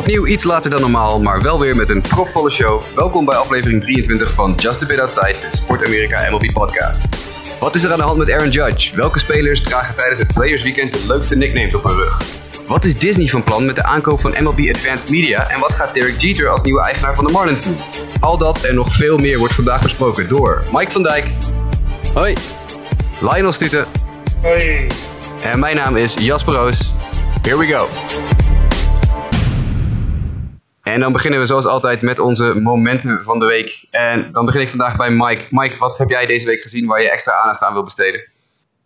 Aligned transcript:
Opnieuw 0.00 0.26
iets 0.26 0.44
later 0.44 0.70
dan 0.70 0.80
normaal, 0.80 1.20
maar 1.20 1.42
wel 1.42 1.58
weer 1.58 1.76
met 1.76 1.88
een 1.88 2.00
profvolle 2.00 2.50
show. 2.50 2.82
Welkom 2.94 3.24
bij 3.24 3.36
aflevering 3.36 3.80
23 3.82 4.30
van 4.30 4.54
Just 4.54 4.82
a 4.82 4.86
Bit 4.86 4.98
Outside, 4.98 5.36
de 5.50 5.56
Sport 5.56 5.86
Amerika 5.86 6.30
MLB 6.30 6.52
podcast. 6.52 7.00
Wat 7.58 7.74
is 7.74 7.82
er 7.82 7.92
aan 7.92 7.98
de 7.98 8.04
hand 8.04 8.18
met 8.18 8.30
Aaron 8.30 8.50
Judge? 8.50 8.96
Welke 8.96 9.18
spelers 9.18 9.62
dragen 9.62 9.96
tijdens 9.96 10.18
het 10.18 10.34
Players 10.34 10.62
Weekend 10.62 10.92
de 10.92 11.06
leukste 11.06 11.36
nicknames 11.36 11.74
op 11.74 11.84
hun 11.84 11.96
rug? 11.96 12.22
Wat 12.66 12.84
is 12.84 12.98
Disney 12.98 13.26
van 13.26 13.44
plan 13.44 13.66
met 13.66 13.76
de 13.76 13.82
aankoop 13.82 14.20
van 14.20 14.34
MLB 14.38 14.68
Advanced 14.68 15.10
Media? 15.10 15.48
En 15.48 15.60
wat 15.60 15.72
gaat 15.72 15.94
Derek 15.94 16.20
Jeter 16.20 16.48
als 16.48 16.62
nieuwe 16.62 16.80
eigenaar 16.80 17.14
van 17.14 17.26
de 17.26 17.32
Marlins 17.32 17.64
doen? 17.64 17.76
Al 18.20 18.38
dat 18.38 18.64
en 18.64 18.74
nog 18.74 18.94
veel 18.94 19.16
meer 19.16 19.38
wordt 19.38 19.54
vandaag 19.54 19.82
besproken 19.82 20.28
door 20.28 20.64
Mike 20.72 20.90
van 20.90 21.02
Dijk. 21.02 21.30
Hoi. 22.14 22.34
Lionel 23.20 23.52
Stuten. 23.52 23.86
Hoi. 24.42 24.86
En 25.42 25.58
mijn 25.58 25.76
naam 25.76 25.96
is 25.96 26.14
Jasper 26.14 26.54
Roos. 26.54 26.92
Here 27.42 27.58
we 27.58 27.66
go. 27.66 27.88
En 30.92 31.00
dan 31.00 31.12
beginnen 31.12 31.40
we 31.40 31.46
zoals 31.46 31.66
altijd 31.66 32.02
met 32.02 32.18
onze 32.18 32.54
momenten 32.54 33.24
van 33.24 33.38
de 33.38 33.44
week. 33.44 33.86
En 33.90 34.32
dan 34.32 34.44
begin 34.44 34.60
ik 34.60 34.70
vandaag 34.70 34.96
bij 34.96 35.10
Mike. 35.10 35.46
Mike, 35.50 35.78
wat 35.78 35.98
heb 35.98 36.08
jij 36.08 36.26
deze 36.26 36.46
week 36.46 36.62
gezien 36.62 36.86
waar 36.86 37.02
je 37.02 37.10
extra 37.10 37.32
aandacht 37.32 37.62
aan 37.62 37.72
wil 37.72 37.84
besteden? 37.84 38.29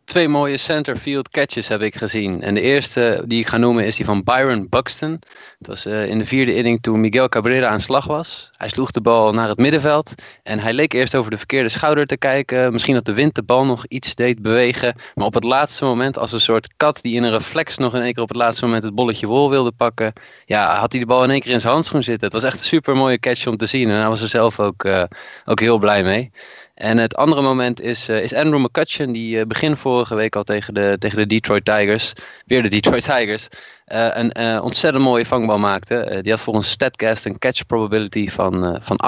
Twee 0.05 0.29
mooie 0.29 0.57
centerfield 0.57 1.29
catches 1.29 1.69
heb 1.69 1.81
ik 1.81 1.97
gezien. 1.97 2.43
En 2.43 2.55
de 2.55 2.61
eerste 2.61 3.25
die 3.27 3.41
ik 3.41 3.47
ga 3.47 3.57
noemen 3.57 3.87
is 3.87 3.97
die 3.97 4.05
van 4.05 4.25
Byron 4.25 4.67
Buxton. 4.69 5.23
Het 5.59 5.67
was 5.67 5.87
uh, 5.87 6.07
in 6.07 6.19
de 6.19 6.27
vierde 6.27 6.55
inning 6.55 6.83
toen 6.83 7.01
Miguel 7.01 7.29
Cabrera 7.29 7.69
aan 7.69 7.81
slag 7.81 8.07
was. 8.07 8.51
Hij 8.57 8.69
sloeg 8.69 8.91
de 8.91 9.01
bal 9.01 9.33
naar 9.33 9.49
het 9.49 9.59
middenveld. 9.59 10.15
En 10.43 10.59
hij 10.59 10.73
leek 10.73 10.93
eerst 10.93 11.15
over 11.15 11.31
de 11.31 11.37
verkeerde 11.37 11.69
schouder 11.69 12.07
te 12.07 12.17
kijken. 12.17 12.73
Misschien 12.73 12.95
dat 12.95 13.05
de 13.05 13.15
wind 13.15 13.35
de 13.35 13.43
bal 13.43 13.65
nog 13.65 13.87
iets 13.87 14.15
deed 14.15 14.43
bewegen. 14.43 14.95
Maar 15.15 15.27
op 15.27 15.35
het 15.35 15.45
laatste 15.45 15.85
moment, 15.85 16.19
als 16.19 16.33
een 16.33 16.41
soort 16.41 16.75
kat 16.77 17.03
die 17.03 17.15
in 17.15 17.23
een 17.23 17.33
reflex 17.33 17.77
nog 17.77 17.95
in 17.95 18.03
één 18.03 18.13
keer 18.13 18.23
op 18.23 18.29
het 18.29 18.39
laatste 18.39 18.65
moment 18.65 18.83
het 18.83 18.95
bolletje 18.95 19.27
wol 19.27 19.51
wilde 19.51 19.73
pakken. 19.73 20.13
Ja, 20.47 20.79
had 20.79 20.93
hij 20.93 21.01
de 21.01 21.07
bal 21.07 21.25
in 21.25 21.31
één 21.31 21.41
keer 21.41 21.53
in 21.53 21.61
zijn 21.61 21.73
handschoen 21.73 22.03
zitten. 22.03 22.25
Het 22.25 22.33
was 22.33 22.45
echt 22.45 22.59
een 22.59 22.65
super 22.65 22.97
mooie 22.97 23.19
catch 23.19 23.47
om 23.47 23.57
te 23.57 23.67
zien. 23.67 23.89
En 23.89 23.99
hij 23.99 24.09
was 24.09 24.23
er 24.23 24.29
zelf 24.29 24.61
ook, 24.61 24.85
uh, 24.85 25.03
ook 25.45 25.61
heel 25.61 25.79
blij 25.79 26.03
mee. 26.03 26.31
En 26.75 26.99
het 26.99 27.17
andere 27.17 27.43
moment 27.43 27.81
is, 27.81 28.09
uh, 28.09 28.23
is 28.23 28.35
Andrew 28.35 28.65
McCutcheon, 28.65 29.13
die 29.13 29.37
uh, 29.37 29.45
begin 29.45 29.77
vorige 29.77 30.15
week 30.15 30.37
al 30.37 30.43
tegen 30.43 30.75
de, 30.75 30.97
tegen 30.99 31.19
de 31.19 31.27
Detroit 31.27 31.65
Tigers, 31.65 32.13
weer 32.47 32.63
de 32.63 32.69
Detroit 32.69 33.05
Tigers, 33.05 33.49
uh, 33.93 34.09
een 34.11 34.61
ontzettend 34.61 35.05
mooie 35.05 35.27
vangbal 35.27 35.59
maakte. 35.59 36.19
die 36.23 36.33
had 36.33 36.41
volgens 36.41 36.71
StatCast 36.71 37.25
een 37.25 37.39
catch 37.39 37.67
probability 37.67 38.29
van, 38.29 38.79
van 38.83 39.01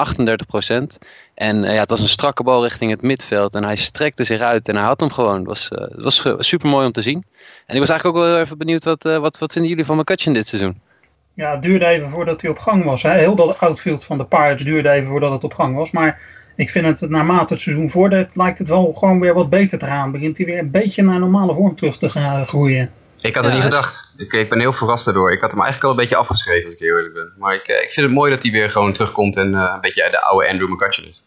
38%. 0.69 0.99
En 1.35 1.63
ja, 1.63 1.81
het 1.81 1.91
was 1.91 2.01
een 2.01 2.09
strakke 2.09 2.43
bal 2.43 2.63
richting 2.63 2.91
het 2.91 3.03
midveld 3.03 3.55
en 3.55 3.65
hij 3.65 3.77
strekte 3.77 4.25
zich 4.25 4.41
uit 4.41 4.69
en 4.69 4.77
hij 4.77 4.85
had 4.85 5.01
hem 5.01 5.11
gewoon. 5.11 5.39
Het 5.39 5.47
was, 5.47 5.69
was 6.25 6.47
super 6.49 6.69
mooi 6.69 6.87
om 6.87 6.93
te 6.93 7.03
zien. 7.03 7.25
En 7.67 7.75
ik 7.75 7.81
was 7.81 7.89
eigenlijk 7.89 8.19
ook 8.19 8.25
wel 8.25 8.41
even 8.41 8.59
benieuwd, 8.59 8.85
wat, 8.85 9.03
wat, 9.03 9.39
wat 9.39 9.53
vinden 9.53 9.71
jullie 9.71 9.87
van 9.87 9.97
McCutcheon 9.97 10.35
dit 10.35 10.49
seizoen? 10.49 10.81
Ja, 11.35 11.51
het 11.51 11.63
duurde 11.63 11.87
even 11.87 12.11
voordat 12.11 12.41
hij 12.41 12.51
op 12.51 12.59
gang 12.59 12.85
was. 12.85 13.03
Hè. 13.03 13.19
Heel 13.19 13.35
dat 13.35 13.59
outfield 13.61 14.05
van 14.05 14.19
de 14.19 14.25
Pirates 14.25 14.65
duurde 14.65 14.91
even 14.91 15.09
voordat 15.09 15.33
het 15.33 15.45
op 15.45 15.55
gang 15.55 15.77
was, 15.77 15.91
maar 15.91 16.21
ik 16.57 16.71
vind 16.71 17.01
het 17.01 17.11
naarmate 17.11 17.53
het 17.53 17.63
seizoen 17.63 17.91
voordat 17.91 18.27
lijkt 18.35 18.59
het 18.59 18.69
wel 18.69 18.93
gewoon 18.93 19.21
weer 19.21 19.35
wat 19.35 19.51
beter 19.51 19.79
te 19.79 19.87
gaan. 19.87 20.13
Begint 20.13 20.37
hij 20.37 20.47
weer 20.47 20.59
een 20.59 20.71
beetje 20.71 21.03
naar 21.03 21.19
normale 21.19 21.55
vorm 21.55 21.77
terug 21.77 21.99
te 21.99 22.09
gaan 22.09 22.47
groeien. 22.47 22.91
Ik 23.21 23.35
had 23.35 23.45
het 23.45 23.53
ja, 23.53 23.59
niet 23.59 23.73
gedacht. 23.73 24.15
Ik, 24.17 24.33
ik, 24.33 24.49
ben 24.49 24.61
heel 24.61 24.73
verrast 24.73 25.05
daardoor. 25.05 25.33
Ik 25.33 25.41
had 25.41 25.51
hem 25.51 25.61
eigenlijk 25.61 25.85
al 25.85 25.91
een 25.91 26.05
beetje 26.05 26.17
afgeschreven 26.17 26.65
als 26.65 26.73
ik 26.73 26.79
heel 26.79 26.97
eerlijk 26.97 27.15
ben. 27.15 27.33
Maar 27.39 27.55
ik, 27.55 27.67
ik 27.67 27.91
vind 27.93 28.07
het 28.07 28.15
mooi 28.15 28.31
dat 28.31 28.43
hij 28.43 28.53
weer 28.53 28.71
gewoon 28.71 28.93
terugkomt 28.93 29.37
en 29.37 29.53
uh, 29.53 29.71
een 29.75 29.81
beetje 29.81 30.09
de 30.11 30.21
oude 30.21 30.49
Andrew 30.49 30.69
McCutcheon 30.69 31.09
is. 31.09 31.23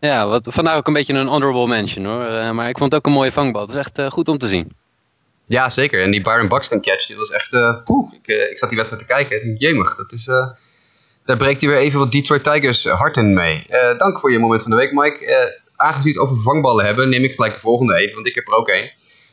Ja, 0.00 0.26
wat, 0.26 0.48
vandaar 0.50 0.76
ook 0.76 0.86
een 0.86 0.92
beetje 0.92 1.14
een 1.14 1.26
honorable 1.26 1.66
mention 1.66 2.04
hoor. 2.04 2.26
Uh, 2.26 2.50
maar 2.50 2.68
ik 2.68 2.78
vond 2.78 2.92
het 2.92 3.00
ook 3.00 3.06
een 3.06 3.18
mooie 3.18 3.32
vangbal. 3.32 3.60
Het 3.60 3.70
is 3.70 3.76
echt 3.76 3.98
uh, 3.98 4.10
goed 4.10 4.28
om 4.28 4.38
te 4.38 4.46
zien. 4.46 4.72
Ja, 5.46 5.70
zeker. 5.70 6.02
En 6.02 6.10
die 6.10 6.22
Byron 6.22 6.48
Buxton 6.48 6.82
catch, 6.82 7.06
die 7.06 7.16
was 7.16 7.30
echt... 7.30 7.50
poeh, 7.84 8.12
ik, 8.12 8.26
ik 8.26 8.58
zat 8.58 8.68
die 8.68 8.78
wedstrijd 8.78 9.06
te 9.06 9.14
kijken. 9.14 9.54
Jemig, 9.54 9.96
dat 9.96 10.12
is 10.12 10.28
daar 11.24 11.36
breekt 11.36 11.60
hij 11.60 11.70
weer 11.70 11.78
even 11.78 11.98
wat 11.98 12.12
Detroit 12.12 12.44
Tigers 12.44 12.84
harten 12.84 13.34
mee. 13.34 13.66
Uh, 13.70 13.98
dank 13.98 14.20
voor 14.20 14.32
je 14.32 14.38
moment 14.38 14.62
van 14.62 14.70
de 14.70 14.76
week, 14.76 14.92
Mike. 14.92 15.26
Uh, 15.26 15.36
aangezien 15.76 16.12
we 16.12 16.20
het 16.20 16.28
over 16.28 16.42
vangballen 16.42 16.84
hebben, 16.84 17.08
neem 17.08 17.24
ik 17.24 17.34
gelijk 17.34 17.54
de 17.54 17.60
volgende 17.60 17.94
even, 17.94 18.14
want 18.14 18.26
ik 18.26 18.34
heb 18.34 18.48
er 18.48 18.54
ook 18.54 18.68
één. 18.68 18.92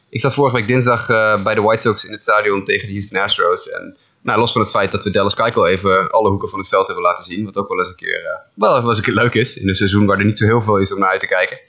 Ik 0.10 0.22
zat 0.22 0.34
vorige 0.34 0.56
week 0.56 0.68
dinsdag 0.68 1.08
bij 1.44 1.56
de 1.56 1.62
White 1.62 1.82
Sox 1.82 2.06
in 2.06 2.12
het 2.12 2.22
stadion 2.22 2.64
tegen 2.64 2.88
de 2.88 2.94
Houston 2.94 3.22
Astros. 3.22 3.70
En 3.70 3.98
nou, 4.22 4.40
los 4.40 4.52
van 4.52 4.62
het 4.62 4.70
feit 4.70 4.92
dat 4.92 5.04
we 5.04 5.10
Dallas 5.10 5.36
Keuchel 5.36 5.68
even 5.68 6.12
alle 6.12 6.30
hoeken 6.30 6.50
van 6.50 6.60
het 6.60 6.68
veld 6.68 6.86
hebben 6.86 7.04
laten 7.04 7.24
zien, 7.24 7.46
wat 7.46 7.58
ook 7.58 7.68
wel 7.68 7.78
eens 7.78 7.90
een 7.90 7.96
keer, 7.96 8.42
wel 8.56 8.88
eens 8.88 8.98
een 8.98 9.04
keer 9.04 9.14
leuk 9.14 9.34
is, 9.34 9.58
in 9.58 9.70
een 9.70 9.76
seizoen 9.76 10.06
waar 10.06 10.20
er 10.20 10.26
niet 10.26 10.38
zo 10.38 10.46
heel 10.46 10.62
veel 10.62 10.78
is 10.78 10.94
om 10.94 11.00
naar 11.00 11.10
uit 11.10 11.20
te 11.20 11.28
kijken. 11.28 11.60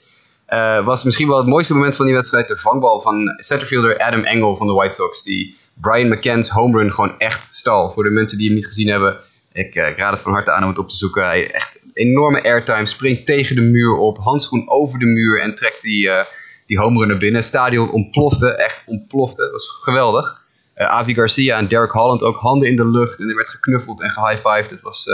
was 0.85 1.03
misschien 1.03 1.27
wel 1.27 1.37
het 1.37 1.47
mooiste 1.47 1.73
moment 1.73 1.95
van 1.95 2.05
die 2.05 2.15
wedstrijd 2.15 2.47
de 2.47 2.57
vangbal 2.57 3.01
van 3.01 3.33
centerfielder 3.37 3.99
Adam 3.99 4.23
Engel 4.23 4.57
van 4.57 4.67
de 4.67 4.73
White 4.73 4.95
Sox, 4.95 5.23
die 5.23 5.57
Brian 5.73 6.09
McCann's 6.09 6.49
home 6.49 6.77
run 6.77 6.93
gewoon 6.93 7.19
echt 7.19 7.55
stal. 7.55 7.91
Voor 7.91 8.03
de 8.03 8.09
mensen 8.09 8.37
die 8.37 8.47
hem 8.47 8.55
niet 8.55 8.65
gezien 8.65 8.87
hebben, 8.87 9.19
ik, 9.53 9.75
ik, 9.75 9.97
raad 9.97 10.13
het 10.13 10.21
van 10.21 10.33
harte 10.33 10.51
aan 10.51 10.63
om 10.63 10.69
het 10.69 10.77
op 10.77 10.89
te 10.89 10.95
zoeken. 10.95 11.25
Hij 11.25 11.51
echt 11.51 11.83
enorme 11.93 12.43
airtime, 12.43 12.85
springt 12.85 13.25
tegen 13.25 13.55
de 13.55 13.61
muur 13.61 13.95
op, 13.95 14.17
handschoen 14.17 14.69
over 14.69 14.99
de 14.99 15.05
muur 15.05 15.41
en 15.41 15.55
trekt 15.55 15.81
die, 15.81 16.05
uh, 16.05 16.23
die 16.65 16.79
home 16.79 16.99
run 16.99 17.07
naar 17.07 17.17
binnen. 17.17 17.39
Het 17.39 17.49
stadion 17.49 17.91
ontplofte, 17.91 18.55
echt 18.55 18.83
ontplofte. 18.87 19.41
Dat 19.41 19.51
was 19.51 19.79
geweldig. 19.81 20.41
Uh, 20.75 20.87
Avi 20.87 21.13
Garcia 21.13 21.57
en 21.57 21.67
Derek 21.67 21.91
Holland 21.91 22.23
ook 22.23 22.37
handen 22.37 22.67
in 22.67 22.75
de 22.75 22.87
lucht 22.87 23.19
en 23.19 23.29
er 23.29 23.35
werd 23.35 23.49
geknuffeld 23.49 24.01
en 24.01 24.09
gehighfived. 24.09 24.69
Het 24.69 24.81
was 24.81 25.05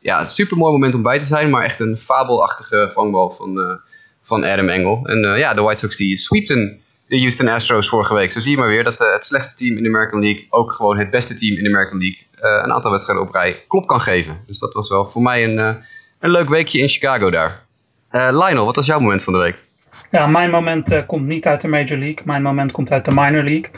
ja, 0.00 0.20
een 0.20 0.26
super 0.26 0.56
mooi 0.56 0.72
moment 0.72 0.94
om 0.94 1.02
bij 1.02 1.18
te 1.18 1.24
zijn, 1.24 1.50
maar 1.50 1.64
echt 1.64 1.80
een 1.80 1.96
fabelachtige 1.96 2.90
vangbal 2.92 3.30
van, 3.30 3.80
van 4.22 4.44
Adam 4.44 4.68
Engel. 4.68 5.00
En 5.04 5.38
ja, 5.38 5.54
de 5.54 5.62
White 5.62 5.80
Sox 5.80 5.96
die 5.96 6.16
sweepten 6.16 6.80
de 7.08 7.18
Houston 7.18 7.48
Astros 7.48 7.88
vorige 7.88 8.14
week. 8.14 8.32
Zo 8.32 8.40
zie 8.40 8.50
je 8.50 8.56
maar 8.56 8.68
weer 8.68 8.84
dat 8.84 8.98
het 8.98 9.24
slechtste 9.24 9.56
team 9.56 9.76
in 9.76 9.82
de 9.82 9.88
American 9.88 10.20
League 10.20 10.46
ook 10.50 10.72
gewoon 10.72 10.98
het 10.98 11.10
beste 11.10 11.34
team 11.34 11.56
in 11.56 11.62
de 11.62 11.68
American 11.68 11.98
League 11.98 12.18
uh, 12.36 12.64
een 12.64 12.72
aantal 12.72 12.90
wedstrijden 12.90 13.26
op 13.26 13.32
rij 13.32 13.64
klop 13.68 13.86
kan 13.86 14.00
geven. 14.00 14.40
Dus 14.46 14.58
dat 14.58 14.72
was 14.72 14.88
wel 14.88 15.06
voor 15.06 15.22
mij 15.22 15.44
een, 15.44 15.58
uh, 15.58 15.74
een 16.20 16.30
leuk 16.30 16.48
weekje 16.48 16.78
in 16.78 16.88
Chicago 16.88 17.30
daar. 17.30 17.64
Lionel, 18.10 18.64
wat 18.64 18.76
was 18.76 18.86
jouw 18.86 19.00
moment 19.00 19.22
van 19.22 19.32
de 19.32 19.38
week? 19.38 19.64
Ja, 20.10 20.26
mijn 20.26 20.50
moment 20.50 21.06
komt 21.06 21.26
niet 21.26 21.46
uit 21.46 21.60
de 21.60 21.68
Major 21.68 21.98
League. 21.98 22.22
Mijn 22.24 22.42
moment 22.42 22.72
komt 22.72 22.92
uit 22.92 23.04
de 23.04 23.14
Minor 23.14 23.42
League. 23.42 23.70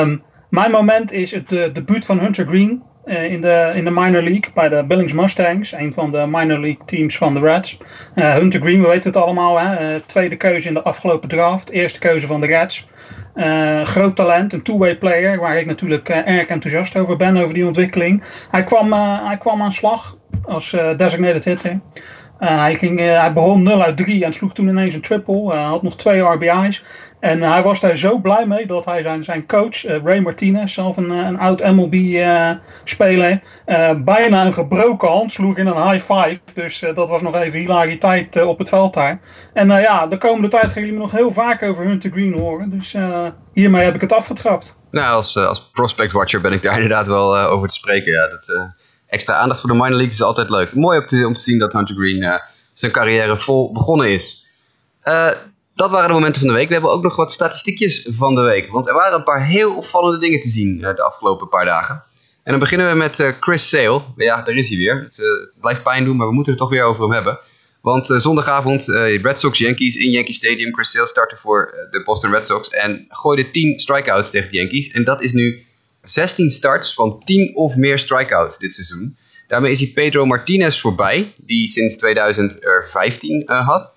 Um, 0.00 0.22
mijn 0.50 0.70
moment 0.70 1.12
is 1.12 1.30
het 1.30 1.48
de 1.48 1.70
debuut 1.72 2.06
van 2.06 2.18
Hunter 2.18 2.46
Green 2.46 2.82
in, 3.08 3.40
de, 3.40 3.70
in 3.74 3.84
de 3.84 3.90
Minor 3.90 4.22
League 4.22 4.50
bij 4.54 4.68
de 4.68 4.84
Billings 4.84 5.12
Mustangs. 5.12 5.72
Een 5.72 5.92
van 5.92 6.10
de 6.10 6.26
Minor 6.26 6.58
League 6.58 6.84
teams 6.84 7.16
van 7.16 7.34
de 7.34 7.40
Reds. 7.40 7.78
Hunter 8.14 8.60
Green, 8.60 8.80
we 8.80 8.88
weten 8.88 9.10
het 9.12 9.22
allemaal. 9.22 9.58
Hè? 9.58 10.00
tweede 10.00 10.36
keuze 10.36 10.68
in 10.68 10.74
de 10.74 10.82
afgelopen 10.82 11.28
draft. 11.28 11.70
Eerste 11.70 11.98
keuze 11.98 12.26
van 12.26 12.40
de 12.40 12.46
Reds. 12.46 12.88
Groot 13.84 14.16
talent, 14.16 14.52
een 14.52 14.62
two-way 14.62 14.96
player, 14.96 15.38
waar 15.38 15.58
ik 15.58 15.66
natuurlijk 15.66 16.08
erg 16.08 16.46
enthousiast 16.46 16.96
over 16.96 17.16
ben, 17.16 17.36
over 17.36 17.54
die 17.54 17.66
ontwikkeling. 17.66 18.22
Hij 18.50 18.64
kwam, 18.64 18.92
hij 19.26 19.36
kwam 19.38 19.62
aan 19.62 19.72
slag 19.72 20.16
als 20.44 20.76
designated 20.96 21.44
hitter. 21.44 21.80
hij, 22.38 22.74
ging, 22.74 22.98
hij 22.98 23.32
begon 23.32 23.62
0 23.62 23.82
uit 23.82 23.96
3 23.96 24.24
en 24.24 24.32
sloeg 24.32 24.54
toen 24.54 24.68
ineens 24.68 24.94
een 24.94 25.00
triple. 25.00 25.54
Had 25.54 25.82
nog 25.82 25.96
twee 25.96 26.20
RBI's. 26.20 26.84
En 27.20 27.42
hij 27.42 27.62
was 27.62 27.80
daar 27.80 27.96
zo 27.96 28.18
blij 28.18 28.46
mee 28.46 28.66
dat 28.66 28.84
hij 28.84 29.02
zijn, 29.02 29.24
zijn 29.24 29.46
coach, 29.46 29.84
uh, 29.84 30.02
Ray 30.04 30.20
Martinez, 30.20 30.74
zelf 30.74 30.96
een, 30.96 31.10
een 31.10 31.38
oud 31.38 31.60
MLB-speler, 31.60 33.40
uh, 33.66 33.90
bijna 33.96 34.46
een 34.46 34.54
gebroken 34.54 35.08
hand 35.08 35.32
sloeg 35.32 35.56
in 35.56 35.66
een 35.66 35.90
high 35.90 36.12
five. 36.12 36.40
Dus 36.54 36.84
dat 36.94 37.08
was 37.08 37.22
nog 37.22 37.34
even 37.34 37.58
hilariteit 37.58 38.42
op 38.42 38.58
het 38.58 38.68
veld 38.68 38.94
daar. 38.94 39.20
En 39.52 39.68
ja, 39.68 40.06
de 40.06 40.18
komende 40.18 40.48
tijd 40.48 40.72
gaan 40.72 40.82
jullie 40.82 40.96
me 40.96 41.02
nog 41.02 41.10
heel 41.10 41.32
vaak 41.32 41.62
over 41.62 41.84
Hunter 41.84 42.10
Green 42.10 42.32
horen. 42.32 42.70
Dus 42.70 42.96
hiermee 43.52 43.84
heb 43.84 43.94
ik 43.94 44.00
het 44.00 44.12
afgetrapt. 44.12 44.76
Nou, 44.90 45.14
als, 45.14 45.36
als 45.36 45.70
prospect 45.72 46.12
watcher 46.12 46.40
ben 46.40 46.52
ik 46.52 46.62
daar 46.62 46.74
inderdaad 46.80 47.06
wel 47.06 47.38
over 47.38 47.68
te 47.68 47.74
spreken. 47.74 48.12
Ja, 48.12 48.28
dat, 48.28 48.72
extra 49.06 49.34
aandacht 49.34 49.60
voor 49.60 49.70
de 49.70 49.76
minor 49.76 49.96
leagues 49.96 50.14
is 50.14 50.22
altijd 50.22 50.50
leuk. 50.50 50.74
Mooi 50.74 50.98
om 50.98 51.06
te, 51.06 51.26
om 51.26 51.34
te 51.34 51.42
zien 51.42 51.58
dat 51.58 51.72
Hunter 51.72 51.94
Green 51.94 52.40
zijn 52.72 52.92
carrière 52.92 53.38
vol 53.38 53.72
begonnen 53.72 54.12
is 54.12 54.46
dat 55.78 55.90
waren 55.90 56.08
de 56.08 56.14
momenten 56.14 56.40
van 56.40 56.50
de 56.50 56.56
week. 56.56 56.66
We 56.66 56.72
hebben 56.72 56.90
ook 56.90 57.02
nog 57.02 57.16
wat 57.16 57.32
statistiekjes 57.32 58.08
van 58.10 58.34
de 58.34 58.40
week. 58.40 58.70
Want 58.70 58.88
er 58.88 58.94
waren 58.94 59.18
een 59.18 59.24
paar 59.24 59.46
heel 59.46 59.76
opvallende 59.76 60.18
dingen 60.18 60.40
te 60.40 60.48
zien 60.48 60.78
uh, 60.78 60.80
de 60.80 61.02
afgelopen 61.02 61.48
paar 61.48 61.64
dagen. 61.64 62.02
En 62.42 62.50
dan 62.50 62.58
beginnen 62.58 62.90
we 62.90 62.96
met 62.96 63.18
uh, 63.18 63.32
Chris 63.40 63.68
Sale. 63.68 64.02
Ja, 64.16 64.42
daar 64.42 64.54
is 64.54 64.68
hij 64.68 64.78
weer. 64.78 65.00
Het, 65.02 65.18
uh, 65.18 65.26
het, 65.26 65.60
blijft 65.60 65.82
pijn 65.82 66.04
doen, 66.04 66.16
maar 66.16 66.26
we 66.26 66.32
moeten 66.32 66.52
het 66.52 66.60
toch 66.60 66.70
weer 66.70 66.82
over 66.82 67.02
hem 67.02 67.12
hebben. 67.12 67.38
Want 67.80 68.06
zondagavond, 68.06 68.86
Red 69.22 69.38
Sox 69.38 69.58
Yankees 69.58 69.96
in 69.96 70.10
Yankee 70.10 70.32
Stadium. 70.32 70.74
Chris 70.74 70.90
Sale 70.90 71.08
startte 71.08 71.36
voor 71.36 71.88
de 71.90 72.02
Boston 72.04 72.30
Red 72.30 72.46
Sox. 72.46 72.68
En 72.68 73.06
gooide 73.08 73.50
10 73.50 73.78
strikeouts 73.78 74.30
tegen 74.30 74.50
de 74.50 74.56
Yankees. 74.56 74.90
En 74.90 75.04
dat 75.04 75.22
is 75.22 75.32
nu 75.32 75.62
16 76.02 76.50
starts 76.50 76.94
van 76.94 77.22
10 77.24 77.56
of 77.56 77.76
meer 77.76 77.98
strikeouts 77.98 78.58
dit 78.58 78.74
seizoen. 78.74 79.16
Daarmee 79.46 79.70
is 79.70 79.80
hij 79.80 79.90
Pedro 79.94 80.26
Martinez 80.26 80.80
voorbij, 80.80 81.34
die 81.36 81.66
sinds 81.66 81.96
2015 81.96 83.42
had. 83.46 83.96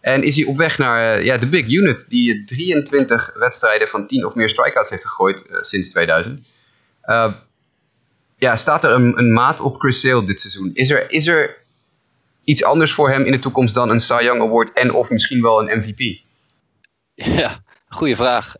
En 0.00 0.22
is 0.22 0.36
hij 0.36 0.44
op 0.44 0.56
weg 0.56 0.78
naar 0.78 1.18
uh, 1.18 1.24
ja, 1.24 1.38
de 1.38 1.48
big 1.48 1.68
unit, 1.68 2.06
die 2.08 2.44
23 2.44 3.34
wedstrijden 3.38 3.88
van 3.88 4.06
10 4.06 4.26
of 4.26 4.34
meer 4.34 4.48
strikeouts 4.48 4.90
heeft 4.90 5.06
gegooid 5.06 5.46
uh, 5.50 5.56
sinds 5.60 5.90
2000. 5.90 6.46
Uh, 7.04 7.34
ja, 8.36 8.56
staat 8.56 8.84
er 8.84 8.90
een, 8.90 9.32
maat 9.32 9.60
op 9.60 9.80
Chris 9.80 10.00
Sale 10.00 10.24
dit 10.24 10.40
seizoen? 10.40 10.70
Is 10.74 10.90
er, 10.90 11.10
is 11.10 11.26
er 11.26 11.56
iets 12.44 12.64
anders 12.64 12.92
voor 12.92 13.10
hem 13.10 13.24
in 13.24 13.32
de 13.32 13.38
toekomst 13.38 13.74
dan 13.74 13.90
een 13.90 14.00
Cy 14.00 14.20
Young 14.22 14.42
Award 14.42 14.72
en 14.72 14.92
of 14.92 15.10
misschien 15.10 15.42
wel 15.42 15.60
een 15.60 15.78
MVP? 15.78 15.98
Ja, 17.40 17.62
Goeie 17.88 18.16
vraag. 18.16 18.54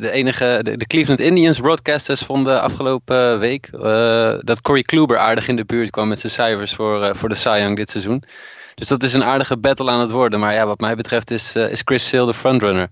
de 0.00 0.10
enige, 0.10 0.60
de, 0.62 0.86
Cleveland 0.86 1.20
Indians 1.20 1.60
broadcasters 1.60 2.20
vonden 2.20 2.60
afgelopen 2.60 3.38
week 3.38 3.68
dat 4.40 4.60
Corey 4.60 4.82
Kluber 4.82 5.18
aardig 5.18 5.48
in 5.48 5.56
de 5.56 5.64
buurt 5.64 5.90
kwam 5.90 6.08
met 6.08 6.18
zijn 6.18 6.32
cijfers 6.32 6.74
voor, 6.74 7.16
voor 7.16 7.28
de 7.28 7.34
Cy 7.34 7.58
Young 7.60 7.76
dit 7.76 7.90
seizoen. 7.90 8.22
Dus 8.78 8.88
dat 8.88 9.02
is 9.02 9.12
een 9.12 9.24
aardige 9.24 9.56
battle 9.56 9.90
aan 9.90 10.00
het 10.00 10.10
worden. 10.10 10.40
Maar 10.40 10.54
ja, 10.54 10.66
wat 10.66 10.80
mij 10.80 10.96
betreft 10.96 11.30
is, 11.30 11.54
is 11.54 11.82
Chris 11.84 12.08
Sale 12.08 12.26
de 12.26 12.34
frontrunner. 12.34 12.88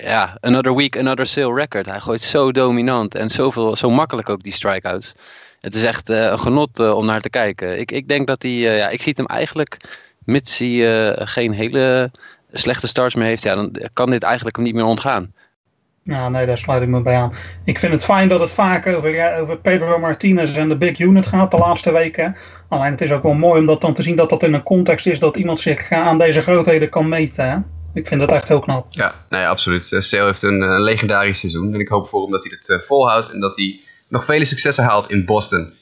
ja, 0.00 0.36
another 0.40 0.74
week, 0.74 0.98
another 0.98 1.26
Sale 1.26 1.54
record. 1.54 1.86
Hij 1.86 2.00
gooit 2.00 2.20
zo 2.20 2.52
dominant 2.52 3.14
en 3.14 3.30
zoveel, 3.30 3.76
zo 3.76 3.90
makkelijk 3.90 4.28
ook 4.28 4.42
die 4.42 4.52
strikeouts 4.52 5.14
het 5.60 5.74
is 5.74 5.84
echt 5.84 6.10
uh, 6.10 6.22
een 6.22 6.38
genot 6.38 6.80
om 6.80 7.06
naar 7.06 7.20
te 7.20 7.30
kijken. 7.30 7.78
Ik, 7.78 7.92
ik 7.92 8.08
denk 8.08 8.26
dat 8.26 8.42
hij, 8.42 8.50
ja, 8.50 8.88
ik 8.88 9.02
zie 9.02 9.12
hem 9.16 9.26
eigenlijk, 9.26 9.76
mits 10.24 10.58
hij 10.58 11.16
geen 11.26 11.52
hele 11.52 12.10
slechte 12.52 12.86
starts 12.86 13.14
meer 13.14 13.26
heeft, 13.26 13.42
ja, 13.42 13.54
dan 13.54 13.72
kan 13.92 14.10
dit 14.10 14.22
eigenlijk 14.22 14.56
hem 14.56 14.64
niet 14.64 14.74
meer 14.74 14.84
ontgaan. 14.84 15.32
Ja, 16.02 16.28
nee, 16.28 16.46
daar 16.46 16.58
sluit 16.58 16.82
ik 16.82 16.88
me 16.88 17.00
bij 17.00 17.16
aan. 17.16 17.32
Ik 17.64 17.78
vind 17.78 17.92
het 17.92 18.04
fijn 18.04 18.28
dat 18.28 18.40
het 18.40 18.50
vaak 18.50 18.86
over, 18.86 19.40
over 19.40 19.56
Pedro 19.56 19.98
Martinez 19.98 20.56
en 20.56 20.68
de 20.68 20.76
big 20.76 20.98
unit 20.98 21.26
gaat 21.26 21.50
de 21.50 21.56
laatste 21.56 21.92
weken. 21.92 22.36
Alleen 22.68 22.90
het 22.90 23.00
is 23.00 23.12
ook 23.12 23.22
wel 23.22 23.32
mooi 23.32 23.60
om 23.60 23.66
dat 23.66 23.80
dan 23.80 23.94
te 23.94 24.02
zien 24.02 24.16
dat 24.16 24.30
dat 24.30 24.42
in 24.42 24.54
een 24.54 24.62
context 24.62 25.06
is 25.06 25.18
dat 25.18 25.36
iemand 25.36 25.60
zich 25.60 25.90
aan 25.90 26.18
deze 26.18 26.42
grootheden 26.42 26.88
kan 26.88 27.08
meten. 27.08 27.50
Hè? 27.50 27.56
Ik 27.94 28.08
vind 28.08 28.20
dat 28.20 28.30
echt 28.30 28.48
heel 28.48 28.60
knap. 28.60 28.86
Ja, 28.90 29.14
nee, 29.28 29.46
absoluut. 29.46 29.96
Sale 29.98 30.24
heeft 30.24 30.42
een, 30.42 30.60
een, 30.60 30.82
legendarisch 30.82 31.38
seizoen. 31.38 31.74
En 31.74 31.80
ik 31.80 31.88
hoop 31.88 32.08
voor 32.08 32.22
hem 32.22 32.30
dat 32.30 32.44
hij 32.44 32.52
het 32.58 32.86
volhoudt 32.86 33.32
en 33.32 33.40
dat 33.40 33.56
hij 33.56 33.80
nog 34.08 34.24
vele 34.24 34.44
successen 34.44 34.84
haalt 34.84 35.10
in 35.10 35.24
Boston. 35.24 35.72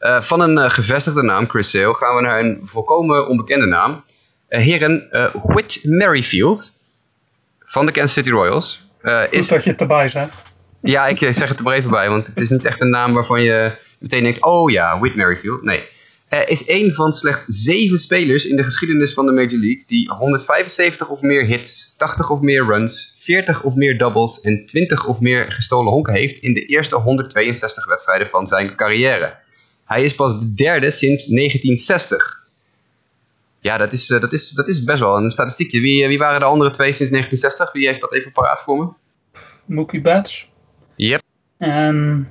Uh, 0.00 0.22
van 0.22 0.40
een 0.40 0.58
uh, 0.58 0.70
gevestigde 0.70 1.22
naam, 1.22 1.48
Chris 1.48 1.70
Sale, 1.70 1.94
gaan 1.94 2.14
we 2.14 2.20
naar 2.22 2.40
een 2.40 2.60
volkomen 2.64 3.28
onbekende 3.28 3.66
naam. 3.66 4.04
Heren, 4.48 5.08
Whit 5.42 5.80
Merrifield 5.82 6.80
van 7.64 7.86
de 7.86 7.92
Kansas 7.92 8.12
City 8.12 8.30
Royals. 8.30 8.88
is... 9.30 9.48
dat 9.48 9.64
je 9.64 9.70
het 9.70 9.80
erbij 9.80 10.08
zegt. 10.08 10.42
Ja, 10.82 11.06
ik 11.06 11.18
zeg 11.18 11.48
het 11.48 11.58
er 11.58 11.64
maar 11.64 11.76
even 11.76 11.90
bij, 11.90 12.08
want 12.08 12.26
het 12.26 12.40
is 12.40 12.48
niet 12.48 12.64
echt 12.64 12.80
een 12.80 12.90
naam 12.90 13.12
waarvan 13.12 13.42
je 13.42 13.76
meteen 13.98 14.22
denkt, 14.22 14.42
oh 14.44 14.70
ja, 14.70 14.98
Whit 14.98 15.14
Merrifield. 15.14 15.62
Nee, 15.62 15.88
is 16.30 16.68
een 16.68 16.94
van 16.94 17.12
slechts 17.12 17.44
zeven 17.44 17.98
spelers 17.98 18.44
in 18.44 18.56
de 18.56 18.62
geschiedenis 18.62 19.14
van 19.14 19.26
de 19.26 19.32
Major 19.32 19.58
League 19.58 19.84
die 19.86 20.10
175 20.12 21.08
of 21.08 21.22
meer 21.22 21.46
hits, 21.46 21.94
80 21.96 22.30
of 22.30 22.40
meer 22.40 22.66
runs, 22.66 23.16
40 23.18 23.62
of 23.62 23.74
meer 23.74 23.98
doubles 23.98 24.40
en 24.40 24.64
20 24.64 25.06
of 25.06 25.20
meer 25.20 25.52
gestolen 25.52 25.92
honken 25.92 26.14
heeft 26.14 26.42
in 26.42 26.54
de 26.54 26.66
eerste 26.66 26.96
162 26.96 27.86
wedstrijden 27.86 28.28
van 28.28 28.46
zijn 28.46 28.76
carrière. 28.76 29.36
Hij 29.84 30.04
is 30.04 30.14
pas 30.14 30.40
de 30.40 30.54
derde 30.54 30.90
sinds 30.90 31.26
1960. 31.26 32.38
Ja, 33.60 33.76
dat 33.76 33.92
is, 33.92 34.06
dat 34.06 34.32
is, 34.32 34.50
dat 34.50 34.68
is 34.68 34.84
best 34.84 35.00
wel 35.00 35.16
een 35.16 35.30
statistiekje. 35.30 35.80
Wie, 35.80 36.06
wie 36.06 36.18
waren 36.18 36.40
de 36.40 36.46
andere 36.46 36.70
twee 36.70 36.92
sinds 36.92 37.12
1960? 37.12 37.72
Wie 37.72 37.86
heeft 37.88 38.00
dat 38.00 38.12
even 38.14 38.32
paraat 38.32 38.62
voor 38.62 38.78
me? 38.78 38.88
Mookie 39.64 40.00
Betts. 40.00 40.48
Yep. 40.96 41.22
En 41.58 42.30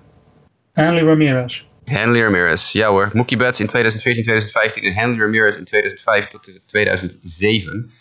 Hanley 0.73 1.03
Ramirez. 1.03 1.68
Hanley 1.89 2.21
Ramirez, 2.21 2.71
ja 2.71 2.89
hoor. 2.89 3.09
Mookie 3.13 3.37
Betts 3.37 3.59
in 3.59 3.67
2014, 3.67 4.23
2015 4.23 4.83
en 4.83 4.93
Hanley 4.93 5.19
Ramirez 5.19 5.57
in 5.57 5.65
2005 5.65 6.27
tot 6.27 6.61
2007. 6.65 7.91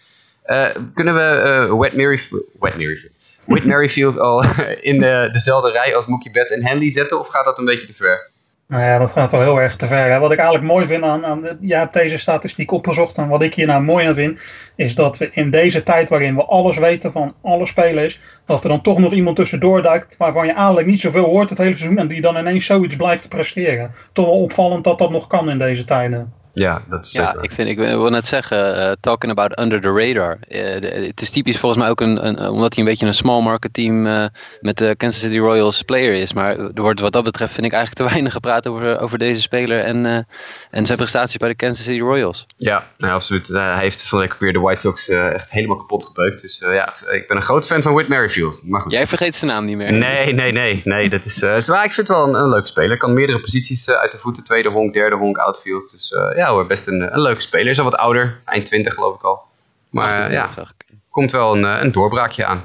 Uh, 0.47 0.65
eh, 0.65 0.77
kunnen 0.95 1.15
we 1.15 1.67
uh, 1.71 1.79
Wet 1.79 1.93
Merrifield, 1.93 2.45
Wet 2.61 4.19
al 4.19 4.45
in 4.91 5.01
de, 5.01 5.29
dezelfde 5.33 5.71
rij 5.71 5.95
als 5.95 6.07
Mookie 6.07 6.31
Betts 6.31 6.51
en 6.51 6.67
Hanley 6.67 6.91
zetten 6.91 7.19
of 7.19 7.29
gaat 7.29 7.45
dat 7.45 7.59
een 7.59 7.65
beetje 7.65 7.87
te 7.87 7.95
ver? 7.95 8.31
Nou 8.69 8.83
ja, 8.83 8.99
dat 8.99 9.13
gaat 9.13 9.33
wel 9.33 9.41
heel 9.41 9.61
erg 9.61 9.77
te 9.77 9.87
ver. 9.87 10.11
Hè. 10.11 10.19
Wat 10.19 10.33
ik 10.33 10.39
eigenlijk 10.39 10.73
mooi 10.73 10.87
vind 10.87 11.03
aan, 11.03 11.27
aan 11.27 11.59
deze 11.93 12.19
statistiek 12.19 12.71
opgezocht 12.71 13.17
en 13.17 13.29
wat 13.29 13.43
ik 13.43 13.55
hier 13.55 13.67
nou 13.67 13.83
mooi 13.83 14.07
aan 14.07 14.15
vind, 14.15 14.41
is 14.77 14.95
dat 14.95 15.19
we 15.19 15.31
in 15.33 15.51
deze 15.51 15.83
tijd 15.83 16.09
waarin 16.09 16.35
we 16.35 16.45
alles 16.45 16.79
weten 16.79 17.13
van 17.13 17.35
alle 17.43 17.67
spelers, 17.67 18.21
dat 18.47 18.63
er 18.63 18.69
dan 18.69 18.83
toch 18.83 18.99
nog 18.99 19.13
iemand 19.13 19.37
tussendoor 19.37 19.83
duikt 19.83 20.17
waarvan 20.17 20.47
je 20.47 20.53
eigenlijk 20.53 20.87
niet 20.87 21.01
zoveel 21.01 21.25
hoort 21.25 21.51
het 21.51 21.59
hele 21.59 21.77
seizoen 21.77 21.99
en 21.99 22.09
die 22.09 22.21
dan 22.21 22.37
ineens 22.37 22.67
zoiets 22.67 22.97
blijkt 22.97 23.23
te 23.23 23.29
presteren. 23.29 23.95
Toch 24.13 24.27
wel 24.27 24.43
opvallend 24.43 24.85
dat 24.85 24.99
dat 24.99 25.11
nog 25.11 25.27
kan 25.27 25.51
in 25.51 25.59
deze 25.59 25.85
tijden. 25.85 26.33
Ja, 26.59 26.83
dat 26.89 27.05
is 27.05 27.13
ja, 27.13 27.37
ik, 27.41 27.53
vind, 27.53 27.69
ik 27.69 27.77
wil 27.77 28.11
net 28.11 28.27
zeggen, 28.27 28.77
uh, 28.77 28.93
talking 29.01 29.33
about 29.33 29.61
under 29.61 29.81
the 29.81 29.93
radar. 29.93 30.39
Uh, 30.49 31.07
het 31.07 31.21
is 31.21 31.31
typisch 31.31 31.59
volgens 31.59 31.81
mij 31.83 31.91
ook, 31.91 32.01
een, 32.01 32.27
een, 32.27 32.49
omdat 32.49 32.75
hij 32.75 32.83
een 32.83 32.89
beetje 32.89 33.07
een 33.07 33.15
small 33.15 33.43
market 33.43 33.73
team 33.73 34.07
uh, 34.07 34.25
met 34.61 34.79
de 34.79 34.95
Kansas 34.97 35.21
City 35.21 35.39
Royals 35.39 35.83
player 35.83 36.15
is. 36.15 36.33
Maar 36.33 36.59
er 36.59 36.83
wordt 36.83 37.01
wat 37.01 37.13
dat 37.13 37.25
betreft 37.25 37.53
vind 37.53 37.67
ik 37.67 37.73
eigenlijk 37.73 38.03
te 38.03 38.15
weinig 38.15 38.33
gepraat 38.33 38.69
over, 38.69 39.01
over 39.01 39.19
deze 39.19 39.41
speler 39.41 39.85
en, 39.85 40.27
en 40.71 40.87
zijn 40.87 40.99
prestaties 40.99 41.37
bij 41.37 41.49
de 41.49 41.55
Kansas 41.55 41.85
City 41.85 42.01
Royals. 42.01 42.47
Ja, 42.57 42.85
nou, 42.97 43.15
absoluut. 43.15 43.49
hij 43.49 43.79
heeft 43.79 44.09
van 44.09 44.33
weer 44.39 44.53
de 44.53 44.59
White 44.59 44.81
Sox 44.81 45.09
echt 45.09 45.51
helemaal 45.51 45.77
kapot 45.77 46.05
gebeukt. 46.05 46.43
Dus 46.43 46.59
ja, 46.59 46.95
ik 47.11 47.29
ben 47.29 47.37
een 47.37 47.43
groot 47.43 47.67
fan 47.67 47.83
van 47.83 47.93
Whit 47.93 48.09
Merrifield. 48.09 48.63
Maar 48.67 48.81
goed. 48.81 48.93
Jij 48.93 49.07
vergeet 49.07 49.35
zijn 49.35 49.51
naam 49.51 49.65
niet 49.65 49.77
meer. 49.77 49.93
Nee, 49.93 50.33
nee, 50.33 50.53
nee. 50.53 50.81
nee 50.85 51.09
dat 51.09 51.25
is, 51.25 51.69
maar 51.69 51.85
ik 51.85 51.93
vind 51.93 52.09
het 52.09 52.17
wel 52.17 52.29
een, 52.29 52.35
een 52.35 52.49
leuke 52.49 52.67
speler. 52.67 52.97
Kan 52.97 53.15
meerdere 53.15 53.41
posities 53.41 53.91
uit 53.91 54.13
de 54.13 54.19
voeten. 54.19 54.45
Tweede 54.45 54.69
honk, 54.69 54.93
derde 54.93 55.17
honk, 55.17 55.37
outfield. 55.37 55.91
Dus 55.91 56.15
ja 56.37 56.48
best 56.67 56.87
een, 56.87 57.15
een 57.15 57.21
leuke 57.21 57.41
speler. 57.41 57.67
Is 57.67 57.79
al 57.79 57.85
wat 57.85 57.97
ouder, 57.97 58.41
eind 58.45 58.67
20 58.67 58.95
geloof 58.95 59.15
ik 59.15 59.23
al. 59.23 59.41
Maar 59.91 60.33
ja, 60.33 60.51
komt 61.11 61.33
wel 61.33 61.57
een, 61.57 61.65
eh, 61.65 61.83
een 61.83 61.93
doorbraakje 61.93 62.45
aan. 62.45 62.65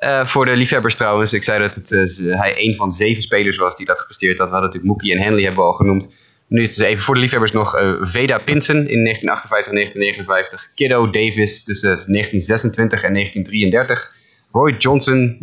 Uh, 0.00 0.26
voor 0.26 0.44
de 0.44 0.56
liefhebbers 0.56 0.94
trouwens, 0.96 1.32
ik 1.32 1.42
zei 1.42 1.58
dat 1.58 1.74
het, 1.74 1.90
uh, 1.90 2.40
hij 2.40 2.54
een 2.56 2.76
van 2.76 2.92
zeven 2.92 3.22
spelers 3.22 3.56
was 3.56 3.76
die 3.76 3.86
dat 3.86 3.98
gepresteerd 3.98 4.38
had. 4.38 4.48
We 4.48 4.52
hadden 4.52 4.70
natuurlijk 4.70 5.00
Mookie 5.00 5.16
en 5.16 5.22
Henley 5.22 5.42
hebben 5.42 5.64
we 5.64 5.70
al 5.70 5.76
genoemd. 5.76 6.14
Nu 6.46 6.62
is 6.62 6.78
even 6.78 7.04
voor 7.04 7.14
de 7.14 7.20
liefhebbers 7.20 7.52
nog 7.52 7.80
uh, 7.80 7.94
Veda 8.00 8.38
Pinsen 8.38 8.76
in 8.76 9.04
1958 9.04 9.72
1959. 9.72 10.74
Kiddo 10.74 11.10
Davis 11.10 11.64
tussen 11.64 11.88
1926 11.88 13.02
en 13.02 13.12
1933. 13.12 14.14
Roy 14.52 14.74
Johnson 14.78 15.34
1929-1930 15.34 15.38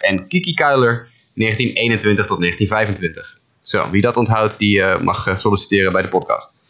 en 0.00 0.28
Kiki 0.28 0.54
Kuiler 0.54 1.08
1921 1.34 2.26
tot 2.26 2.40
1925. 2.40 3.37
Zo, 3.68 3.90
wie 3.90 4.02
dat 4.02 4.16
onthoudt, 4.16 4.58
die 4.58 4.84
mag 4.98 5.38
solliciteren 5.38 5.92
bij 5.92 6.02
de 6.02 6.08
podcast. 6.08 6.60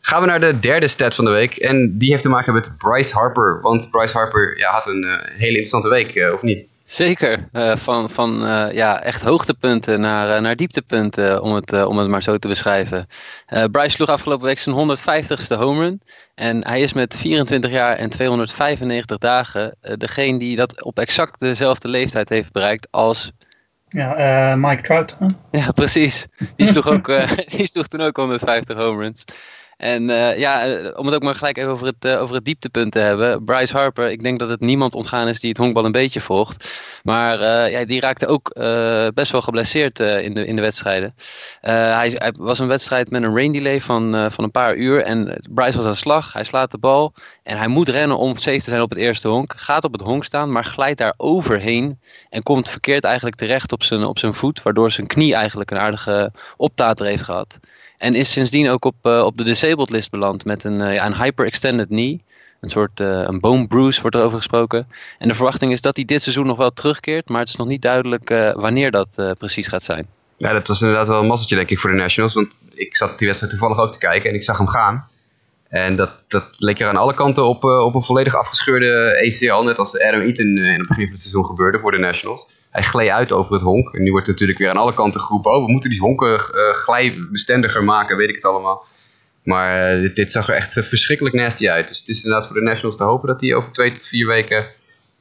Gaan 0.00 0.20
we 0.20 0.26
naar 0.26 0.40
de 0.40 0.58
derde 0.58 0.88
stat 0.88 1.14
van 1.14 1.24
de 1.24 1.30
week. 1.30 1.56
En 1.56 1.98
die 1.98 2.10
heeft 2.10 2.22
te 2.22 2.28
maken 2.28 2.54
met 2.54 2.74
Bryce 2.78 3.14
Harper. 3.14 3.60
Want 3.60 3.90
Bryce 3.90 4.12
Harper 4.12 4.58
ja, 4.58 4.70
had 4.70 4.86
een 4.86 5.04
uh, 5.04 5.12
hele 5.22 5.46
interessante 5.46 5.88
week, 5.88 6.32
of 6.34 6.42
niet? 6.42 6.64
Zeker. 6.84 7.48
Van 7.74 8.10
van 8.10 8.32
ja, 8.72 9.02
echt 9.02 9.22
hoogtepunten 9.22 10.00
naar, 10.00 10.42
naar 10.42 10.56
dieptepunten, 10.56 11.42
om 11.42 11.54
het, 11.54 11.84
om 11.84 11.98
het 11.98 12.08
maar 12.08 12.22
zo 12.22 12.36
te 12.36 12.48
beschrijven. 12.48 13.06
Bryce 13.70 13.90
sloeg 13.90 14.08
afgelopen 14.08 14.46
week 14.46 14.58
zijn 14.58 14.98
150ste 14.98 15.58
home 15.58 15.80
run. 15.80 16.02
En 16.34 16.66
hij 16.66 16.80
is 16.80 16.92
met 16.92 17.16
24 17.16 17.70
jaar 17.70 17.96
en 17.96 18.10
295 18.10 19.18
dagen 19.18 19.76
degene 19.80 20.38
die 20.38 20.56
dat 20.56 20.84
op 20.84 20.98
exact 20.98 21.40
dezelfde 21.40 21.88
leeftijd 21.88 22.28
heeft 22.28 22.52
bereikt 22.52 22.88
als 22.90 23.32
ja, 23.90 24.56
Mike 24.56 24.82
Trout. 24.82 25.16
Ja, 25.50 25.72
precies. 25.72 26.26
Die 26.56 26.66
sloeg, 26.66 26.86
ook, 26.86 27.06
die 27.56 27.66
sloeg 27.66 27.86
toen 27.86 28.00
ook 28.00 28.16
150 28.16 28.76
home 28.76 29.02
runs. 29.02 29.24
En 29.80 30.08
uh, 30.08 30.38
ja, 30.38 30.66
eh, 30.66 30.98
om 30.98 31.06
het 31.06 31.14
ook 31.14 31.22
maar 31.22 31.34
gelijk 31.34 31.56
even 31.56 31.70
over 31.70 31.86
het, 31.86 32.04
uh, 32.04 32.20
over 32.22 32.34
het 32.34 32.44
dieptepunt 32.44 32.92
te 32.92 32.98
hebben. 32.98 33.44
Bryce 33.44 33.76
Harper, 33.76 34.10
ik 34.10 34.22
denk 34.22 34.38
dat 34.38 34.48
het 34.48 34.60
niemand 34.60 34.94
ontgaan 34.94 35.28
is 35.28 35.40
die 35.40 35.48
het 35.48 35.58
honkbal 35.58 35.84
een 35.84 35.92
beetje 35.92 36.20
volgt. 36.20 36.80
Maar 37.02 37.70
ja, 37.70 37.84
die 37.84 38.00
raakte 38.00 38.26
ook 38.26 38.52
best 39.14 39.32
wel 39.32 39.42
geblesseerd 39.42 40.00
in, 40.00 40.34
de, 40.34 40.46
in 40.46 40.56
de 40.56 40.62
wedstrijden. 40.62 41.14
Hij, 41.60 42.14
hij, 42.14 42.34
was 42.38 42.58
een 42.58 42.66
wedstrijd 42.66 43.10
met 43.10 43.22
een 43.22 43.36
rain 43.36 43.52
delay 43.52 43.80
van, 43.80 44.30
van 44.30 44.44
een 44.44 44.50
paar 44.50 44.74
uur. 44.76 45.02
En 45.02 45.40
Bryce 45.50 45.76
was 45.76 45.84
aan 45.84 45.90
de 45.90 45.96
slag, 45.96 46.32
hij 46.32 46.44
slaat 46.44 46.70
de 46.70 46.78
bal. 46.78 47.14
En 47.42 47.56
hij 47.56 47.68
moet 47.68 47.88
rennen 47.88 48.18
om 48.18 48.36
safe 48.36 48.58
te 48.58 48.70
zijn 48.70 48.82
op 48.82 48.90
het 48.90 48.98
eerste 48.98 49.28
honk. 49.28 49.54
Gaat 49.56 49.84
op 49.84 49.92
het 49.92 50.02
honk 50.02 50.24
staan, 50.24 50.52
maar 50.52 50.64
glijdt 50.64 50.98
daar 50.98 51.14
overheen. 51.16 52.00
En 52.30 52.42
komt 52.42 52.68
verkeerd 52.68 53.04
eigenlijk 53.04 53.36
terecht 53.36 53.72
op 53.72 53.82
zijn, 53.82 54.04
op 54.04 54.18
zijn 54.18 54.34
voet. 54.34 54.62
Waardoor 54.62 54.92
zijn 54.92 55.06
knie 55.06 55.34
eigenlijk 55.34 55.70
een 55.70 55.78
aardige 55.78 56.32
optater 56.56 57.06
heeft 57.06 57.22
gehad. 57.22 57.58
En 58.00 58.14
is 58.14 58.32
sindsdien 58.32 58.68
ook 58.68 58.84
op, 58.84 58.94
uh, 59.02 59.22
op 59.24 59.36
de 59.36 59.44
disabled 59.44 59.90
list 59.90 60.10
beland 60.10 60.44
met 60.44 60.64
een, 60.64 60.80
uh, 60.80 60.94
ja, 60.94 61.06
een 61.06 61.16
hyperextended 61.16 61.88
knee. 61.88 62.22
Een 62.60 62.70
soort 62.70 63.00
uh, 63.00 63.22
een 63.26 63.40
bone 63.40 63.66
bruise 63.66 64.00
wordt 64.00 64.16
erover 64.16 64.36
gesproken. 64.36 64.86
En 65.18 65.28
de 65.28 65.34
verwachting 65.34 65.72
is 65.72 65.80
dat 65.80 65.96
hij 65.96 66.04
dit 66.04 66.22
seizoen 66.22 66.46
nog 66.46 66.56
wel 66.56 66.70
terugkeert. 66.70 67.28
Maar 67.28 67.40
het 67.40 67.48
is 67.48 67.56
nog 67.56 67.66
niet 67.66 67.82
duidelijk 67.82 68.28
wanneer 68.54 68.90
dat 68.90 69.34
precies 69.38 69.66
gaat 69.66 69.82
zijn. 69.82 70.06
Ja, 70.36 70.52
dat 70.52 70.66
was 70.66 70.80
inderdaad 70.80 71.08
wel 71.08 71.20
een 71.20 71.26
mazzeltje 71.26 71.56
denk 71.56 71.70
ik 71.70 71.80
voor 71.80 71.90
de 71.90 71.96
Nationals. 71.96 72.34
Want 72.34 72.56
ik 72.74 72.96
zat 72.96 73.18
die 73.18 73.26
wedstrijd 73.26 73.58
toevallig 73.58 73.84
ook 73.84 73.92
te 73.92 73.98
kijken 73.98 74.30
en 74.30 74.36
ik 74.36 74.42
zag 74.42 74.58
hem 74.58 74.68
gaan. 74.68 75.08
En 75.68 75.96
dat, 75.96 76.10
dat 76.28 76.44
leek 76.58 76.80
er 76.80 76.88
aan 76.88 76.96
alle 76.96 77.14
kanten 77.14 77.44
op, 77.44 77.64
op 77.64 77.94
een 77.94 78.02
volledig 78.02 78.34
afgescheurde 78.34 79.22
ACL. 79.26 79.62
Net 79.62 79.78
als 79.78 79.98
Adam 79.98 80.20
Eaton 80.20 80.46
in 80.46 80.78
het 80.78 80.88
begin 80.88 81.04
van 81.04 81.12
het 81.12 81.20
seizoen 81.20 81.46
gebeurde 81.46 81.78
voor 81.78 81.90
de 81.90 81.98
Nationals 81.98 82.46
hij 82.70 82.82
gleed 82.82 83.10
uit 83.10 83.32
over 83.32 83.52
het 83.52 83.62
honk. 83.62 83.94
En 83.94 84.02
nu 84.02 84.10
wordt 84.10 84.26
natuurlijk 84.26 84.58
weer 84.58 84.70
aan 84.70 84.76
alle 84.76 84.94
kanten 84.94 85.20
geroepen, 85.20 85.52
oh 85.52 85.64
we 85.64 85.72
moeten 85.72 85.90
die 85.90 86.00
honken 86.00 86.32
uh, 86.32 86.74
glijbestendiger 86.74 87.84
maken, 87.84 88.16
weet 88.16 88.28
ik 88.28 88.34
het 88.34 88.44
allemaal. 88.44 88.84
Maar 89.44 89.98
uh, 89.98 90.14
dit, 90.14 90.32
zag 90.32 90.48
er 90.48 90.54
echt 90.54 90.72
verschrikkelijk 90.72 91.34
nasty 91.34 91.68
uit. 91.68 91.88
Dus 91.88 91.98
het 91.98 92.08
is 92.08 92.22
inderdaad 92.22 92.46
voor 92.46 92.56
de 92.56 92.62
Nationals 92.62 92.96
te 92.96 93.04
hopen 93.04 93.28
dat 93.28 93.40
hij 93.40 93.54
over 93.54 93.72
twee 93.72 93.92
tot 93.92 94.06
vier 94.06 94.26
weken 94.26 94.66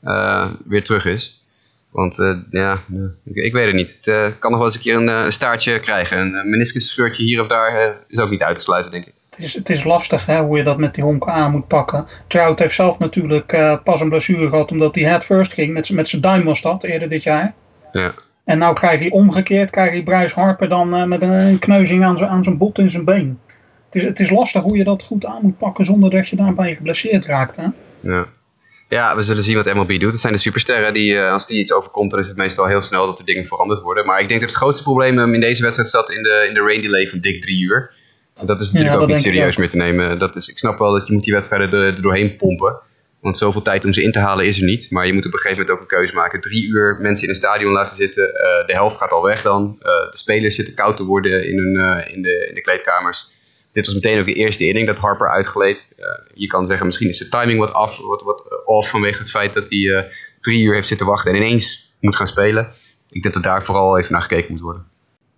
uh, 0.04 0.52
weer 0.66 0.84
terug 0.84 1.06
is. 1.06 1.44
Want 1.92 2.16
ja, 2.50 2.84
ik, 3.24 3.54
weet 3.54 3.66
het 3.66 3.76
niet. 3.76 4.00
Het 4.02 4.40
kan 4.40 4.52
nog 4.52 4.60
wel 4.60 4.66
eens 4.66 4.76
een 4.76 4.82
keer 4.82 4.96
een, 4.96 5.32
staartje 5.32 5.80
krijgen. 5.80 6.18
Een 6.18 6.50
meniscus 6.50 6.88
scheurtje 6.88 7.24
hier 7.24 7.42
of 7.42 7.48
daar 7.48 7.98
is 8.08 8.20
ook 8.20 8.30
niet 8.30 8.42
uit 8.42 8.56
te 8.56 8.62
sluiten, 8.62 8.92
denk 8.92 9.06
ik. 9.06 9.14
Is, 9.40 9.54
het 9.54 9.70
is 9.70 9.84
lastig 9.84 10.26
hè, 10.26 10.42
hoe 10.42 10.58
je 10.58 10.64
dat 10.64 10.78
met 10.78 10.94
die 10.94 11.04
honken 11.04 11.34
aan 11.34 11.52
moet 11.52 11.68
pakken. 11.68 12.08
Trout 12.28 12.60
heeft 12.60 12.76
zelf 12.76 13.00
natuurlijk 13.00 13.54
uh, 13.54 13.78
pas 13.84 14.02
een 14.02 14.10
blessure 14.10 14.50
gehad 14.50 14.72
omdat 14.72 14.96
hij 14.96 15.04
head 15.04 15.26
first 15.26 15.54
ging. 15.54 15.74
Met, 15.74 15.90
met 15.90 16.10
zijn 16.10 16.22
duim 16.22 16.44
was 16.44 16.62
dat 16.62 16.84
eerder 16.84 17.10
dit 17.10 17.24
jaar. 17.24 17.54
Ja. 17.92 18.14
En 18.44 18.58
nou 18.58 18.74
krijg 18.74 19.00
hij 19.00 19.10
omgekeerd, 19.10 19.70
krijg 19.70 19.92
hij 19.92 20.04
Bryce 20.04 20.40
Harper 20.40 20.70
dan 20.70 20.96
uh, 20.96 21.04
met 21.04 21.22
een 21.22 21.60
kneuzing 21.60 22.04
aan 22.04 22.18
zijn, 22.18 22.30
aan 22.30 22.44
zijn 22.44 22.58
bot 22.58 22.78
in 22.78 22.90
zijn 22.90 23.06
been. 23.06 23.40
Het 23.86 23.96
is, 23.96 24.04
het 24.04 24.20
is 24.20 24.30
lastig 24.30 24.62
hoe 24.62 24.78
je 24.78 24.84
dat 24.84 25.04
goed 25.04 25.26
aan 25.26 25.42
moet 25.42 25.58
pakken 25.58 25.86
zonder 25.86 26.10
dat 26.10 26.28
je 26.28 26.36
daarbij 26.36 26.76
geblesseerd 26.76 27.26
raakt. 27.26 27.56
Hè? 27.56 27.66
Ja. 28.00 28.28
Ja, 28.90 29.16
we 29.16 29.22
zullen 29.22 29.44
zien 29.44 29.56
wat 29.56 29.74
MLB 29.74 30.00
doet. 30.00 30.12
Het 30.12 30.22
zijn 30.22 30.34
de 30.34 30.40
supersterren 30.40 30.94
die, 30.94 31.14
uh, 31.14 31.32
als 31.32 31.48
die 31.48 31.60
iets 31.60 31.74
overkomt, 31.74 32.12
dan 32.12 32.20
is 32.20 32.28
het 32.28 32.38
meestal 32.38 32.66
heel 32.66 32.82
snel 32.82 33.06
dat 33.06 33.20
er 33.20 33.26
dingen 33.26 33.46
veranderd 33.46 33.82
worden. 33.82 34.06
Maar 34.06 34.22
ik 34.22 34.28
denk 34.28 34.40
dat 34.40 34.50
het 34.50 34.60
grootste 34.60 34.84
probleem 34.84 35.34
in 35.34 35.42
deze 35.42 35.62
wedstrijd 35.62 35.90
zat 35.90 36.12
in 36.12 36.24
de, 36.24 36.46
in 36.48 36.54
de 36.54 36.62
rain 36.62 36.82
delay 36.82 37.08
van 37.08 37.20
dik 37.20 37.42
drie 37.42 37.60
uur. 37.60 37.94
En 38.40 38.46
dat 38.46 38.62
is 38.62 38.72
natuurlijk 38.72 38.96
Ja, 38.96 39.02
ook 39.02 39.08
niet 39.08 39.20
serieus 39.20 39.56
meer 39.56 39.70
te 39.70 39.78
nemen. 39.78 40.20
Dat 40.20 40.36
is, 40.36 40.48
ik 40.48 40.58
snap 40.58 40.80
wel 40.80 40.92
dat 40.92 41.08
je 41.08 41.14
moet 41.14 41.24
die 41.24 41.34
wedstrijden 41.34 41.80
er, 41.80 41.86
er 41.86 42.02
doorheen 42.02 42.36
pompen. 42.36 42.80
Want 43.22 43.38
zoveel 43.38 43.62
tijd 43.62 43.86
om 43.86 43.94
ze 43.94 44.04
in 44.04 44.12
te 44.12 44.20
halen 44.20 44.46
is 44.46 44.58
er 44.58 44.64
niet. 44.66 44.92
Maar 44.92 45.06
je 45.06 45.14
moet 45.14 45.26
op 45.26 45.34
een 45.34 45.40
gegeven 45.40 45.58
moment 45.58 45.76
ook 45.76 45.82
een 45.82 45.98
keuze 45.98 46.14
maken. 46.16 46.42
Drie 46.42 46.68
uur 46.68 46.98
mensen 47.02 47.24
in 47.24 47.30
een 47.30 47.36
stadion 47.40 47.72
laten 47.72 47.96
zitten. 47.96 48.34
eh, 48.34 48.66
de 48.66 48.74
helft 48.74 48.98
gaat 48.98 49.12
al 49.12 49.24
weg 49.24 49.42
dan. 49.42 49.76
Eh, 49.80 49.86
de 50.12 50.18
spelers 50.18 50.56
zitten 50.56 50.76
koud 50.76 50.98
te 50.98 51.04
worden 51.04 51.48
in, 51.48 51.58
hun, 51.58 51.76
eh, 51.76 52.14
in, 52.16 52.22
de, 52.22 52.46
in 52.50 52.56
de 52.56 52.62
kleedkamers. 52.62 53.38
Dit 53.72 53.86
was 53.86 53.96
meteen 53.96 54.20
ook 54.20 54.26
de 54.26 54.34
eerste 54.34 54.68
inning 54.68 54.88
dat 54.88 54.98
Harper 54.98 55.30
uitgleed. 55.30 55.88
Je 56.34 56.48
kan 56.48 56.66
zeggen, 56.66 56.86
misschien 56.86 57.08
is 57.08 57.18
de 57.18 57.28
timing 57.28 57.60
wat 57.60 57.74
af, 57.74 57.98
wat, 57.98 58.22
wat 58.22 58.64
off 58.66 58.90
vanwege 58.90 59.20
het 59.20 59.30
feit 59.30 59.54
dat 59.54 59.70
hij 59.70 60.12
drie 60.42 60.64
uur 60.64 60.74
heeft 60.74 60.88
zitten 60.88 61.06
wachten 61.08 61.32
en 61.32 61.38
ineens 61.38 61.94
moet 62.00 62.16
gaan 62.16 62.28
spelen. 62.28 62.74
Ik 63.10 63.22
denk 63.22 63.34
dat 63.34 63.44
daar 63.44 63.66
vooral 63.66 63.98
even 63.98 64.12
naar 64.12 64.22
gekeken 64.22 64.52
moet 64.52 64.62
worden. 64.62 64.86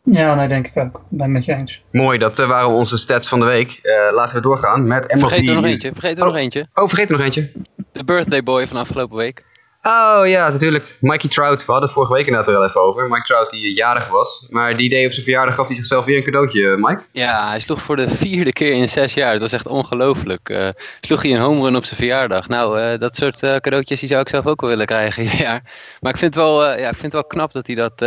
Ja, 0.03 0.35
nee, 0.35 0.47
denk 0.47 0.67
ik 0.67 0.77
ook. 0.77 0.95
Ik 0.95 1.01
ben 1.09 1.21
het 1.21 1.29
met 1.31 1.45
je 1.45 1.53
eens. 1.53 1.81
Mooi, 1.91 2.17
dat 2.17 2.39
eh, 2.39 2.47
waren 2.47 2.69
onze 2.69 2.97
stats 2.97 3.27
van 3.27 3.39
de 3.39 3.45
week. 3.45 3.71
Eh, 3.71 4.13
laten 4.15 4.35
we 4.35 4.41
doorgaan 4.41 4.87
met 4.87 5.07
MLB. 5.13 5.19
Vergeet 5.19 5.47
er 5.47 5.53
nog 5.53 5.63
eentje. 5.65 5.91
Vergeet 5.91 6.17
er 6.17 6.23
Oh. 6.23 6.29
nog 6.31 6.37
eentje. 6.37 6.67
Oh, 6.73 6.87
vergeet 6.87 7.09
er 7.09 7.15
nog 7.17 7.25
eentje. 7.25 7.51
De 7.91 8.03
birthday 8.03 8.43
boy 8.43 8.67
van 8.67 8.77
afgelopen 8.77 9.17
week. 9.17 9.45
Oh 9.83 10.21
ja, 10.27 10.49
natuurlijk. 10.49 10.97
Mikey 10.99 11.29
Trout. 11.29 11.59
We 11.59 11.71
hadden 11.71 11.83
het 11.83 11.91
vorige 11.91 12.13
week 12.13 12.25
inderdaad 12.25 12.47
er 12.47 12.59
wel 12.59 12.67
even 12.67 12.81
over. 12.81 13.07
Mike 13.07 13.23
Trout 13.23 13.49
die 13.49 13.69
eh, 13.69 13.75
jarig 13.75 14.07
was. 14.07 14.47
Maar 14.49 14.77
die 14.77 14.89
deed 14.89 15.05
op 15.05 15.11
zijn 15.11 15.25
verjaardag 15.25 15.55
gaf 15.55 15.67
hij 15.67 15.75
zichzelf 15.75 16.05
weer 16.05 16.17
een 16.17 16.23
cadeautje, 16.23 16.71
eh, 16.71 16.75
Mike. 16.77 17.03
Ja, 17.11 17.49
hij 17.49 17.59
sloeg 17.59 17.81
voor 17.81 17.95
de 17.95 18.09
vierde 18.09 18.53
keer 18.53 18.71
in 18.71 18.89
zes 18.89 19.13
jaar. 19.13 19.31
Dat 19.31 19.41
was 19.41 19.51
echt 19.51 19.67
ongelooflijk. 19.67 20.49
Eh, 20.49 20.67
sloeg 20.99 21.21
hij 21.21 21.31
een 21.31 21.39
home 21.39 21.61
run 21.63 21.75
op 21.75 21.85
zijn 21.85 21.97
verjaardag. 21.97 22.47
Nou, 22.47 22.97
dat 22.97 23.15
soort 23.15 23.39
cadeautjes 23.39 23.99
die 23.99 24.09
zou 24.09 24.21
ik 24.21 24.29
zelf 24.29 24.45
ook 24.45 24.61
wel 24.61 24.69
willen 24.69 24.85
krijgen. 24.85 25.29
Ja. 25.41 25.61
Maar 25.99 26.11
ik 26.11 26.17
vind, 26.17 26.35
het 26.35 26.43
wel, 26.43 26.63
ja, 26.63 26.75
ik 26.75 26.83
vind 26.97 27.01
het 27.01 27.13
wel 27.13 27.23
knap 27.23 27.53
dat 27.53 27.67
hij 27.67 27.75
dat, 27.75 27.97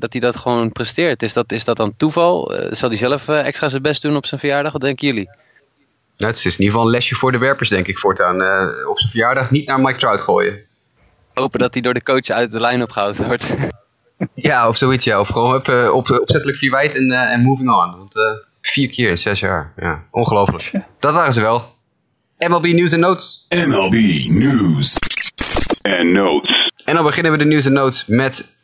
dat, 0.00 0.12
hij 0.12 0.20
dat 0.20 0.36
gewoon 0.36 0.72
presteert. 0.72 1.22
Is 1.22 1.32
dat, 1.32 1.52
is 1.52 1.64
dat 1.64 1.76
dan 1.76 1.96
toeval? 1.96 2.52
Zal 2.70 2.88
hij 2.88 2.98
zelf 2.98 3.28
extra 3.28 3.68
zijn 3.68 3.82
best 3.82 4.02
doen 4.02 4.16
op 4.16 4.26
zijn 4.26 4.40
verjaardag? 4.40 4.72
Wat 4.72 4.80
denken 4.80 5.06
jullie? 5.06 5.30
Nou, 6.16 6.32
het 6.32 6.36
is 6.36 6.44
in 6.44 6.50
ieder 6.50 6.66
geval 6.66 6.84
een 6.84 6.90
lesje 6.90 7.14
voor 7.14 7.32
de 7.32 7.38
werpers, 7.38 7.68
denk 7.68 7.86
ik, 7.86 7.98
voortaan. 7.98 8.34
Op 8.86 8.98
zijn 8.98 9.10
verjaardag 9.10 9.50
niet 9.50 9.66
naar 9.66 9.80
Mike 9.80 9.98
Trout 9.98 10.20
gooien. 10.20 10.67
Hopen 11.38 11.58
dat 11.58 11.72
hij 11.72 11.82
door 11.82 11.94
de 11.94 12.02
coach 12.02 12.28
uit 12.28 12.50
de 12.50 12.60
lijn 12.60 12.82
opgehouden 12.82 13.26
wordt. 13.26 13.54
Ja, 14.34 14.68
of 14.68 14.76
zoiets, 14.76 15.04
ja. 15.04 15.20
Of 15.20 15.28
gewoon 15.28 15.54
op, 15.54 15.68
eh, 15.68 15.94
op, 15.94 16.10
opzettelijk 16.10 16.58
verwijt 16.58 16.94
en, 16.94 17.10
eh, 17.10 17.32
en 17.32 17.42
moving 17.42 17.68
on. 17.68 17.96
Want 17.98 18.16
eh, 18.16 18.22
vier 18.60 18.90
keer 18.90 19.10
in 19.10 19.16
zes 19.16 19.40
jaar. 19.40 19.72
Ja, 19.76 20.04
ongelooflijk. 20.10 20.72
Dat 20.98 21.14
waren 21.14 21.32
ze 21.32 21.40
wel. 21.40 21.64
MLB 22.38 22.64
News 22.64 22.92
en 22.92 23.00
Notes. 23.00 23.46
MLB 23.48 23.94
news 24.28 24.96
and 25.82 26.04
notes. 26.04 26.70
En 26.84 26.94
dan 26.94 27.04
beginnen 27.04 27.32
we 27.32 27.38
de 27.38 27.44
News 27.44 27.64
en 27.64 27.72
Notes 27.72 28.06
met 28.06 28.56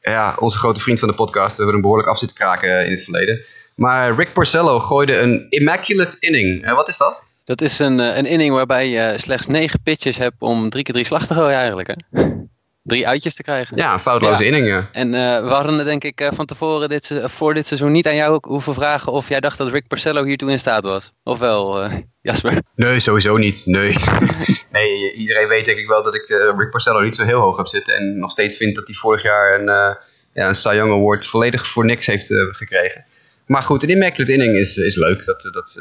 ja, 0.00 0.36
onze 0.38 0.58
grote 0.58 0.80
vriend 0.80 0.98
van 0.98 1.08
de 1.08 1.14
podcast. 1.14 1.50
We 1.50 1.56
hebben 1.56 1.72
hem 1.72 1.82
behoorlijk 1.82 2.08
af 2.08 2.18
zitten 2.18 2.36
kraken 2.36 2.84
in 2.84 2.90
het 2.90 3.04
verleden. 3.04 3.44
Maar 3.74 4.14
Rick 4.14 4.32
Porcello 4.32 4.80
gooide 4.80 5.16
een 5.16 5.46
immaculate 5.48 6.16
inning. 6.20 6.64
Eh, 6.64 6.74
wat 6.74 6.88
is 6.88 6.96
dat? 6.96 7.27
Dat 7.48 7.60
is 7.60 7.78
een, 7.78 8.00
eh, 8.00 8.16
een 8.16 8.26
inning 8.26 8.54
waarbij 8.54 8.88
je 8.88 9.14
slechts 9.16 9.46
negen 9.46 9.80
pitches 9.82 10.16
hebt 10.16 10.36
om 10.38 10.70
drie 10.70 10.82
keer 10.84 10.94
drie 10.94 11.06
slag 11.06 11.26
te 11.26 11.34
gooien 11.34 11.56
eigenlijk. 11.56 11.88
Hè? 11.88 12.22
Drie 12.82 13.08
uitjes 13.08 13.34
te 13.34 13.42
krijgen. 13.42 13.76
Ja, 13.76 14.00
foutloze 14.00 14.40
Ja. 14.42 14.46
inning. 14.46 14.66
ja. 14.66 14.88
En 14.92 15.14
eh, 15.14 15.42
we 15.42 15.48
hadden 15.48 15.84
denk 15.84 16.04
ik 16.04 16.20
eh, 16.20 16.28
van 16.32 16.46
tevoren 16.46 16.88
dit, 16.88 17.20
voor 17.24 17.54
dit 17.54 17.66
seizoen 17.66 17.92
niet 17.92 18.06
aan 18.06 18.14
jou 18.14 18.38
hoeven 18.42 18.74
vragen 18.74 19.12
of 19.12 19.28
jij 19.28 19.40
dacht 19.40 19.58
dat 19.58 19.68
Rick 19.68 19.86
Porcello 19.88 20.24
hiertoe 20.24 20.50
in 20.50 20.58
staat 20.58 20.82
was. 20.82 21.12
Ofwel, 21.24 21.82
eh, 21.82 21.92
Jasper? 22.22 22.62
Nee, 22.74 23.00
sowieso 23.00 23.36
niet. 23.36 23.62
Nee. 23.66 23.96
nee, 24.72 25.12
iedereen 25.12 25.48
weet 25.48 25.64
denk 25.64 25.78
ik 25.78 25.88
wel 25.88 26.02
dat 26.02 26.14
ik 26.14 26.28
Rick 26.58 26.70
Porcello 26.70 27.00
niet 27.00 27.14
zo 27.14 27.24
heel 27.24 27.40
hoog 27.40 27.56
heb 27.56 27.66
zitten. 27.66 27.94
En 27.94 28.18
nog 28.18 28.30
steeds 28.30 28.56
vind 28.56 28.74
dat 28.74 28.86
hij 28.86 28.96
vorig 28.96 29.22
jaar 29.22 29.60
een, 29.60 29.96
ja, 30.32 30.48
een 30.48 30.54
Cy 30.54 30.74
Young 30.74 30.92
Award 30.92 31.26
volledig 31.26 31.66
voor 31.66 31.84
niks 31.84 32.06
heeft 32.06 32.26
gekregen. 32.50 33.04
Maar 33.46 33.62
goed, 33.62 33.82
een 33.82 33.88
immaculate 33.88 34.32
inning 34.32 34.56
is, 34.56 34.76
is 34.76 34.96
leuk. 34.96 35.24
Dat, 35.24 35.48
dat 35.52 35.78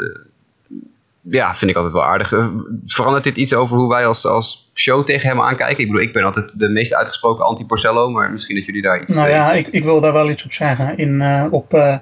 ja, 1.29 1.55
vind 1.55 1.71
ik 1.71 1.77
altijd 1.77 1.93
wel 1.93 2.05
aardig. 2.05 2.33
Eh, 2.33 2.47
verandert 2.85 3.23
dit 3.23 3.37
iets 3.37 3.53
over 3.53 3.77
hoe 3.77 3.89
wij 3.89 4.05
als, 4.05 4.25
als 4.25 4.71
show 4.73 5.05
tegen 5.05 5.29
hem 5.29 5.41
aankijken? 5.41 5.83
Ik 5.83 5.87
bedoel, 5.87 6.07
ik 6.07 6.13
ben 6.13 6.23
altijd 6.23 6.59
de 6.59 6.69
meest 6.69 6.93
uitgesproken 6.93 7.45
anti-Porcello, 7.45 8.09
maar 8.09 8.31
misschien 8.31 8.55
dat 8.55 8.65
jullie 8.65 8.81
daar 8.81 9.01
iets... 9.01 9.15
Nou 9.15 9.27
eh, 9.27 9.33
ja, 9.33 9.51
ik, 9.51 9.67
ik 9.67 9.83
wil 9.83 10.01
daar 10.01 10.13
wel 10.13 10.29
iets 10.29 10.45
op 10.45 10.53
zeggen. 10.53 10.97
In, 10.97 11.21
eh, 11.21 11.45
op, 11.51 11.99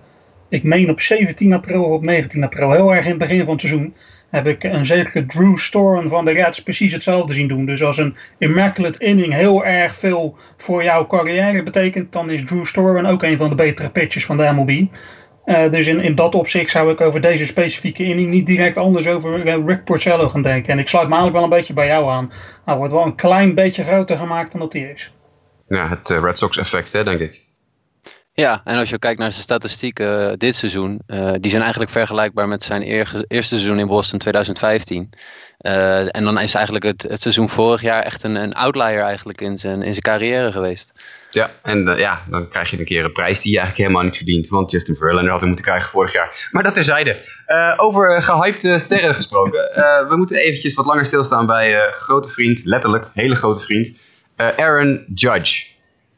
ik 0.50 0.64
meen 0.64 0.90
op 0.90 1.02
17 1.02 1.54
april 1.54 1.84
of 1.84 1.92
op 1.92 2.04
19 2.04 2.44
april, 2.44 2.72
heel 2.72 2.94
erg 2.94 3.04
in 3.04 3.10
het 3.10 3.20
begin 3.20 3.40
van 3.40 3.52
het 3.52 3.62
seizoen, 3.62 3.94
heb 4.30 4.48
ik 4.48 4.64
een 4.64 4.86
zekere 4.86 5.26
Drew 5.26 5.58
Storen 5.58 6.10
van 6.10 6.26
de 6.26 6.32
Reds 6.32 6.64
precies 6.64 6.94
hetzelfde 6.94 7.34
zien 7.34 7.48
doen. 7.48 7.66
Dus 7.66 7.84
als 7.84 7.98
een 7.98 8.16
immaculate 8.38 9.00
inning 9.00 9.34
heel 9.34 9.66
erg 9.66 9.96
veel 9.96 10.38
voor 10.58 10.84
jouw 10.84 11.08
carrière 11.08 11.64
betekent, 11.64 12.12
dan 12.12 12.30
is 12.30 12.44
Drew 12.44 12.66
Storen 12.66 13.06
ook 13.06 13.24
een 13.24 13.38
van 13.38 13.50
de 13.50 13.56
betere 13.56 13.90
pitchers 13.90 14.26
van 14.26 14.38
de 14.38 14.52
MLB. 14.54 14.88
Eh, 15.46 15.72
dus 15.72 15.88
in, 15.88 16.00
in 16.00 16.16
dat 16.16 16.36
opzicht 16.36 16.72
zou 16.72 16.92
ik 16.92 17.02
over 17.02 17.22
deze 17.22 17.46
specifieke 17.46 18.04
inning 18.04 18.30
niet 18.30 18.46
direct 18.46 18.78
anders 18.78 19.08
over 19.08 19.48
eh, 19.48 19.66
Rick 19.66 19.84
Porcello 19.84 20.30
gaan 20.30 20.42
denken. 20.42 20.74
En 20.74 20.80
ik 20.80 20.88
sluit 20.88 21.08
me 21.08 21.14
eigenlijk 21.14 21.44
wel 21.44 21.52
een 21.52 21.60
beetje 21.60 21.74
bij 21.74 21.88
jou 21.88 22.10
aan. 22.10 22.32
Hij 22.66 22.76
wordt 22.76 22.94
wel 22.94 23.06
een 23.06 23.16
klein 23.16 23.56
beetje 23.56 23.84
groter 23.84 24.18
gemaakt 24.18 24.52
dan 24.52 24.62
dat 24.62 24.74
hij 24.74 24.82
is. 24.82 25.12
Ja, 25.68 25.90
het 25.90 26.10
eh, 26.10 26.22
Red 26.22 26.38
Sox 26.38 26.58
effect, 26.58 26.94
hè, 26.94 27.04
denk 27.04 27.20
ik. 27.20 27.44
Ja, 28.34 28.62
en 28.64 28.78
als 28.78 28.90
je 28.90 29.00
kijkt 29.00 29.20
naar 29.20 29.32
zijn 29.32 29.44
statistieken 29.44 30.40
dit 30.40 30.56
seizoen, 30.56 31.02
eh, 31.08 31.32
die 31.40 31.50
zijn 31.50 31.62
eigenlijk 31.62 31.92
vergelijkbaar 31.92 32.48
met 32.48 32.64
zijn 32.64 32.88
eer- 32.88 33.26
eerste 33.28 33.56
seizoen 33.56 33.80
in 33.80 33.88
Boston 33.88 34.20
2015. 34.20 35.10
Eh, 35.66 36.16
en 36.16 36.24
dan 36.24 36.40
is 36.40 36.54
eigenlijk 36.54 36.86
het, 36.86 37.02
het 37.10 37.22
seizoen 37.22 37.50
vorig 37.50 37.82
jaar 37.82 38.02
echt 38.04 38.24
een, 38.24 38.36
een 38.36 38.54
outlier 38.54 39.00
eigenlijk 39.02 39.42
in 39.42 39.58
zijn, 39.58 39.76
in 39.84 39.92
zijn 39.92 40.02
carrière 40.02 40.52
geweest. 40.52 40.94
Ja, 41.30 41.52
en 41.64 41.88
eh, 41.88 42.00
ja, 42.00 42.22
dan 42.30 42.48
krijg 42.50 42.72
je 42.72 42.80
een 42.80 42.86
keer 42.86 43.04
een 43.06 43.12
prijs 43.12 43.42
die 43.42 43.52
je 43.52 43.58
eigenlijk 43.60 43.88
helemaal 43.88 44.08
niet 44.10 44.18
verdient. 44.18 44.48
Want 44.48 44.72
Justin 44.72 44.96
Verlander 44.96 45.30
had 45.32 45.40
hem 45.40 45.48
moeten 45.50 45.66
krijgen 45.66 45.90
vorig 45.90 46.14
jaar. 46.14 46.48
Maar 46.52 46.64
dat 46.64 46.74
terzijde. 46.74 47.22
Eh 47.46 47.74
over 47.78 48.22
gehypte 48.22 48.80
sterren 48.80 49.16
gesproken. 49.16 49.74
Eh, 49.76 50.10
we 50.10 50.18
moeten 50.18 50.38
eventjes 50.38 50.74
wat 50.74 50.86
langer 50.86 51.06
stilstaan 51.06 51.46
bij 51.46 51.76
eh, 51.76 51.94
grote 51.94 52.30
vriend, 52.30 52.62
letterlijk, 52.66 53.08
hele 53.14 53.36
grote 53.36 53.60
vriend, 53.64 53.98
eh, 54.36 54.48
Aaron 54.58 55.06
Judge. 55.14 55.64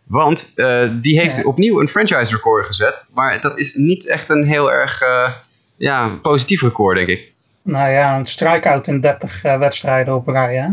Want 0.08 0.52
eh, 0.56 0.90
die 0.92 1.20
heeft 1.20 1.36
Ja. 1.36 1.44
opnieuw 1.44 1.80
een 1.80 1.90
franchise 1.90 2.32
record 2.36 2.66
gezet. 2.66 3.10
Maar 3.14 3.42
dat 3.42 3.58
is 3.58 3.74
niet 3.76 4.08
echt 4.08 4.30
een 4.30 4.46
heel 4.48 4.72
erg 4.72 5.02
eh, 5.02 5.34
ja, 5.78 6.08
positief 6.22 6.62
record, 6.62 6.98
denk 6.98 7.08
ik. 7.10 7.36
Nou 7.68 7.92
ja, 7.92 8.18
een 8.18 8.26
strikeout 8.26 8.88
in 8.88 9.00
30 9.00 9.44
eh, 9.44 9.58
wedstrijden 9.58 10.16
op 10.16 10.28
rij. 10.28 10.56
Hè? 10.56 10.68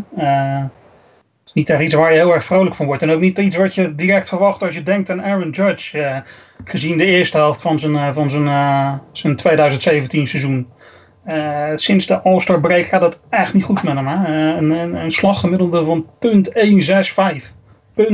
Is 1.46 1.52
niet 1.52 1.70
echt 1.70 1.80
iets 1.80 1.94
waar 1.94 2.12
je 2.12 2.18
heel 2.18 2.34
erg 2.34 2.44
vrolijk 2.44 2.74
van 2.74 2.86
wordt. 2.86 3.02
En 3.02 3.10
ook 3.10 3.20
niet 3.20 3.38
iets 3.38 3.56
wat 3.56 3.74
je 3.74 3.94
direct 3.94 4.28
verwacht 4.28 4.62
als 4.62 4.74
je 4.74 4.82
denkt 4.82 5.10
aan 5.10 5.22
Aaron 5.22 5.50
Judge. 5.50 6.02
eh, 6.02 6.20
gezien 6.64 6.96
de 6.96 7.04
eerste 7.04 7.36
helft 7.36 7.60
van 7.60 7.78
zijn, 7.78 8.14
van 8.14 8.30
zijn, 8.30 9.00
zijn 9.12 9.36
2017 9.36 10.26
seizoen. 10.26 10.68
Sinds 11.74 12.06
de 12.06 12.20
All-Star 12.20 12.60
break 12.60 12.86
gaat 12.86 13.02
het 13.02 13.18
echt 13.30 13.54
niet 13.54 13.64
goed 13.64 13.82
met 13.82 13.94
hem. 13.94 14.06
Hè? 14.06 14.56
Een, 14.56 14.70
een, 14.70 14.94
een 14.94 15.10
slaggemiddelde 15.10 15.84
van 15.84 16.06
.165. 16.06 17.44
.165. 18.00 18.04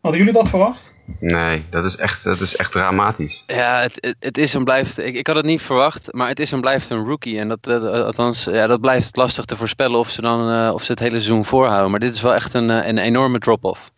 Hadden 0.00 0.20
jullie 0.20 0.32
dat 0.32 0.48
verwacht? 0.48 0.92
Nee, 1.18 1.64
dat 1.70 1.84
is 1.84 1.96
echt, 1.96 2.24
dat 2.24 2.40
is 2.40 2.56
echt 2.56 2.72
dramatisch. 2.72 3.44
Ja, 3.46 3.80
het, 3.80 3.96
het, 4.00 4.16
het 4.18 4.38
is 4.38 4.54
en 4.54 4.64
blijft. 4.64 4.98
Ik, 4.98 5.14
ik 5.14 5.26
had 5.26 5.36
het 5.36 5.44
niet 5.44 5.62
verwacht, 5.62 6.12
maar 6.12 6.28
het 6.28 6.40
is 6.40 6.52
en 6.52 6.60
blijft 6.60 6.90
een 6.90 7.04
rookie. 7.04 7.38
En 7.38 7.48
dat, 7.48 7.66
althans, 7.92 8.44
ja, 8.44 8.66
dat 8.66 8.80
blijft 8.80 9.16
lastig 9.16 9.44
te 9.44 9.56
voorspellen 9.56 9.98
of 9.98 10.10
ze, 10.10 10.20
dan, 10.20 10.50
eh, 10.52 10.74
of 10.74 10.82
ze 10.84 10.90
het 10.90 11.00
hele 11.00 11.14
seizoen 11.20 11.44
voorhouden. 11.44 11.90
Maar 11.90 12.00
dit 12.00 12.14
is 12.14 12.20
wel 12.20 12.34
echt 12.34 12.54
een, 12.54 12.70
eh, 12.70 12.86
een 12.88 12.98
enorme 12.98 13.38
drop-off. 13.38 13.90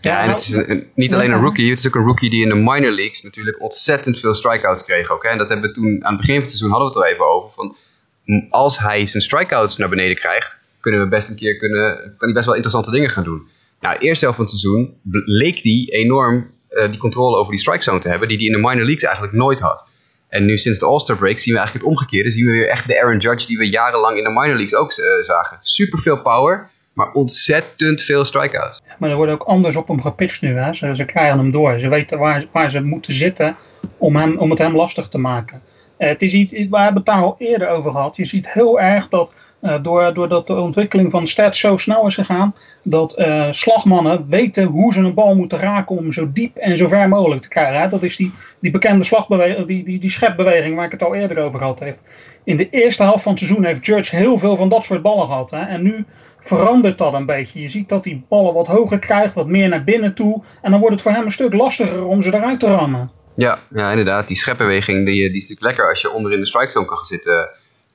Ja, 0.00 0.22
en 0.22 0.28
het 0.28 0.40
is 0.40 0.50
een- 0.52 0.70
een- 0.70 0.86
niet 0.94 1.14
alleen 1.14 1.32
een 1.32 1.40
rookie, 1.40 1.70
het 1.70 1.78
is 1.78 1.86
ook 1.86 1.94
een 1.94 2.04
rookie 2.04 2.30
die 2.30 2.42
in 2.42 2.48
de 2.48 2.54
minor 2.54 2.90
leagues 2.92 3.22
natuurlijk 3.22 3.60
ontzettend 3.62 4.18
veel 4.18 4.34
strikeouts 4.34 4.84
kreeg 4.84 5.10
ook. 5.10 5.22
Hè? 5.22 5.28
En 5.28 5.38
dat 5.38 5.48
hebben 5.48 5.68
we 5.68 5.74
toen, 5.74 6.04
aan 6.04 6.12
het 6.12 6.20
begin 6.20 6.34
van 6.34 6.42
het 6.42 6.50
seizoen 6.50 6.70
hadden 6.70 6.88
we 6.88 6.94
het 6.98 7.04
al 7.06 7.12
even 7.12 7.26
over. 7.34 7.50
Van, 7.52 7.76
m, 8.24 8.46
als 8.50 8.78
hij 8.78 9.06
zijn 9.06 9.22
strikeouts 9.22 9.76
naar 9.76 9.88
beneden 9.88 10.16
krijgt, 10.16 10.58
kunnen 10.80 11.00
we 11.00 11.06
best 11.08 11.28
een 11.28 11.36
keer 11.36 11.56
kunnen, 11.56 11.96
kan 11.96 12.14
hij 12.18 12.32
best 12.32 12.44
wel 12.46 12.54
interessante 12.54 12.90
dingen 12.90 13.10
gaan 13.10 13.24
doen. 13.24 13.48
Nou, 13.80 13.98
de 13.98 14.04
eerste 14.04 14.24
helft 14.24 14.40
van 14.40 14.48
het 14.48 14.60
seizoen 14.60 14.94
leek 15.24 15.58
hij 15.62 15.86
enorm 15.90 16.50
eh, 16.68 16.90
die 16.90 16.98
controle 16.98 17.36
over 17.36 17.50
die 17.50 17.60
strike 17.60 17.82
zone 17.82 17.98
te 17.98 18.08
hebben, 18.08 18.28
die 18.28 18.36
hij 18.36 18.46
in 18.46 18.52
de 18.52 18.58
minor 18.58 18.84
leagues 18.84 19.02
eigenlijk 19.02 19.34
nooit 19.34 19.60
had. 19.60 19.88
En 20.28 20.44
nu 20.44 20.58
sinds 20.58 20.78
de 20.78 20.86
All-Star 20.86 21.16
break 21.16 21.38
zien 21.38 21.54
we 21.54 21.60
eigenlijk 21.60 21.88
het 21.88 21.96
omgekeerde. 21.96 22.30
Zien 22.30 22.46
we 22.46 22.50
weer 22.50 22.68
echt 22.68 22.86
de 22.86 23.02
Aaron 23.02 23.18
Judge 23.18 23.46
die 23.46 23.58
we 23.58 23.68
jarenlang 23.68 24.16
in 24.16 24.24
de 24.24 24.30
minor 24.30 24.56
leagues 24.56 24.74
ook 24.74 24.92
eh, 24.92 25.24
zagen. 25.24 25.58
Super 25.62 25.98
veel 25.98 26.22
power, 26.22 26.70
maar 26.92 27.12
ontzettend 27.12 28.02
veel 28.02 28.24
strikeouts. 28.24 28.80
Maar 28.98 29.10
er 29.10 29.16
wordt 29.16 29.32
ook 29.32 29.42
anders 29.42 29.76
op 29.76 29.88
hem 29.88 30.02
gepitcht 30.02 30.40
nu. 30.40 30.56
Hè? 30.56 30.72
Ze, 30.72 31.04
krijgen 31.04 31.38
hem 31.38 31.50
door. 31.50 31.78
Ze 31.78 31.88
weten 31.88 32.18
waar, 32.18 32.46
waar 32.52 32.70
ze 32.70 32.82
moeten 32.82 33.14
zitten 33.14 33.56
om, 33.96 34.16
hem, 34.16 34.38
om 34.38 34.50
het 34.50 34.58
hem 34.58 34.76
lastig 34.76 35.08
te 35.08 35.18
maken. 35.18 35.62
het 35.96 36.22
is 36.22 36.32
iets, 36.32 36.52
we 36.52 36.78
hebben 36.78 36.94
het 36.94 37.06
daar 37.06 37.22
al 37.22 37.36
eerder 37.38 37.68
over 37.68 37.90
gehad. 37.90 38.16
Je 38.16 38.24
ziet 38.24 38.52
heel 38.52 38.80
erg 38.80 39.08
dat 39.08 39.32
door, 39.82 40.14
doordat 40.14 40.46
de 40.46 40.54
ontwikkeling 40.54 41.10
van 41.10 41.26
stats 41.26 41.58
zo 41.58 41.76
snel 41.76 42.06
is 42.06 42.14
gegaan, 42.14 42.54
dat 42.82 43.18
uh, 43.18 43.46
slagmannen 43.50 44.26
weten 44.28 44.64
hoe 44.64 44.92
ze 44.92 45.00
een 45.00 45.14
bal 45.14 45.34
moeten 45.34 45.58
raken 45.58 45.96
om 45.96 46.12
zo 46.12 46.30
diep 46.32 46.56
en 46.56 46.76
zo 46.76 46.88
ver 46.88 47.08
mogelijk 47.08 47.42
te 47.42 47.48
krijgen. 47.48 47.90
Dat 47.90 48.02
is 48.02 48.16
die, 48.16 48.32
die 48.60 48.70
bekende 48.70 49.04
slagbeweging, 49.04 49.66
die, 49.66 49.84
die, 49.84 49.98
die 49.98 50.10
schepbeweging 50.10 50.76
waar 50.76 50.84
ik 50.84 50.92
het 50.92 51.02
al 51.02 51.14
eerder 51.14 51.38
over 51.38 51.58
gehad 51.58 51.80
heb. 51.80 51.98
In 52.44 52.56
de 52.56 52.70
eerste 52.70 53.02
helft 53.02 53.22
van 53.22 53.32
het 53.32 53.40
seizoen 53.40 53.64
heeft 53.64 53.86
Judge 53.86 54.16
heel 54.16 54.38
veel 54.38 54.56
van 54.56 54.68
dat 54.68 54.84
soort 54.84 55.02
ballen 55.02 55.26
gehad. 55.26 55.50
Hè? 55.50 55.60
En 55.60 55.82
nu 55.82 56.04
verandert 56.40 56.98
dat 56.98 57.12
een 57.12 57.26
beetje. 57.26 57.60
Je 57.60 57.68
ziet 57.68 57.88
dat 57.88 58.04
die 58.04 58.24
ballen 58.28 58.54
wat 58.54 58.66
hoger 58.66 58.98
krijgt, 58.98 59.34
wat 59.34 59.46
meer 59.46 59.68
naar 59.68 59.84
binnen 59.84 60.14
toe. 60.14 60.42
En 60.62 60.70
dan 60.70 60.80
wordt 60.80 60.94
het 60.94 61.04
voor 61.04 61.12
hem 61.12 61.24
een 61.24 61.32
stuk 61.32 61.52
lastiger 61.52 62.04
om 62.04 62.22
ze 62.22 62.34
eruit 62.34 62.60
te 62.60 62.66
rammen. 62.66 63.10
Ja, 63.34 63.58
ja 63.70 63.90
inderdaad. 63.90 64.26
Die 64.26 64.36
schepbeweging 64.36 65.06
die, 65.06 65.14
die 65.14 65.36
is 65.36 65.48
natuurlijk 65.48 65.60
lekker 65.60 65.88
als 65.88 66.00
je 66.00 66.10
onder 66.10 66.32
in 66.32 66.40
de 66.40 66.46
strike 66.46 66.72
zone 66.72 66.86
kan 66.86 66.96
gaan 66.96 67.04
zitten 67.04 67.48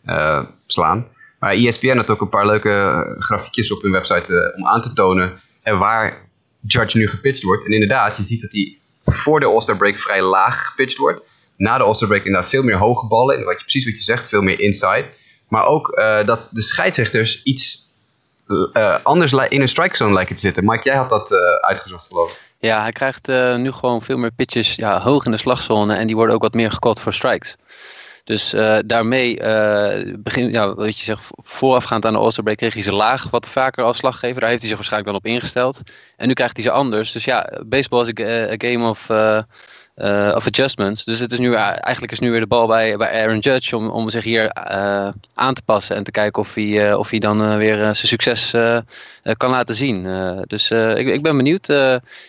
uh, 0.06 0.44
slaan. 0.66 1.08
Maar 1.46 1.54
ESPN 1.54 1.98
had 1.98 2.10
ook 2.10 2.22
een 2.22 2.30
paar 2.30 2.46
leuke 2.46 2.70
eh, 2.70 3.22
grafiekjes 3.22 3.72
op 3.72 3.82
hun 3.82 3.92
website 3.92 4.34
uh, 4.34 4.58
om 4.58 4.68
aan 4.68 4.82
te 4.82 4.94
tonen 4.94 5.42
uh, 5.64 5.80
waar 5.80 6.30
Judge 6.68 6.98
nu 6.98 7.08
gepitcht 7.08 7.44
wordt. 7.44 7.66
En 7.66 7.72
inderdaad, 7.72 8.18
je 8.18 8.24
ziet 8.24 8.42
dat 8.42 8.52
hij 8.52 8.78
voor 9.06 9.40
de 9.40 9.46
All-Star 9.46 9.78
break 9.78 10.00
vrij 10.00 10.22
laag 10.22 10.66
gepitcht 10.66 10.98
wordt. 10.98 11.22
Na 11.58 11.78
de 11.78 11.84
All-Star 11.84 12.08
break 12.08 12.24
inderdaad 12.24 12.50
veel 12.50 12.64
meer 12.64 12.78
hoge 12.78 13.08
ballen. 13.08 13.38
En 13.38 13.44
wat 13.44 13.58
je, 13.58 13.62
precies 13.62 13.86
wat 13.86 13.94
je 13.94 14.02
zegt, 14.02 14.30
veel 14.30 14.42
meer 14.42 14.60
inside. 14.60 15.06
Maar 15.48 15.66
ook 15.66 15.96
dat 16.26 16.50
de 16.52 16.62
scheidsrechters 16.62 17.44
iets 17.44 17.90
anders 19.04 19.32
in 19.32 19.62
een 19.62 19.68
strike 19.68 19.96
zone 19.96 20.14
lijken 20.14 20.36
te 20.36 20.42
zitten. 20.42 20.66
Mike, 20.66 20.84
jij 20.84 20.96
had 20.96 21.10
dat 21.10 21.34
uitgezocht 21.62 22.06
geloof 22.06 22.32
ik. 22.32 22.40
Ja, 22.60 22.82
hij 22.82 22.92
krijgt 22.92 23.28
nu 23.58 23.72
gewoon 23.72 24.02
veel 24.02 24.18
meer 24.18 24.32
pitches 24.32 24.76
ja, 24.76 25.02
hoog 25.02 25.26
in 25.26 25.32
de 25.32 25.38
slagzone. 25.38 25.96
En 25.96 26.08
die 26.08 26.16
worden 26.16 26.36
ook 26.36 26.42
wat 26.42 26.54
meer 26.54 26.72
gecallt 26.72 27.00
voor 27.00 27.14
strikes. 27.14 27.56
Dus 28.26 28.54
uh, 28.54 28.78
daarmee 28.86 29.40
uh, 29.42 30.16
begin, 30.18 30.52
ja, 30.52 30.74
wat 30.74 31.00
je 31.00 31.06
zegt, 31.06 31.28
voorafgaand 31.38 32.06
aan 32.06 32.14
de 32.14 32.20
All-Star 32.20 32.44
break 32.44 32.58
kreeg 32.58 32.74
hij 32.74 32.84
ze 32.84 32.92
laag 32.92 33.30
wat 33.30 33.50
vaker 33.50 33.84
als 33.84 33.98
slaggever. 33.98 34.40
Daar 34.40 34.50
heeft 34.50 34.62
hij 34.62 34.70
zich 34.70 34.78
waarschijnlijk 34.78 35.12
dan 35.12 35.22
op 35.22 35.36
ingesteld. 35.36 35.82
En 36.18 36.28
nu 36.28 36.34
krijgt 36.34 36.56
hij 36.56 36.66
ze 36.66 36.72
anders. 36.72 37.12
Dus 37.12 37.26
ja, 37.26 37.62
baseball 37.66 38.02
is 38.02 38.26
a 38.26 38.56
game 38.58 38.90
of, 38.90 39.10
uh, 39.10 39.42
of 40.36 40.46
adjustments. 40.46 41.04
Dus 41.04 41.20
het 41.20 41.32
is 41.32 41.40
nu, 41.40 41.54
eigenlijk 41.54 42.12
is 42.12 42.20
nu 42.20 42.32
weer 42.32 42.40
de 42.40 42.48
bal 42.48 42.68
bij, 42.68 42.98
bij 42.98 43.22
Aaron 43.22 43.40
Judge 43.40 43.78
om, 43.78 43.90
om 43.90 44.10
zich 44.10 44.24
hier 44.24 44.54
aan 45.34 45.54
te 45.54 45.62
passen. 45.66 45.96
En 45.96 46.04
te 46.04 46.12
kijken 46.12 46.42
of 46.42 46.54
hij, 46.54 46.94
of 46.94 47.10
hij 47.10 47.20
dan 47.20 47.58
weer 47.58 47.78
zijn 47.78 47.96
succes 47.96 48.52
kan 49.38 49.50
laten 49.50 49.76
zien. 49.76 50.08
dus 50.48 50.72
ik, 50.72 51.08
ik 51.08 51.22
ben 51.22 51.38
benieuwd. 51.38 51.70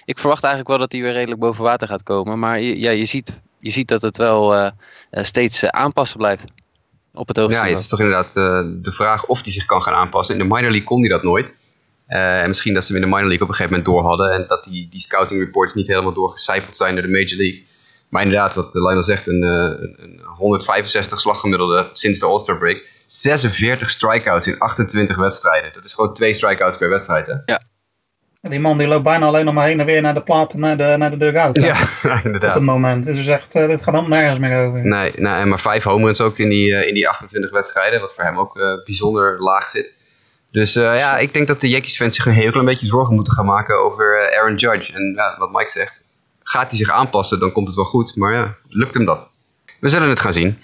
ik 0.04 0.18
verwacht 0.18 0.44
eigenlijk 0.44 0.68
wel 0.68 0.78
dat 0.78 0.92
hij 0.92 1.00
weer 1.00 1.12
redelijk 1.12 1.40
boven 1.40 1.64
water 1.64 1.88
gaat 1.88 2.02
komen. 2.02 2.38
Maar 2.38 2.60
ja, 2.60 2.90
je 2.90 3.04
ziet 3.04 3.44
je 3.66 3.72
ziet 3.72 3.88
dat 3.88 4.02
het 4.02 4.16
wel 4.16 4.54
uh, 4.54 4.70
steeds 5.10 5.62
uh, 5.62 5.70
aanpassen 5.70 6.18
blijft. 6.18 6.44
Op 7.14 7.28
het 7.28 7.36
hoogste 7.36 7.64
Ja, 7.64 7.70
het 7.70 7.78
is 7.78 7.88
toch 7.88 8.00
inderdaad 8.00 8.34
de 8.84 8.92
vraag 8.92 9.26
of 9.26 9.42
hij 9.42 9.52
zich 9.52 9.66
kan 9.66 9.82
gaan 9.82 9.94
aanpassen. 9.94 10.34
In 10.34 10.40
de 10.40 10.54
minor 10.54 10.70
league 10.70 10.84
kon 10.84 11.00
hij 11.00 11.08
dat 11.08 11.22
nooit. 11.22 11.54
en 12.06 12.48
misschien 12.48 12.74
dat 12.74 12.84
ze 12.84 12.92
hem 12.92 13.02
in 13.02 13.08
de 13.08 13.14
minor 13.14 13.28
league 13.28 13.46
op 13.46 13.48
een 13.48 13.56
gegeven 13.56 13.78
moment 13.78 13.94
door 13.94 14.08
hadden. 14.08 14.32
En 14.32 14.44
dat 14.48 14.64
die, 14.64 14.88
die 14.90 15.00
scouting 15.00 15.40
reports 15.40 15.74
niet 15.74 15.86
helemaal 15.86 16.12
doorgecijpeld 16.12 16.76
zijn 16.76 16.94
naar 16.94 17.02
de 17.02 17.08
major 17.08 17.36
league. 17.36 17.64
Maar 18.08 18.22
inderdaad, 18.22 18.54
wat 18.54 18.74
Lionel 18.74 19.02
zegt, 19.02 19.26
een, 19.26 19.42
een 19.42 20.20
165 20.24 21.20
slaggemiddelde 21.20 21.90
sinds 21.92 22.18
de 22.18 22.26
All-Star 22.26 22.58
break. 22.58 22.82
46 23.06 23.90
strikeouts 23.90 24.46
in 24.46 24.58
28 24.58 25.16
wedstrijden. 25.16 25.72
Dat 25.72 25.84
is 25.84 25.94
gewoon 25.94 26.14
twee 26.14 26.34
strikeouts 26.34 26.76
per 26.76 26.88
wedstrijd, 26.88 27.26
hè? 27.26 27.34
Ja, 27.44 27.60
die 28.50 28.60
man 28.60 28.78
die 28.78 28.86
loopt 28.86 29.02
bijna 29.02 29.26
alleen 29.26 29.44
nog 29.44 29.54
maar 29.54 29.66
heen 29.66 29.80
en 29.80 29.86
weer 29.86 30.02
naar 30.02 30.14
de 30.14 30.22
platen, 30.22 30.60
naar 30.60 30.76
de, 30.76 30.94
naar 30.98 31.10
de 31.10 31.16
dugout. 31.16 31.56
Ja, 32.02 32.22
inderdaad. 32.24 32.50
Op 32.50 32.54
het 32.54 32.62
moment. 32.62 33.04
Dus 33.04 33.18
is 33.18 33.26
echt, 33.26 33.54
uh, 33.54 33.66
dit 33.66 33.82
gaat 33.82 33.94
dan 33.94 34.08
nergens 34.08 34.38
meer 34.38 34.66
over. 34.66 34.86
Nee, 34.86 35.12
nee 35.16 35.44
maar 35.44 35.60
vijf 35.60 35.84
home 35.84 36.04
runs 36.04 36.20
ook 36.20 36.38
in 36.38 36.48
die, 36.48 36.68
uh, 36.68 36.88
in 36.88 36.94
die 36.94 37.08
28 37.08 37.50
wedstrijden, 37.50 38.00
wat 38.00 38.14
voor 38.14 38.24
hem 38.24 38.38
ook 38.38 38.56
uh, 38.56 38.84
bijzonder 38.84 39.40
laag 39.40 39.68
zit. 39.68 39.94
Dus 40.50 40.72
ja, 40.72 41.18
ik 41.18 41.32
denk 41.32 41.46
dat 41.46 41.60
de 41.60 41.68
Yankees 41.68 41.96
fans 41.96 42.16
zich 42.16 42.26
een 42.26 42.32
heel 42.32 42.50
klein 42.50 42.66
beetje 42.66 42.86
zorgen 42.86 43.14
moeten 43.14 43.32
gaan 43.32 43.44
maken 43.44 43.78
over 43.78 44.36
Aaron 44.38 44.56
Judge. 44.56 44.92
En 44.92 45.12
ja, 45.16 45.36
wat 45.38 45.52
Mike 45.52 45.70
zegt, 45.70 46.04
gaat 46.42 46.68
hij 46.68 46.78
zich 46.78 46.90
aanpassen, 46.90 47.40
dan 47.40 47.52
komt 47.52 47.66
het 47.66 47.76
wel 47.76 47.84
goed. 47.84 48.16
Maar 48.16 48.32
ja, 48.32 48.56
lukt 48.68 48.94
hem 48.94 49.04
dat? 49.04 49.36
We 49.80 49.88
zullen 49.88 50.08
het 50.08 50.20
gaan 50.20 50.32
zien. 50.32 50.58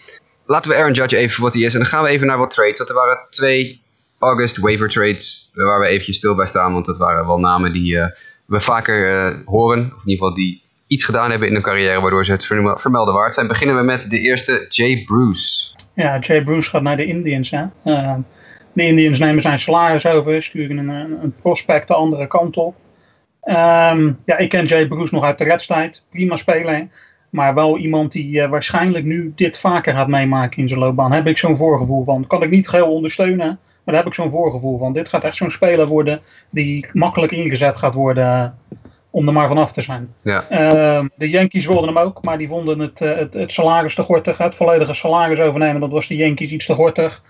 Laten 0.47 0.71
we 0.71 0.77
Aaron 0.77 0.92
Judge 0.92 1.16
even 1.16 1.42
wat 1.42 1.55
hij 1.55 1.62
is. 1.62 1.73
En 1.73 1.79
dan 1.79 1.88
gaan 1.88 2.03
we 2.03 2.09
even 2.09 2.27
naar 2.27 2.38
wat 2.38 2.51
trades. 2.51 2.79
Want 2.79 2.90
er 2.90 2.97
waren 2.97 3.27
twee 3.31 3.82
August 4.22 4.56
waiver 4.58 4.88
trades 4.88 5.50
waar 5.52 5.80
we 5.80 5.87
eventjes 5.87 6.16
stil 6.16 6.35
bij 6.35 6.46
staan. 6.46 6.72
Want 6.72 6.87
dat 6.87 6.96
waren 6.96 7.26
wel 7.26 7.38
namen 7.38 7.72
die 7.72 7.94
uh, 7.94 8.06
we 8.46 8.61
vaker 8.61 9.11
uh, 9.11 9.46
horen. 9.46 9.78
Of 9.78 10.02
in 10.04 10.11
ieder 10.11 10.24
geval 10.24 10.35
die 10.35 10.62
iets 10.87 11.04
gedaan 11.04 11.30
hebben 11.30 11.48
in 11.48 11.54
hun 11.54 11.62
carrière 11.62 12.00
waardoor 12.00 12.24
ze 12.24 12.32
het 12.32 12.46
vermelden 12.80 13.14
waard 13.14 13.35
zijn. 13.35 13.46
Beginnen 13.46 13.76
we 13.76 13.82
met 13.82 14.11
de 14.11 14.18
eerste, 14.18 14.66
Jay 14.68 15.02
Bruce. 15.04 15.76
Ja, 15.94 16.18
Jay 16.18 16.42
Bruce 16.42 16.70
gaat 16.70 16.82
naar 16.82 16.96
de 16.96 17.06
Indians. 17.06 17.50
Hè? 17.50 17.64
Uh, 17.85 18.14
de 18.72 18.87
Indians 18.87 19.18
nemen 19.18 19.42
zijn 19.42 19.58
salaris 19.58 20.06
over, 20.06 20.42
sturen 20.42 20.78
een, 20.78 20.88
een 21.22 21.35
prospect 21.42 21.88
de 21.88 21.94
andere 21.94 22.26
kant 22.26 22.56
op. 22.56 22.74
Um, 23.44 24.18
ja, 24.24 24.38
ik 24.38 24.48
ken 24.48 24.64
Jay 24.64 24.87
Bruce 24.87 25.14
nog 25.14 25.24
uit 25.24 25.38
de 25.38 25.44
redstijd. 25.44 26.06
Prima 26.11 26.37
speler. 26.37 26.88
Maar 27.30 27.54
wel 27.54 27.78
iemand 27.78 28.12
die 28.12 28.46
waarschijnlijk 28.46 29.04
nu 29.04 29.32
dit 29.35 29.58
vaker 29.58 29.94
gaat 29.94 30.08
meemaken 30.08 30.58
in 30.58 30.68
zijn 30.68 30.80
loopbaan. 30.80 31.12
Heb 31.12 31.26
ik 31.26 31.38
zo'n 31.38 31.56
voorgevoel 31.56 32.04
van. 32.04 32.26
Kan 32.26 32.42
ik 32.42 32.50
niet 32.50 32.68
geheel 32.68 32.92
ondersteunen. 32.94 33.58
Maar 33.85 33.95
daar 33.95 34.05
heb 34.05 34.12
ik 34.12 34.14
zo'n 34.14 34.31
voorgevoel 34.31 34.79
van. 34.79 34.92
Dit 34.92 35.09
gaat 35.09 35.25
echt 35.25 35.37
zo'n 35.37 35.51
speler 35.51 35.87
worden 35.87 36.21
die 36.51 36.88
makkelijk 36.92 37.33
ingezet 37.33 37.77
gaat 37.77 37.95
worden 37.95 38.25
eh, 38.25 38.77
om 39.11 39.27
er 39.27 39.33
maar 39.33 39.49
vanaf 39.49 39.73
te 39.73 39.81
zijn. 39.81 40.14
Ja. 40.23 40.45
Uh, 40.51 41.05
de 41.16 41.31
Yankees 41.31 41.66
wilden 41.66 41.87
hem 41.87 41.99
ook, 41.99 42.23
maar 42.23 42.38
die 42.38 42.49
vonden 42.49 42.79
het, 42.79 43.01
uh, 43.01 43.16
het, 43.16 43.35
het, 43.35 43.51
salaris 43.51 43.95
te 43.95 44.03
gortig. 44.03 44.38
Het 44.38 44.55
volledige 44.55 44.95
salaris 44.95 45.40
overnemen, 45.40 45.81
dat 45.81 45.90
was 45.90 46.07
de 46.07 46.16
Yankees 46.16 46.51
iets 46.51 46.66
te 46.66 46.75
gortig. 46.75 47.23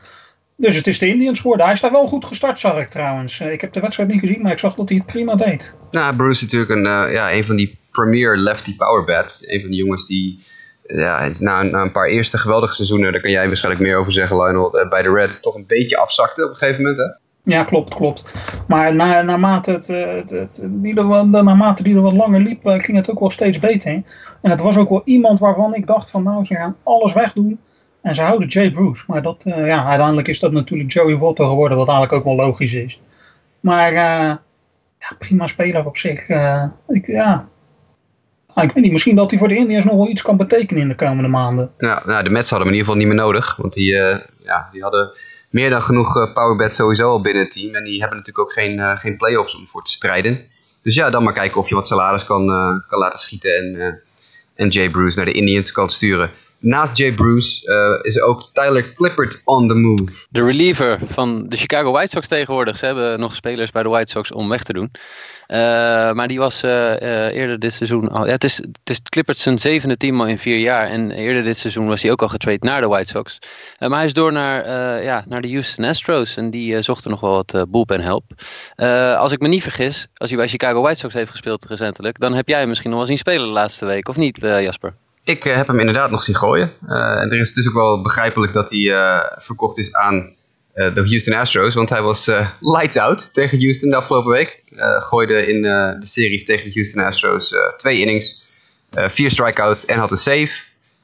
Dus 0.57 0.77
het 0.77 0.87
is 0.87 0.99
de 0.99 1.07
Indians 1.07 1.41
geworden. 1.41 1.65
Hij 1.65 1.75
is 1.75 1.81
daar 1.81 1.93
wel 1.93 2.07
goed 2.07 2.25
gestart, 2.25 2.61
zag 2.61 2.81
ik 2.81 2.89
trouwens. 2.89 3.41
Uh, 3.41 3.53
ik 3.53 3.61
heb 3.61 3.73
de 3.73 3.81
wedstrijd 3.81 4.09
niet 4.09 4.21
gezien, 4.21 4.43
maar 4.43 4.53
ik 4.53 4.59
zag 4.59 4.75
dat 4.75 4.89
hij 4.89 4.99
het 4.99 5.07
prima 5.07 5.35
deed. 5.35 5.75
Nou, 5.91 6.17
Bruce 6.17 6.45
is 6.45 6.53
natuurlijk 6.53 6.71
een, 6.71 7.13
ja, 7.13 7.33
een 7.33 7.45
van 7.45 7.57
die 7.57 7.79
premier 7.91 8.37
lefty 8.37 8.77
power 8.77 9.05
bats. 9.05 9.47
Een 9.47 9.61
van 9.61 9.71
die 9.71 9.79
jongens 9.79 10.07
die 10.07 10.45
ja, 10.83 11.31
na, 11.39 11.61
een 11.61 11.93
paar 11.93 12.09
eerste 12.09 12.39
geweldige 12.39 12.75
seizoenen, 12.75 13.13
daar 13.13 13.21
kan 13.21 13.31
jij 13.31 13.47
waarschijnlijk 13.47 13.85
meer 13.85 13.97
over 13.97 14.13
zeggen, 14.13 14.37
Lionel, 14.37 14.81
uh, 14.81 14.89
bij 14.89 15.03
de 15.03 15.13
Reds 15.13 15.41
toch 15.41 15.55
een 15.55 15.67
beetje 15.67 15.97
afzakte 15.97 16.45
op 16.45 16.51
een 16.51 16.57
gegeven 16.57 16.83
moment, 16.83 17.01
hè? 17.01 17.21
Ja, 17.45 17.65
klopt, 17.65 17.95
klopt. 17.95 18.25
Maar 18.67 18.95
na, 18.95 19.23
naarmate, 19.23 19.71
het, 19.71 19.89
eh, 19.89 20.15
het, 20.27 20.61
die 20.65 20.97
er, 20.97 21.27
naarmate 21.27 21.83
die 21.83 21.95
er 21.95 22.03
wat 22.03 22.13
langer 22.13 22.41
liep, 22.41 22.67
eh, 22.67 22.81
ging 22.81 22.97
het 22.97 23.11
ook 23.11 23.21
wel 23.21 23.31
steeds 23.31 23.59
beter. 23.59 24.03
En 24.41 24.51
het 24.51 24.61
was 24.61 24.77
ook 24.77 24.89
wel 24.89 25.03
iemand 25.05 25.39
waarvan 25.39 25.75
ik 25.75 25.87
dacht 25.87 26.11
van 26.11 26.23
nou, 26.23 26.45
ze 26.45 26.55
gaan 26.55 26.77
alles 26.83 27.13
wegdoen. 27.13 27.61
En 28.03 28.15
ze 28.15 28.23
houden 28.23 28.49
Jay 28.49 28.71
Bruce. 28.71 29.05
Maar 29.07 29.23
dat, 29.23 29.37
ja, 29.45 29.85
uiteindelijk 29.85 30.29
is 30.29 30.41
dat 30.41 30.53
natuurlijk 30.53 30.93
Joey 30.93 31.17
Votto 31.17 31.49
geworden, 31.49 31.79
wat 31.79 31.89
eigenlijk 31.89 32.19
ook 32.19 32.37
wel 32.37 32.47
logisch 32.47 32.75
is. 32.75 33.01
Maar 33.61 33.93
ja, 33.93 34.41
prima 35.19 35.47
speler 35.47 35.87
op 35.87 35.97
zich. 35.97 36.29
Ik, 36.89 37.07
ja, 37.07 37.49
Ah, 38.55 38.65
ik 38.65 38.73
weet 38.73 38.83
niet, 38.83 38.93
misschien 38.93 39.17
dat 39.17 39.31
hij 39.31 39.39
voor 39.39 39.49
de 39.49 39.57
Indiërs 39.57 39.85
nog 39.85 39.95
wel 39.95 40.09
iets 40.09 40.23
kan 40.23 40.37
betekenen 40.37 40.83
in 40.83 40.89
de 40.89 40.95
komende 40.95 41.29
maanden. 41.29 41.71
Ja, 41.79 42.03
nou, 42.07 42.23
de 42.23 42.31
Mets 42.31 42.51
hadden 42.51 42.69
hem 42.69 42.77
in 42.77 42.81
ieder 42.81 42.93
geval 42.93 42.97
niet 42.97 43.07
meer 43.07 43.25
nodig. 43.25 43.57
Want 43.57 43.73
die, 43.73 43.93
uh, 43.93 44.19
ja, 44.39 44.69
die 44.73 44.83
hadden 44.83 45.13
meer 45.51 45.71
dan 45.71 45.83
genoeg 45.83 46.17
uh, 46.17 46.33
powerbets 46.33 46.77
sowieso 46.77 47.11
al 47.11 47.21
binnen 47.21 47.43
het 47.43 47.53
team. 47.53 47.75
En 47.75 47.85
die 47.85 48.01
hebben 48.01 48.19
natuurlijk 48.19 48.47
ook 48.47 48.53
geen, 48.53 48.79
uh, 48.79 48.99
geen 48.99 49.17
playoffs 49.17 49.57
om 49.57 49.67
voor 49.67 49.85
te 49.85 49.91
strijden. 49.91 50.41
Dus 50.83 50.95
ja, 50.95 51.11
dan 51.11 51.23
maar 51.23 51.33
kijken 51.33 51.61
of 51.61 51.69
je 51.69 51.75
wat 51.75 51.87
salaris 51.87 52.25
kan, 52.25 52.47
kan 52.89 52.99
laten 52.99 53.19
schieten. 53.19 53.57
En, 53.57 54.01
en 54.55 54.69
Jay 54.69 54.91
Bruce 54.91 55.17
naar 55.17 55.27
de 55.27 55.33
Indians 55.33 55.73
kan 55.73 55.91
sturen. 55.91 56.31
Naast 56.63 56.97
Jay 56.97 57.15
Bruce 57.15 57.71
uh, 57.71 58.05
is 58.05 58.21
ook 58.21 58.51
Tyler 58.53 58.93
Clippard 58.95 59.41
on 59.45 59.69
the 59.69 59.75
move. 59.75 60.27
De 60.31 60.45
reliever 60.45 60.99
van 61.05 61.49
de 61.49 61.57
Chicago 61.57 61.93
White 61.93 62.11
Sox 62.11 62.29
tegenwoordig. 62.29 62.79
Ze 62.79 62.87
hebben 62.87 63.21
nog 63.21 63.35
spelers 63.35 63.71
bij 63.71 63.83
de 63.83 63.89
White 63.89 64.11
Sox 64.11 64.33
om 64.33 64.49
weg 64.49 64.63
te 64.63 64.73
doen. 64.73 64.91
Uh, 64.93 65.59
maar 66.13 66.29
die 66.29 66.39
was 66.39 66.65
uh, 66.65 67.33
eerder 67.35 67.59
dit 67.59 67.73
seizoen 67.73 68.09
al. 68.09 68.27
Het 68.27 68.45
is, 68.45 68.57
het 68.85 69.29
is 69.29 69.43
zijn 69.43 69.59
zevende 69.59 69.97
team 69.97 70.27
in 70.27 70.39
vier 70.39 70.59
jaar. 70.59 70.89
En 70.89 71.11
eerder 71.11 71.45
dit 71.45 71.57
seizoen 71.57 71.87
was 71.87 72.03
hij 72.03 72.11
ook 72.11 72.23
al 72.23 72.29
getrade 72.29 72.67
naar 72.67 72.81
de 72.81 72.87
White 72.87 73.09
Sox. 73.09 73.39
maar 73.79 73.91
hij 73.91 74.05
is 74.05 74.13
door 74.13 74.33
naar, 74.33 74.65
ja, 75.03 75.25
naar 75.29 75.41
de 75.41 75.51
Houston 75.51 75.85
Astros. 75.85 76.37
En 76.37 76.51
die 76.51 76.83
zochten 76.83 77.11
nog 77.11 77.21
wel 77.21 77.33
wat 77.33 77.65
bullpen 77.69 78.01
help. 78.01 78.25
als 79.19 79.33
ik 79.33 79.41
me 79.41 79.49
niet 79.49 79.63
vergis, 79.63 80.07
als 80.15 80.31
hij 80.31 80.39
bij 80.39 80.49
Chicago 80.49 80.81
White 80.81 80.99
Sox 80.99 81.15
heeft 81.15 81.31
gespeeld 81.31 81.65
recentelijk. 81.65 82.21
dan 82.21 82.35
heb 82.35 82.49
jij 82.49 82.59
hem 82.59 82.69
misschien 82.69 82.91
nog 82.91 82.99
wel 82.99 83.09
zien 83.09 83.19
spelen 83.19 83.47
de 83.47 83.53
laatste 83.53 83.85
week, 83.85 84.09
of 84.09 84.17
niet, 84.17 84.39
Jasper? 84.41 84.95
Ik 85.25 85.45
uh, 85.45 85.57
heb 85.57 85.67
hem 85.67 85.79
inderdaad 85.79 86.11
nog 86.11 86.23
zien 86.23 86.37
gooien. 86.37 86.73
Uh, 86.87 87.21
en 87.21 87.31
er 87.31 87.41
is 87.41 87.53
dus 87.53 87.69
ook 87.69 87.75
wel 87.75 88.03
begrijpelijk 88.03 88.53
dat 88.53 88.71
hij 88.71 88.79
uh, 88.79 89.21
verkocht 89.37 89.79
is 89.79 89.95
aan 89.95 90.35
de 90.75 90.93
Houston 90.95 91.35
Astros. 91.35 91.75
Want 91.75 91.89
hij 91.89 92.03
was 92.03 92.31
lights 92.61 92.97
out 92.97 93.35
tegen 93.35 93.61
Houston 93.61 93.91
de 93.91 93.97
afgelopen 93.97 94.33
week. 94.33 94.63
gooide 94.99 95.47
in 95.47 95.63
de 95.63 96.07
series 96.07 96.45
tegen 96.45 96.65
de 96.65 96.73
Houston 96.73 97.05
Astros 97.05 97.55
twee 97.77 98.01
innings, 98.01 98.49
vier 98.91 99.31
strikeouts 99.31 99.85
en 99.85 99.99
had 99.99 100.11
een 100.11 100.17
save. 100.17 100.63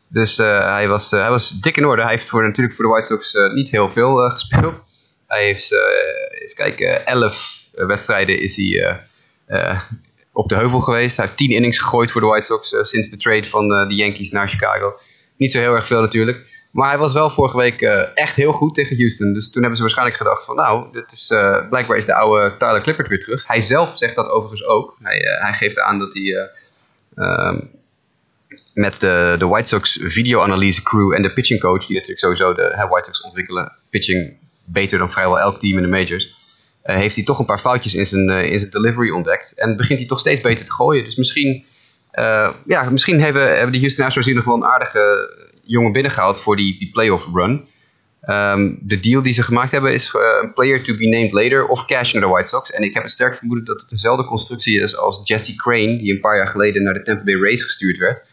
Dus 0.09 0.37
hij, 0.37 0.89
was, 0.89 1.11
hij 1.11 1.29
was 1.29 1.61
dik 1.61 1.77
in 1.77 1.87
orde. 1.87 2.03
Hij 2.03 2.11
heeft 2.11 2.29
voor, 2.29 2.43
natuurlijk 2.43 2.77
voor 2.77 2.85
de 2.85 2.91
White 2.91 3.07
Sox 3.07 3.35
niet 3.55 3.71
heel 3.71 3.91
veel 3.91 4.31
gespeeld. 4.31 4.85
Hij 5.27 5.45
heeft, 5.45 5.73
even 6.31 6.55
kijken, 6.55 7.07
elf 7.07 7.59
wedstrijden 7.73 8.41
is 8.41 8.57
hij 8.57 9.01
op 10.39 10.49
de 10.49 10.55
heuvel 10.55 10.81
geweest. 10.81 11.17
Hij 11.17 11.25
heeft 11.27 11.39
tien 11.39 11.51
innings 11.51 11.79
gegooid 11.79 12.11
voor 12.11 12.21
de 12.21 12.27
White 12.27 12.47
Sox 12.47 12.73
uh, 12.73 12.83
sinds 12.83 13.11
de 13.11 13.17
trade 13.17 13.47
van 13.47 13.73
uh, 13.73 13.89
de 13.89 13.95
Yankees 13.95 14.31
naar 14.31 14.49
Chicago. 14.49 14.95
Niet 15.37 15.53
zo 15.53 15.59
heel 15.59 15.75
erg 15.75 15.87
veel 15.87 16.01
natuurlijk. 16.01 16.47
Maar 16.71 16.89
hij 16.89 16.99
was 16.99 17.13
wel 17.13 17.31
vorige 17.31 17.57
week 17.57 17.81
echt 18.15 18.37
heel 18.37 18.53
goed 18.53 18.75
tegen 18.75 18.97
Houston. 18.97 19.33
Dus 19.33 19.51
toen 19.51 19.61
hebben 19.61 19.77
ze 19.77 19.83
waarschijnlijk 19.83 20.19
gedacht 20.19 20.45
van 20.45 20.57
nou, 20.57 20.93
dit 20.93 21.13
is, 21.13 21.27
blijkbaar 21.69 21.97
is 21.97 22.05
de 22.05 22.15
oude 22.15 22.57
Tyler 22.57 22.83
Clippert 22.83 23.09
weer 23.09 23.19
terug. 23.19 23.47
Hij 23.47 23.61
zelf 23.61 23.97
zegt 23.97 24.15
dat 24.15 24.29
overigens 24.29 24.65
ook. 24.65 24.97
Hij, 25.03 25.19
hij 25.41 25.53
geeft 25.53 25.79
aan 25.79 25.99
dat 25.99 26.15
hij 26.15 26.51
ehm, 27.15 27.61
met 28.75 29.01
de, 29.01 29.35
de 29.39 29.47
White 29.47 29.69
Sox 29.69 29.99
videoanalyse 30.03 30.83
crew 30.83 31.13
en 31.13 31.23
de 31.23 31.33
pitching 31.33 31.61
coach, 31.61 31.87
die 31.87 31.95
natuurlijk 31.95 32.21
sowieso 32.21 32.55
de 32.55 32.87
White 32.89 33.05
Sox 33.05 33.21
ontwikkelen 33.21 33.73
pitching 33.91 34.37
beter 34.65 34.99
dan 34.99 35.11
vrijwel 35.11 35.41
elk 35.41 35.59
team 35.59 35.77
in 35.77 35.83
de 35.83 35.89
majors, 35.89 36.38
heeft 36.83 37.17
hij 37.17 37.25
toch 37.25 37.39
een 37.39 37.47
paar 37.47 37.59
foutjes 37.59 37.95
in 37.95 38.07
zijn, 38.07 38.31
uh, 38.31 38.53
in 38.53 38.59
zijn 38.59 38.71
delivery 38.71 39.11
ontdekt. 39.11 39.59
En 39.59 39.77
begint 39.77 39.99
hij 39.99 40.09
toch 40.09 40.19
steeds 40.19 40.41
beter 40.41 40.65
te 40.65 40.73
gooien. 40.73 41.05
Dus 41.05 41.17
misschien, 41.17 41.65
uh, 42.15 42.55
ja, 42.67 42.91
misschien 42.91 43.21
hebben, 43.21 43.49
hebben 43.49 43.73
de 43.73 43.79
Houston 43.79 44.05
Astros 44.05 44.27
hier 44.27 44.35
nog 44.35 44.45
wel 44.45 44.55
een 44.55 44.65
aardige 44.65 45.33
jongen 45.63 45.93
binnengehaald 45.93 46.41
voor 46.41 46.57
die, 46.57 46.79
die 46.79 46.91
playoff 46.91 47.29
run. 47.35 47.69
Um, 48.29 48.79
de 48.83 49.01
deal 49.01 49.23
die 49.23 49.33
ze 49.33 49.43
gemaakt 49.43 49.71
hebben 49.71 49.93
is 49.93 50.11
een 50.43 50.53
player 50.55 50.83
to 50.83 50.97
be 50.97 51.09
named 51.09 51.33
later 51.33 51.67
of 51.67 51.85
cash 51.85 52.13
naar 52.13 52.23
de 52.23 52.29
White 52.29 52.49
Sox. 52.49 52.71
En 52.71 52.83
ik 52.83 52.95
heb 52.95 53.03
een 53.03 53.09
sterk 53.09 53.37
vermoeden 53.37 53.65
dat 53.65 53.81
het 53.81 53.91
dezelfde 53.91 54.25
constructie 54.25 54.81
is 54.81 54.97
als 54.97 55.21
Jesse 55.25 55.55
Crane, 55.55 55.97
die 55.97 56.13
een 56.13 56.21
paar 56.21 56.37
jaar 56.37 56.49
geleden 56.49 56.83
naar 56.83 56.95
de 56.95 57.03
Tampa 57.03 57.25
Bay 57.25 57.35
Rays 57.35 57.63
gestuurd 57.63 57.99
werd 57.99 58.27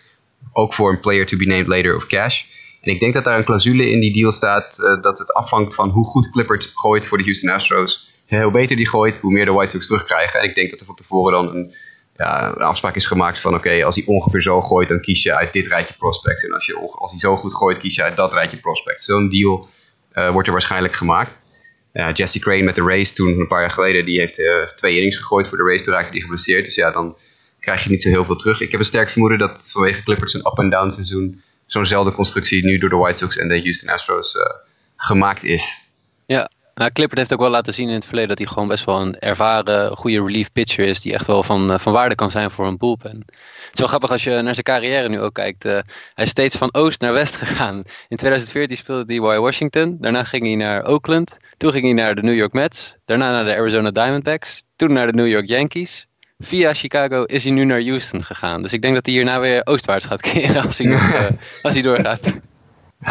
ook 0.57 0.73
voor 0.73 0.89
een 0.91 0.99
player 0.99 1.25
to 1.25 1.37
be 1.37 1.45
named 1.45 1.67
later 1.67 1.95
of 1.95 2.05
cash. 2.05 2.43
En 2.81 2.91
ik 2.91 2.99
denk 2.99 3.13
dat 3.13 3.23
daar 3.23 3.37
een 3.37 3.45
clausule 3.45 3.89
in 3.89 3.99
die 3.99 4.13
deal 4.13 4.31
staat 4.31 4.75
dat 5.01 5.19
het 5.19 5.33
afhangt 5.33 5.75
van 5.75 5.89
hoe 5.89 6.05
goed 6.05 6.29
Clippert 6.29 6.71
gooit 6.75 7.05
voor 7.05 7.17
de 7.17 7.23
Houston 7.23 7.49
Astros. 7.49 8.09
Hoe 8.29 8.51
beter 8.51 8.75
die 8.75 8.89
gooit, 8.89 9.19
hoe 9.19 9.31
meer 9.31 9.45
de 9.45 9.51
White 9.51 9.71
Sox 9.71 9.85
terugkrijgen. 9.87 10.39
En 10.39 10.49
ik 10.49 10.55
denk 10.55 10.69
dat 10.69 10.79
er 10.79 10.85
van 10.85 10.95
tevoren 10.95 11.31
dan 11.31 11.55
een, 11.55 11.75
ja, 12.17 12.47
een 12.47 12.61
afspraak 12.61 12.95
is 12.95 13.05
gemaakt 13.05 13.41
van 13.41 13.55
oké, 13.55 13.83
als 13.83 13.95
hij 13.95 14.03
ongeveer 14.05 14.41
zo 14.41 14.61
gooit, 14.61 14.89
dan 14.89 15.01
kies 15.01 15.23
je 15.23 15.35
uit 15.35 15.53
dit 15.53 15.67
rijtje 15.67 15.93
prospects. 15.97 16.43
En 16.43 16.53
als, 16.53 16.65
je, 16.65 16.75
als 16.91 17.11
hij 17.11 17.19
zo 17.19 17.35
goed 17.35 17.53
gooit, 17.53 17.77
kies 17.77 17.95
je 17.95 18.03
uit 18.03 18.17
dat 18.17 18.33
rijtje 18.33 18.57
prospects. 18.57 19.05
Zo'n 19.05 19.29
deal 19.29 19.67
uh, 20.13 20.31
wordt 20.31 20.47
er 20.47 20.53
waarschijnlijk 20.53 20.95
gemaakt. 20.95 21.31
Jesse 22.13 22.39
Crane 22.39 22.63
met 22.63 22.75
de 22.75 22.81
Race 22.81 23.13
toen 23.13 23.39
een 23.39 23.47
paar 23.47 23.61
jaar 23.61 23.71
geleden, 23.71 24.05
die 24.05 24.19
heeft 24.19 24.39
uh, 24.39 24.63
twee 24.75 24.95
innings 24.95 25.17
gegooid 25.17 25.47
voor 25.47 25.57
de 25.57 25.63
Race, 25.63 25.83
toen 25.83 25.93
raakte 25.93 26.11
hij 26.11 26.21
geblesseerd. 26.21 26.65
Dus 26.65 26.75
ja, 26.75 26.91
dan 26.91 27.17
krijg 27.59 27.83
je 27.83 27.89
niet 27.89 28.01
zo 28.01 28.09
heel 28.09 28.25
veel 28.25 28.35
terug. 28.35 28.61
Ik 28.61 28.71
heb 28.71 28.79
een 28.79 28.85
sterk 28.85 29.09
vermoeden 29.09 29.39
dat 29.39 29.69
vanwege 29.71 30.03
Clippers 30.03 30.33
een 30.33 30.45
up-and-down 30.45 30.89
seizoen 30.89 31.41
zo'nzelfde 31.65 32.11
constructie 32.11 32.65
nu 32.65 32.77
door 32.77 32.89
de 32.89 32.95
White 32.95 33.17
Sox 33.17 33.37
en 33.37 33.47
de 33.47 33.59
Houston 33.59 33.89
Astros 33.89 34.35
uh, 34.35 34.41
gemaakt 34.95 35.43
is. 35.43 35.89
Ja, 36.25 36.49
nou, 36.75 36.91
Clippert 36.91 37.19
heeft 37.19 37.33
ook 37.33 37.39
wel 37.39 37.49
laten 37.49 37.73
zien 37.73 37.87
in 37.87 37.93
het 37.93 38.05
verleden 38.05 38.29
dat 38.29 38.37
hij 38.37 38.47
gewoon 38.47 38.67
best 38.67 38.85
wel 38.85 39.01
een 39.01 39.19
ervaren, 39.19 39.97
goede 39.97 40.23
relief 40.23 40.51
pitcher 40.51 40.85
is. 40.85 41.01
Die 41.01 41.13
echt 41.13 41.27
wel 41.27 41.43
van, 41.43 41.71
uh, 41.71 41.77
van 41.77 41.93
waarde 41.93 42.15
kan 42.15 42.29
zijn 42.29 42.51
voor 42.51 42.67
een 42.67 42.77
bullpen. 42.77 43.23
Het 43.25 43.73
is 43.73 43.79
wel 43.79 43.87
grappig 43.87 44.11
als 44.11 44.23
je 44.23 44.29
naar 44.29 44.53
zijn 44.53 44.65
carrière 44.65 45.09
nu 45.09 45.21
ook 45.21 45.33
kijkt. 45.33 45.65
Uh, 45.65 45.71
hij 46.13 46.25
is 46.25 46.29
steeds 46.29 46.55
van 46.55 46.73
oost 46.73 47.01
naar 47.01 47.13
west 47.13 47.35
gegaan. 47.45 47.75
In 48.07 48.17
2014 48.17 48.77
speelde 48.77 49.13
hij 49.13 49.21
bij 49.21 49.39
Washington. 49.39 49.97
Daarna 49.99 50.23
ging 50.23 50.43
hij 50.43 50.55
naar 50.55 50.85
Oakland. 50.85 51.37
Toen 51.57 51.71
ging 51.71 51.83
hij 51.83 51.93
naar 51.93 52.15
de 52.15 52.21
New 52.21 52.35
York 52.35 52.53
Mets. 52.53 52.95
Daarna 53.05 53.31
naar 53.31 53.45
de 53.45 53.55
Arizona 53.55 53.91
Diamondbacks. 53.91 54.63
Toen 54.75 54.93
naar 54.93 55.07
de 55.07 55.13
New 55.13 55.27
York 55.27 55.47
Yankees 55.47 56.07
via 56.39 56.73
Chicago 56.73 57.23
is 57.23 57.43
hij 57.43 57.53
nu 57.53 57.63
naar 57.63 57.81
Houston 57.81 58.23
gegaan. 58.23 58.61
Dus 58.61 58.73
ik 58.73 58.81
denk 58.81 58.93
dat 58.93 59.05
hij 59.05 59.15
hierna 59.15 59.39
weer 59.39 59.61
oostwaarts 59.63 60.05
gaat 60.05 60.21
keren 60.31 60.63
als 60.63 60.77
hij, 60.77 60.87
nog, 60.93 61.11
uh, 61.11 61.25
als 61.61 61.73
hij 61.73 61.83
doorgaat. 61.83 62.39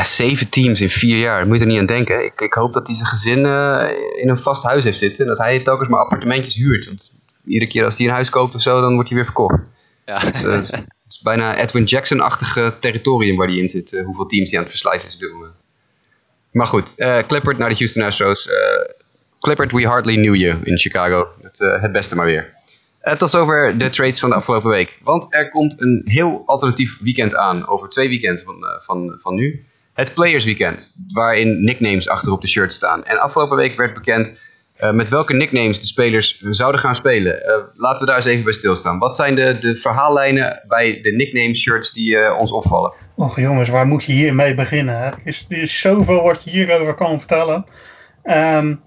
Zeven 0.02 0.48
teams 0.48 0.80
in 0.80 0.88
vier 0.88 1.18
jaar, 1.18 1.46
moet 1.46 1.59
je 1.59 1.64
er 1.64 1.70
niet 1.70 1.80
aan 1.80 1.87
denken. 1.87 2.24
Ik, 2.24 2.40
ik 2.40 2.52
hoop 2.52 2.72
dat 2.72 2.87
hij 2.87 2.96
zijn 2.96 3.09
gezin 3.09 3.38
uh, 3.38 3.90
in 4.16 4.28
een 4.28 4.38
vast 4.38 4.62
huis 4.62 4.85
heeft 4.85 4.98
zitten. 4.98 5.22
En 5.22 5.28
dat 5.28 5.38
hij 5.38 5.62
telkens 5.62 5.88
maar 5.88 6.00
appartementjes 6.00 6.54
huurt. 6.54 6.87
Want 6.87 7.22
iedere 7.44 7.70
keer 7.70 7.85
als 7.85 7.96
hij 7.96 8.07
een 8.07 8.12
huis 8.12 8.30
koopt 8.30 8.54
of 8.54 8.62
zo, 8.62 8.80
dan 8.80 8.94
wordt 8.94 9.09
hij 9.09 9.16
weer 9.16 9.26
verkocht. 9.26 9.61
Ja. 10.04 10.18
Dus, 10.18 10.42
uh, 10.44 10.52
het 10.52 10.87
is 11.09 11.20
bijna 11.22 11.57
Edwin 11.57 11.85
Jackson-achtige 11.85 12.76
territorium 12.80 13.37
waar 13.37 13.46
hij 13.46 13.57
in 13.57 13.68
zit. 13.68 14.02
hoeveel 14.04 14.26
teams 14.26 14.48
hij 14.48 14.59
aan 14.59 14.64
het 14.64 14.72
verslijten 14.72 15.09
is 15.09 15.30
moment. 15.33 15.54
Maar 16.50 16.66
goed, 16.66 16.94
Clippert 17.26 17.59
naar 17.59 17.68
de 17.68 17.74
Houston 17.74 18.02
Astros. 18.02 18.48
Clippert, 19.40 19.72
we 19.72 19.87
hardly 19.87 20.14
knew 20.14 20.35
you 20.35 20.61
in 20.62 20.78
Chicago. 20.78 21.28
Het, 21.42 21.59
het 21.59 21.92
beste 21.92 22.14
maar 22.14 22.26
weer. 22.26 22.52
Uh, 23.02 23.14
tot 23.14 23.37
over 23.37 23.78
de 23.78 23.88
trades 23.88 24.20
van 24.20 24.28
de 24.28 24.35
afgelopen 24.35 24.70
week. 24.70 24.98
Want 25.02 25.35
er 25.35 25.48
komt 25.48 25.80
een 25.80 26.02
heel 26.04 26.42
alternatief 26.46 26.98
weekend 27.00 27.37
aan. 27.37 27.66
Over 27.66 27.88
twee 27.88 28.09
weekends 28.09 28.42
van, 28.42 28.54
van, 28.85 29.18
van 29.22 29.35
nu. 29.35 29.64
Het 29.94 30.14
Players 30.14 30.44
Weekend. 30.44 30.96
Waarin 31.12 31.64
nicknames 31.64 32.09
achterop 32.09 32.40
de 32.40 32.48
shirt 32.48 32.72
staan. 32.72 33.04
En 33.04 33.18
afgelopen 33.18 33.57
week 33.57 33.76
werd 33.76 33.94
bekend 33.94 34.40
uh, 34.80 34.90
met 34.90 35.09
welke 35.09 35.35
nicknames 35.35 35.80
de 35.80 35.87
spelers 35.87 36.40
zouden 36.40 36.80
gaan 36.80 36.94
spelen. 36.94 37.42
laten 37.74 38.00
we 38.00 38.07
daar 38.07 38.16
eens 38.16 38.24
even 38.24 38.44
bij 38.44 38.52
stilstaan. 38.52 38.98
Wat 38.98 39.14
zijn 39.14 39.35
de, 39.35 39.59
de 39.59 39.76
verhaallijnen 39.76 40.62
bij 40.68 41.00
de 41.02 41.12
nickname 41.12 41.54
shirts 41.54 41.92
die 41.92 42.35
ons 42.35 42.52
opvallen? 42.52 42.92
Och 43.14 43.40
jongens, 43.40 43.68
waar 43.68 43.87
moet 43.87 44.04
je 44.04 44.12
hiermee 44.12 44.54
beginnen? 44.54 44.94
Er, 44.94 45.18
is, 45.24 45.46
er 45.48 45.66
zoveel 45.66 46.22
wat 46.22 46.44
je 46.44 46.50
hierover 46.50 46.94
kan 46.94 47.18
vertellen. 47.18 47.66
Um, 48.24 48.83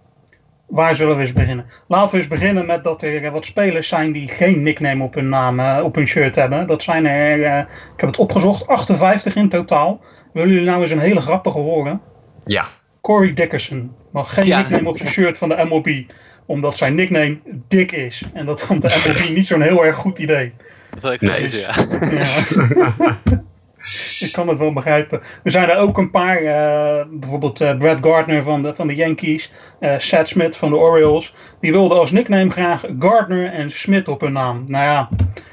Waar 0.67 0.95
zullen 0.95 1.15
we 1.15 1.21
eens 1.21 1.33
beginnen? 1.33 1.65
Laten 1.87 2.11
we 2.11 2.17
eens 2.17 2.27
beginnen 2.27 2.65
met 2.65 2.83
dat 2.83 3.01
er 3.01 3.31
wat 3.31 3.45
spelers 3.45 3.87
zijn 3.87 4.11
die 4.11 4.27
geen 4.27 4.63
nickname 4.63 5.03
op 5.03 5.13
hun 5.13 5.29
naam, 5.29 5.81
op 5.83 5.95
hun 5.95 6.07
shirt 6.07 6.35
hebben. 6.35 6.67
Dat 6.67 6.83
zijn 6.83 7.05
er, 7.05 7.59
ik 7.59 7.99
heb 7.99 8.09
het 8.09 8.17
opgezocht, 8.17 8.67
58 8.67 9.35
in 9.35 9.49
totaal. 9.49 10.01
Willen 10.37 10.51
jullie 10.51 10.67
nou 10.67 10.81
eens 10.81 10.91
een 10.91 10.99
hele 10.99 11.21
grappige 11.21 11.57
horen? 11.57 12.01
Ja. 12.45 12.67
Corey 13.01 13.33
Dickerson 13.33 13.91
mag 14.11 14.33
geen 14.33 14.45
ja. 14.45 14.57
nickname 14.57 14.89
op 14.89 14.97
zijn 14.97 15.09
shirt 15.09 15.37
van 15.37 15.49
de 15.49 15.65
MLB. 15.69 16.11
Omdat 16.45 16.77
zijn 16.77 16.95
nickname 16.95 17.37
Dick 17.67 17.91
is. 17.91 18.23
En 18.33 18.45
dat 18.45 18.61
vond 18.61 18.81
de 18.81 19.03
MLB 19.05 19.35
niet 19.35 19.47
zo'n 19.47 19.61
heel 19.61 19.85
erg 19.85 19.95
goed 19.95 20.19
idee. 20.19 20.53
Dat 20.89 21.01
wil 21.01 21.11
ik 21.11 21.21
lezen, 21.21 21.59
ja. 21.59 21.75
ja. 22.11 23.19
ik 24.25 24.31
kan 24.31 24.47
het 24.47 24.59
wel 24.59 24.73
begrijpen. 24.73 25.21
Er 25.43 25.51
zijn 25.51 25.69
er 25.69 25.77
ook 25.77 25.97
een 25.97 26.11
paar, 26.11 26.41
uh, 26.41 27.19
bijvoorbeeld 27.19 27.61
uh, 27.61 27.77
Brad 27.77 27.97
Gardner 28.01 28.43
van 28.43 28.61
de, 28.61 28.75
van 28.75 28.87
de 28.87 28.95
Yankees, 28.95 29.53
uh, 29.79 29.95
Smith 30.23 30.57
van 30.57 30.69
de 30.69 30.75
Orioles. 30.75 31.35
Die 31.59 31.71
wilden 31.71 31.99
als 31.99 32.11
nickname 32.11 32.51
graag 32.51 32.85
Gardner 32.99 33.53
en 33.53 33.71
Smith 33.71 34.07
op 34.07 34.21
hun 34.21 34.33
naam. 34.33 34.63
Nou 34.67 34.83
ja, 34.83 35.09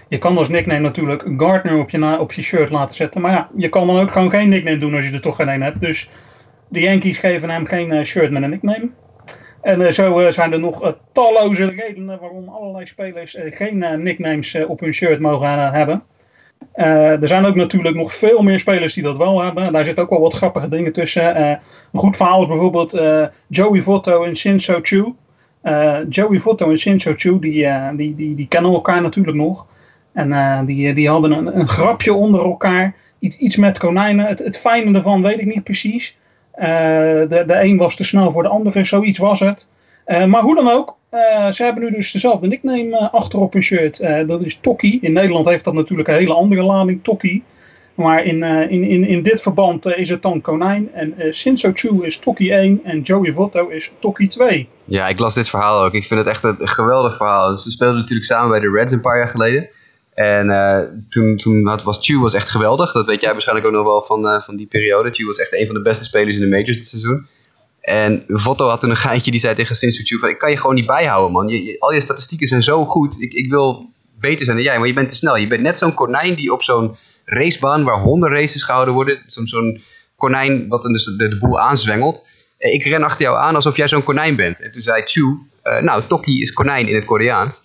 je 0.08 0.18
kan 0.18 0.38
als 0.38 0.48
nickname 0.48 0.80
natuurlijk 0.80 1.24
Gardner 1.36 1.78
op 1.78 1.90
je, 1.90 2.18
op 2.18 2.32
shirt 2.32 2.70
laten 2.70 2.96
zetten. 2.96 3.20
Maar 3.20 3.32
ja, 3.32 3.48
je 3.56 3.68
kan 3.68 3.86
dan 3.86 4.00
ook 4.00 4.10
gewoon 4.10 4.30
geen 4.30 4.48
nickname 4.48 4.78
doen 4.78 4.94
als 4.94 5.06
je 5.06 5.12
er 5.12 5.20
toch 5.20 5.36
geen 5.36 5.48
een 5.48 5.62
hebt. 5.62 5.80
Dus 5.80 6.10
de 6.68 6.80
Yankees 6.80 7.18
geven 7.18 7.50
hem 7.50 7.66
geen 7.66 8.06
shirt 8.06 8.30
met 8.30 8.42
een 8.42 8.50
nickname. 8.50 8.90
En 9.62 9.94
zo 9.94 10.30
zijn 10.30 10.52
er 10.52 10.60
nog 10.60 10.96
talloze 11.12 11.66
redenen 11.66 12.20
waarom 12.20 12.48
allerlei 12.48 12.86
spelers 12.86 13.36
geen 13.40 14.02
nicknames 14.02 14.64
op 14.66 14.80
hun 14.80 14.94
shirt 14.94 15.20
mogen 15.20 15.72
hebben. 15.72 16.02
Uh, 16.76 17.22
er 17.22 17.28
zijn 17.28 17.44
ook 17.44 17.54
natuurlijk 17.54 17.96
nog 17.96 18.14
veel 18.14 18.42
meer 18.42 18.58
spelers 18.58 18.94
die 18.94 19.02
dat 19.02 19.16
wel 19.16 19.42
hebben. 19.42 19.72
Daar 19.72 19.84
zitten 19.84 20.02
ook 20.02 20.10
wel 20.10 20.20
wat 20.20 20.34
grappige 20.34 20.68
dingen 20.68 20.92
tussen. 20.92 21.40
Uh, 21.40 21.48
een 21.92 22.00
goed 22.00 22.16
verhaal 22.16 22.42
is 22.42 22.48
bijvoorbeeld 22.48 22.94
uh, 22.94 23.26
Joey 23.46 23.82
Votto 23.82 24.24
en 24.24 24.36
Shinso 24.36 24.78
Chu. 24.82 25.14
Joey 26.08 26.40
Votto 26.40 26.70
en 26.70 26.78
Shinso 26.78 27.12
Chu, 27.16 27.38
die, 27.38 27.68
die, 27.96 28.14
die, 28.14 28.34
die 28.34 28.48
kennen 28.48 28.72
elkaar 28.72 29.02
natuurlijk 29.02 29.36
nog. 29.36 29.66
En 30.12 30.66
die, 30.66 30.94
die 30.94 31.08
hadden 31.08 31.32
een, 31.32 31.58
een 31.58 31.68
grapje 31.68 32.14
onder 32.14 32.44
elkaar. 32.44 32.94
Iets, 33.18 33.36
iets 33.36 33.56
met 33.56 33.78
konijnen. 33.78 34.26
Het, 34.26 34.38
het 34.38 34.58
fijne 34.58 34.98
ervan 34.98 35.22
weet 35.22 35.38
ik 35.38 35.54
niet 35.54 35.64
precies. 35.64 36.18
de, 36.56 37.44
de 37.46 37.60
een 37.62 37.76
was 37.76 37.96
te 37.96 38.04
snel 38.04 38.32
voor 38.32 38.42
de 38.42 38.48
andere, 38.48 38.84
zoiets 38.84 39.18
was 39.18 39.40
het. 39.40 39.68
Maar 40.06 40.42
hoe 40.42 40.54
dan 40.54 40.70
ook, 40.70 40.96
uh, 41.14 41.52
ze 41.52 41.62
hebben 41.62 41.82
nu 41.82 41.90
dus 41.90 42.12
dezelfde 42.12 42.46
nickname 42.46 42.88
uh, 42.88 43.14
achter 43.14 43.38
op 43.38 43.52
hun 43.52 43.62
shirt. 43.62 44.00
Uh, 44.00 44.26
dat 44.26 44.42
is 44.42 44.58
Tokkie. 44.60 44.98
In 45.00 45.12
Nederland 45.12 45.46
heeft 45.46 45.64
dat 45.64 45.74
natuurlijk 45.74 46.08
een 46.08 46.14
hele 46.14 46.34
andere 46.34 46.62
lading, 46.62 47.02
Tokkie. 47.02 47.42
Maar 47.94 48.24
in, 48.24 48.42
in, 48.42 48.84
in, 48.84 49.06
in 49.06 49.22
dit 49.22 49.42
verband 49.42 49.86
is 49.86 50.08
het 50.08 50.22
dan 50.22 50.40
Konijn. 50.40 50.92
En 50.92 51.14
Shinso 51.34 51.70
Chu 51.74 52.04
is 52.04 52.18
Tokkie 52.18 52.52
1 52.52 52.80
en 52.84 53.00
Joey 53.00 53.32
Votto 53.32 53.68
is 53.68 53.92
Tokkie 54.00 54.28
2. 54.28 54.68
Ja, 54.84 55.08
ik 55.08 55.18
las 55.18 55.34
dit 55.34 55.48
verhaal 55.48 55.84
ook. 55.84 55.92
Ik 55.92 56.04
vind 56.04 56.20
het 56.20 56.28
echt 56.28 56.44
een 56.44 56.68
geweldig 56.68 57.16
verhaal. 57.16 57.56
Ze 57.56 57.70
speelden 57.70 57.98
natuurlijk 57.98 58.26
samen 58.26 58.50
bij 58.50 58.60
de 58.60 58.70
Reds 58.70 58.92
een 58.92 59.00
paar 59.00 59.18
jaar 59.18 59.28
geleden. 59.28 59.68
En 60.14 61.06
toen, 61.10 61.36
toen 61.36 61.80
was 61.84 61.98
Chu 62.00 62.18
was 62.18 62.34
echt 62.34 62.50
geweldig. 62.50 62.92
Dat 62.92 63.08
weet 63.08 63.20
jij 63.20 63.32
waarschijnlijk 63.32 63.66
ook 63.66 63.72
nog 63.72 63.84
wel 63.84 64.00
van, 64.00 64.42
van 64.42 64.56
die 64.56 64.66
periode. 64.66 65.10
Chu 65.10 65.26
was 65.26 65.38
echt 65.38 65.52
een 65.52 65.66
van 65.66 65.74
de 65.74 65.82
beste 65.82 66.04
spelers 66.04 66.36
in 66.36 66.42
de 66.42 66.48
majors 66.48 66.78
dit 66.78 66.86
seizoen. 66.86 67.26
En 67.84 68.24
Votto 68.26 68.68
had 68.68 68.80
toen 68.80 68.90
een 68.90 68.96
geintje 68.96 69.30
die 69.30 69.40
zei 69.40 69.54
tegen 69.54 69.76
Sinsuchu 69.76 70.18
van 70.18 70.28
ik 70.28 70.38
kan 70.38 70.50
je 70.50 70.56
gewoon 70.56 70.74
niet 70.74 70.86
bijhouden 70.86 71.32
man. 71.32 71.48
Je, 71.48 71.76
al 71.78 71.92
je 71.92 72.00
statistieken 72.00 72.46
zijn 72.46 72.62
zo 72.62 72.84
goed. 72.84 73.20
Ik, 73.20 73.32
ik 73.32 73.50
wil 73.50 73.90
beter 74.20 74.44
zijn 74.44 74.56
dan 74.56 74.66
jij, 74.66 74.78
maar 74.78 74.86
je 74.86 74.94
bent 74.94 75.08
te 75.08 75.14
snel. 75.14 75.36
Je 75.36 75.46
bent 75.46 75.62
net 75.62 75.78
zo'n 75.78 75.94
konijn 75.94 76.34
die 76.34 76.52
op 76.52 76.62
zo'n 76.62 76.96
racebaan 77.24 77.84
waar 77.84 78.00
honderd 78.00 78.32
races 78.32 78.62
gehouden 78.62 78.94
worden. 78.94 79.22
Zo'n 79.26 79.82
konijn 80.16 80.68
wat 80.68 80.82
de, 80.82 81.36
boel 81.40 81.60
aanzwengelt. 81.60 82.28
Ik 82.58 82.84
ren 82.84 83.02
achter 83.02 83.24
jou 83.24 83.38
aan 83.38 83.54
alsof 83.54 83.76
jij 83.76 83.88
zo'n 83.88 84.04
konijn 84.04 84.36
bent. 84.36 84.62
En 84.62 84.72
toen 84.72 84.82
zei 84.82 85.02
Chu, 85.02 85.38
uh, 85.64 85.80
nou 85.80 86.02
Toki 86.06 86.40
is 86.40 86.52
konijn 86.52 86.88
in 86.88 86.94
het 86.94 87.04
Koreaans. 87.04 87.62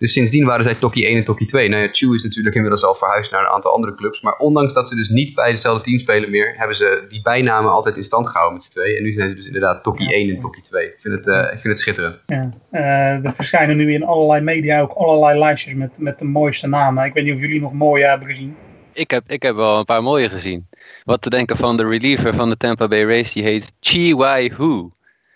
Dus 0.00 0.12
sindsdien 0.12 0.44
waren 0.44 0.64
zij 0.64 0.74
Toki 0.74 1.04
1 1.06 1.16
en 1.16 1.24
Toki 1.24 1.44
2. 1.44 1.68
Nou 1.68 1.82
ja, 1.82 1.88
Chu 1.92 2.14
is 2.14 2.22
natuurlijk 2.22 2.54
inmiddels 2.54 2.84
al 2.84 2.94
verhuisd 2.94 3.32
naar 3.32 3.40
een 3.40 3.50
aantal 3.50 3.72
andere 3.72 3.94
clubs. 3.94 4.20
Maar 4.20 4.36
ondanks 4.36 4.72
dat 4.72 4.88
ze 4.88 4.94
dus 4.94 5.08
niet 5.08 5.34
bij 5.34 5.50
dezelfde 5.50 5.82
team 5.82 5.98
spelen 5.98 6.30
meer, 6.30 6.54
hebben 6.56 6.76
ze 6.76 7.04
die 7.08 7.22
bijnamen 7.22 7.70
altijd 7.70 7.96
in 7.96 8.02
stand 8.02 8.26
gehouden 8.26 8.54
met 8.54 8.64
z'n 8.64 8.70
twee. 8.70 8.96
En 8.96 9.02
nu 9.02 9.12
zijn 9.12 9.28
ze 9.28 9.34
dus 9.34 9.46
inderdaad 9.46 9.82
Toki 9.82 10.12
1 10.12 10.30
en 10.30 10.40
Toki 10.40 10.60
2. 10.60 10.86
Ik 10.86 10.98
vind 11.00 11.14
het, 11.14 11.26
uh, 11.26 11.42
ik 11.42 11.60
vind 11.60 11.62
het 11.62 11.78
schitterend. 11.78 12.18
Ja. 12.26 12.50
Uh, 12.72 13.24
er 13.24 13.32
verschijnen 13.34 13.76
nu 13.76 13.92
in 13.92 14.04
allerlei 14.04 14.40
media 14.40 14.80
ook 14.80 14.92
allerlei 14.92 15.38
lijstjes 15.38 15.74
met, 15.74 15.98
met 15.98 16.18
de 16.18 16.24
mooiste 16.24 16.68
namen. 16.68 17.04
Ik 17.04 17.14
weet 17.14 17.24
niet 17.24 17.34
of 17.34 17.40
jullie 17.40 17.60
nog 17.60 17.72
mooie 17.72 18.04
hebben 18.04 18.28
gezien. 18.28 18.56
Ik 18.92 19.10
heb, 19.10 19.24
ik 19.26 19.42
heb 19.42 19.54
wel 19.54 19.78
een 19.78 19.84
paar 19.84 20.02
mooie 20.02 20.28
gezien. 20.28 20.68
Wat 21.04 21.22
te 21.22 21.30
denken 21.30 21.56
van 21.56 21.76
de 21.76 21.88
reliever 21.88 22.34
van 22.34 22.48
de 22.48 22.56
Tampa 22.56 22.88
Bay 22.88 23.04
Race, 23.04 23.32
die 23.32 23.42
heet 23.42 23.72
Chi 23.80 24.14
Wai 24.14 24.50
Hu. 24.56 24.88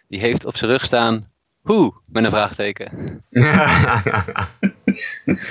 Die 0.09 0.21
heeft 0.21 0.45
op 0.45 0.57
zijn 0.57 0.71
rug 0.71 0.85
staan 0.85 1.33
Who, 1.65 1.95
met 2.07 2.25
een 2.25 2.31
vraagteken. 2.31 2.91
ja, 3.35 4.03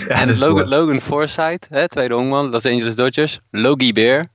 en 0.08 0.38
Logan. 0.38 0.68
Logan 0.68 1.02
Forsythe, 1.02 1.68
hè, 1.70 1.90
tweede 1.90 2.14
honkman, 2.14 2.50
Los 2.50 2.66
Angeles 2.66 2.96
Dodgers. 2.96 3.40
Logie 3.52 3.94
Bear. 3.94 4.28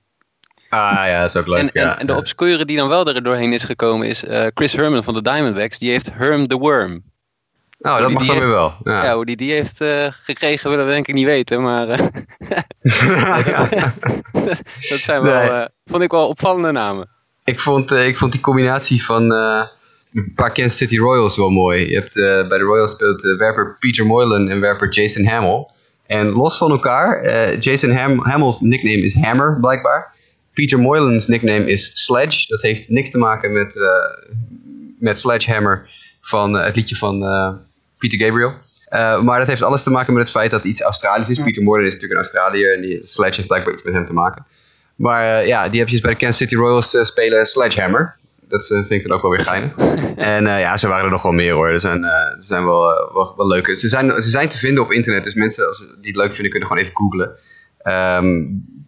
Ah 0.68 1.06
ja, 1.06 1.20
dat 1.20 1.28
is 1.28 1.36
ook 1.36 1.46
leuk. 1.46 1.58
En, 1.58 1.70
ja. 1.72 1.92
en, 1.92 1.98
en 1.98 2.06
de 2.06 2.16
obscure 2.16 2.64
die 2.64 2.76
dan 2.76 2.88
wel 2.88 3.06
er 3.06 3.22
doorheen 3.22 3.52
is 3.52 3.64
gekomen 3.64 4.06
is 4.06 4.24
eh, 4.24 4.46
Chris 4.54 4.72
Herman 4.72 5.04
van 5.04 5.14
de 5.14 5.22
Diamondbacks. 5.22 5.78
Die 5.78 5.90
heeft 5.90 6.10
Herm 6.12 6.46
the 6.46 6.56
Worm. 6.56 7.02
oh, 7.78 7.98
dat 7.98 8.10
mag 8.10 8.26
dan 8.26 8.38
weer 8.38 8.48
wel. 8.48 8.74
Ja. 8.84 9.04
Ja, 9.04 9.14
hoe 9.14 9.24
die 9.26 9.36
die 9.36 9.52
heeft 9.52 9.80
eh, 9.80 10.06
gekregen 10.10 10.70
willen 10.70 10.86
we 10.86 10.92
denk 10.92 11.06
ik 11.06 11.14
niet 11.14 11.24
weten. 11.24 11.62
Maar 11.62 11.88
eh, 11.88 11.98
dat 14.90 15.00
zijn 15.00 15.22
wel, 15.22 15.52
Nee. 15.52 15.66
vond 15.84 16.02
ik 16.02 16.10
wel 16.10 16.28
opvallende 16.28 16.72
namen. 16.72 17.08
ik, 17.44 17.60
vond, 17.60 17.90
ik 17.90 18.18
vond 18.18 18.32
die 18.32 18.40
combinatie 18.40 19.04
van 19.04 19.32
paar 20.34 20.52
Kansas 20.52 20.76
City 20.76 20.98
Royals 20.98 21.36
wel 21.36 21.50
mooi. 21.50 21.88
Je 21.88 21.94
hebt, 21.94 22.16
eh, 22.16 22.48
bij 22.48 22.58
de 22.58 22.64
Royals 22.64 22.90
speelt 22.90 23.24
eh, 23.24 23.36
werper 23.36 23.76
Peter 23.78 24.06
Moylan 24.06 24.48
en 24.48 24.60
werper 24.60 24.88
Jason 24.88 25.24
Hamill. 25.24 25.66
En 26.06 26.26
los 26.26 26.56
van 26.58 26.70
elkaar, 26.70 27.20
eh, 27.20 27.60
Jason 27.60 27.90
Ham 27.90 28.20
Hamill's 28.20 28.60
nickname 28.60 29.02
is 29.02 29.14
Hammer, 29.14 29.58
blijkbaar. 29.60 30.16
Peter 30.54 30.78
Moylan's 30.78 31.26
nickname 31.26 31.70
is 31.70 31.90
Sledge. 32.04 32.46
Dat 32.48 32.62
heeft 32.62 32.88
niks 32.88 33.10
te 33.10 33.18
maken 33.18 33.52
met, 33.52 33.74
met 34.98 35.18
Sledgehammer 35.18 35.90
van 36.20 36.52
het 36.52 36.76
liedje 36.76 36.96
van 36.96 37.18
Peter 37.98 38.18
Gabriel. 38.18 38.52
Maar 39.24 39.38
dat 39.38 39.48
heeft 39.48 39.62
alles 39.62 39.82
te 39.82 39.90
maken 39.90 40.12
met 40.12 40.22
het 40.22 40.30
feit 40.30 40.50
dat 40.50 40.64
iets 40.64 40.80
Australisch 40.80 41.28
is. 41.28 41.42
Peter 41.42 41.62
Moylan 41.62 41.86
is 41.86 41.94
natuurlijk 41.94 42.20
een 42.20 42.26
Australiër 42.26 42.74
en 42.74 42.82
die 42.82 43.00
Sledge 43.02 43.36
heeft 43.36 43.48
blijkbaar 43.48 43.72
iets 43.72 43.82
met 43.82 43.94
hem 43.94 44.04
te 44.04 44.12
maken. 44.12 44.46
Maar 44.96 45.46
ja, 45.46 45.68
die 45.68 45.78
heb 45.78 45.88
je 45.88 45.94
dus 45.94 46.04
bij 46.04 46.12
de 46.12 46.18
Kansas 46.18 46.36
City 46.36 46.54
Royals 46.54 46.96
spelen 47.02 47.46
Sledgehammer. 47.46 48.16
Dat 48.48 48.62
eh, 48.70 48.78
vind 48.78 48.90
ik 48.90 49.02
dan 49.02 49.16
ook 49.16 49.22
wel 49.22 49.30
weer 49.30 49.40
geinig. 49.40 49.76
en 50.16 50.46
eh, 50.46 50.60
ja, 50.60 50.76
ze 50.76 50.88
waren 50.88 51.04
er 51.04 51.10
nog 51.10 51.22
wel 51.22 51.32
meer 51.32 51.52
hoor. 51.52 51.68
Er 51.68 51.80
zijn, 51.80 52.04
eh, 52.04 52.10
er 52.10 52.36
zijn 52.38 52.64
wel, 52.64 52.80
wel, 53.12 53.34
wel 53.36 53.46
leuke. 53.48 53.76
Ze 53.76 53.88
zijn, 53.88 54.22
ze 54.22 54.30
zijn 54.30 54.48
te 54.48 54.58
vinden 54.58 54.82
op 54.82 54.92
internet, 54.92 55.24
dus 55.24 55.34
mensen 55.34 55.68
als, 55.68 55.78
ze- 55.78 55.96
die 56.00 56.10
het 56.10 56.20
leuk 56.20 56.32
vinden 56.32 56.50
kunnen 56.50 56.68
gewoon 56.68 56.82
even 56.82 56.96
googlen. 56.96 57.30
Ehm, 57.82 58.44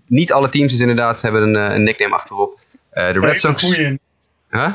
niet 0.06 0.32
alle 0.32 0.48
teams 0.48 0.72
dus 0.72 0.80
inderdaad 0.80 1.22
hebben 1.22 1.42
een, 1.42 1.54
een 1.74 1.82
nickname 1.82 2.14
achterop. 2.14 2.58
Eh, 2.90 3.12
de 3.12 3.20
Red 3.20 3.38
Sox... 3.38 3.62
Huh? 4.50 4.72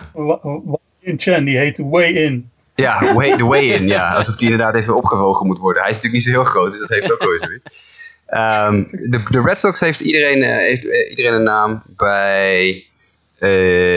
in 1.00 1.20
Chen, 1.20 1.46
die 1.46 1.58
heet 1.58 1.78
Way 1.78 2.12
In. 2.12 2.50
Ja, 2.76 3.14
way, 3.14 3.38
the 3.38 3.46
way 3.46 3.64
in. 3.64 3.88
Ja, 3.88 4.14
alsof 4.14 4.36
die 4.36 4.52
inderdaad 4.52 4.76
even 4.76 4.96
opgewogen 4.96 5.48
moet 5.48 5.58
worden. 5.58 5.82
Hij 5.82 5.92
is 5.92 5.96
natuurlijk 5.98 6.24
niet 6.26 6.34
zo 6.34 6.42
heel 6.42 6.52
groot, 6.52 6.72
dus 6.72 6.80
dat 6.80 6.90
heeft 6.90 7.12
ook 7.12 7.20
wel 7.24 7.40
zoiets. 7.40 7.84
Ehm, 8.26 8.84
de, 9.10 9.26
de 9.30 9.42
Red 9.42 9.60
Sox 9.60 9.80
heeft 9.80 10.00
iedereen, 10.00 10.44
eh, 10.44 10.56
heeft, 10.56 10.84
iedereen 11.10 11.34
een 11.34 11.44
naam. 11.44 11.84
Bij 11.98 12.86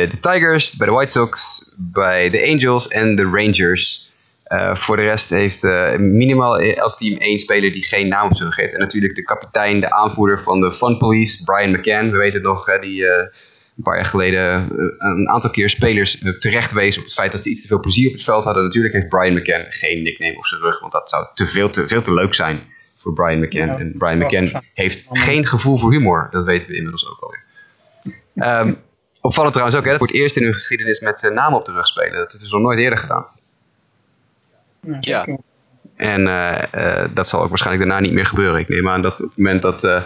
de 0.08 0.18
Tigers, 0.20 0.76
bij 0.76 0.86
de 0.86 0.92
White 0.92 1.12
Sox, 1.12 1.62
bij 1.76 2.30
de 2.30 2.46
Angels 2.46 2.88
en 2.88 3.16
de 3.16 3.22
Rangers. 3.22 4.06
Eh, 4.44 4.74
voor 4.74 4.96
de 4.96 5.02
rest 5.02 5.30
heeft 5.30 5.64
eh, 5.64 5.96
minimaal 5.96 6.58
elk 6.58 6.96
team 6.96 7.16
één 7.18 7.38
speler 7.38 7.72
die 7.72 7.84
geen 7.84 8.08
naam 8.08 8.30
heeft. 8.48 8.74
En 8.74 8.80
natuurlijk 8.80 9.14
de 9.14 9.22
kapitein, 9.22 9.80
de 9.80 9.90
aanvoerder 9.90 10.40
van 10.40 10.60
de 10.60 10.72
Fun 10.72 10.96
Police, 10.96 11.44
Brian 11.44 11.70
McCann. 11.70 12.10
We 12.10 12.16
weten 12.16 12.42
nog, 12.42 12.66
hè, 12.66 12.78
die 12.78 13.06
eh, 13.06 13.26
een 13.78 13.84
paar 13.84 13.96
jaar 13.96 14.06
geleden 14.06 14.70
eh, 14.70 14.86
een 14.98 15.28
aantal 15.28 15.50
keer 15.50 15.68
spelers 15.68 16.18
eh, 16.18 16.32
terecht 16.32 16.72
wees 16.72 16.98
op 16.98 17.04
het 17.04 17.12
feit 17.12 17.32
dat 17.32 17.42
ze 17.42 17.50
iets 17.50 17.62
te 17.62 17.68
veel 17.68 17.80
plezier 17.80 18.06
op 18.06 18.12
het 18.12 18.22
veld 18.22 18.44
hadden. 18.44 18.62
Natuurlijk 18.62 18.94
heeft 18.94 19.08
Brian 19.08 19.34
McCann 19.34 19.66
geen 19.68 20.02
nickname 20.02 20.36
op 20.36 20.46
zijn 20.46 20.60
rug, 20.60 20.80
want 20.80 20.92
dat 20.92 21.10
zou 21.10 21.26
te 21.34 21.46
veel 21.46 21.70
te, 21.70 21.88
veel 21.88 22.02
te 22.02 22.14
leuk 22.14 22.34
zijn 22.34 22.60
voor 22.96 23.12
Brian 23.12 23.38
McCann. 23.38 23.66
Ja, 23.66 23.78
en 23.78 23.94
Brian 23.98 24.18
McCann 24.18 24.62
heeft 24.74 25.06
geen 25.10 25.46
gevoel 25.46 25.76
voor 25.76 25.90
humor, 25.90 26.28
dat 26.30 26.44
weten 26.44 26.70
we 26.70 26.76
inmiddels 26.76 27.10
ook 27.10 27.20
alweer. 27.20 27.44
Ehm 28.34 28.72
opvallend 29.20 29.52
trouwens 29.52 29.78
ook, 29.78 29.84
hè, 29.84 29.90
dat 29.90 29.98
voor 29.98 30.08
het 30.08 30.16
eerst 30.16 30.36
in 30.36 30.42
hun 30.42 30.52
geschiedenis 30.52 31.00
met 31.00 31.24
eh, 31.24 31.30
namen 31.30 31.58
op 31.58 31.64
de 31.64 31.72
rug 31.72 31.86
spelen. 31.86 32.18
Dat 32.18 32.30
hebben 32.30 32.48
ze 32.48 32.54
nog 32.54 32.64
nooit 32.64 32.78
eerder 32.78 32.98
gedaan. 32.98 33.26
Ja. 35.00 35.26
En 35.96 36.26
eh, 36.26 37.02
eh, 37.02 37.10
dat 37.14 37.28
zal 37.28 37.42
ook 37.42 37.48
waarschijnlijk 37.48 37.86
daarna 37.88 38.06
niet 38.06 38.14
meer 38.14 38.26
gebeuren. 38.26 38.60
Ik 38.60 38.68
neem 38.68 38.88
aan 38.88 39.02
dat 39.02 39.20
op 39.20 39.28
het 39.28 39.36
moment 39.36 39.62
dat 39.62 39.84
eh, 39.84 40.02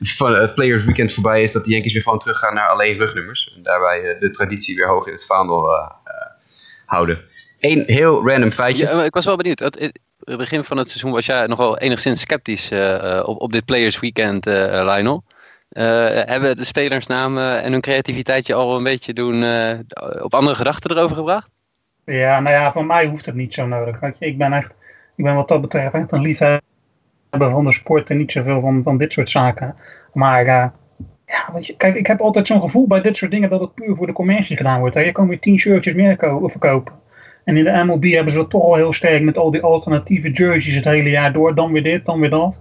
van 0.00 0.34
het 0.34 0.54
Players 0.54 0.84
Weekend 0.84 1.12
voorbij 1.12 1.42
is, 1.42 1.52
dat 1.52 1.64
de 1.64 1.70
Yankees 1.70 1.92
weer 1.92 2.02
gewoon 2.02 2.18
teruggaan 2.18 2.54
naar 2.54 2.68
alleen 2.68 2.98
rugnummers. 2.98 3.52
En 3.56 3.62
daarbij 3.62 4.16
de 4.20 4.30
traditie 4.30 4.76
weer 4.76 4.88
hoog 4.88 5.06
in 5.06 5.12
het 5.12 5.26
vaandel 5.26 5.74
eh, 5.74 5.90
eh, 6.04 6.26
houden. 6.86 7.18
Eén 7.60 7.84
heel 7.86 8.28
random 8.28 8.50
feitje. 8.50 8.84
Ja, 8.84 9.04
ik 9.04 9.14
was 9.14 9.24
wel 9.24 9.36
benieuwd. 9.36 9.58
Het, 9.58 10.00
begin 10.18 10.64
van 10.64 10.76
het 10.76 10.88
seizoen 10.88 11.12
was 11.12 11.26
jij 11.26 11.46
nogal 11.46 11.78
enigszins 11.78 12.20
sceptisch 12.20 12.70
eh, 12.70 13.18
eh, 13.18 13.28
op, 13.28 13.40
op 13.40 13.52
dit 13.52 13.64
Players 13.64 14.00
Weekend, 14.00 14.46
eh, 14.46 14.78
eh, 14.78 14.94
Lionel. 14.94 15.24
Eh, 15.76 15.84
hebben 16.24 16.56
de 16.56 16.64
spelersnamen 16.64 17.62
en 17.62 17.72
hun 17.72 17.80
creativiteit 17.80 18.46
je 18.46 18.54
al 18.54 18.76
een 18.76 18.82
beetje 18.82 19.12
doen, 19.12 19.42
eh, 19.42 19.70
op 20.22 20.34
andere 20.34 20.56
gedachten 20.56 20.90
erover 20.90 21.16
gebracht? 21.16 21.48
Ja, 22.04 22.40
nou 22.40 22.54
ja, 22.54 22.72
voor 22.72 22.86
mij 22.86 23.06
hoeft 23.06 23.26
het 23.26 23.34
niet 23.34 23.54
zo 23.54 23.66
nodig. 23.66 24.00
Je, 24.00 24.14
ik 24.18 24.38
ben 24.38 24.52
echt, 24.52 24.70
ik 25.16 25.24
ben 25.24 25.34
wat 25.34 25.48
dat 25.48 25.60
betreft 25.60 25.94
echt 25.94 26.12
een 26.12 26.20
liefhebber 26.20 26.60
van 27.30 27.64
de 27.64 27.72
sport 27.72 28.10
en 28.10 28.16
niet 28.16 28.32
zoveel 28.32 28.60
van, 28.60 28.82
van 28.82 28.98
dit 28.98 29.12
soort 29.12 29.30
zaken. 29.30 29.74
Maar 30.12 30.40
eh, 30.46 30.66
ja, 31.26 31.48
weet 31.54 31.66
je, 31.66 31.76
kijk, 31.76 31.94
ik 31.94 32.06
heb 32.06 32.20
altijd 32.20 32.46
zo'n 32.46 32.60
gevoel 32.60 32.86
bij 32.86 33.00
dit 33.00 33.16
soort 33.16 33.30
dingen 33.30 33.50
dat 33.50 33.60
het 33.60 33.74
puur 33.74 33.96
voor 33.96 34.06
de 34.06 34.12
commercie 34.12 34.56
gedaan 34.56 34.80
wordt. 34.80 34.94
Hè. 34.94 35.00
Je 35.00 35.12
kan 35.12 35.28
weer 35.28 35.40
tien 35.40 35.58
shirtjes 35.58 35.94
meer 35.94 36.16
ko- 36.16 36.48
verkopen. 36.48 36.92
En 37.44 37.56
in 37.56 37.64
de 37.64 37.82
MLB 37.84 38.12
hebben 38.12 38.32
ze 38.32 38.38
het 38.38 38.50
toch 38.50 38.62
al 38.62 38.74
heel 38.74 38.92
sterk 38.92 39.22
met 39.22 39.38
al 39.38 39.50
die 39.50 39.62
alternatieve 39.62 40.30
jerseys 40.30 40.74
het 40.74 40.84
hele 40.84 41.10
jaar 41.10 41.32
door. 41.32 41.54
Dan 41.54 41.72
weer 41.72 41.82
dit, 41.82 42.04
dan 42.04 42.20
weer 42.20 42.30
dat. 42.30 42.60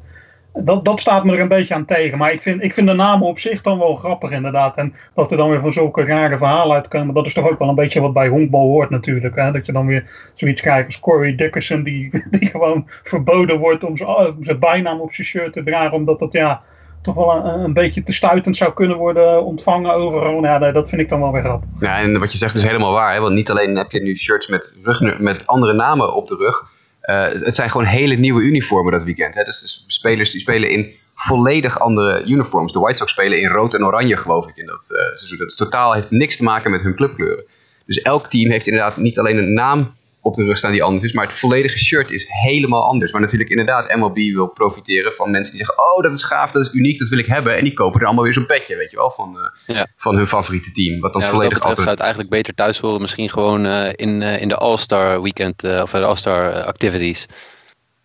Dat, 0.58 0.86
dat 0.86 1.00
staat 1.00 1.24
me 1.24 1.34
er 1.34 1.39
een 1.39 1.48
beetje 1.48 1.74
aan 1.74 1.86
tegen. 1.86 2.18
Maar 2.18 2.34
ik 2.34 2.41
vind, 2.41 2.63
ik 2.63 2.74
vind 2.74 2.88
de 2.88 2.94
namen 2.94 3.28
op 3.28 3.39
zich 3.39 3.62
dan 3.62 3.80
wel 3.80 3.96
grappig 3.96 4.32
inderdaad. 4.32 4.78
En 4.78 4.94
dat 5.13 5.32
er 5.32 5.38
dan 5.38 5.50
weer 5.50 5.60
van 5.60 5.74
zulke 5.74 6.04
rare 6.04 6.38
verhalen 6.38 6.76
uitkomen. 6.76 7.13
Dat 7.13 7.26
is 7.26 7.34
toch 7.34 7.50
ook 7.50 7.60
wel 7.60 7.70
een 7.70 7.76
beetje 7.76 8.02
wat 8.02 8.13
bij 8.13 8.28
honkbal 8.28 8.68
hoort 8.68 8.89
natuurlijk. 8.89 9.36
Hè? 9.36 9.52
Dat 9.52 9.65
je 9.65 9.72
dan 9.72 9.86
weer 9.86 10.32
zoiets 10.34 10.62
krijgt 10.62 10.86
als 10.86 11.00
Corey 11.00 11.36
Dickerson. 11.36 11.84
Die, 11.84 12.10
die 12.39 12.50
gewoon 12.50 12.89
verboden 13.04 13.60
wordt 13.60 13.84
om 13.84 13.98
zijn 14.41 14.60
bijnaam 14.60 15.00
op 15.00 15.13
zijn 15.13 15.28
shirt 15.28 15.54
te 15.54 15.63
dragen. 15.63 15.98
Omdat 15.98 16.20
dat 16.20 16.34
ja, 16.34 16.62
toch 17.02 17.15
wel 17.15 17.36
een, 17.36 17.60
een 17.60 17.74
beetje 17.74 18.04
te 18.04 18.13
stuitend 18.13 18.56
zou 18.56 18.74
kunnen 18.74 18.98
worden 18.98 19.44
ontvangen 19.44 19.94
overal. 19.94 20.44
Ja, 20.44 20.58
nee, 20.58 20.72
dat 20.72 20.89
vind 20.89 21.02
ik 21.02 21.10
dan 21.10 21.20
wel 21.20 21.32
weer 21.32 21.44
grappig. 21.44 21.70
Ja, 21.80 22.00
en 22.00 22.20
wat 22.20 22.32
je 22.32 22.38
zegt 22.38 22.56
is 22.56 22.63
helemaal 22.63 22.91
waar. 22.91 23.13
Hè? 23.13 23.20
Want 23.20 23.34
niet 23.34 23.50
alleen 23.50 23.78
heb 23.78 23.91
je 23.91 24.02
nu 24.02 24.15
shirts 24.15 24.48
met, 24.48 24.80
rug, 24.84 25.20
met 25.20 25.48
andere 25.48 25.74
namen 25.74 26.13
op 26.15 26.28
de 26.28 26.36
rug. 26.36 26.74
Eh, 27.06 27.28
het 27.32 27.56
zijn 27.56 27.70
gewoon 27.70 27.86
hele 27.86 28.15
nieuwe 28.15 28.41
uniformen 28.41 28.91
dat 28.91 29.04
weekend. 29.04 29.36
Hè? 29.36 29.44
Dus, 29.44 29.60
dus 29.62 29.84
spelers 29.88 30.32
die 30.32 30.41
spelen 30.41 30.70
in 30.70 30.94
volledig 31.15 31.80
andere 31.80 32.24
uniforms. 32.26 32.74
De 32.74 32.80
White 32.80 32.98
Sox 32.98 33.12
spelen 33.12 33.41
in 33.41 33.50
rood 33.50 33.74
en 33.74 33.86
oranje, 33.86 34.18
geloof 34.18 34.48
ik, 34.48 34.58
in 34.58 34.65
dat 34.65 34.91
eh, 34.91 35.18
seizoen. 35.18 35.38
Dat 35.38 35.58
totaal 35.58 35.94
heeft 35.94 36.12
niks 36.12 36.38
te 36.38 36.44
maken 36.44 36.72
met 36.72 36.82
hun 36.82 36.96
clubkleuren. 36.96 37.44
Dus 37.86 38.02
elk 38.02 38.28
team 38.28 38.52
heeft 38.52 38.68
inderdaad 38.68 38.98
niet 38.98 39.20
alleen 39.20 39.38
een 39.38 39.54
naam 39.54 39.96
op 40.26 40.34
de 40.34 40.44
rug 40.44 40.58
staan 40.58 40.72
die 40.72 40.84
anders 40.84 41.04
is, 41.04 41.14
maar 41.14 41.26
het 41.28 41.38
volledige 41.38 41.80
shirt 41.80 42.12
is 42.12 42.26
helemaal 42.28 42.84
anders. 42.84 43.12
Maar 43.12 43.22
natuurlijk 43.22 43.50
inderdaad 43.50 43.96
MLB 43.96 44.16
wil 44.16 44.48
profiteren 44.48 45.14
van 45.14 45.32
mensen 45.32 45.56
die 45.56 45.66
zeggen, 45.66 45.86
oh 45.86 46.04
dat 46.04 46.14
is 46.14 46.24
gaaf, 46.24 46.52
dat 46.52 46.66
is 46.66 46.74
uniek, 46.74 47.00
dat 47.00 47.10
wil 47.10 47.20
ik 47.20 47.26
hebben. 47.26 47.58
En 47.58 47.64
die 47.64 47.74
kopen 47.74 48.00
er 48.00 48.06
allemaal 48.06 48.24
weer 48.24 48.34
zo'n 48.34 48.46
petje, 48.46 48.76
weet 48.76 48.92
je 48.92 48.98
wel, 48.98 49.12
van, 49.12 49.38
eh, 49.66 49.76
Ja. 49.76 49.88
van 49.98 50.16
hun 50.16 50.28
favoriete 50.28 50.72
team. 50.72 51.00
Wat 51.00 51.14
dan 51.14 51.22
Ja, 51.22 51.32
wat 51.32 51.42
dat 51.42 51.50
volledig 51.52 51.78
zou 51.78 51.90
het 51.90 52.00
eigenlijk 52.00 52.30
beter 52.30 52.54
thuis 52.54 52.80
horen. 52.80 53.02
Misschien 53.02 53.30
gewoon 53.30 53.66
eh, 53.66 53.90
in, 53.96 54.22
eh, 54.22 54.42
in 54.42 54.48
de 54.48 54.56
All-Star 54.56 55.22
Weekend 55.22 55.64
of 55.64 55.92
de 55.92 56.06
All-Star 56.06 56.64
Activities. 56.64 57.26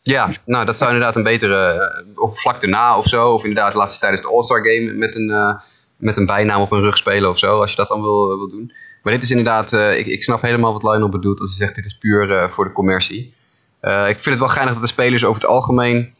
Ja, 0.03 0.31
nou 0.45 0.65
dat 0.65 0.79
zou 0.79 0.93
inderdaad 0.93 1.17
een 1.17 1.23
betere, 1.23 2.05
of 2.15 2.41
vlak 2.41 2.61
daarna 2.61 2.99
of 2.99 3.07
zo, 3.07 3.33
of 3.33 3.45
inderdaad 3.45 3.75
laatst 3.75 4.01
tijdens 4.01 4.23
de 4.23 4.29
All-Star 4.29 4.61
Game 4.67 4.93
met 4.93 5.15
een, 5.15 5.61
met 5.97 6.17
een 6.17 6.27
bijnaam 6.27 6.61
op 6.61 6.73
een 6.73 6.81
rug 6.81 6.97
spelen 6.97 7.31
of 7.31 7.39
zo, 7.39 7.61
als 7.61 7.71
je 7.71 7.77
dat 7.77 7.89
dan 7.89 8.03
wil, 8.03 8.27
wil 8.27 8.49
doen. 8.49 8.73
Maar 9.03 9.13
dit 9.13 9.23
is 9.23 9.31
inderdaad, 9.31 9.73
eh, 9.73 9.99
ik, 9.99 10.07
ik 10.07 10.23
snap 10.23 10.43
helemaal 10.43 10.73
wat 10.73 10.83
Lionel 10.83 11.09
bedoelt 11.09 11.41
als 11.41 11.51
hij 11.51 11.59
zegt 11.59 11.75
dit 11.75 11.85
is 11.85 11.99
puur 11.99 12.31
eh, 12.31 12.51
voor 12.51 12.65
de 12.65 12.73
commercie. 12.73 13.35
Eh, 13.81 14.09
ik 14.09 14.15
vind 14.15 14.25
het 14.25 14.39
wel 14.39 14.49
geinig 14.49 14.73
dat 14.73 14.83
de 14.83 14.89
spelers 14.89 15.25
over 15.25 15.41
het 15.41 15.51
algemeen 15.51 16.15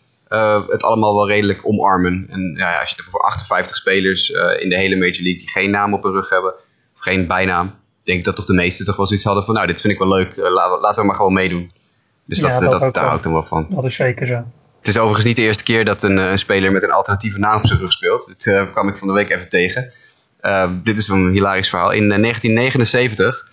het 0.69 0.83
allemaal 0.83 1.15
wel 1.15 1.29
redelijk 1.29 1.67
omarmen. 1.67 2.27
En 2.29 2.55
ja, 2.57 2.81
als 2.81 2.91
je 2.91 2.97
het 2.97 3.07
over 3.07 3.21
58 3.21 3.77
spelers 3.77 4.29
in 4.31 4.69
de 4.69 4.77
hele 4.77 4.97
Major 4.97 5.23
League 5.23 5.39
die 5.39 5.51
geen 5.51 5.71
naam 5.71 5.95
op 5.95 6.03
hun 6.03 6.13
rug 6.13 6.29
hebben, 6.29 6.55
of 6.95 7.01
geen 7.01 7.27
bijnaam, 7.27 7.75
denk 8.05 8.19
ik 8.19 8.25
dat 8.25 8.37
toch 8.37 8.45
de 8.45 8.53
meesten 8.53 8.87
toch 8.87 8.97
wel 8.97 9.07
zoiets 9.07 9.25
hadden 9.25 9.45
van 9.45 9.55
nou 9.55 9.67
dit 9.67 9.81
vind 9.81 9.93
ik 9.93 9.99
wel 9.99 10.09
leuk, 10.09 10.37
laten, 10.37 11.01
we, 11.01 11.07
maar 11.07 11.17
gewoon 11.17 11.33
meedoen. 11.33 11.73
Dus 12.25 12.39
Ja, 12.39 12.49
dat, 12.49 12.61
dat 12.61 12.71
dat, 12.71 12.81
daar 12.81 12.93
wel. 12.93 13.03
hou 13.03 13.17
ik 13.17 13.23
dan 13.23 13.33
wel 13.33 13.43
van. 13.43 13.67
Dat 13.71 13.85
is 13.85 13.95
zeker 13.95 14.27
zo. 14.27 14.45
Het 14.79 14.89
is 14.89 14.99
overigens 14.99 15.25
niet 15.25 15.37
de 15.37 15.43
eerste 15.43 15.63
keer 15.63 15.85
dat 15.85 16.03
een, 16.03 16.17
een 16.17 16.39
speler 16.39 16.73
met 16.73 16.83
een 16.83 16.91
alternatieve 16.91 17.39
naam 17.39 17.57
op 17.57 17.67
zijn 17.67 17.81
rug 17.81 17.93
speelt. 17.93 18.47
Eh, 18.47 18.73
kwam 18.73 18.89
ik 18.89 18.97
van 18.97 19.09
de 19.09 19.15
week 19.15 19.31
even 19.31 19.49
tegen. 19.49 19.93
Uh, 20.43 20.71
dit 20.83 20.99
is 20.99 21.09
een 21.09 21.31
hilarisch 21.31 21.69
verhaal. 21.69 21.91
In 21.91 22.03
uh, 22.03 22.21
1979 22.21 23.49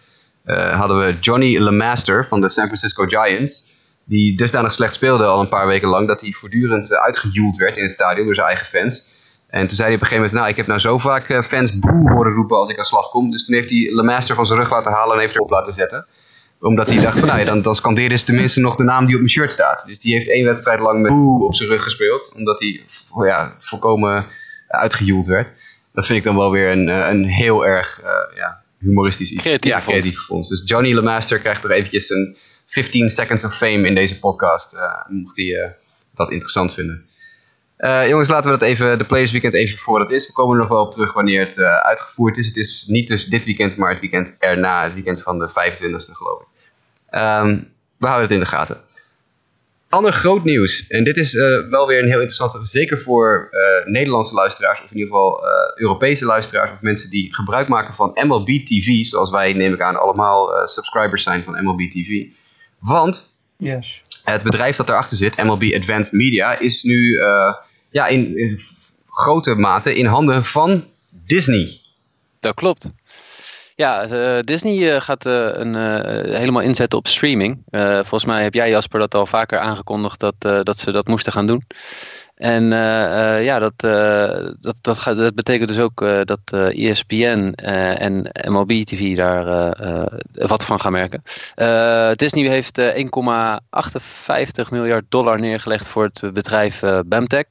uh, 0.45 0.79
hadden 0.79 1.05
we 1.05 1.19
Johnny 1.19 1.57
LeMaster 1.57 2.27
van 2.27 2.41
de 2.41 2.49
San 2.49 2.65
Francisco 2.65 3.05
Giants. 3.05 3.75
Die 4.05 4.37
dusdanig 4.37 4.73
slecht 4.73 4.93
speelde 4.93 5.25
al 5.25 5.41
een 5.41 5.49
paar 5.49 5.67
weken 5.67 5.89
lang 5.89 6.07
dat 6.07 6.21
hij 6.21 6.31
voortdurend 6.31 6.93
uitgejoeld 6.95 7.57
werd 7.57 7.77
in 7.77 7.83
het 7.83 7.91
stadion 7.91 8.25
door 8.25 8.35
zijn 8.35 8.47
eigen 8.47 8.65
fans. 8.65 9.15
En 9.47 9.67
toen 9.67 9.75
zei 9.75 9.87
hij 9.87 9.95
op 9.95 10.01
een 10.01 10.07
gegeven 10.07 10.15
moment, 10.15 10.33
nou 10.33 10.49
ik 10.49 10.55
heb 10.55 10.67
nou 10.67 10.79
zo 10.79 10.97
vaak 10.97 11.45
fans 11.45 11.79
boe 11.79 12.11
horen 12.11 12.33
roepen 12.33 12.57
als 12.57 12.69
ik 12.69 12.77
aan 12.77 12.85
slag 12.85 13.09
kom. 13.09 13.31
Dus 13.31 13.45
toen 13.45 13.55
heeft 13.55 13.69
hij 13.69 13.93
LeMaster 13.93 14.35
van 14.35 14.45
zijn 14.45 14.59
rug 14.59 14.71
laten 14.71 14.91
halen 14.91 15.15
en 15.15 15.21
heeft 15.21 15.35
erop 15.35 15.49
laten 15.49 15.73
zetten 15.73 16.07
omdat 16.59 16.89
hij 16.89 17.01
dacht 17.01 17.19
van 17.19 17.27
nou 17.27 17.39
ja, 17.39 17.45
dan, 17.45 17.61
dan 17.61 17.75
ze 17.75 18.23
tenminste 18.25 18.59
nog 18.59 18.75
de 18.75 18.83
naam 18.83 19.05
die 19.05 19.13
op 19.13 19.21
mijn 19.21 19.31
shirt 19.31 19.51
staat. 19.51 19.85
Dus 19.85 19.99
die 19.99 20.13
heeft 20.13 20.29
één 20.29 20.45
wedstrijd 20.45 20.79
lang 20.79 21.01
met 21.01 21.11
boe 21.11 21.45
op 21.45 21.55
zijn 21.55 21.69
rug 21.69 21.83
gespeeld. 21.83 22.33
Omdat 22.35 22.59
hij 22.59 22.81
ja, 23.25 23.55
volkomen 23.59 24.25
uitgejoeld 24.67 25.25
werd. 25.25 25.51
Dat 25.97 26.05
vind 26.05 26.17
ik 26.17 26.23
dan 26.23 26.35
wel 26.35 26.51
weer 26.51 26.71
een, 26.71 26.87
een 26.87 27.25
heel 27.25 27.65
erg 27.65 28.01
ja, 28.35 28.61
humoristisch 28.79 29.31
iets. 29.31 29.43
Creatief 29.43 29.71
ja, 29.71 29.79
creatief 29.79 30.19
vondst. 30.19 30.49
Dus 30.49 30.61
Johnny 30.65 30.93
Lemaster 30.93 31.39
krijgt 31.39 31.63
er 31.63 31.71
eventjes 31.71 32.09
een 32.09 32.37
15 32.65 33.09
seconds 33.09 33.43
of 33.43 33.57
fame 33.57 33.87
in 33.87 33.95
deze 33.95 34.19
podcast. 34.19 34.77
mocht 35.07 35.37
hij 35.37 35.75
dat 36.15 36.31
interessant 36.31 36.73
vinden. 36.73 37.05
Uh, 37.77 38.07
jongens, 38.07 38.29
laten 38.29 38.51
we 38.51 38.57
dat 38.57 38.67
even, 38.67 38.97
de 38.97 39.05
Players 39.05 39.31
Weekend 39.31 39.53
even 39.53 39.77
voor 39.77 39.99
wat 39.99 40.07
het 40.07 40.17
is. 40.17 40.27
We 40.27 40.33
komen 40.33 40.55
er 40.55 40.61
nog 40.61 40.69
wel 40.69 40.81
op 40.85 40.91
terug 40.91 41.13
wanneer 41.13 41.39
het 41.39 41.57
uh, 41.57 41.77
uitgevoerd 41.77 42.37
is. 42.37 42.47
Het 42.47 42.57
is 42.57 42.85
niet 42.87 43.07
dus 43.07 43.25
dit 43.25 43.45
weekend, 43.45 43.77
maar 43.77 43.91
het 43.91 43.99
weekend 43.99 44.35
erna, 44.39 44.83
het 44.83 44.93
weekend 44.93 45.21
van 45.21 45.39
de 45.39 45.49
25e 45.49 46.15
geloof 46.15 46.41
ik. 46.41 46.47
Um, 47.11 47.71
we 47.97 48.07
houden 48.07 48.27
het 48.27 48.31
in 48.31 48.39
de 48.39 48.45
gaten. 48.45 48.81
Ander 49.89 50.13
groot 50.13 50.43
nieuws, 50.43 50.87
en 50.87 51.03
dit 51.03 51.17
is 51.17 51.33
uh, 51.33 51.69
wel 51.69 51.87
weer 51.87 51.99
een 51.99 52.09
heel 52.09 52.19
interessante, 52.19 52.59
zeker 52.63 52.99
voor 53.01 53.49
Nederlandse 53.85 54.33
luisteraars, 54.33 54.83
of 54.83 54.91
in 54.91 54.97
ieder 54.97 55.13
geval 55.13 55.41
Europese 55.75 56.25
luisteraars, 56.25 56.71
of 56.71 56.81
mensen 56.81 57.09
die 57.09 57.35
gebruik 57.35 57.67
maken 57.67 57.93
van 57.93 58.11
MLB 58.13 58.47
TV, 58.65 59.03
zoals 59.03 59.29
wij, 59.29 59.53
neem 59.53 59.73
ik 59.73 59.81
aan, 59.81 59.99
allemaal 59.99 60.67
subscribers 60.67 61.23
zijn 61.23 61.43
van 61.43 61.63
MLB 61.63 61.89
TV. 61.89 62.25
Want 62.79 63.37
yes. 63.57 64.01
het 64.23 64.43
bedrijf 64.43 64.75
dat 64.75 64.89
erachter 64.89 65.17
zit, 65.17 65.43
MLB 65.43 65.73
Advanced 65.73 66.13
Media, 66.13 66.59
is 66.59 66.83
nu 66.83 67.19
ja, 67.89 68.07
in, 68.07 68.35
grote 69.17 69.55
mate 69.55 69.95
in 69.95 70.05
handen 70.05 70.45
van 70.45 70.85
Disney. 71.09 71.79
Dat 72.39 72.53
klopt. 72.53 72.89
Ja, 73.77 74.09
uh, 74.09 74.39
Disney 74.41 74.77
uh, 74.77 75.01
gaat 75.01 75.25
uh, 75.25 75.49
een, 75.53 75.75
helemaal 76.33 76.61
inzetten 76.61 76.99
op 76.99 77.07
streaming. 77.07 77.63
volgens 77.71 78.25
mij 78.25 78.43
heb 78.43 78.53
jij 78.53 78.69
Jasper 78.69 78.99
dat 78.99 79.15
al 79.15 79.25
vaker 79.25 79.59
aangekondigd 79.59 80.19
dat, 80.19 80.35
dat 80.39 80.77
ze 80.77 80.91
dat 80.91 81.07
moesten 81.07 81.31
gaan 81.31 81.47
doen. 81.47 81.63
En 82.35 82.63
ja, 83.43 83.59
dat, 83.59 83.73
dat, 84.61 84.75
dat, 84.81 84.97
gaat, 84.97 85.35
betekent 85.35 85.67
dus 85.67 85.79
ook 85.79 86.05
dat 86.23 86.39
ESPN 86.51 87.51
en 87.55 88.31
MLB 88.47 88.71
TV 88.83 89.15
daar 89.15 89.45
wat 90.33 90.65
van 90.65 90.79
gaan 90.79 90.91
merken. 90.91 91.23
Disney 92.15 92.49
heeft 92.49 92.81
1,58 92.81 94.69
miljard 94.69 95.05
dollar 95.09 95.39
neergelegd 95.39 95.87
voor 95.87 96.03
het 96.03 96.33
bedrijf 96.33 96.81
Bamtech. 97.05 97.45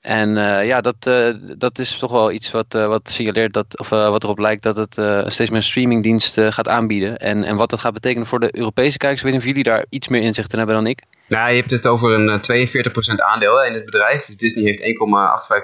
En 0.00 0.36
uh, 0.36 0.66
ja, 0.66 0.80
dat, 0.80 0.96
uh, 1.08 1.28
dat 1.58 1.78
is 1.78 1.96
toch 1.96 2.10
wel 2.10 2.32
iets 2.32 2.50
wat, 2.50 2.74
uh, 2.74 2.86
wat 2.86 3.10
signaleert 3.10 3.52
dat, 3.52 3.78
of 3.78 3.88
wat 3.88 4.24
erop 4.24 4.38
lijkt 4.38 4.62
dat 4.62 4.76
het 4.76 4.94
steeds 5.32 5.50
meer 5.50 5.62
streamingdienst 5.62 6.40
gaat 6.40 6.68
aanbieden. 6.68 7.16
En, 7.16 7.44
en 7.44 7.56
wat 7.56 7.70
dat 7.70 7.80
gaat 7.80 7.92
betekenen 7.92 8.26
voor 8.26 8.40
de 8.40 8.56
Europese 8.56 8.98
kijkers. 8.98 9.22
Weet 9.22 9.32
niet 9.32 9.40
of 9.40 9.46
jullie 9.46 9.62
daar 9.62 9.84
iets 9.88 10.08
meer 10.08 10.22
inzicht 10.22 10.52
in 10.52 10.58
hebben 10.58 10.76
dan 10.76 10.86
ik. 10.86 11.02
Nou, 11.28 11.50
je 11.50 11.56
hebt 11.56 11.70
het 11.70 11.86
over 11.86 12.10
een 12.10 12.40
42% 12.40 13.14
aandeel 13.16 13.64
in 13.64 13.74
het 13.74 13.84
bedrijf. 13.84 14.26
Dus 14.26 14.36
Disney 14.36 14.64
heeft 14.64 14.82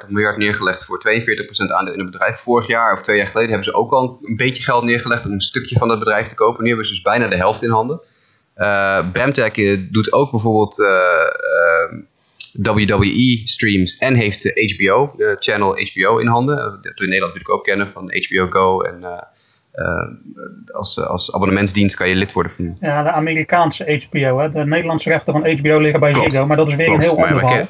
1,58 0.07 0.11
miljard 0.11 0.37
neergelegd 0.37 0.85
voor 0.85 1.03
42% 1.68 1.72
aandeel 1.72 1.94
in 1.94 2.01
het 2.01 2.11
bedrijf. 2.11 2.40
Vorig 2.40 2.66
jaar 2.66 2.92
of 2.92 3.03
twee 3.03 3.16
jaar 3.16 3.27
geleden 3.27 3.49
hebben 3.49 3.72
ze 3.72 3.75
ook 3.75 3.92
al 3.92 4.18
een 4.22 4.37
beetje 4.37 4.62
geld 4.62 4.85
neergelegd 4.85 5.27
om 5.27 5.33
een 5.33 5.40
stukje 5.40 5.79
van 5.79 5.88
het 5.88 5.99
bedrijf 5.99 6.29
te 6.29 6.35
kopen. 6.35 6.62
Nu 6.62 6.68
hebben 6.68 6.87
ze 6.87 6.92
dus 6.92 7.03
bijna 7.03 7.29
de 7.29 7.37
helft 7.37 7.62
in 7.62 7.70
handen. 7.70 8.01
Bamtech 9.12 9.53
doet 9.90 10.12
ook 10.12 10.31
bijvoorbeeld 10.31 10.77
WWE 12.62 13.40
streams 13.44 13.98
en 13.98 14.14
heeft 14.14 14.42
de 14.42 14.74
HBO, 14.76 15.14
de 15.16 15.36
channel 15.38 15.68
HBO 15.68 16.18
in 16.18 16.26
handen. 16.26 16.56
Dat 16.56 16.80
we 16.82 17.04
in 17.04 17.08
Nederland 17.10 17.34
natuurlijk 17.34 17.50
ook 17.50 17.64
kennen 17.64 17.90
van 17.90 18.14
HBO 18.28 18.46
Go 18.46 18.80
en 18.80 19.00
uh, 19.00 19.20
uh, 19.74 20.74
als, 20.74 21.00
als 21.00 21.34
abonnementsdienst 21.34 21.96
kan 21.96 22.08
je 22.08 22.14
lid 22.14 22.32
worden 22.32 22.52
van. 22.56 22.76
Ja, 22.80 23.02
de 23.02 23.10
Amerikaanse 23.10 24.06
HBO. 24.08 24.38
Hè. 24.38 24.52
De 24.52 24.66
Nederlandse 24.66 25.08
rechten 25.08 25.32
van 25.32 25.50
HBO 25.56 25.78
liggen 25.78 26.00
bij 26.00 26.14
Ziggo, 26.14 26.46
maar 26.46 26.56
dat 26.56 26.66
is 26.66 26.74
weer 26.74 26.88
een 26.88 27.00
heel 27.00 27.22
ander 27.22 27.38
verhaal. 27.38 27.68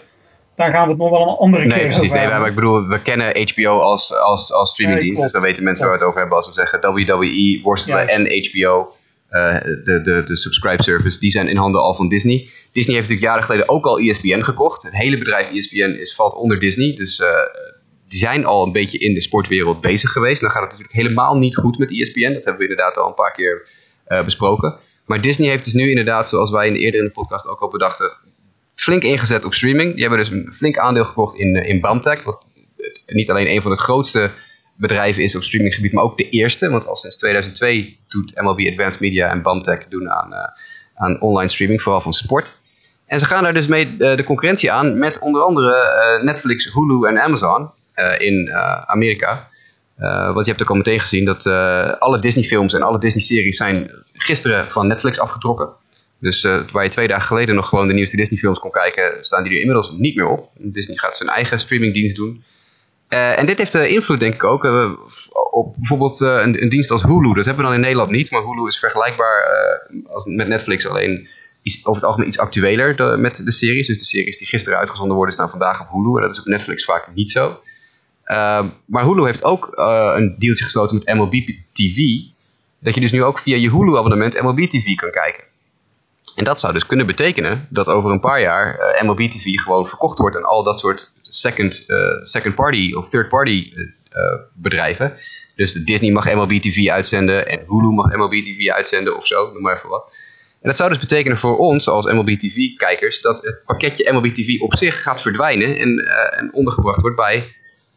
Daar 0.57 0.71
gaan 0.71 0.83
we 0.83 0.89
het 0.89 0.99
nog 0.99 1.11
wel 1.11 1.21
een 1.21 1.37
andere 1.37 1.65
nee, 1.65 1.79
keer 1.79 1.87
precies, 1.87 2.13
Nee, 2.13 2.29
maar 2.29 2.47
ik 2.47 2.55
bedoel, 2.55 2.89
we 2.89 3.03
kennen 3.03 3.51
HBO 3.53 3.79
als, 3.79 4.15
als, 4.15 4.53
als 4.53 4.71
streamingdienst, 4.71 5.23
dus 5.23 5.33
dan 5.33 5.43
weten 5.43 5.65
mensen 5.65 5.87
waar 5.87 5.95
we 5.95 6.01
het 6.01 6.09
over 6.09 6.21
hebben 6.21 6.39
als 6.39 6.47
we 6.47 6.53
zeggen 6.53 6.81
WWE, 6.81 7.61
worstelen 7.63 8.09
en 8.09 8.23
HBO. 8.23 8.95
Uh, 9.31 9.61
de, 9.61 10.01
de, 10.03 10.23
de 10.25 10.37
subscribe 10.37 10.83
service, 10.83 11.19
die 11.19 11.31
zijn 11.31 11.49
in 11.49 11.57
handen 11.57 11.81
al 11.81 11.95
van 11.95 12.09
Disney. 12.09 12.49
Disney 12.77 12.97
heeft 12.97 13.09
natuurlijk 13.09 13.33
jaren 13.33 13.45
geleden 13.45 13.69
ook 13.69 13.87
al 13.87 13.99
ESPN 13.99 14.43
gekocht. 14.43 14.83
Het 14.83 14.97
hele 14.97 15.19
bedrijf 15.19 15.51
ESPN 15.51 15.97
is, 16.01 16.15
valt 16.15 16.35
onder 16.35 16.59
Disney. 16.59 16.97
Dus 16.97 17.19
uh, 17.19 17.27
die 18.09 18.19
zijn 18.19 18.45
al 18.45 18.67
een 18.67 18.73
beetje 18.73 18.99
in 18.99 19.15
de 19.15 19.21
sportwereld 19.21 19.81
bezig 19.81 20.11
geweest. 20.11 20.41
Dan 20.41 20.51
gaat 20.51 20.63
het 20.63 20.71
natuurlijk 20.71 20.99
helemaal 20.99 21.37
niet 21.37 21.57
goed 21.57 21.79
met 21.79 21.91
ESPN. 21.91 22.33
Dat 22.33 22.45
hebben 22.45 22.63
we 22.63 22.69
inderdaad 22.69 22.97
al 22.97 23.09
een 23.09 23.15
paar 23.15 23.33
keer 23.33 23.69
uh, 24.09 24.25
besproken. 24.25 24.79
Maar 25.07 25.21
Disney 25.21 25.49
heeft 25.49 25.65
dus 25.65 25.73
nu 25.73 25.89
inderdaad, 25.89 26.29
zoals 26.29 26.51
wij 26.51 26.67
in 26.67 26.73
de, 26.73 26.79
eerder 26.79 27.01
in 27.01 27.07
de 27.07 27.13
podcast 27.13 27.49
ook 27.49 27.61
al 27.61 27.69
bedachten, 27.69 28.13
flink 28.75 29.03
ingezet 29.03 29.45
op 29.45 29.55
streaming. 29.55 29.93
Die 29.93 30.01
hebben 30.01 30.19
dus 30.19 30.31
een 30.31 30.53
flink 30.53 30.79
aandeel 30.79 31.05
gekocht 31.05 31.37
in, 31.37 31.55
in 31.55 31.81
Bamtech. 31.81 32.25
Wat 32.25 32.47
niet 33.07 33.31
alleen 33.31 33.51
een 33.51 33.63
van 33.63 33.71
de 33.71 33.81
grootste 33.81 34.33
bedrijven 34.75 35.23
is 35.23 35.37
op 35.37 35.43
streaminggebied, 35.43 35.93
maar 35.93 36.05
ook 36.05 36.17
de 36.17 36.29
eerste. 36.29 36.71
Want 36.71 36.87
al 36.87 36.97
sinds 36.97 37.17
2002 37.17 37.99
doet 38.09 38.41
MLB 38.43 38.61
Advanced 38.69 39.01
Media 39.01 39.31
en 39.31 39.43
Bamtech 39.43 39.89
doen 39.89 40.11
aan, 40.11 40.35
aan 40.95 41.21
online 41.21 41.51
streaming, 41.51 41.83
vooral 41.83 42.01
van 42.01 42.13
sport. 42.13 42.65
En 43.07 43.19
ze 43.19 43.27
gaan 43.27 43.43
daar 43.43 43.55
dus 43.55 43.67
mee 43.67 43.87
uh, 43.87 44.17
de 44.17 44.25
concurrentie 44.25 44.73
aan 44.73 44.99
met 44.99 45.19
onder 45.19 45.43
andere 45.43 46.17
uh, 46.19 46.25
Netflix, 46.25 46.73
Hulu 46.73 47.09
en 47.09 47.23
Amazon 47.23 47.71
in 48.19 48.51
Amerika. 48.87 49.49
want 50.33 50.47
je 50.47 50.51
hebt 50.51 50.63
ook 50.63 50.71
al 50.71 50.77
meteen 50.77 51.01
gezien 51.01 51.25
dat 51.25 51.47
alle 51.99 52.19
Disney 52.19 52.45
films 52.45 52.73
en 52.73 52.83
alle 52.83 52.99
Disney 52.99 53.23
series 53.23 53.57
zijn 53.57 53.91
gisteren 54.13 54.71
van 54.71 54.87
Netflix 54.87 55.19
afgetrokken. 55.19 55.69
Dus 56.21 56.43
waar 56.73 56.85
je 56.85 56.91
twee 56.91 57.09
dagen 57.09 57.27
geleden 57.27 57.55
nog 57.55 57.69
gewoon 57.69 57.87
de 57.87 57.95
nieuwste 57.95 58.17
Disney 58.17 58.39
films 58.39 58.59
kon 58.59 58.71
kijken, 58.71 59.25
staan 59.25 59.43
die 59.43 59.53
er 59.53 59.59
inmiddels 59.59 59.91
niet 59.91 60.17
meer 60.17 60.27
op. 60.27 60.51
Disney 60.55 60.97
gaat 60.97 61.17
zijn 61.17 61.29
eigen 61.29 61.59
streamingdienst 61.59 62.17
doen. 62.17 62.45
En 63.09 63.47
dit 63.47 63.59
heeft 63.59 63.75
invloed, 63.75 64.21
denk 64.21 64.35
ik 64.35 64.45
ook, 64.45 64.65
op 65.51 65.75
bijvoorbeeld 65.77 66.21
een, 66.21 66.63
een, 66.63 66.69
dienst 66.69 66.91
als 66.91 67.03
Hulu. 67.03 67.35
Dat 67.35 67.45
hebben 67.45 67.57
we 67.57 67.71
dan 67.71 67.75
in 67.75 67.81
Nederland 67.81 68.11
niet, 68.11 68.31
maar 68.31 68.43
Hulu 68.43 68.67
is 68.67 68.79
vergelijkbaar 68.79 69.49
als 70.07 70.25
met 70.25 70.49
Netflix, 70.49 70.87
alleen 70.87 71.29
iets, 71.67 71.87
over 71.87 71.95
het 71.95 72.05
algemeen 72.05 72.29
iets 72.29 72.39
actueler 72.39 73.19
met 73.21 73.45
de 73.45 73.51
series. 73.51 73.87
Dus 73.87 73.99
de 73.99 74.05
series 74.05 74.39
die 74.39 74.47
gisteren 74.47 74.79
uitgezonden 74.79 75.17
worden, 75.17 75.35
staan 75.35 75.51
vandaag 75.51 75.81
op 75.81 75.89
Hulu. 75.91 76.17
En 76.17 76.23
dat 76.23 76.31
is 76.31 76.41
op 76.41 76.47
Netflix 76.47 76.85
vaak 76.85 77.15
niet 77.15 77.31
zo. 77.31 77.61
maar 78.87 79.05
Hulu 79.05 79.25
heeft 79.25 79.45
ook 79.45 79.73
een 80.17 80.35
dealtje 80.39 80.65
gesloten 80.65 80.95
met 80.97 81.15
MLB 81.15 81.35
TV. 81.73 81.99
Dat 82.79 82.95
je 82.95 83.01
dus 83.01 83.13
nu 83.13 83.25
ook 83.25 83.39
via 83.39 83.57
je 83.57 83.71
Hulu-abonnement 83.71 84.43
MLB 84.43 84.69
TV 84.69 84.95
kan 84.95 85.11
kijken. 85.11 85.45
En 86.35 86.45
dat 86.45 86.61
zou 86.61 86.73
dus 86.73 86.87
kunnen 86.87 87.07
betekenen 87.07 87.67
dat 87.71 87.89
over 87.89 88.11
een 88.11 88.21
paar 88.21 88.41
jaar 88.41 88.99
MLB 89.05 89.31
TV 89.31 89.55
gewoon 89.55 89.89
verkocht 89.89 90.19
wordt 90.19 90.37
aan 90.37 90.45
al 90.45 90.63
dat 90.63 90.79
soort 90.79 91.15
second, 91.23 91.85
uh, 91.87 91.99
second 92.23 92.55
party 92.55 92.93
of 92.93 93.09
third 93.09 93.29
party 93.29 93.73
uh, 93.75 93.83
bedrijven. 94.55 95.17
Dus 95.55 95.73
Disney 95.73 96.11
mag 96.11 96.35
MLB 96.35 96.61
TV 96.61 96.89
uitzenden 96.89 97.49
en 97.49 97.65
Hulu 97.69 97.91
mag 97.91 98.17
MLB 98.17 98.45
TV 98.45 98.69
uitzenden 98.69 99.17
of 99.17 99.27
zo, 99.27 99.53
noem 99.53 99.63
maar 99.63 99.77
even 99.77 99.89
wat. 99.89 100.13
Dat 100.67 100.77
zou 100.77 100.91
dus 100.91 100.99
betekenen 100.99 101.39
voor 101.39 101.59
ons 101.59 101.89
als 101.89 102.13
MLB 102.13 102.39
TV-kijkers 102.39 103.21
dat 103.21 103.43
het 103.43 103.63
pakketje 103.67 104.13
MLB 104.13 104.27
TV 104.27 104.61
op 104.61 104.75
zich 104.75 105.03
gaat 105.03 105.23
verdwijnen 105.23 105.79
en, 105.79 105.89
uh, 105.89 106.39
en 106.39 106.49
ondergebracht 106.53 107.01
wordt 107.01 107.17
bij 107.17 107.45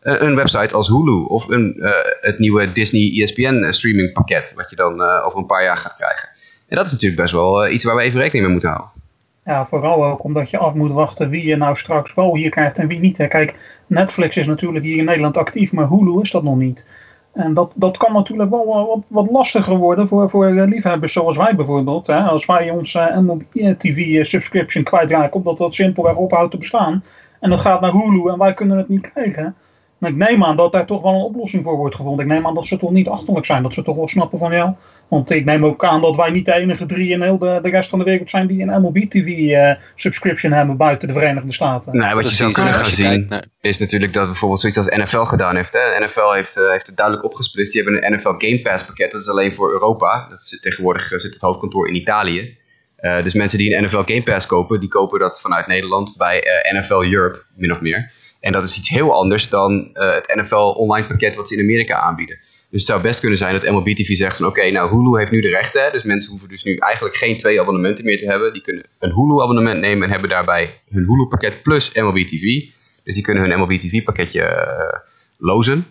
een 0.02 0.36
website 0.36 0.74
als 0.74 0.88
Hulu 0.88 1.26
of 1.28 1.48
een, 1.48 1.76
het 2.22 2.40
nieuwe 2.40 2.72
Disney 2.72 3.22
ESPN 3.22 3.72
streaming 3.72 4.14
pakket, 4.14 4.54
wat 4.56 4.70
je 4.70 4.76
dan 4.76 5.02
over 5.02 5.40
een 5.40 5.46
paar 5.46 5.64
jaar 5.64 5.78
gaat 5.78 5.96
krijgen. 5.96 6.30
En 6.68 6.76
dat 6.76 6.86
is 6.86 6.92
natuurlijk 6.92 7.22
best 7.22 7.34
wel 7.34 7.70
iets 7.70 7.84
waar 7.84 7.96
we 7.96 8.02
even 8.02 8.20
rekening 8.20 8.44
mee 8.44 8.52
moeten 8.52 8.70
houden. 8.70 8.92
Ja, 9.46 9.66
vooral 9.66 10.06
ook 10.06 10.24
omdat 10.24 10.50
je 10.50 10.58
af 10.58 10.74
moet 10.74 10.92
wachten 10.92 11.30
wie 11.30 11.46
je 11.46 11.56
nou 11.56 11.76
straks 11.76 12.14
wel 12.14 12.36
hier 12.36 12.50
krijgt 12.50 12.78
en 12.78 12.88
wie 12.88 13.00
niet. 13.00 13.18
Kijk, 13.18 13.56
Netflix 13.88 14.38
is 14.38 14.48
natuurlijk 14.48 14.86
hier 14.86 14.98
in 14.98 15.06
Nederland 15.06 15.38
actief, 15.38 15.72
maar 15.72 15.88
Hulu 15.88 16.22
is 16.22 16.32
dat 16.32 16.44
nog 16.44 16.56
niet. 16.56 16.86
En 17.34 17.54
dat, 17.54 17.72
dat 17.76 17.98
kan 17.98 18.14
natuurlijk 18.14 18.50
wel 18.50 18.66
wat, 18.66 19.04
wat 19.08 19.32
lastiger 19.32 19.76
worden 19.76 20.08
voor, 20.08 20.30
voor 20.30 20.50
liefhebbers 20.50 21.14
zoals 21.14 21.38
wij 21.38 21.56
bijvoorbeeld. 21.56 22.08
Hè? 22.08 22.20
Als 22.20 22.46
wij 22.46 22.70
ons 22.70 22.94
uh, 22.94 23.18
MLB 23.18 23.44
TV 23.78 24.26
subscription 24.26 24.84
kwijtraken, 24.84 25.36
omdat 25.36 25.58
dat 25.58 25.74
simpelweg 25.74 26.16
ophoudt 26.16 26.52
te 26.52 26.58
bestaan. 26.58 27.04
En 27.40 27.50
dat 27.50 27.60
gaat 27.60 27.82
naar 27.82 27.92
Hulu 27.92 28.30
en 28.30 28.38
wij 28.38 28.54
kunnen 28.54 28.78
het 28.78 28.90
niet 28.90 29.12
krijgen. 29.12 29.56
Maar 29.98 30.10
ik 30.10 30.16
neem 30.16 30.44
aan 30.44 30.56
dat 30.56 30.72
daar 30.72 30.86
toch 30.86 31.02
wel 31.02 31.14
een 31.14 31.22
oplossing 31.22 31.64
voor 31.64 31.76
wordt 31.76 31.96
gevonden. 31.96 32.26
Ik 32.26 32.32
neem 32.32 32.48
aan 32.48 32.56
dat 32.56 32.66
ze 32.66 32.78
toch 32.78 32.92
niet 32.92 33.08
achterlijk 33.08 33.46
zijn. 33.46 33.64
Dat 33.64 33.74
ze 33.74 33.84
toch 33.84 33.96
wel 33.96 34.08
snappen 34.08 34.40
van 34.40 34.52
ja, 34.52 34.76
want 35.10 35.32
ik 35.32 35.46
neem 35.46 35.66
ook 35.66 35.86
aan 35.86 36.02
dat 36.02 36.16
wij 36.16 36.30
niet 36.30 36.46
de 36.46 36.54
enige 36.54 36.86
drie 36.86 37.10
in 37.12 37.22
heel 37.22 37.38
de, 37.38 37.60
de 37.62 37.70
rest 37.70 37.90
van 37.90 38.00
de 38.00 38.06
wereld 38.06 38.30
zijn 38.30 38.48
die 38.48 38.62
een 38.62 38.82
MLB 38.82 38.98
TV 39.10 39.28
uh, 39.28 39.72
subscription 39.96 40.52
hebben 40.52 40.78
buiten 40.78 41.08
de 41.08 41.14
Verenigde 41.14 41.54
Staten. 41.54 41.98
Nee, 41.98 42.14
wat 42.14 42.30
je 42.30 42.36
zou 42.36 42.52
kunnen 42.52 42.74
gaan 42.74 42.86
zien 42.86 43.48
is 43.62 43.78
natuurlijk 43.78 44.14
dat 44.14 44.26
bijvoorbeeld 44.26 44.60
zoiets 44.60 44.78
als 44.78 44.88
NFL 44.88 45.24
gedaan 45.24 45.56
heeft. 45.56 45.74
Hè? 45.74 46.06
NFL 46.06 46.32
heeft, 46.32 46.58
uh, 46.58 46.70
heeft 46.70 46.88
het 46.88 46.98
duidelijk 46.98 47.26
opgesplitst. 47.26 47.74
Die 47.74 47.84
hebben 47.84 48.04
een 48.04 48.14
NFL 48.14 48.34
Game 48.38 48.62
Pass 48.62 48.86
pakket. 48.86 49.12
Dat 49.12 49.22
is 49.22 49.30
alleen 49.30 49.54
voor 49.54 49.72
Europa. 49.72 50.28
Dat 50.30 50.44
zit, 50.44 50.62
tegenwoordig 50.62 51.12
uh, 51.12 51.18
zit 51.20 51.34
het 51.34 51.42
hoofdkantoor 51.42 51.88
in 51.88 51.96
Italië. 51.96 52.58
Uh, 53.00 53.24
dus 53.24 53.34
mensen 53.34 53.58
die 53.58 53.76
een 53.76 53.84
NFL 53.84 54.04
Game 54.04 54.24
Pass 54.24 54.46
kopen, 54.46 54.80
die 54.80 54.90
kopen 54.90 55.20
dat 55.20 55.42
vanuit 55.42 55.68
Nederland 55.68 56.18
bij 56.18 56.44
NFL 56.72 57.04
Europe, 57.04 57.44
min 57.56 57.72
of 57.72 57.82
meer. 57.82 58.12
En 58.40 58.52
dat 58.52 58.66
is 58.66 58.78
iets 58.78 58.90
heel 58.90 59.14
anders 59.14 59.50
dan 59.50 59.90
het 59.94 60.36
NFL 60.36 60.56
online 60.56 61.08
pakket 61.08 61.36
wat 61.36 61.48
ze 61.48 61.56
in 61.56 61.62
Amerika 61.62 62.00
aanbieden. 62.00 62.40
Dus 62.70 62.80
het 62.80 62.90
zou 62.90 63.02
best 63.02 63.20
kunnen 63.20 63.38
zijn 63.38 63.60
dat 63.60 63.72
MLB 63.72 63.96
TV 63.96 64.16
zegt 64.16 64.38
van 64.38 64.46
oké, 64.46 64.72
nou 64.72 64.90
Hulu 64.90 65.20
heeft 65.20 65.32
nu 65.32 65.42
de 65.42 65.50
rechten. 65.50 65.92
Dus 65.92 66.04
mensen 66.04 66.30
hoeven 66.30 66.50
dus 66.50 66.64
nu 66.64 66.76
eigenlijk 66.76 67.16
geen 67.16 67.38
twee 67.38 67.62
abonnementen 67.62 68.06
meer 68.06 68.18
te 68.18 68.26
hebben. 68.26 68.54
Die 68.54 68.62
kunnen 68.62 68.86
een 69.00 69.12
Hulu 69.12 69.42
abonnement 69.42 69.80
nemen 69.80 70.04
en 70.04 70.12
hebben 70.12 70.30
daarbij 70.30 70.82
hun 70.90 71.06
Hulu 71.06 71.28
pakket 71.28 71.60
plus 71.64 71.94
MLB 71.94 72.18
TV. 72.18 72.42
Dus 73.04 73.16
die 73.16 73.24
kunnen 73.24 73.44
hun 73.44 73.60
MLB 73.60 73.80
TV 73.80 74.04
pakketje 74.04 74.68
lozen. 75.38 75.86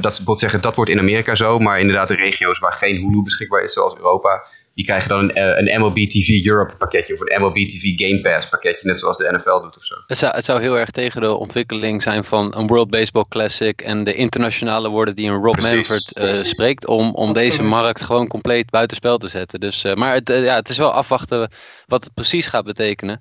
dat 0.00 0.22
wil 0.24 0.38
zeggen, 0.38 0.60
dat 0.60 0.76
wordt 0.76 0.90
in 0.90 0.98
Amerika 0.98 1.34
zo, 1.34 1.58
maar 1.58 1.80
inderdaad 1.80 2.08
de 2.08 2.14
regio's 2.14 2.58
waar 2.58 2.72
geen 2.72 2.96
Hulu 2.96 3.22
beschikbaar 3.22 3.62
is, 3.62 3.72
zoals 3.72 3.96
Europa, 3.96 4.46
die 4.76 4.84
krijgen 4.84 5.08
dan 5.08 5.18
een, 5.18 5.34
eh, 5.34 5.58
een 5.58 5.80
MLB 5.80 6.08
TV 6.08 6.46
Europe 6.46 6.76
pakketje 6.76 7.14
of 7.14 7.20
een 7.20 7.40
MLB 7.40 7.68
TV 7.68 7.82
Game 7.96 8.20
Pass 8.20 8.48
pakketje, 8.48 8.86
net 8.86 8.98
zoals 8.98 9.16
de 9.16 9.32
NFL 9.32 9.60
doet 9.60 9.76
of 9.76 9.84
zo. 9.84 9.94
Het 10.06 10.18
zou, 10.18 10.34
het 10.34 10.44
zou 10.44 10.60
heel 10.60 10.78
erg 10.78 10.90
tegen 10.90 11.20
de 11.20 11.34
ontwikkeling 11.34 12.02
zijn 12.02 12.24
van 12.24 12.54
een 12.56 12.66
World 12.66 12.90
Baseball 12.90 13.24
Classic 13.28 13.80
en 13.80 14.04
de 14.04 14.14
internationale 14.14 14.88
woorden 14.88 15.14
die 15.14 15.30
een 15.30 15.42
Rob 15.42 15.56
precies, 15.56 15.88
Manfred 15.88 16.18
uh, 16.18 16.44
spreekt, 16.44 16.86
om, 16.86 17.14
om 17.14 17.32
deze 17.32 17.62
markt 17.62 18.02
gewoon 18.02 18.26
compleet 18.26 18.70
buitenspel 18.70 19.18
te 19.18 19.28
zetten. 19.28 19.60
Dus, 19.60 19.84
uh, 19.84 19.94
maar 19.94 20.14
het, 20.14 20.28
ja, 20.28 20.54
het 20.54 20.68
is 20.68 20.78
wel 20.78 20.92
afwachten 20.92 21.50
wat 21.86 22.04
het 22.04 22.14
precies 22.14 22.46
gaat 22.46 22.64
betekenen. 22.64 23.20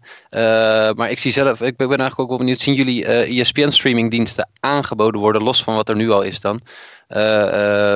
maar 0.96 1.10
ik 1.10 1.20
zie 1.20 1.32
zelf, 1.32 1.62
ik 1.62 1.78
ben 1.78 1.88
eigenlijk 1.88 2.20
ook 2.20 2.30
wel 2.30 2.38
benieuwd, 2.38 2.60
zien 2.60 2.76
jullie 2.76 3.06
ESPN 3.06 3.70
streamingdiensten 3.70 4.50
aangeboden 4.60 5.22
worden, 5.22 5.44
los 5.44 5.64
van 5.64 5.76
wat 5.76 5.90
er 5.90 5.96
nu 5.96 6.10
al 6.10 6.22
is 6.22 6.40
dan, 6.40 6.62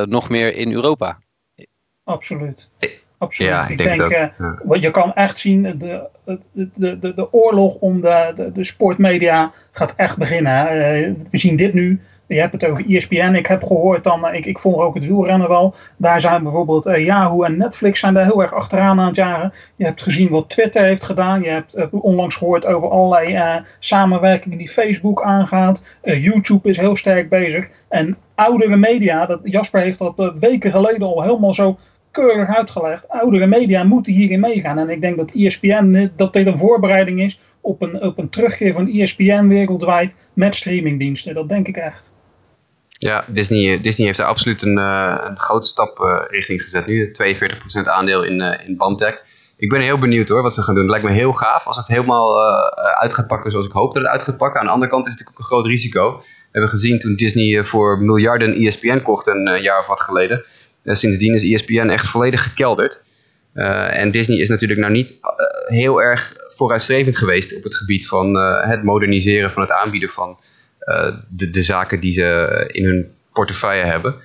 nog 0.10 0.30
meer 0.30 0.56
in 0.56 0.74
Europa? 0.74 1.20
Absoluut 2.04 2.70
absoluut. 3.20 3.52
Ja, 3.52 3.68
ik, 3.68 3.78
denk, 3.78 3.98
denk 3.98 4.32
uh, 4.70 4.82
je 4.82 4.92
kan 4.92 5.14
echt 5.14 5.40
zien, 5.40 5.62
de, 5.62 6.08
de, 6.54 7.00
de, 7.00 7.14
de, 7.14 7.34
oorlog 7.34 7.76
om 7.76 8.02
de, 8.02 8.34
de, 8.36 8.52
de 8.52 8.64
sportmedia 8.64 9.52
gaat 9.72 9.94
echt 9.96 10.18
beginnen. 10.18 10.76
Uh, 10.76 11.14
we 11.32 11.38
zien 11.38 11.56
dit 11.56 11.74
nu. 11.74 12.02
Je 12.28 12.40
hebt 12.40 12.52
het 12.52 12.66
over 12.66 12.86
ESPN. 12.88 13.34
Ik 13.36 13.46
heb 13.46 13.64
gehoord 13.64 14.04
dan, 14.04 14.34
ik, 14.34 14.46
ik 14.46 14.60
volg 14.60 14.82
ook 14.82 14.94
het 14.94 15.06
wielrennen 15.06 15.48
wel. 15.48 15.76
Daar 15.98 16.22
zijn 16.22 16.44
bijvoorbeeld 16.44 16.88
uh, 16.88 17.06
Yahoo 17.06 17.44
en 17.44 17.58
Netflix 17.58 18.00
zijn 18.00 18.14
daar 18.14 18.26
heel 18.26 18.42
erg 18.42 18.54
achteraan 18.54 19.00
aan 19.00 19.08
het 19.08 19.16
jaren. 19.16 19.54
Je 19.76 19.86
hebt 19.86 20.02
gezien 20.02 20.30
wat 20.30 20.50
Twitter 20.50 20.84
heeft 20.84 21.04
gedaan. 21.04 21.42
Je 21.42 21.50
hebt 21.50 21.90
onlangs 21.92 22.36
gehoord 22.36 22.66
over 22.66 22.90
allerlei 22.90 23.64
samenwerkingen 23.80 24.58
die 24.58 24.70
Facebook 24.70 25.24
aangaat. 25.24 25.84
YouTube 26.04 26.70
is 26.70 26.78
heel 26.78 26.96
sterk 26.96 27.30
bezig. 27.30 27.68
En 27.88 28.18
oudere 28.36 28.76
media, 28.76 29.26
dat, 29.26 29.40
Jasper 29.44 29.82
heeft 29.82 30.00
dat 30.00 30.34
weken 30.40 30.72
geleden 30.72 31.08
al 31.08 31.22
helemaal 31.22 31.54
zo 31.54 31.80
keurig 32.12 32.56
uitgelegd. 32.56 33.10
Oudere 33.10 33.46
media 33.46 33.84
moeten 33.84 34.14
hierin 34.14 34.40
meegaan. 34.40 34.78
En 34.78 34.90
ik 34.90 35.02
denk 35.02 35.18
dat 35.18 35.32
ESPN, 35.32 36.12
dat 36.16 36.34
dit 36.34 36.48
een 36.48 36.58
voorbereiding 36.58 37.22
is 37.22 37.40
op 37.62 37.82
een, 37.82 38.02
op 38.02 38.18
een 38.18 38.30
terugkeer 38.30 38.74
van 38.74 38.88
ESPN 38.88 39.48
wereldwijd 39.48 40.14
met 40.34 40.56
streamingdiensten. 40.56 41.34
Dat 41.34 41.50
denk 41.50 41.68
ik 41.68 41.78
echt. 41.78 42.14
Ja, 42.90 43.26
Disney, 43.28 43.82
Disney 43.82 44.06
heeft 44.06 44.20
daar 44.20 44.28
absoluut 44.28 44.62
een, 44.62 44.78
uh, 44.78 45.18
een 45.24 45.40
grote 45.40 45.68
stap 45.68 46.26
richting 46.30 46.62
gezet 46.62 46.88
nu. 46.88 47.12
42% 47.12 47.88
aandeel 47.88 48.24
in, 48.24 48.42
uh, 48.42 48.68
in 48.68 48.78
Bantech. 48.78 49.24
Ik 49.58 49.70
ben 49.70 49.82
heel 49.82 50.00
benieuwd 50.00 50.30
hoor 50.30 50.42
wat 50.42 50.54
ze 50.54 50.62
gaan 50.62 50.74
doen. 50.74 50.84
Het 50.84 50.92
lijkt 50.92 51.08
me 51.08 51.14
heel 51.14 51.34
gaaf 51.34 51.66
als 51.66 51.78
het 51.78 51.88
helemaal 51.88 52.40
uit 52.94 53.14
gaat 53.14 53.28
pakken 53.28 53.52
zoals 53.52 53.66
ik 53.66 53.72
hoop 53.72 53.94
dat 53.94 54.04
het 54.04 54.12
uit 54.12 54.22
gaat 54.22 54.38
pakken. 54.38 54.60
Aan 54.60 54.66
de 54.66 54.72
andere 54.72 54.92
kant 54.92 55.06
is 55.06 55.12
het 55.12 55.20
natuurlijk 55.20 55.48
ook 55.50 55.52
een 55.52 55.58
groot 55.58 55.72
risico. 55.72 56.18
We 56.18 56.26
hebben 56.52 56.70
gezien 56.70 57.00
toen 57.00 57.16
Disney 57.16 57.66
voor 57.66 58.02
miljarden 58.02 58.54
ESPN 58.54 59.02
kocht 59.02 59.28
een 59.28 59.62
jaar 59.62 59.80
of 59.80 59.88
wat 59.88 60.02
geleden 60.02 60.46
sindsdien 60.96 61.34
is 61.34 61.44
ESPN 61.44 61.88
echt 61.88 62.08
volledig 62.08 62.44
gekelderd. 62.44 63.08
Uh, 63.54 63.98
en 63.98 64.12
Disney 64.12 64.38
is 64.38 64.50
natuurlijk 64.50 64.80
nou 64.80 64.92
niet 64.92 65.10
uh, 65.10 65.78
heel 65.78 66.02
erg 66.02 66.34
vooruitstrevend 66.48 67.18
geweest 67.18 67.58
op 67.58 67.64
het 67.64 67.76
gebied 67.76 68.08
van 68.08 68.36
het 68.68 68.84
moderniseren 68.84 69.52
van 69.52 69.62
het 69.62 69.72
aanbieden 69.72 70.10
van 70.10 70.40
de, 71.28 71.50
de 71.50 71.64
zaken 71.64 72.00
die 72.00 72.12
ze 72.14 72.70
in 72.72 72.86
hun 72.86 73.12
portefeuille 73.34 73.84
hebben. 73.84 74.16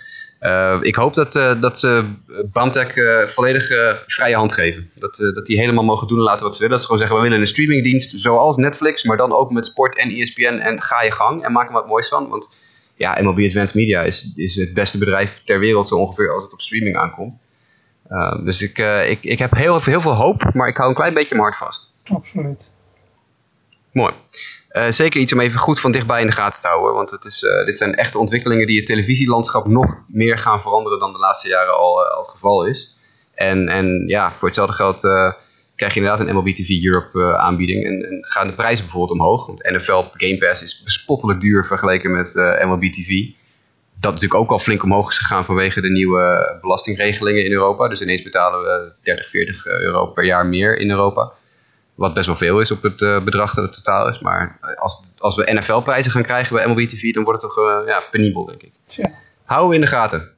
ik 0.82 0.94
hoop 0.94 1.14
dat, 1.14 1.32
dat 1.60 1.78
ze 1.78 2.04
Bamtech 2.52 2.94
volledig 3.26 3.66
vrije 4.06 4.34
hand 4.34 4.52
geven. 4.52 4.90
Dat, 4.94 5.16
dat 5.34 5.46
die 5.46 5.58
helemaal 5.58 5.84
mogen 5.84 6.08
doen 6.08 6.18
en 6.18 6.24
laten 6.24 6.44
wat 6.44 6.54
ze 6.54 6.60
willen. 6.60 6.76
Dat 6.76 6.86
ze 6.86 6.86
gewoon 6.86 7.00
zeggen, 7.00 7.16
we 7.16 7.28
willen 7.28 7.40
een 7.40 7.52
streamingdienst 7.52 8.18
zoals 8.18 8.56
Netflix, 8.56 9.02
maar 9.02 9.16
dan 9.16 9.32
ook 9.32 9.50
met 9.50 9.66
sport 9.66 9.98
en 9.98 10.10
ESPN 10.10 10.58
en 10.62 10.82
ga 10.82 11.02
je 11.02 11.12
gang 11.12 11.44
en 11.44 11.52
maak 11.52 11.66
er 11.66 11.72
wat 11.72 11.86
moois 11.86 12.08
van. 12.08 12.28
Want 12.28 12.48
ja, 12.94 13.22
MLB 13.22 13.38
Advanced 13.38 13.74
Media 13.74 14.02
is, 14.02 14.32
is 14.34 14.54
het 14.54 14.74
beste 14.74 14.98
bedrijf 14.98 15.42
ter 15.44 15.58
wereld 15.58 15.88
zo 15.88 15.94
ongeveer 15.94 16.32
als 16.32 16.44
het 16.44 16.52
op 16.52 16.60
streaming 16.60 16.96
aankomt. 16.96 17.36
Uh, 18.10 18.44
dus 18.44 18.62
ik, 18.62 18.78
uh, 18.78 19.10
ik, 19.10 19.22
ik 19.22 19.38
heb 19.38 19.54
heel, 19.54 19.82
heel 19.82 20.00
veel 20.00 20.14
hoop, 20.14 20.54
maar 20.54 20.68
ik 20.68 20.76
hou 20.76 20.88
een 20.88 20.94
klein 20.94 21.14
beetje 21.14 21.34
mijn 21.34 21.46
hart 21.46 21.58
vast. 21.58 21.96
Absoluut. 22.04 22.70
Mooi. 23.92 24.14
Uh, 24.72 24.90
zeker 24.90 25.20
iets 25.20 25.32
om 25.32 25.40
even 25.40 25.58
goed 25.58 25.80
van 25.80 25.92
dichtbij 25.92 26.20
in 26.20 26.26
de 26.26 26.32
gaten 26.32 26.60
te 26.60 26.68
houden. 26.68 26.94
Want 26.94 27.10
het 27.10 27.24
is, 27.24 27.40
dit 27.64 27.76
zijn 27.76 27.94
echte 27.94 28.18
ontwikkelingen 28.18 28.66
die 28.66 28.76
het 28.76 28.86
televisielandschap 28.86 29.66
nog 29.66 30.04
meer 30.08 30.38
gaan 30.38 30.60
veranderen 30.60 30.98
dan 30.98 31.12
de 31.12 31.18
laatste 31.18 31.48
jaren 31.48 31.76
al, 31.76 32.06
al 32.06 32.22
het 32.22 32.30
geval 32.30 32.66
is. 32.66 32.96
En, 33.34 33.68
en 33.68 34.04
ja, 34.06 34.32
voor 34.32 34.48
hetzelfde 34.48 34.74
geld 34.74 35.00
krijg 35.76 35.94
je 35.94 36.00
inderdaad 36.00 36.26
een 36.26 36.34
MLB 36.34 36.54
TV 36.54 36.84
Europe 36.84 37.18
uh, 37.18 37.34
aanbieding. 37.34 37.84
En, 37.84 38.02
en, 38.02 38.18
gaan 38.20 38.46
de 38.46 38.54
prijzen 38.54 38.84
bijvoorbeeld 38.84 39.20
omhoog. 39.20 39.46
Want 39.46 39.62
NFL 39.62 40.04
Game 40.12 40.38
Pass 40.38 40.62
is 40.62 40.82
bespottelijk 40.82 41.40
duur 41.40 41.64
vergeleken 41.64 42.10
met 42.10 42.34
uh, 42.34 42.64
MLB 42.64 42.92
TV. 42.92 43.26
Dat 44.00 44.12
natuurlijk 44.12 44.40
ook 44.40 44.50
al 44.50 44.58
flink 44.58 44.82
omhoog 44.82 45.10
is 45.10 45.18
gegaan 45.18 45.44
vanwege 45.44 45.80
de 45.80 45.90
nieuwe 45.90 46.58
belastingregelingen 46.60 47.44
in 47.44 47.52
Europa. 47.52 47.88
Dus 47.88 48.00
ineens 48.00 48.22
betalen 48.22 48.60
we 48.60 48.92
30, 49.02 49.28
40 49.28 49.66
euro 49.66 50.06
per 50.06 50.24
jaar 50.24 50.46
meer 50.46 50.78
in 50.78 50.90
Europa. 50.90 51.32
Wat 51.94 52.14
best 52.14 52.26
wel 52.26 52.36
veel 52.36 52.60
is 52.60 52.70
op 52.70 52.82
het 52.82 52.96
bedrag 53.24 53.54
dat 53.54 53.64
het 53.64 53.74
totaal 53.74 54.08
is. 54.08 54.18
Maar 54.18 54.58
als, 54.76 55.14
als 55.18 55.36
we 55.36 55.52
NFL-prijzen 55.52 56.12
gaan 56.12 56.22
krijgen 56.22 56.56
bij 56.56 56.66
MLB 56.66 56.88
TV, 56.88 57.12
dan 57.12 57.24
wordt 57.24 57.42
het 57.42 57.50
toch 57.50 57.86
ja, 57.86 58.02
penibel, 58.10 58.44
denk 58.44 58.62
ik. 58.62 58.72
Houden 59.44 59.68
we 59.70 59.74
in 59.74 59.80
de 59.80 59.86
gaten. 59.86 60.33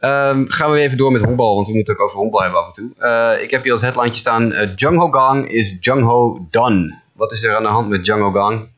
Um, 0.00 0.50
gaan 0.50 0.70
we 0.70 0.78
even 0.78 0.96
door 0.96 1.12
met 1.12 1.24
honkbal, 1.24 1.54
want 1.54 1.66
we 1.66 1.74
moeten 1.74 1.94
ook 1.94 2.00
over 2.00 2.18
honkbal 2.18 2.42
hebben 2.42 2.60
af 2.60 2.66
en 2.66 2.72
toe. 2.72 2.90
Uh, 2.98 3.42
ik 3.42 3.50
heb 3.50 3.62
hier 3.62 3.72
als 3.72 3.82
headline 3.82 4.14
staan, 4.14 4.52
uh, 4.52 4.74
Jung 4.74 4.98
Ho 4.98 5.10
Gang 5.10 5.48
is 5.48 5.76
Jung 5.80 6.02
Ho 6.02 6.46
done. 6.50 6.98
Wat 7.12 7.32
is 7.32 7.44
er 7.44 7.56
aan 7.56 7.62
de 7.62 7.68
hand 7.68 7.88
met 7.88 8.06
Jung 8.06 8.20
Ho 8.20 8.30
Gang? 8.30 8.68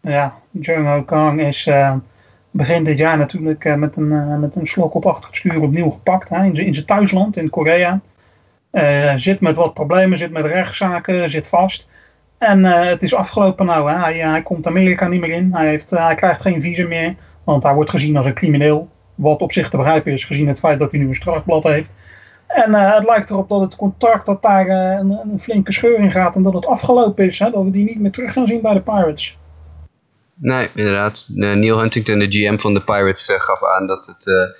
Ja, 0.00 0.34
Jung 0.50 0.86
Ho 0.86 1.02
Gang 1.06 1.40
is 1.40 1.66
uh, 1.66 1.94
begin 2.50 2.84
dit 2.84 2.98
jaar 2.98 3.18
natuurlijk 3.18 3.76
met, 3.76 3.96
een, 3.96 4.40
met 4.40 4.56
een 4.56 4.66
slok 4.66 4.94
op 4.94 5.06
achter 5.06 5.26
het 5.26 5.36
stuur 5.36 5.60
opnieuw 5.60 5.90
gepakt. 5.90 6.30
In 6.30 6.74
zijn 6.74 6.86
thuisland, 6.86 7.36
in 7.36 7.50
Korea. 7.50 8.00
zit 9.16 9.40
met 9.40 9.56
wat 9.56 9.74
problemen, 9.74 10.18
zit 10.18 10.30
met 10.30 10.46
rechtszaken, 10.46 11.30
zit 11.30 11.48
vast. 11.48 11.86
En 12.38 12.64
het 12.64 13.02
is 13.02 13.14
afgelopen 13.14 13.66
nou. 13.66 13.90
Hè. 13.90 13.98
Hij, 13.98 14.18
hij 14.18 14.42
komt 14.42 14.66
Amerika 14.66 15.08
niet 15.08 15.20
meer 15.20 15.32
in. 15.32 15.50
Hij, 15.52 15.68
heeft, 15.68 15.90
hij 15.90 16.14
krijgt 16.14 16.42
geen 16.42 16.60
visum 16.60 16.88
meer, 16.88 17.14
want 17.44 17.62
hij 17.62 17.74
wordt 17.74 17.90
gezien 17.90 18.16
als 18.16 18.26
een 18.26 18.34
crimineel. 18.34 18.92
Wat 19.14 19.40
op 19.40 19.52
zich 19.52 19.70
te 19.70 19.76
begrijpen 19.76 20.12
is, 20.12 20.24
gezien 20.24 20.48
het 20.48 20.58
feit 20.58 20.78
dat 20.78 20.90
hij 20.90 21.00
nu 21.00 21.08
een 21.08 21.14
strafblad 21.14 21.62
heeft. 21.62 21.94
En 22.46 22.70
uh, 22.70 22.94
het 22.94 23.04
lijkt 23.04 23.30
erop 23.30 23.48
dat 23.48 23.60
het 23.60 23.76
contract 23.76 24.26
dat 24.26 24.42
daar 24.42 24.66
uh, 24.66 24.98
een, 24.98 25.10
een, 25.10 25.40
flinke 25.40 25.72
scheur 25.72 25.98
in 25.98 26.10
gaat 26.10 26.34
en 26.34 26.42
dat 26.42 26.52
het 26.52 26.66
afgelopen 26.66 27.24
is. 27.24 27.38
Hè, 27.38 27.50
dat 27.50 27.64
we 27.64 27.70
die 27.70 27.84
niet 27.84 28.00
meer 28.00 28.10
terug 28.10 28.32
gaan 28.32 28.46
zien 28.46 28.60
bij 28.60 28.74
de 28.74 28.80
Pirates. 28.80 29.36
Nee, 30.34 30.68
inderdaad. 30.74 31.26
Neil 31.28 31.78
Huntington, 31.78 32.18
de 32.18 32.30
GM 32.30 32.58
van 32.58 32.74
de 32.74 32.84
Pirates, 32.84 33.28
uh, 33.28 33.40
gaf 33.40 33.64
aan 33.64 33.86
dat 33.86 34.06
het 34.06 34.54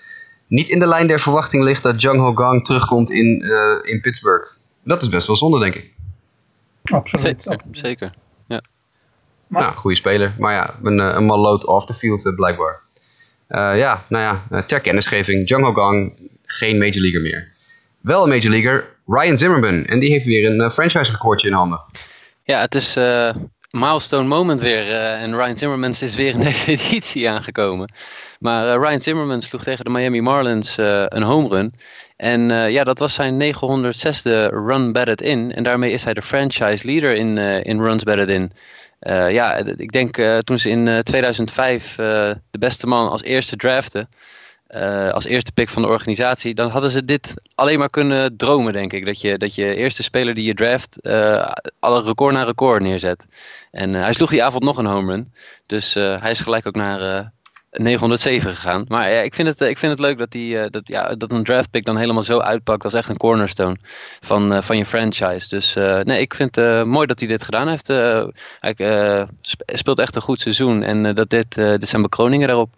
niet 0.46 0.68
in 0.68 0.78
de 0.78 0.86
lijn 0.86 1.06
der 1.06 1.20
verwachting 1.20 1.62
ligt 1.62 1.82
dat 1.82 2.02
Jung 2.02 2.20
Ho 2.20 2.34
Gang 2.34 2.64
terugkomt 2.64 3.10
in, 3.10 3.40
in 3.82 4.00
Pittsburgh. 4.00 4.46
Dat 4.84 5.02
is 5.02 5.08
best 5.08 5.26
wel 5.26 5.36
zonde, 5.36 5.58
denk 5.58 5.74
ik. 5.74 5.92
Absoluut. 6.84 7.42
Zeker, 7.42 7.60
zeker. 7.70 8.12
ja. 8.46 8.60
Maar, 9.46 9.62
nou, 9.62 9.74
goede 9.74 9.96
speler. 9.96 10.34
Maar 10.38 10.52
ja, 10.52 10.74
een, 10.82 10.98
een 10.98 11.24
malloot 11.24 11.66
off 11.66 11.86
the 11.86 11.94
field 11.94 12.32
blijkbaar. 12.36 12.80
Uh, 13.54 13.78
ja, 13.78 14.04
nou 14.08 14.22
ja, 14.24 14.42
eh, 14.50 14.66
ter 14.66 14.80
kennisgeving, 14.80 15.48
Jung 15.48 15.64
Ho 15.64 15.72
Gang, 15.72 16.12
geen 16.46 16.78
Major 16.78 17.00
Leaguer 17.00 17.20
meer. 17.20 17.52
Wel 18.00 18.22
een 18.22 18.28
Major 18.28 18.50
Leaguer, 18.50 18.86
Ryan 19.06 19.36
Zimmerman. 19.36 19.84
En 19.84 20.00
die 20.00 20.10
heeft 20.10 20.26
weer 20.26 20.50
een 20.50 20.60
uh, 20.60 20.70
franchise 20.70 21.10
recordje 21.10 21.48
in 21.48 21.54
handen. 21.54 21.80
Ja, 22.42 22.60
het 22.60 22.74
is 22.74 22.98
milestone 23.70 24.28
moment 24.28 24.60
weer. 24.60 24.90
en 24.96 25.36
Ryan 25.36 25.56
Zimmerman 25.56 25.90
is 25.90 26.14
weer 26.14 26.34
in 26.34 26.40
deze 26.50 26.70
editie 26.70 27.30
aangekomen. 27.30 27.92
Maar 28.38 28.78
Ryan 28.80 29.00
Zimmerman 29.00 29.42
sloeg 29.42 29.62
tegen 29.62 29.84
de 29.84 29.90
Miami 29.90 30.20
Marlins 30.20 30.76
een 31.08 31.22
home 31.22 31.48
run. 31.48 31.74
En 32.16 32.70
ja, 32.70 32.84
dat 32.84 32.98
was 32.98 33.14
zijn 33.14 33.54
906e 33.54 34.52
run 34.66 34.92
batted 34.92 35.20
in. 35.20 35.52
En 35.54 35.62
daarmee 35.62 35.92
is 35.92 36.04
hij 36.04 36.14
de 36.14 36.22
franchise 36.22 36.86
leader 36.86 37.12
in, 37.12 37.38
in 37.38 37.80
runs 37.80 38.02
batted 38.02 38.28
in. 38.28 38.52
Uh, 39.04 39.32
ja, 39.32 39.54
ik 39.76 39.92
denk 39.92 40.18
uh, 40.18 40.38
toen 40.38 40.58
ze 40.58 40.70
in 40.70 40.86
uh, 40.86 40.98
2005 40.98 41.94
de 41.94 42.58
beste 42.58 42.86
man 42.86 43.10
als 43.10 43.22
eerste 43.22 43.56
draften, 43.56 44.08
als 45.12 45.24
eerste 45.24 45.52
pick 45.52 45.68
van 45.70 45.82
de 45.82 45.88
organisatie, 45.88 46.54
dan 46.54 46.70
hadden 46.70 46.90
ze 46.90 47.04
dit 47.04 47.34
alleen 47.54 47.78
maar 47.78 47.90
kunnen 47.90 48.36
dromen, 48.36 48.72
denk 48.72 48.92
ik. 48.92 49.06
Dat 49.06 49.20
je, 49.20 49.38
dat 49.38 49.54
je 49.54 49.74
eerste 49.74 50.02
speler 50.02 50.34
die 50.34 50.44
je 50.44 50.54
draft 50.54 51.02
alle 51.78 52.02
record 52.02 52.34
na 52.34 52.42
record 52.42 52.82
neerzet. 52.82 53.24
En 53.70 53.94
hij 53.94 54.12
sloeg 54.12 54.30
die 54.30 54.44
avond 54.44 54.64
nog 54.64 54.76
een 54.76 54.86
home 54.86 55.12
run. 55.12 55.32
Dus 55.66 55.94
hij 55.94 56.30
is 56.30 56.40
gelijk 56.40 56.66
ook 56.66 56.76
naar 56.76 57.32
907 57.76 58.50
gegaan. 58.50 58.84
Maar 58.88 59.10
ja, 59.10 59.20
ik, 59.20 59.34
vind 59.34 59.48
het, 59.48 59.60
ik 59.60 59.78
vind 59.78 59.92
het 59.92 60.00
leuk 60.00 60.18
dat, 60.18 60.30
die, 60.30 60.54
uh, 60.54 60.64
dat, 60.70 60.88
ja, 60.88 61.14
dat 61.14 61.32
een 61.32 61.44
draft 61.44 61.70
pick 61.70 61.84
dan 61.84 61.96
helemaal 61.96 62.22
zo 62.22 62.38
uitpakt 62.38 62.84
als 62.84 62.94
echt 62.94 63.08
een 63.08 63.16
cornerstone 63.16 63.76
van, 64.20 64.52
uh, 64.52 64.62
van 64.62 64.76
je 64.76 64.86
franchise. 64.86 65.48
Dus 65.48 65.76
uh, 65.76 66.00
nee, 66.00 66.20
ik 66.20 66.34
vind 66.34 66.56
het 66.56 66.86
mooi 66.86 67.06
dat 67.06 67.18
hij 67.18 67.28
dit 67.28 67.42
gedaan 67.42 67.68
heeft. 67.68 67.86
hij 68.60 69.26
speelt 69.66 69.98
echt 69.98 70.16
een 70.16 70.22
goed 70.22 70.40
seizoen 70.40 70.82
en 70.82 71.14
dat 71.14 71.30
dit, 71.30 71.54
dit 71.54 71.88
zijn 71.88 72.02
bekroningen 72.02 72.46
daarop. 72.46 72.70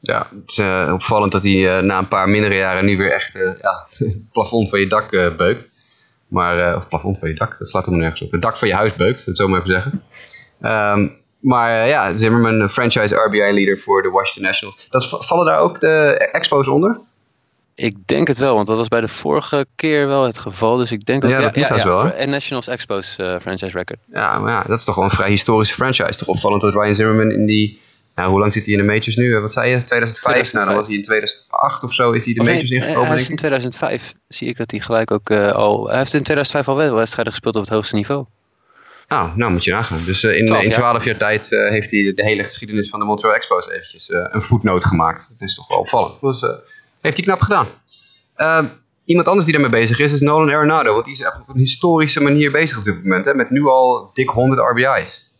Ja, 0.00 0.28
het 0.30 0.50
is 0.50 0.58
opvallend 0.92 1.32
dat 1.32 1.42
hij 1.42 1.80
na 1.80 1.98
een 1.98 2.08
paar 2.08 2.28
mindere 2.28 2.54
jaren 2.54 2.84
nu 2.84 2.96
weer 2.96 3.12
echt 3.12 3.32
ja, 3.60 3.86
het 3.90 4.16
plafond 4.32 4.70
van 4.70 4.80
je 4.80 4.86
dak 4.86 5.10
beukt. 5.36 5.70
Maar, 6.28 6.76
of 6.76 6.88
plafond 6.88 7.18
van 7.18 7.28
je 7.28 7.34
dak, 7.34 7.58
dat 7.58 7.68
slaat 7.68 7.84
helemaal 7.84 8.04
nergens 8.04 8.26
op. 8.26 8.32
Het 8.32 8.42
dak 8.42 8.58
van 8.58 8.68
je 8.68 8.74
huis 8.74 8.94
beukt, 8.94 9.26
dat 9.26 9.36
zo 9.36 9.48
maar 9.48 9.60
even 9.60 9.72
zeggen. 9.72 10.02
Ehm, 10.60 11.08
maar 11.42 11.88
ja, 11.88 12.14
Zimmerman, 12.14 12.70
franchise 12.70 13.14
RBI-leader 13.14 13.78
voor 13.78 14.02
de 14.02 14.10
Washington 14.10 14.42
Nationals. 14.42 14.86
Dat, 14.90 15.26
vallen 15.26 15.46
daar 15.46 15.58
ook 15.58 15.80
de 15.80 16.28
Expos 16.32 16.68
onder? 16.68 17.00
Ik 17.74 17.96
denk 18.06 18.28
het 18.28 18.38
wel, 18.38 18.54
want 18.54 18.66
dat 18.66 18.76
was 18.76 18.88
bij 18.88 19.00
de 19.00 19.08
vorige 19.08 19.66
keer 19.76 20.06
wel 20.06 20.24
het 20.24 20.38
geval. 20.38 20.76
Dus 20.76 20.92
ik 20.92 21.04
denk 21.04 21.22
dat... 21.22 21.30
Ja, 21.30 21.40
dat 21.40 21.54
ja, 21.54 21.74
ja, 21.74 21.86
wel. 21.86 22.12
En 22.12 22.30
Nationals 22.30 22.68
Expos 22.68 23.16
uh, 23.20 23.38
franchise 23.40 23.76
record. 23.78 23.98
Ja, 24.12 24.38
maar 24.38 24.52
ja, 24.52 24.62
dat 24.62 24.78
is 24.78 24.84
toch 24.84 24.94
wel 24.94 25.04
een 25.04 25.10
vrij 25.10 25.28
historische 25.28 25.74
franchise. 25.74 26.18
Toch 26.18 26.28
opvallend 26.28 26.62
dat 26.62 26.74
Ryan 26.74 26.94
Zimmerman 26.94 27.30
in 27.30 27.46
die... 27.46 27.80
Nou, 28.14 28.30
hoe 28.30 28.38
lang 28.38 28.52
zit 28.52 28.64
hij 28.64 28.74
in 28.74 28.80
de 28.80 28.86
majors 28.86 29.16
nu? 29.16 29.40
Wat 29.40 29.52
zei 29.52 29.70
je? 29.70 29.82
2005? 29.82 30.52
Nou, 30.52 30.66
dan 30.66 30.74
was 30.74 30.86
hij 30.86 30.96
in 30.96 31.02
2008 31.02 31.82
of 31.82 31.92
zo 31.92 32.10
is 32.10 32.24
hij 32.24 32.34
de 32.34 32.42
majors 32.42 32.70
ingekomen. 32.70 33.06
Hij 33.06 33.16
is 33.16 33.30
in 33.30 33.36
2005 33.36 34.12
zie 34.28 34.48
ik 34.48 34.56
dat 34.56 34.70
hij 34.70 34.80
gelijk 34.80 35.10
ook 35.10 35.30
uh, 35.30 35.46
al... 35.46 35.88
Hij 35.88 35.98
heeft 35.98 36.14
in 36.14 36.22
2005 36.22 36.68
al 36.68 36.76
wel 36.76 36.94
wedstrijden 36.94 37.32
gespeeld 37.32 37.56
op 37.56 37.62
het 37.62 37.70
hoogste 37.70 37.94
niveau. 37.94 38.24
Nou, 39.12 39.30
nou 39.34 39.52
moet 39.52 39.64
je 39.64 39.70
nagaan. 39.70 40.04
Dus 40.04 40.22
uh, 40.22 40.38
in 40.38 40.46
12 40.46 40.62
jaar, 40.62 40.72
12 40.72 41.04
jaar 41.04 41.16
tijd 41.16 41.50
uh, 41.50 41.68
heeft 41.68 41.90
hij 41.90 42.12
de 42.14 42.22
hele 42.22 42.44
geschiedenis 42.44 42.90
van 42.90 43.00
de 43.00 43.04
Montreal 43.06 43.34
Expos 43.34 43.70
eventjes 43.70 44.10
uh, 44.10 44.26
een 44.30 44.42
voetnoot 44.42 44.84
gemaakt. 44.84 45.28
Dat 45.38 45.48
is 45.48 45.54
toch 45.54 45.68
wel 45.68 45.78
opvallend. 45.78 46.20
Dus 46.20 46.40
heeft 47.00 47.16
hij 47.16 47.26
knap 47.26 47.40
gedaan. 47.40 47.66
Ehm, 48.36 48.66
iemand 49.04 49.26
anders 49.26 49.46
die 49.46 49.54
daarmee 49.54 49.80
bezig 49.80 49.98
is, 49.98 50.12
is 50.12 50.20
Nolan 50.20 50.54
Arenado. 50.54 50.92
Want 50.92 51.04
die 51.04 51.14
is 51.14 51.26
op 51.26 51.48
een 51.48 51.58
historische 51.58 52.22
manier 52.22 52.50
bezig 52.50 52.78
op 52.78 52.84
dit 52.84 53.02
moment. 53.02 53.24
Hè, 53.24 53.34
met 53.34 53.50
nu 53.50 53.66
al 53.66 54.10
dik 54.12 54.28
100 54.28 54.60
RBI's. 54.60 55.30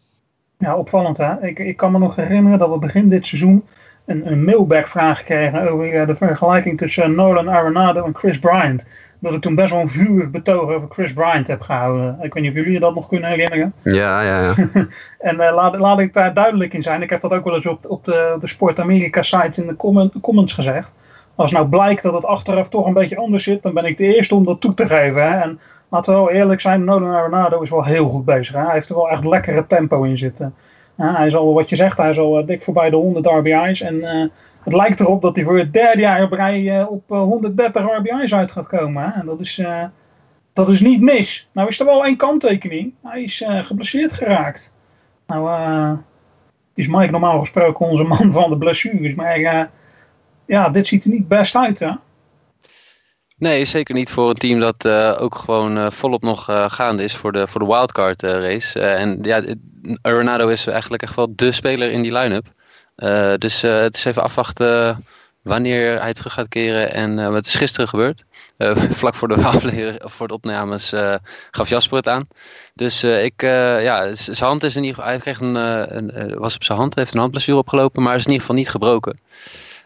Ja, 0.58 0.76
opvallend 0.76 1.16
hè. 1.16 1.46
Ik, 1.46 1.58
ik 1.58 1.76
kan 1.76 1.92
me 1.92 1.98
nog 1.98 2.16
herinneren 2.16 2.58
dat 2.58 2.70
we 2.70 2.78
begin 2.78 3.08
dit 3.08 3.26
seizoen 3.26 3.64
een, 4.06 4.32
een 4.32 4.44
mailback-vraag 4.44 5.24
kregen 5.24 5.68
over 5.70 6.06
de 6.06 6.16
vergelijking 6.16 6.78
tussen 6.78 7.14
Nolan 7.14 7.48
Arenado 7.48 8.04
en 8.04 8.14
Chris 8.16 8.38
Bryant. 8.38 8.86
Dat 9.22 9.34
ik 9.34 9.40
toen 9.40 9.54
best 9.54 9.72
wel 9.72 9.80
een 9.80 9.90
vurig 9.90 10.30
betoog 10.30 10.70
over 10.70 10.88
Chris 10.90 11.12
Bryant 11.12 11.46
heb 11.46 11.60
gehouden. 11.60 12.18
Ik 12.20 12.34
weet 12.34 12.42
niet 12.42 12.52
of 12.52 12.64
jullie 12.64 12.80
dat 12.80 12.94
nog 12.94 13.08
kunnen 13.08 13.30
herinneren. 13.30 13.72
Ja, 13.82 14.22
ja, 14.22 14.42
ja. 14.42 14.54
en 15.28 15.36
uh, 15.36 15.54
laat, 15.54 15.78
laat 15.78 16.00
ik 16.00 16.14
daar 16.14 16.34
duidelijk 16.34 16.74
in 16.74 16.82
zijn. 16.82 17.02
Ik 17.02 17.10
heb 17.10 17.20
dat 17.20 17.32
ook 17.32 17.44
wel 17.44 17.54
eens 17.54 17.66
op, 17.66 17.90
op 17.90 18.04
de, 18.04 18.36
de 18.40 18.46
Sport 18.46 18.80
America 18.80 19.22
site 19.22 19.60
in 19.60 19.66
de 19.66 19.76
comment, 19.76 20.12
comments 20.20 20.52
gezegd. 20.52 20.92
Als 21.34 21.50
nou 21.50 21.66
blijkt 21.66 22.02
dat 22.02 22.12
het 22.12 22.24
achteraf 22.24 22.68
toch 22.68 22.86
een 22.86 22.92
beetje 22.92 23.16
anders 23.16 23.44
zit, 23.44 23.62
dan 23.62 23.74
ben 23.74 23.84
ik 23.84 23.96
de 23.96 24.14
eerste 24.14 24.34
om 24.34 24.44
dat 24.44 24.60
toe 24.60 24.74
te 24.74 24.86
geven. 24.86 25.32
Hè? 25.32 25.40
En 25.40 25.60
laten 25.88 26.12
we 26.12 26.18
wel 26.18 26.30
eerlijk 26.30 26.60
zijn, 26.60 26.84
Nolan 26.84 27.14
Arenado 27.14 27.60
is 27.60 27.70
wel 27.70 27.84
heel 27.84 28.08
goed 28.08 28.24
bezig. 28.24 28.54
Hè? 28.54 28.64
Hij 28.64 28.74
heeft 28.74 28.88
er 28.88 28.96
wel 28.96 29.10
echt 29.10 29.24
lekkere 29.24 29.66
tempo 29.66 30.02
in 30.02 30.16
zitten. 30.16 30.54
hij 30.96 31.26
is 31.26 31.36
al, 31.36 31.54
wat 31.54 31.70
je 31.70 31.76
zegt, 31.76 31.96
hij 31.96 32.10
is 32.10 32.18
al 32.18 32.40
uh, 32.40 32.46
dik 32.46 32.62
voorbij 32.62 32.90
de 32.90 32.96
100 32.96 33.26
RBI's. 33.26 33.80
En 33.80 33.94
uh, 33.94 34.24
het 34.64 34.72
lijkt 34.72 35.00
erop 35.00 35.22
dat 35.22 35.36
hij 35.36 35.44
voor 35.44 35.58
het 35.58 35.72
derde 35.72 36.00
jaar 36.00 36.22
op 36.22 36.32
rij 36.32 36.60
uh, 36.60 36.90
op 36.90 37.08
130 37.08 37.84
RBI's 37.96 38.34
uit 38.34 38.52
gaat 38.52 38.66
komen. 38.66 39.14
En 39.14 39.26
dat 39.26 39.40
is, 39.40 39.62
dat 40.52 40.68
is 40.68 40.80
niet 40.80 41.00
mis. 41.00 41.48
Nou 41.52 41.68
is 41.68 41.80
er 41.80 41.86
wel 41.86 42.04
één 42.04 42.16
kanttekening. 42.16 42.94
Hij 43.02 43.22
is 43.22 43.44
geblesseerd 43.46 44.12
geraakt. 44.12 44.74
Nou 45.26 45.98
is 46.74 46.86
Mike 46.86 47.10
normaal 47.10 47.38
gesproken 47.38 47.86
onze 47.86 48.02
man 48.02 48.32
van 48.32 48.50
de 48.50 48.58
blessures. 48.58 49.14
Maar 49.14 49.68
ja, 50.46 50.68
dit 50.68 50.86
ziet 50.86 51.04
er 51.04 51.10
niet 51.10 51.28
best 51.28 51.56
uit, 51.56 51.78
hè? 51.78 51.90
Nee, 53.36 53.64
zeker 53.64 53.94
niet 53.94 54.10
voor 54.10 54.28
een 54.28 54.34
team 54.34 54.60
dat 54.60 54.88
ook 55.18 55.34
gewoon 55.34 55.92
volop 55.92 56.22
nog 56.22 56.44
gaande 56.66 57.02
is 57.02 57.16
voor 57.16 57.32
de, 57.32 57.48
voor 57.48 57.60
de 57.60 57.66
wildcard 57.66 58.22
race. 58.22 58.80
en 58.80 59.18
ja, 59.22 59.42
Ronaldo 60.02 60.48
is 60.48 60.66
eigenlijk 60.66 61.02
echt 61.02 61.14
wel 61.14 61.32
de 61.36 61.52
speler 61.52 61.90
in 61.90 62.02
die 62.02 62.12
line-up. 62.12 62.46
Dus 63.38 63.60
het 63.62 63.96
is 63.96 64.04
even 64.04 64.22
afwachten 64.22 65.04
wanneer 65.42 66.00
hij 66.00 66.12
terug 66.12 66.32
gaat 66.32 66.48
keren 66.48 66.92
en 66.92 67.32
wat 67.32 67.46
is 67.46 67.54
gisteren 67.54 67.88
gebeurd. 67.88 68.24
vlak 69.00 69.14
voor 69.14 69.28
de, 69.28 70.00
voor 70.04 70.28
de 70.28 70.34
opnames 70.34 70.92
gaf 71.50 71.68
Jasper 71.68 71.96
het 71.96 72.08
aan. 72.08 72.28
Dus 72.74 73.04
ik, 73.04 73.40
ja, 73.42 74.14
zijn 74.14 74.36
hand 74.36 74.62
is 74.62 74.76
in 74.76 74.84
ieder 74.84 74.96
geval, 74.96 75.10
hij 75.10 75.20
kreeg 75.20 75.40
een, 75.40 75.56
een 75.96 76.38
was 76.38 76.54
op 76.54 76.64
zijn 76.64 76.78
hand, 76.78 76.94
heeft 76.94 77.14
een 77.14 77.20
handblessure 77.20 77.58
opgelopen, 77.58 78.02
maar 78.02 78.14
is 78.14 78.24
in 78.24 78.30
ieder 78.30 78.40
geval 78.40 78.56
niet 78.56 78.70
gebroken. 78.70 79.20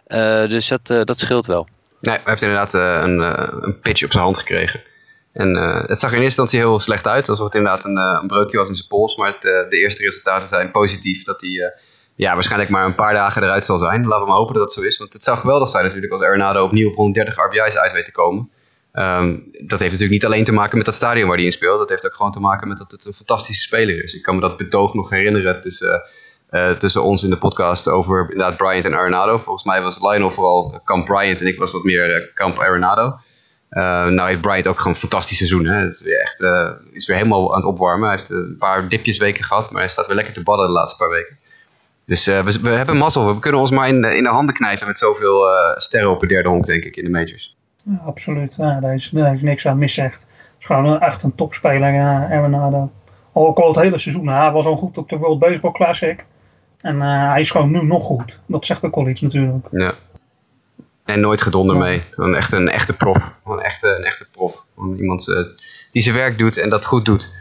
Eh, 0.07 0.49
dus 0.49 0.69
dat, 0.69 0.91
eh, 0.91 1.03
dat 1.03 1.19
scheelt 1.19 1.47
wel. 1.47 1.69
Nee, 2.01 2.15
hij 2.15 2.23
heeft 2.25 2.43
inderdaad 2.43 2.75
eh, 2.75 3.01
een, 3.03 3.21
een 3.65 3.81
pitch 3.81 4.05
op 4.05 4.11
zijn 4.11 4.23
hand 4.23 4.39
gekregen. 4.39 4.83
En 5.33 5.55
het 5.87 6.01
zag 6.01 6.11
in 6.11 6.23
eerste 6.23 6.41
instantie 6.41 6.59
heel 6.59 6.81
slecht 6.81 7.07
uit, 7.07 7.29
alsof 7.29 7.45
het 7.45 7.55
inderdaad 7.55 7.85
een, 7.85 7.97
een 7.97 8.27
breukje 8.27 8.57
was 8.57 8.69
in 8.69 8.75
zijn 8.75 8.89
pols. 8.89 9.17
Maar 9.17 9.37
de 9.41 9.67
eerste 9.71 10.03
resultaten 10.03 10.49
zijn 10.49 10.71
positief 10.71 11.25
dat 11.25 11.41
hij 11.41 11.75
ja, 12.17 12.35
waarschijnlijk 12.35 12.71
maar 12.71 12.85
een 12.85 12.95
paar 12.95 13.14
dagen 13.14 13.43
eruit 13.43 13.64
zal 13.64 13.79
zijn. 13.79 14.07
Laten 14.07 14.21
we 14.25 14.29
maar 14.29 14.39
hopen 14.39 14.55
dat 14.55 14.62
dat 14.62 14.73
zo 14.73 14.81
is. 14.81 14.99
Want 14.99 15.12
het 15.12 15.25
zou 15.25 15.39
geweldig 15.39 15.69
zijn 15.69 15.85
natuurlijk 15.85 16.12
als 16.12 16.23
Arenado 16.23 16.64
opnieuw 16.64 16.89
op 16.89 16.95
130 16.95 17.45
RBI's 17.45 17.77
uit 17.77 17.93
weet 17.93 18.05
te 18.05 18.12
komen. 18.12 18.51
Um, 18.93 19.49
dat 19.53 19.81
heeft 19.81 19.93
natuurlijk 19.93 20.11
niet 20.11 20.25
alleen 20.25 20.45
te 20.45 20.53
maken 20.53 20.77
met 20.77 20.87
dat 20.87 20.95
stadion 20.95 21.29
waar 21.29 21.37
hij 21.37 21.47
in 21.47 21.53
speelt. 21.53 21.79
Dat 21.79 21.89
heeft 21.89 22.07
ook 22.07 22.14
gewoon 22.14 22.33
te 22.33 22.41
maken 22.41 22.69
met 22.69 22.79
dat 22.79 22.91
het 22.91 23.07
een 23.07 23.12
fantastische 23.12 23.62
speler 23.62 24.03
is. 24.03 24.14
Ik 24.14 24.23
kan 24.23 24.35
me 24.35 24.41
dat 24.41 24.57
betoog 24.57 24.95
nog 24.95 25.11
herinneren 25.11 25.61
tussen 25.61 26.03
uh, 26.51 26.71
tussen 26.71 27.03
ons 27.03 27.23
in 27.23 27.31
de 27.31 27.39
podcast 27.39 27.89
over 27.89 28.21
inderdaad 28.21 28.57
Bryant 28.57 28.85
en 28.85 28.95
Arenado. 28.95 29.39
Volgens 29.39 29.64
mij 29.64 29.83
was 29.83 30.01
Lionel 30.01 30.31
vooral 30.31 30.81
kamp 30.85 31.05
Bryant 31.05 31.41
en 31.41 31.47
ik 31.47 31.59
was 31.59 31.73
wat 31.73 31.83
meer 31.83 32.21
uh, 32.21 32.35
kamp 32.35 32.59
Arenado. 32.59 33.05
Uh, 33.71 34.07
nou 34.07 34.29
heeft 34.29 34.41
Bryant 34.41 34.67
ook 34.67 34.79
gewoon 34.79 34.93
een 34.93 34.99
fantastisch 34.99 35.37
seizoen. 35.37 35.67
Hè? 35.67 35.87
Is 35.87 36.03
weer 36.03 36.21
echt 36.21 36.41
is 36.93 37.07
weer 37.07 37.17
helemaal 37.17 37.51
aan 37.51 37.61
het 37.61 37.69
opwarmen. 37.69 38.09
Hij 38.09 38.17
heeft 38.17 38.31
een 38.31 38.57
paar 38.59 38.89
dipjes 38.89 39.19
weken 39.19 39.45
gehad, 39.45 39.71
maar 39.71 39.81
hij 39.81 39.91
staat 39.91 40.07
weer 40.07 40.17
lekker 40.17 40.35
te 40.35 40.43
badden 40.43 40.67
de 40.67 40.73
laatste 40.73 40.97
paar 40.97 41.11
weken. 41.11 41.39
Dus 42.07 42.27
we, 42.27 42.59
we, 42.63 42.71
hebben 42.71 42.97
mazzel. 42.97 43.35
We 43.35 43.41
kunnen 43.41 43.61
ons 43.61 43.71
maar 43.71 43.89
in 43.89 44.03
de, 44.03 44.17
in 44.17 44.23
de 44.23 44.29
handen 44.29 44.55
knijpen 44.55 44.87
met 44.87 44.99
zoveel 44.99 45.45
sterren 45.77 46.11
op 46.11 46.21
de 46.21 46.27
derde 46.27 46.49
honk, 46.49 46.67
denk 46.67 46.85
ik, 46.85 46.97
in 46.97 47.05
de 47.05 47.11
majors. 47.11 47.57
Ja, 47.83 48.03
absoluut. 48.07 48.55
Ja, 48.57 48.81
daar, 48.81 48.95
is, 48.95 49.11
daar 49.11 49.35
is 49.35 49.43
niks 49.43 49.67
aan 49.67 49.79
mis, 49.79 49.97
echt. 49.97 50.21
Het 50.21 50.59
is 50.59 50.67
gewoon 50.67 51.01
echt 51.01 51.23
een 51.23 51.35
topspeler, 51.35 52.01
Arenado. 52.31 52.91
Al 53.33 53.57
al 53.57 53.69
het 53.69 53.77
hele 53.77 53.99
seizoen. 53.99 54.29
Hij 54.29 54.51
was 54.51 54.67
al 54.67 54.77
goed 54.77 54.99
op 54.99 55.09
de 55.09 55.17
World 55.17 55.39
Baseball 55.39 55.73
Classic. 55.73 56.25
En 56.81 56.97
uh, 56.97 57.31
hij 57.31 57.41
is 57.41 57.51
gewoon 57.51 57.71
nu 57.71 57.85
nog 57.85 58.05
goed. 58.05 58.39
Dat 58.47 58.67
zegt 58.67 58.85
ook 58.85 58.95
wel 58.95 59.09
iets 59.09 59.21
natuurlijk. 59.21 59.67
Ja. 59.71 59.95
En 61.05 61.21
nooit 61.21 61.43
gedonder 61.43 61.77
mee. 61.77 62.03
Een 62.17 62.35
echte, 62.35 62.57
een 62.57 62.69
echte 62.69 62.97
prof. 62.97 63.41
Een 63.45 63.61
echte, 63.61 63.97
een 63.99 64.05
echte 64.05 64.31
prof. 64.31 64.67
iemand 64.97 65.25
die 65.93 66.03
zijn 66.03 66.15
werk 66.15 66.39
doet 66.39 66.57
en 66.57 66.71
dat 66.71 66.85
goed 66.85 67.05
doet. 67.05 67.35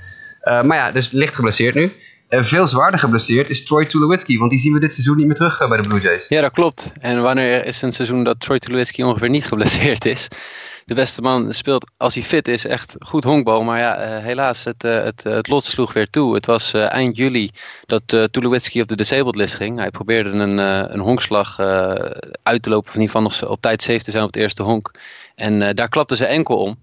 Maar 0.43 0.76
ja, 0.76 0.91
dus 0.91 1.11
licht 1.11 1.36
geblesseerd 1.36 1.76
nu. 1.76 1.91
En 2.28 2.45
veel 2.45 2.65
zwaarder 2.65 2.99
geblesseerd 2.99 3.49
is 3.49 3.65
Troy 3.65 3.86
Tulowitzki. 3.86 4.38
Want 4.38 4.51
die 4.51 4.59
zien 4.59 4.73
we 4.73 4.80
dit 4.80 4.93
seizoen 4.93 5.17
niet 5.17 5.26
meer 5.26 5.36
terug 5.36 5.67
bij 5.67 5.82
de 5.82 5.88
Blue 5.88 6.01
Jays. 6.01 6.28
Ja, 6.28 6.41
dat 6.41 6.51
klopt. 6.51 6.91
En 7.01 7.21
wanneer 7.21 7.65
is 7.65 7.82
een 7.82 7.91
seizoen 7.91 8.23
dat 8.23 8.39
Troy 8.39 8.59
Tulowitzki 8.59 9.03
ongeveer 9.03 9.30
niet 9.30 9.45
geblesseerd 9.45 10.05
is? 10.05 10.28
De 10.86 10.93
beste 10.93 11.21
man 11.21 11.53
speelt, 11.53 11.91
als 11.97 12.13
hij 12.13 12.23
fit 12.23 12.47
is, 12.47 12.65
echt 12.65 12.95
goed 12.99 13.23
honkbal. 13.23 13.63
Maar 13.63 13.79
ja, 13.79 14.17
uh, 14.17 14.23
helaas, 14.23 14.63
het, 14.63 14.83
uh, 14.83 15.03
het, 15.03 15.23
het 15.23 15.47
lot 15.47 15.63
sloeg 15.63 15.93
weer 15.93 16.09
toe. 16.09 16.36
Het 16.36 16.45
was 16.45 16.73
eind 16.73 17.17
juli 17.17 17.49
dat 17.86 18.13
uh, 18.13 18.23
Tulowitzki 18.23 18.81
op 18.81 18.88
de 18.88 18.95
disabled 18.95 19.36
list 19.36 19.53
ging. 19.55 19.79
Hij 19.79 19.89
probeerde 19.89 20.29
een, 20.29 20.57
een 20.93 20.99
honkslag 20.99 21.59
uit 22.43 22.61
te 22.61 22.69
lopen, 22.69 22.89
of 22.89 22.95
in 22.95 23.05
geval 23.05 23.21
nog 23.21 23.47
op 23.47 23.61
tijd 23.61 23.81
safe 23.81 24.03
te 24.03 24.11
zijn 24.11 24.23
op 24.23 24.33
het 24.33 24.41
eerste 24.41 24.63
honk. 24.63 24.91
En 25.36 25.75
daar 25.75 25.89
klapte 25.89 26.15
zijn 26.15 26.29
enkel 26.29 26.57
om. 26.57 26.77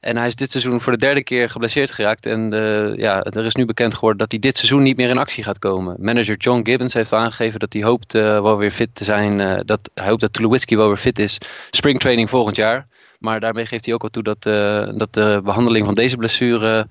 En 0.00 0.16
hij 0.16 0.26
is 0.26 0.34
dit 0.34 0.50
seizoen 0.50 0.80
voor 0.80 0.92
de 0.92 0.98
derde 0.98 1.22
keer 1.22 1.50
geblesseerd 1.50 1.90
geraakt. 1.90 2.26
En 2.26 2.50
ja, 2.96 3.22
er 3.22 3.44
is 3.44 3.54
nu 3.54 3.64
bekend 3.64 3.94
geworden 3.94 4.18
dat 4.18 4.30
hij 4.30 4.40
dit 4.40 4.56
seizoen 4.56 4.82
niet 4.82 4.96
meer 4.96 5.08
in 5.08 5.18
actie 5.18 5.44
gaat 5.44 5.58
komen. 5.58 5.96
Manager 5.98 6.36
John 6.36 6.60
Gibbons 6.64 6.94
heeft 6.94 7.12
aangegeven 7.12 7.60
dat 7.60 7.72
hij 7.72 7.82
hoopt 7.82 8.12
wel 8.12 8.56
weer 8.56 8.70
fit 8.70 8.90
te 8.92 9.04
zijn. 9.04 9.62
dat, 9.66 9.90
hij 9.94 10.08
hoopt 10.08 10.20
dat 10.20 10.32
Tulowitzki 10.32 10.76
wel 10.76 10.86
weer 10.86 10.96
fit 10.96 11.18
is. 11.18 11.38
Springtraining 11.70 12.30
volgend 12.30 12.56
jaar. 12.56 12.86
Maar 13.18 13.40
daarmee 13.40 13.66
geeft 13.66 13.84
hij 13.84 13.94
ook 13.94 14.02
al 14.02 14.08
toe 14.08 14.22
dat, 14.22 14.46
uh, 14.46 14.88
dat 14.94 15.12
de 15.14 15.40
behandeling 15.44 15.86
van 15.86 15.94
deze 15.94 16.16
blessure 16.16 16.88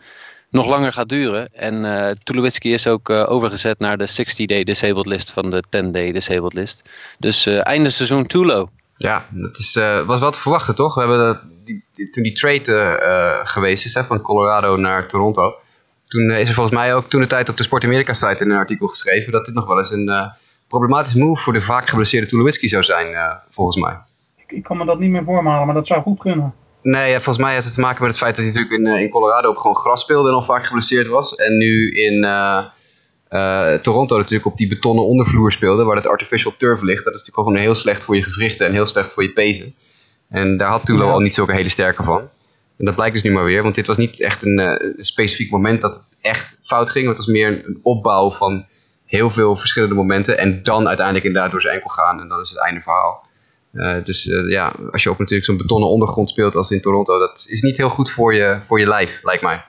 nog 0.49 0.67
langer 0.67 0.91
gaat 0.91 1.09
duren. 1.09 1.53
En 1.53 1.84
uh, 1.84 2.09
Tulowitzki 2.23 2.73
is 2.73 2.88
ook 2.88 3.09
uh, 3.09 3.30
overgezet 3.30 3.80
naar 3.80 3.97
de 3.97 4.09
60-day 4.09 4.63
disabled 4.63 5.05
list 5.05 5.32
van 5.32 5.49
de 5.49 5.63
10-day 5.78 6.11
disabled 6.11 6.53
list. 6.53 6.89
Dus 7.19 7.45
einde 7.45 7.89
seizoen 7.89 8.26
Tulo. 8.26 8.69
Ja, 8.97 9.26
dat 9.32 9.57
is, 9.57 9.73
was 10.05 10.19
wel 10.19 10.32
te 10.32 10.39
verwachten 10.39 10.76
toch? 10.76 10.93
We 10.95 10.99
hebben 10.99 11.39
die, 11.63 11.84
die, 11.93 12.09
toen 12.09 12.23
die 12.23 12.32
trade 12.32 13.41
geweest 13.43 13.86
is 13.86 13.93
hè, 13.93 14.03
van 14.03 14.21
Colorado 14.21 14.78
naar 14.78 15.07
Toronto. 15.07 15.55
Toen 16.07 16.32
is 16.32 16.49
er 16.49 16.55
volgens 16.55 16.76
mij 16.76 16.95
ook 16.95 17.09
toen 17.09 17.21
de 17.21 17.28
tijd 17.28 17.49
op 17.49 17.57
de 17.57 17.63
Sport 17.63 17.84
America 17.84 18.13
site 18.13 18.43
in 18.43 18.51
een 18.51 18.57
artikel 18.57 18.88
geschreven 18.88 19.32
dat 19.32 19.45
dit 19.45 19.53
nog 19.53 19.67
wel 19.67 19.78
eens 19.78 19.91
een 19.91 20.32
problematisch 20.67 21.13
move 21.13 21.41
voor 21.41 21.53
de 21.53 21.61
vaak 21.61 21.89
geblesseerde 21.89 22.28
Tulowitzki 22.28 22.67
zou 22.67 22.84
zijn, 22.84 23.39
volgens 23.49 23.78
mij 23.78 23.97
ik 24.48 24.64
kan 24.64 24.78
me 24.78 24.86
dat 24.86 25.00
niet 25.00 25.10
meer 25.10 25.24
voormalen, 25.24 25.66
maar 25.66 25.76
dat 25.76 25.88
zou 25.88 26.02
goed 26.02 26.20
kunnen. 26.20 26.54
Nee, 26.82 27.10
ja, 27.10 27.16
volgens 27.16 27.38
mij 27.38 27.54
heeft 27.54 27.66
het 27.66 27.74
te 27.74 27.80
maken 27.80 28.02
met 28.02 28.12
het 28.12 28.20
feit 28.20 28.36
dat 28.36 28.46
hij 28.46 28.54
natuurlijk 28.54 28.82
in, 28.82 28.88
eh, 28.88 29.02
in 29.02 29.10
Colorado 29.10 29.50
op 29.50 29.58
gewoon 29.58 29.76
gras 29.76 30.02
speelde 30.02 30.30
en 30.30 30.36
al 30.36 30.43
vaak 30.43 30.66
geblesseerd 30.66 31.08
was. 31.08 31.36
En 31.36 31.58
nu 31.58 31.91
in 31.91 32.24
uh, 32.24 32.66
uh, 33.30 33.74
Toronto 33.74 34.18
natuurlijk 34.18 34.46
op 34.46 34.58
die 34.58 34.68
betonnen 34.68 35.06
ondervloer 35.06 35.52
speelde, 35.52 35.84
waar 35.84 35.96
het 35.96 36.08
artificial 36.08 36.54
turf 36.58 36.82
ligt. 36.82 37.04
Dat 37.04 37.14
is 37.14 37.20
natuurlijk 37.20 37.48
gewoon 37.48 37.64
heel 37.64 37.76
slecht 37.76 38.04
voor 38.04 38.16
je 38.16 38.24
gewrichten 38.24 38.68
en 38.68 38.74
heel 38.74 38.86
slecht 38.86 39.14
voor 39.14 39.24
je 39.24 39.32
pezen. 39.32 39.76
En 40.30 40.58
daar 40.58 40.70
had 40.70 40.86
Tulo 40.86 41.10
al 41.10 41.20
niet 41.20 41.34
zulke 41.34 41.54
hele 41.54 41.70
sterke 41.70 42.04
van. 42.04 42.30
En 42.78 42.86
dat 42.86 42.96
blijkt 42.96 43.14
dus 43.14 43.24
nu 43.24 43.32
maar 43.32 43.43
weer, 43.43 43.64
want 43.64 43.76
dit 43.76 43.88
was 43.88 43.98
niet 43.98 44.22
echt 44.22 44.46
een, 44.46 44.60
uh, 44.60 44.93
specifiek 44.98 45.52
moment 45.52 45.82
dat 45.82 45.93
het 45.93 46.18
echt 46.22 46.60
fout 46.64 46.89
ging. 46.89 47.08
Het 47.08 47.18
was 47.18 47.26
meer 47.26 47.66
een, 47.66 47.80
opbouw 47.84 48.32
van 48.32 48.66
heel 49.06 49.30
veel 49.30 49.56
verschillende 49.56 49.96
momenten 49.96 50.38
en 50.38 50.64
dan 50.64 50.88
uiteindelijk 50.88 51.26
inderdaad 51.26 51.52
door 51.52 51.62
zijn 51.62 51.74
enkel 51.74 51.89
gaan 51.89 52.20
en 52.20 52.28
dat 52.28 52.41
is 52.41 52.50
het 52.50 52.64
einde 52.64 52.82
verhaal. 52.82 53.24
Uh, 53.76 54.03
dus 54.03 54.26
uh, 54.26 54.49
ja, 54.51 54.73
als 54.91 55.03
je 55.03 55.09
op 55.09 55.17
natuurlijk 55.19 55.45
zo'n 55.45 55.57
betonnen 55.57 55.89
ondergrond 55.89 56.30
speelt 56.30 56.55
als 56.55 56.71
in 56.71 56.82
Toronto, 56.82 57.19
dat 57.19 57.45
is 57.49 57.61
niet 57.61 57.78
heel 57.78 57.89
goed 57.89 58.11
voor 58.11 58.34
je, 58.36 58.59
voor 58.63 58.80
je 58.80 58.88
lijf, 58.88 59.19
lijkt 59.23 59.43
mij. 59.43 59.61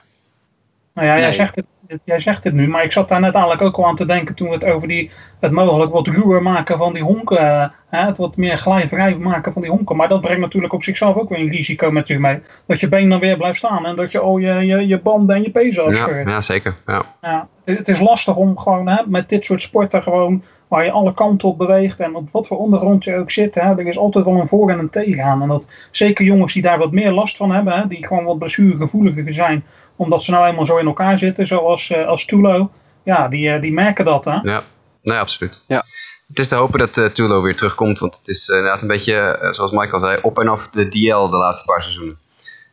Nou 0.93 1.07
ja, 1.07 1.19
jij 1.19 1.33
zegt 1.33 1.55
het, 1.55 1.65
dit- 1.87 2.01
jij 2.05 2.19
zegt 2.19 2.43
het 2.43 2.53
nu, 2.53 2.67
maar 2.67 2.83
ik 2.83 2.91
zat 2.91 3.09
daar 3.09 3.19
net 3.19 3.33
eigenlijk 3.33 3.63
ook 3.63 3.77
al 3.77 3.85
aan 3.85 3.95
te 3.95 4.05
denken 4.05 4.35
toen 4.35 4.47
we 4.47 4.53
het 4.53 4.63
over 4.63 4.87
die, 4.87 5.11
het 5.39 5.51
mogelijk 5.51 5.91
wat 5.91 6.07
ruwer 6.07 6.41
maken 6.41 6.77
van 6.77 6.93
die 6.93 7.03
honken, 7.03 7.37
eh, 7.37 7.69
hè, 7.89 8.05
het 8.05 8.17
wat 8.17 8.35
meer 8.35 8.57
glijvrij 8.57 9.15
maken 9.17 9.53
van 9.53 9.61
die 9.61 9.71
honken. 9.71 9.95
Maar 9.95 10.07
dat 10.07 10.21
brengt 10.21 10.41
natuurlijk 10.41 10.73
op 10.73 10.83
zichzelf 10.83 11.15
ook 11.15 11.29
weer 11.29 11.39
een 11.39 11.51
risico 11.51 11.91
met 11.91 12.07
zich 12.07 12.17
mee. 12.17 12.39
Dat 12.67 12.79
je 12.79 12.87
been 12.87 13.09
dan 13.09 13.19
weer 13.19 13.37
blijft 13.37 13.57
staan 13.57 13.85
en 13.85 13.95
dat 13.95 14.11
je 14.11 14.19
al 14.19 14.37
je, 14.37 14.53
je, 14.65 14.87
je 14.87 14.99
banden 14.99 15.35
en 15.35 15.41
je 15.41 15.49
pezen 15.51 15.83
Ja, 15.83 15.89
afscheurt. 15.89 16.27
ja, 16.29 16.41
zeker. 16.41 16.75
Ja. 16.85 17.05
Ja, 17.21 17.47
het, 17.65 17.77
het 17.77 17.87
is 17.89 17.99
lastig 17.99 18.35
om 18.35 18.57
gewoon 18.57 18.87
hè, 18.87 19.01
met 19.05 19.29
dit 19.29 19.45
soort 19.45 19.61
sporten 19.61 20.03
gewoon 20.03 20.43
waar 20.67 20.83
je 20.83 20.91
alle 20.91 21.13
kanten 21.13 21.47
op 21.47 21.57
beweegt 21.57 21.99
en 21.99 22.15
op 22.15 22.29
wat 22.31 22.47
voor 22.47 22.57
ondergrond 22.57 23.03
je 23.03 23.15
ook 23.15 23.31
zit, 23.31 23.55
hè, 23.55 23.61
er 23.61 23.87
is 23.87 23.97
altijd 23.97 24.25
wel 24.25 24.39
een 24.39 24.47
voor 24.47 24.69
en 24.69 24.79
een 24.79 24.89
tegen 24.89 25.23
aan. 25.23 25.41
En 25.41 25.47
dat 25.47 25.65
zeker 25.91 26.25
jongens 26.25 26.53
die 26.53 26.61
daar 26.61 26.77
wat 26.77 26.91
meer 26.91 27.11
last 27.11 27.37
van 27.37 27.51
hebben, 27.51 27.73
hè, 27.73 27.87
die 27.87 28.07
gewoon 28.07 28.23
wat 28.23 28.39
blessuregevoeliger 28.39 29.33
zijn, 29.33 29.65
omdat 29.95 30.23
ze 30.23 30.31
nou 30.31 30.47
eenmaal 30.47 30.65
zo 30.65 30.77
in 30.77 30.85
elkaar 30.85 31.17
zitten, 31.17 31.47
zoals 31.47 31.91
eh, 31.91 32.07
als 32.07 32.25
Tulo, 32.25 32.69
ja, 33.07 33.27
die, 33.27 33.49
eh, 33.49 33.61
die 33.61 33.73
merken 33.73 34.05
dat. 34.05 34.25
Hè. 34.25 34.39
Ja, 34.41 34.63
nee, 35.01 35.17
absoluut. 35.17 35.63
Ja. 35.67 35.83
Het 36.27 36.39
is 36.39 36.47
te 36.47 36.55
hopen 36.55 36.79
dat 36.79 36.97
eh, 36.97 37.05
Tulo 37.05 37.41
weer 37.41 37.55
terugkomt, 37.55 37.99
want 37.99 38.17
het 38.17 38.27
is 38.27 38.49
eh, 38.49 38.57
inderdaad 38.57 38.81
een 38.81 38.87
beetje, 38.87 39.47
zoals 39.51 39.71
Mike 39.71 39.93
al 39.93 39.99
zei, 39.99 40.19
op 40.21 40.39
en 40.39 40.47
af 40.47 40.69
de 40.69 40.87
DL 40.87 41.29
de 41.29 41.37
laatste 41.37 41.65
paar 41.65 41.83
seizoenen. 41.83 42.17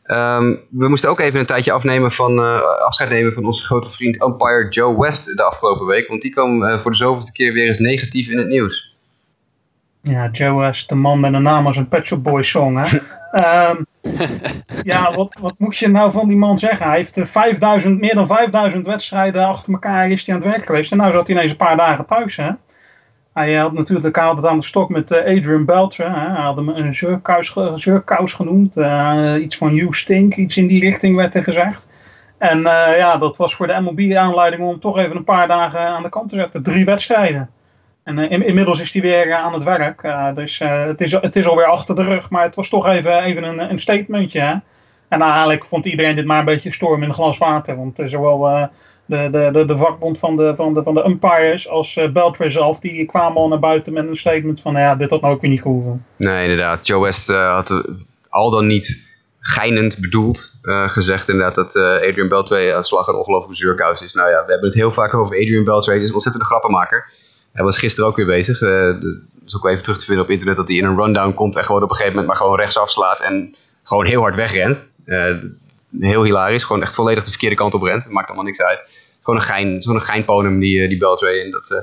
Ehm, 0.05 0.55
we 0.71 0.89
moesten 0.89 1.11
ook 1.11 1.21
even 1.21 1.41
een 1.41 1.47
tijdje 1.47 1.73
afnemen 1.73 2.13
van, 2.13 2.39
eh, 2.39 2.61
afscheid 2.85 3.11
nemen 3.11 3.33
van 3.33 3.45
onze 3.45 3.63
grote 3.63 3.91
vriend 3.91 4.23
umpire 4.23 4.69
Joe 4.69 5.01
West 5.01 5.37
de 5.37 5.43
afgelopen 5.43 5.87
week, 5.87 6.09
want 6.09 6.23
die 6.23 6.33
kwam 6.33 6.65
eh, 6.65 6.81
voor 6.81 6.91
de 6.91 6.97
zoveelste 6.97 7.33
keer 7.33 7.53
weer 7.53 7.67
eens 7.67 7.79
negatief 7.79 8.29
in 8.29 8.39
het 8.39 8.49
nieuws. 8.49 8.97
Ja, 10.01 10.29
Joe 10.33 10.61
West, 10.61 10.89
de 10.89 10.95
man 10.95 11.21
met 11.21 11.33
een 11.33 11.43
naam 11.43 11.67
als 11.67 11.77
een 11.77 11.89
Pet 11.89 12.07
Shop 12.07 12.23
Boys 12.23 12.51
song. 12.51 12.77
Hè. 12.77 12.99
Ehm, 13.35 13.77
ja, 14.83 15.15
wat, 15.15 15.37
wat 15.41 15.55
moet 15.59 15.77
je 15.77 15.89
nou 15.89 16.13
van 16.13 16.29
die 16.29 16.37
man 16.37 16.59
zeggen? 16.59 16.87
Hij 16.87 16.97
heeft 16.97 17.17
eh, 17.17 17.25
5000, 17.25 18.01
meer 18.01 18.15
dan 18.15 18.27
5000 18.27 18.87
wedstrijden 18.87 19.47
achter 19.47 19.73
elkaar 19.73 20.11
is 20.11 20.27
hij 20.27 20.35
aan 20.35 20.41
het 20.41 20.51
werk 20.51 20.65
geweest. 20.65 20.93
En 20.93 20.97
nou 20.97 21.13
zat 21.13 21.27
hij 21.27 21.37
ineens 21.37 21.51
een 21.51 21.57
paar 21.57 21.77
dagen 21.77 22.07
thuis. 22.07 22.37
Hè? 22.37 22.51
Hij 23.35 23.55
had 23.55 23.73
natuurlijk 23.73 24.17
hij 24.17 24.29
het 24.29 24.47
aan 24.47 24.59
de 24.59 24.65
stok 24.65 24.89
met 24.89 25.11
eh, 25.11 25.19
Adrian 25.39 25.65
Belcher. 25.65 26.11
Hè? 26.21 26.31
Hij 26.33 26.43
had 26.43 26.57
hem 26.57 26.69
een 26.69 26.95
zeurkous, 26.95 27.49
ge- 27.49 27.73
zeurkous 27.75 28.33
genoemd. 28.33 28.77
Eh, 28.77 29.35
iets 29.41 29.57
van 29.57 29.75
You 29.75 29.93
Stink, 29.95 30.35
iets 30.37 30.57
in 30.57 30.67
die 30.67 30.81
richting 30.81 31.17
werd 31.17 31.35
er 31.35 31.43
gezegd. 31.43 31.91
En 32.39 32.59
eh, 32.67 32.97
ja, 32.99 33.17
dat 33.17 33.37
was 33.37 33.55
voor 33.55 33.67
de 33.67 33.81
MLB 33.81 34.17
aanleiding 34.17 34.63
om 34.63 34.81
toch 34.81 34.99
even 34.99 35.17
een 35.17 35.25
paar 35.25 35.49
dagen 35.49 35.81
aan 35.81 36.03
de 36.03 36.09
kant 36.09 36.29
te 36.29 36.35
zetten. 36.35 36.63
Drie 36.63 36.85
wedstrijden. 36.85 37.51
En 38.03 38.19
eh, 38.19 38.31
in- 38.31 38.47
inmiddels 38.47 38.81
is 38.81 38.93
hij 38.93 39.03
weer 39.03 39.31
eh, 39.31 39.39
aan 39.45 39.53
het 39.53 39.63
werk. 39.63 40.03
Eh, 40.03 40.35
dus 40.35 40.61
eh, 40.61 40.85
het, 40.85 41.01
is, 41.01 41.13
het 41.13 41.37
is 41.37 41.47
alweer 41.49 41.67
achter 41.67 41.95
de 41.97 42.03
rug. 42.05 42.31
Maar 42.31 42.43
het 42.43 42.55
was 42.55 42.69
toch 42.69 42.87
even, 42.87 43.23
even 43.23 43.43
een, 43.43 43.71
een 43.71 43.79
statementje. 43.79 44.41
Hè? 44.41 44.55
En 45.09 45.21
eigenlijk 45.23 45.65
vond 45.65 45.85
iedereen 45.85 46.17
dit 46.17 46.25
maar 46.25 46.39
een 46.39 46.45
beetje 46.45 46.73
storm 46.73 47.03
in 47.03 47.09
een 47.09 47.15
glas 47.15 47.39
water. 47.39 47.77
Want 47.77 47.99
eh, 47.99 48.07
zowel 48.07 48.49
eh, 48.49 48.63
de, 49.07 49.51
de, 49.53 49.65
de, 49.67 49.77
vakbond 49.77 50.19
van 50.19 50.37
de, 50.37 50.53
van 50.57 50.75
de, 50.75 50.83
van 50.83 50.95
de 50.95 51.05
umpires 51.07 51.69
als 51.69 51.97
uh, 51.97 52.09
Beltray 52.09 52.51
zelf... 52.51 52.81
die 52.81 53.07
kwamen 53.07 53.37
al 53.37 53.49
naar 53.49 53.59
buiten 53.59 53.93
met 53.93 54.09
een 54.09 54.17
statement 54.17 54.61
van... 54.61 54.73
nou 54.73 54.85
ja, 54.85 54.95
dit 54.95 55.11
had 55.11 55.21
nou 55.21 55.35
ook 55.35 55.41
weer 55.41 55.51
niet 55.51 55.63
gehoeven. 55.63 56.05
Nee, 56.17 56.43
inderdaad. 56.43 56.87
Joe 56.87 57.03
West 57.03 57.31
eh, 57.31 57.55
had 57.55 57.71
eh, 57.71 57.79
al 58.29 58.51
dan 58.51 58.67
niet 58.67 59.13
geinend 59.47 60.01
bedoeld 60.01 60.59
eh, 60.63 60.89
gezegd 60.89 61.29
inderdaad 61.29 61.55
dat 61.55 61.77
eh, 61.77 61.83
Adrian 61.83 62.29
Beltre 62.29 62.75
aan 62.75 62.85
slag 62.85 63.07
een 63.07 63.15
ongelofelijke 63.15 63.63
zuurkous 63.63 64.03
is. 64.03 64.15
Nou 64.15 64.31
ja, 64.31 64.45
we 64.45 64.51
hebben 64.51 64.69
het 64.69 64.79
heel 64.79 64.93
vaak 64.93 65.15
over 65.15 65.37
Adrian 65.37 65.65
Beltre. 65.65 65.93
Hij 65.93 66.01
is 66.01 66.09
een 66.09 66.15
ontzettende 66.15 66.47
grappenmaker. 66.47 67.11
Hij 67.53 67.65
was 67.65 67.79
gisteren 67.79 68.09
ook 68.09 68.17
weer 68.17 68.27
bezig. 68.27 68.61
Eh 68.61 68.69
de, 68.69 69.23
is 69.47 69.57
ook 69.57 69.63
wel 69.63 69.71
even 69.71 69.85
terug 69.85 69.99
te 69.99 70.05
vinden 70.05 70.25
op 70.25 70.31
internet 70.31 70.57
dat 70.57 70.69
hij 70.69 70.77
in 70.77 70.85
een 70.85 70.97
rundown 70.97 71.35
komt 71.35 71.57
en 71.57 71.65
gewoon 71.65 71.83
op 71.83 71.91
een 71.91 71.97
gegeven 71.97 72.17
moment 72.17 72.33
maar 72.33 72.43
gewoon 72.43 72.61
rechtsaf 72.61 72.91
slaat 72.91 73.21
en 73.21 73.55
gewoon 73.83 74.07
heel 74.07 74.21
hard 74.21 74.35
wegrent. 74.35 74.95
Eh, 76.01 76.09
heel 76.09 76.25
hilarisch. 76.25 76.65
Gewoon 76.65 76.83
echt 76.83 76.95
volledig 76.95 77.25
de 77.25 77.31
verkeerde 77.31 77.57
kant 77.57 77.75
op 77.75 77.83
rent. 77.83 78.11
Maakt 78.11 78.27
allemaal 78.27 78.45
niks 78.45 78.61
uit. 78.63 78.81
Gewoon 79.23 79.41
een 79.41 79.47
gein, 79.47 79.83
een 79.89 80.03
geinponum 80.03 80.61
die, 80.61 80.83
eh, 80.83 80.89
die 80.89 80.99
Beltre. 80.99 81.43
En 81.43 81.51
dat, 81.51 81.71
eh, 81.71 81.79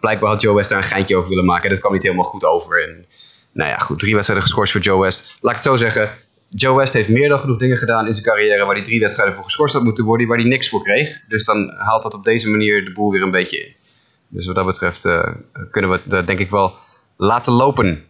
blijkbaar 0.00 0.30
had 0.30 0.40
Joe 0.40 0.54
West 0.54 0.68
daar 0.68 0.78
een 0.78 0.84
geintje 0.84 1.16
over 1.16 1.28
willen 1.28 1.44
maken. 1.44 1.64
En 1.64 1.70
dat 1.70 1.78
kwam 1.80 1.92
niet 1.92 2.02
helemaal 2.02 2.24
goed 2.24 2.44
over. 2.44 2.82
En, 2.88 3.06
nou 3.52 3.70
ja, 3.70 3.76
goed. 3.76 3.98
Drie 3.98 4.14
wedstrijden 4.14 4.46
geschorst 4.46 4.72
voor 4.72 4.80
Joe 4.80 5.00
West. 5.00 5.36
Laat 5.40 5.56
ik 5.56 5.62
het 5.62 5.66
zo 5.66 5.76
zeggen. 5.76 6.10
Joe 6.48 6.76
West 6.76 6.92
heeft 6.92 7.08
meer 7.08 7.28
dan 7.28 7.40
genoeg 7.40 7.58
dingen 7.58 7.76
gedaan 7.76 8.06
in 8.06 8.12
zijn 8.12 8.26
carrière 8.26 8.64
waar 8.64 8.74
hij 8.74 8.84
drie 8.84 9.00
wedstrijden 9.00 9.34
voor 9.34 9.44
geschorst 9.44 9.74
had 9.74 9.82
moeten 9.82 10.04
worden, 10.04 10.26
waar 10.26 10.38
hij 10.38 10.46
niks 10.46 10.68
voor 10.68 10.82
kreeg. 10.82 11.20
Dus 11.28 11.44
dan 11.44 11.70
haalt 11.76 12.02
dat 12.02 12.14
op 12.14 12.24
deze 12.24 12.50
manier 12.50 12.84
de 12.84 12.92
boel 12.92 13.10
weer 13.10 13.22
een 13.22 13.30
beetje 13.30 13.58
in. 13.58 13.74
Dus 14.28 14.46
wat 14.46 14.54
dat 14.54 14.66
betreft 14.66 15.04
uh, 15.04 15.34
kunnen 15.70 15.90
we 15.90 16.16
het 16.16 16.26
denk 16.26 16.38
ik 16.38 16.50
wel 16.50 16.74
laten 17.16 17.52
lopen. 17.52 18.04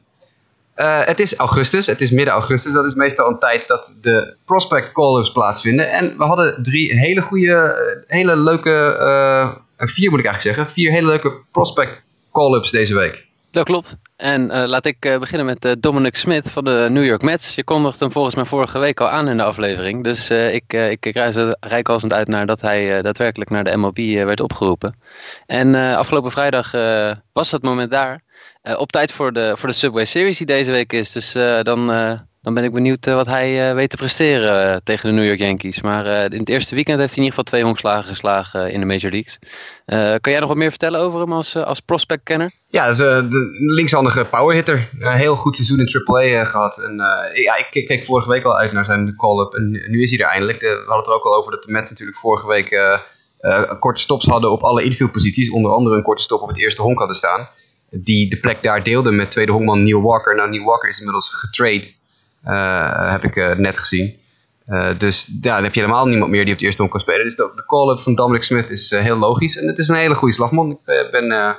Uh, 0.80 1.04
het 1.04 1.20
is 1.20 1.36
augustus, 1.36 1.86
het 1.86 2.00
is 2.00 2.10
midden 2.10 2.34
augustus. 2.34 2.72
Dat 2.72 2.84
is 2.84 2.94
meestal 2.94 3.28
een 3.28 3.38
tijd 3.38 3.68
dat 3.68 3.98
de 4.00 4.34
prospect 4.44 4.92
call-ups 4.92 5.32
plaatsvinden. 5.32 5.90
En 5.90 6.16
we 6.16 6.24
hadden 6.24 6.62
drie 6.62 6.98
hele 6.98 7.22
goede, 7.22 8.04
hele 8.06 8.36
leuke, 8.36 8.96
uh, 9.00 9.54
vier 9.76 10.10
moet 10.10 10.18
ik 10.18 10.26
eigenlijk 10.26 10.56
zeggen, 10.56 10.74
vier 10.74 10.90
hele 10.90 11.06
leuke 11.06 11.32
prospect 11.52 12.02
call-ups 12.32 12.70
deze 12.70 12.94
week. 12.94 13.28
Dat 13.50 13.64
klopt. 13.64 13.96
En 14.16 14.66
laat 14.66 14.86
ik 14.86 14.98
beginnen 15.00 15.46
met 15.46 15.76
Dominic 15.82 16.16
Smith 16.16 16.50
van 16.50 16.64
de 16.64 16.86
New 16.90 17.04
York 17.04 17.22
Mets. 17.22 17.54
Je 17.54 17.64
kondigde 17.64 18.04
hem 18.04 18.12
volgens 18.12 18.34
mij 18.34 18.44
vorige 18.44 18.78
week 18.78 19.00
al 19.00 19.08
aan 19.08 19.28
in 19.28 19.36
de 19.36 19.42
aflevering. 19.42 20.04
Dus 20.04 20.30
ik, 20.30 20.72
ik, 20.72 21.04
reik 21.60 21.88
alsend 21.88 22.12
uit 22.12 22.28
naar 22.28 22.46
dat 22.46 22.60
hij 22.60 23.02
daadwerkelijk 23.02 23.50
naar 23.50 23.64
de 23.64 23.76
MLB 23.76 24.24
werd 24.24 24.40
opgeroepen. 24.40 24.94
En 25.46 25.74
afgelopen 25.74 26.30
vrijdag 26.30 26.72
was 27.32 27.50
dat 27.50 27.62
moment 27.62 27.90
daar. 27.90 28.22
Op 28.76 28.92
tijd 28.92 29.12
voor 29.12 29.32
de, 29.32 29.52
voor 29.56 29.68
de 29.68 29.74
Subway 29.74 30.04
Series 30.04 30.38
die 30.38 30.46
deze 30.46 30.70
week 30.70 30.92
is. 30.92 31.12
Dus 31.12 31.32
dan, 31.62 31.86
dan 32.42 32.54
ben 32.54 32.64
ik 32.64 32.72
benieuwd 32.72 33.06
wat 33.06 33.26
hij 33.26 33.74
weet 33.74 33.90
te 33.90 33.96
presteren 33.96 34.80
tegen 34.84 35.08
de 35.08 35.14
New 35.14 35.26
York 35.26 35.38
Yankees. 35.38 35.82
Maar 35.82 36.32
in 36.32 36.38
het 36.38 36.48
eerste 36.48 36.74
weekend 36.74 36.98
heeft 36.98 37.14
hij 37.14 37.24
in 37.24 37.30
ieder 37.30 37.38
geval 37.38 37.44
twee 37.44 37.64
honkslagen 37.64 38.08
geslagen 38.08 38.72
in 38.72 38.80
de 38.80 38.86
Major 38.86 39.10
Leagues. 39.10 39.38
kan 40.20 40.32
jij 40.32 40.40
nog 40.40 40.48
wat 40.48 40.58
meer 40.58 40.70
vertellen 40.70 41.00
over 41.00 41.20
hem 41.20 41.32
als, 41.32 41.56
als 41.56 41.80
prospect-kenner? 41.80 42.50
Ja, 42.70 42.88
uh, 42.90 42.96
de 42.96 43.50
linkshandige 43.74 44.24
powerhitter. 44.24 44.88
Uh, 44.98 45.14
heel 45.14 45.36
goed 45.36 45.56
seizoen 45.56 45.78
in 45.78 45.88
AAA 46.04 46.44
gehad. 46.44 46.78
En, 46.78 46.96
ja, 47.34 47.56
ik 47.56 47.86
keek 47.86 48.04
vorige 48.04 48.28
week 48.28 48.44
al 48.44 48.58
uit 48.58 48.72
naar 48.72 48.84
zijn 48.84 49.16
call-up. 49.16 49.54
En 49.54 49.70
nu 49.70 50.02
is 50.02 50.10
hij 50.10 50.20
er 50.20 50.26
eindelijk. 50.26 50.60
De, 50.60 50.66
we 50.66 50.74
hadden 50.76 50.96
het 50.96 51.06
er 51.06 51.14
ook 51.14 51.24
al 51.24 51.34
over 51.34 51.50
dat 51.50 51.62
de 51.62 51.72
Mets 51.72 51.90
natuurlijk 51.90 52.18
vorige 52.18 52.46
week 52.46 52.98
korte 53.78 54.00
stops 54.00 54.26
hadden 54.26 54.50
op 54.50 54.62
alle 54.62 54.82
infieldposities. 54.82 55.50
Onder 55.50 55.72
andere 55.72 55.96
een 55.96 56.02
korte 56.02 56.22
stop 56.22 56.42
op 56.42 56.48
het 56.48 56.58
eerste 56.58 56.82
honk 56.82 56.98
hadden 56.98 57.16
staan. 57.16 57.48
Die 57.90 58.30
de 58.30 58.40
plek 58.40 58.62
daar 58.62 58.84
deelde 58.84 59.10
met 59.10 59.30
tweede 59.30 59.52
honkman 59.52 59.82
Neil 59.82 60.02
Walker. 60.02 60.36
Nou, 60.36 60.50
Neil 60.50 60.64
Walker 60.64 60.88
is 60.88 60.98
inmiddels 60.98 61.28
getrade. 61.28 61.86
heb 63.10 63.24
ik 63.24 63.58
net 63.58 63.78
gezien. 63.78 64.18
dus 64.98 65.26
ja, 65.40 65.54
dan 65.54 65.64
heb 65.64 65.74
je 65.74 65.80
helemaal 65.80 66.06
niemand 66.06 66.30
meer 66.30 66.44
die 66.44 66.52
op 66.52 66.58
het 66.58 66.66
eerste 66.66 66.80
honk 66.80 66.92
kan 66.92 67.00
spelen. 67.00 67.24
Dus 67.24 67.36
de, 67.36 67.52
de 67.56 67.66
call-up 67.66 68.00
van 68.00 68.14
Dominic 68.14 68.42
Smith 68.42 68.70
is 68.70 68.90
heel 68.90 69.16
logisch. 69.16 69.56
En 69.56 69.66
het 69.66 69.78
is 69.78 69.88
een 69.88 69.96
hele 69.96 70.14
goede 70.14 70.34
slagman. 70.34 70.70
Ik 70.70 71.08
ben 71.10 71.58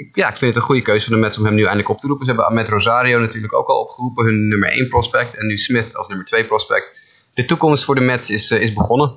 ik, 0.00 0.16
ja, 0.16 0.28
ik 0.28 0.36
vind 0.36 0.54
het 0.54 0.56
een 0.56 0.68
goede 0.68 0.82
keuze 0.82 1.04
van 1.06 1.14
de 1.14 1.20
Mets 1.20 1.38
om 1.38 1.44
hem 1.44 1.54
nu 1.54 1.62
eindelijk 1.62 1.88
op 1.88 1.98
te 1.98 2.06
roepen. 2.06 2.24
Ze 2.24 2.30
hebben 2.30 2.48
Ahmed 2.48 2.68
Rosario 2.68 3.18
natuurlijk 3.18 3.54
ook 3.54 3.68
al 3.68 3.80
opgeroepen, 3.80 4.24
hun 4.24 4.48
nummer 4.48 4.68
1 4.68 4.88
prospect. 4.88 5.36
En 5.36 5.46
nu 5.46 5.56
Smith 5.56 5.96
als 5.96 6.08
nummer 6.08 6.26
2 6.26 6.44
prospect. 6.44 6.98
De 7.34 7.44
toekomst 7.44 7.84
voor 7.84 7.94
de 7.94 8.00
Mets 8.00 8.30
is, 8.30 8.50
is 8.50 8.72
begonnen. 8.72 9.14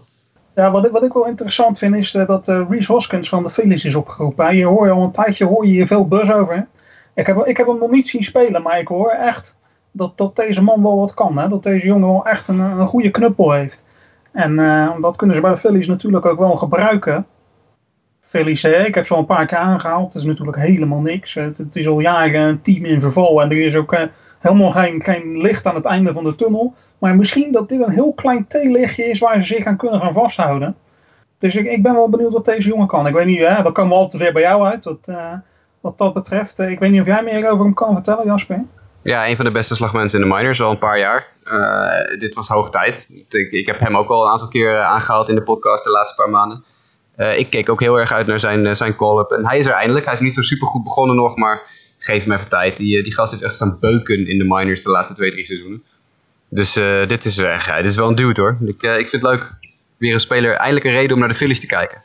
Ja, 0.56 0.72
wat 0.72 0.86
ik, 0.86 0.91
wat 0.91 1.04
ik 1.04 1.14
wel 1.14 1.28
interessant 1.28 1.78
vind 1.78 1.95
is 1.95 2.14
uh, 2.14 2.28
dat 2.28 2.47
uh, 2.47 2.66
Reese 2.70 2.91
Hoskins 2.91 3.30
van 3.30 3.43
de 3.43 3.49
Phillies 3.49 3.86
is 3.86 3.95
opgeroepen. 3.95 4.56
Je 4.56 4.66
hoor 4.66 4.86
je 4.86 4.91
al 4.91 5.04
een 5.04 5.12
tijdje 5.12 5.45
hoor 5.45 5.66
je 5.66 5.72
hier 5.72 5.88
veel 5.88 6.08
buzz 6.08 6.32
over. 6.32 6.68
Ik 7.14 7.26
heb, 7.26 7.45
ik 7.45 7.58
heb 7.58 7.68
hem 7.68 7.80
nog 7.80 7.91
niet 7.91 8.08
zien 8.08 8.24
spelen, 8.24 8.62
maar 8.62 8.80
ik 8.80 8.88
hoor 8.88 9.10
echt 9.10 9.58
dat, 9.91 10.18
dat 10.18 10.36
deze 10.36 10.64
man 10.64 10.84
wel 10.84 10.97
wat 10.97 11.14
kan. 11.14 11.38
Hè? 11.38 11.49
Dat 11.49 11.64
deze 11.64 11.86
jongen 11.86 12.08
wel 12.08 12.26
echt 12.26 12.47
een, 12.47 12.60
een 12.60 12.88
goede 12.88 13.10
knuppel 13.10 13.51
heeft. 13.51 13.86
En 14.32 14.56
dat 15.01 15.16
kunnen 15.16 15.36
ze 15.36 15.41
bij 15.41 15.51
de 15.51 15.58
Phillies 15.58 15.88
natuurlijk 15.88 16.26
ook 16.26 16.39
wel 16.39 16.56
gebruiken. 16.56 17.26
Phillies, 18.20 18.64
ik 18.64 18.95
heb 18.95 19.08
ze 19.08 19.14
al 19.14 19.20
een 19.20 19.26
paar 19.26 19.45
keer 19.45 19.58
aangehaald. 19.58 20.14
Het 20.14 20.22
is 20.22 20.28
natuurlijk 20.28 20.58
helemaal 20.58 20.99
niks. 20.99 21.34
Het, 21.34 21.76
is 21.76 21.88
al 21.88 21.99
jaren 21.99 22.41
een 22.41 22.62
team 22.62 22.86
in 22.86 22.99
verval. 22.99 23.41
En 23.41 23.49
er 23.51 23.66
is 23.66 23.76
ook 23.76 23.97
helemaal 24.39 24.72
geen, 24.72 25.04
geen 25.04 25.41
licht 25.41 25.66
aan 25.66 25.76
het 25.76 25.86
einde 25.86 26.14
van 26.14 26.24
de 26.24 26.36
tunnel. 26.36 26.74
Maar 27.04 27.16
misschien 27.16 27.51
dat 27.51 27.70
dit 27.70 27.82
een 27.82 27.91
heel 27.91 28.14
klein 28.14 28.47
theelichtje 28.47 29.04
is 29.04 29.20
waar 29.20 29.43
ze 29.43 29.56
zich 29.56 29.66
aan 29.66 29.78
kunnen 29.78 30.01
gaan 30.01 30.14
vasthouden. 30.14 30.76
Dus 31.39 31.56
ik, 31.56 31.66
ik 31.66 31.84
ben 31.84 31.93
wel 31.93 32.10
benieuwd 32.10 32.32
wat 32.32 32.45
deze 32.45 32.68
jongen 32.68 32.88
kan. 32.88 33.08
Ik 33.08 33.14
weet 33.14 33.26
niet, 33.26 33.39
hè, 33.39 33.64
dat 33.64 33.74
komen 33.74 33.91
we 33.91 34.04
altijd 34.04 34.22
weer 34.22 34.34
bij 34.34 34.41
jou 34.41 34.66
uit. 34.66 34.84
Wat, 34.84 35.08
uh, 35.10 35.34
wat 35.82 35.97
dat 35.97 36.14
betreft. 36.14 36.60
ik 36.60 36.80
weet 36.80 36.91
niet 36.91 37.01
of 37.01 37.08
jij 37.08 37.24
meer 37.24 37.49
over 37.49 37.66
hem 37.66 37.74
kan 37.74 37.93
vertellen, 37.93 38.26
Jasper. 38.26 38.64
Ja, 39.01 39.28
een 39.28 39.36
van 39.36 39.45
de 39.45 39.51
beste 39.51 39.76
slagmensen 39.76 40.22
in 40.22 40.30
de 40.30 40.36
minors 40.36 40.62
al 40.62 40.72
een 40.72 40.78
paar 40.78 40.99
jaar. 40.99 41.28
Uh, 41.45 42.20
dit 42.20 42.36
was 42.36 42.47
hoog 42.47 42.70
tijd. 42.70 43.10
Ik, 43.30 43.51
ik, 43.51 43.66
heb 43.66 43.80
hem 43.80 43.97
ook 43.97 44.10
al 44.10 44.26
een 44.26 44.32
aantal 44.32 44.47
keer 44.47 44.80
aangehaald 44.82 45.30
in 45.30 45.36
de 45.36 45.43
podcast 45.43 45.84
de 45.84 45.91
laatste 45.91 46.22
paar 46.22 46.30
maanden. 46.30 46.64
Ik 47.38 47.49
keek 47.49 47.70
ook 47.70 47.80
heel 47.80 47.99
erg 47.99 48.12
uit 48.12 48.28
naar 48.28 48.39
zijn, 48.39 48.76
zijn 48.76 48.95
call-up. 48.95 49.32
En 49.32 49.47
hij 49.47 49.58
is 49.58 49.68
er 49.68 49.74
eindelijk. 49.74 50.06
Hij 50.06 50.14
is 50.14 50.20
niet 50.20 50.36
zo 50.36 50.41
super 50.41 50.68
goed 50.68 50.84
begonnen 50.84 51.16
nog, 51.16 51.36
maar 51.36 51.62
geef 51.97 52.24
hem 52.24 52.34
even 52.34 52.49
tijd. 52.49 52.78
Die, 52.78 53.04
die 53.04 53.14
gast 53.14 53.32
heeft 53.32 53.43
echt 53.43 53.54
staan 53.54 53.78
beuken 53.80 54.28
in 54.28 54.38
de 54.38 54.45
minors 54.47 54.84
de 54.84 54.91
laatste 54.91 55.14
twee, 55.14 55.32
drie 55.32 55.45
seizoenen. 55.45 55.84
Dus 56.54 56.78
uh, 56.78 57.08
dit, 57.08 57.26
is, 57.26 57.36
ja, 57.36 57.76
dit 57.76 57.89
is 57.89 57.95
wel 57.95 58.10
een 58.10 58.16
dude 58.16 58.41
hoor. 58.41 58.58
Ik, 58.66 58.82
ik 58.82 59.10
vind 59.10 59.24
het 59.24 59.32
leuk. 59.32 59.51
Weer 59.97 60.14
een 60.14 60.20
speler, 60.20 60.56
eindelijk 60.56 60.86
een 60.86 60.91
reden 60.91 61.14
om 61.14 61.20
naar 61.20 61.30
de 61.30 61.36
Phillies 61.36 61.60
te 61.60 61.68
kijken. 61.68 62.01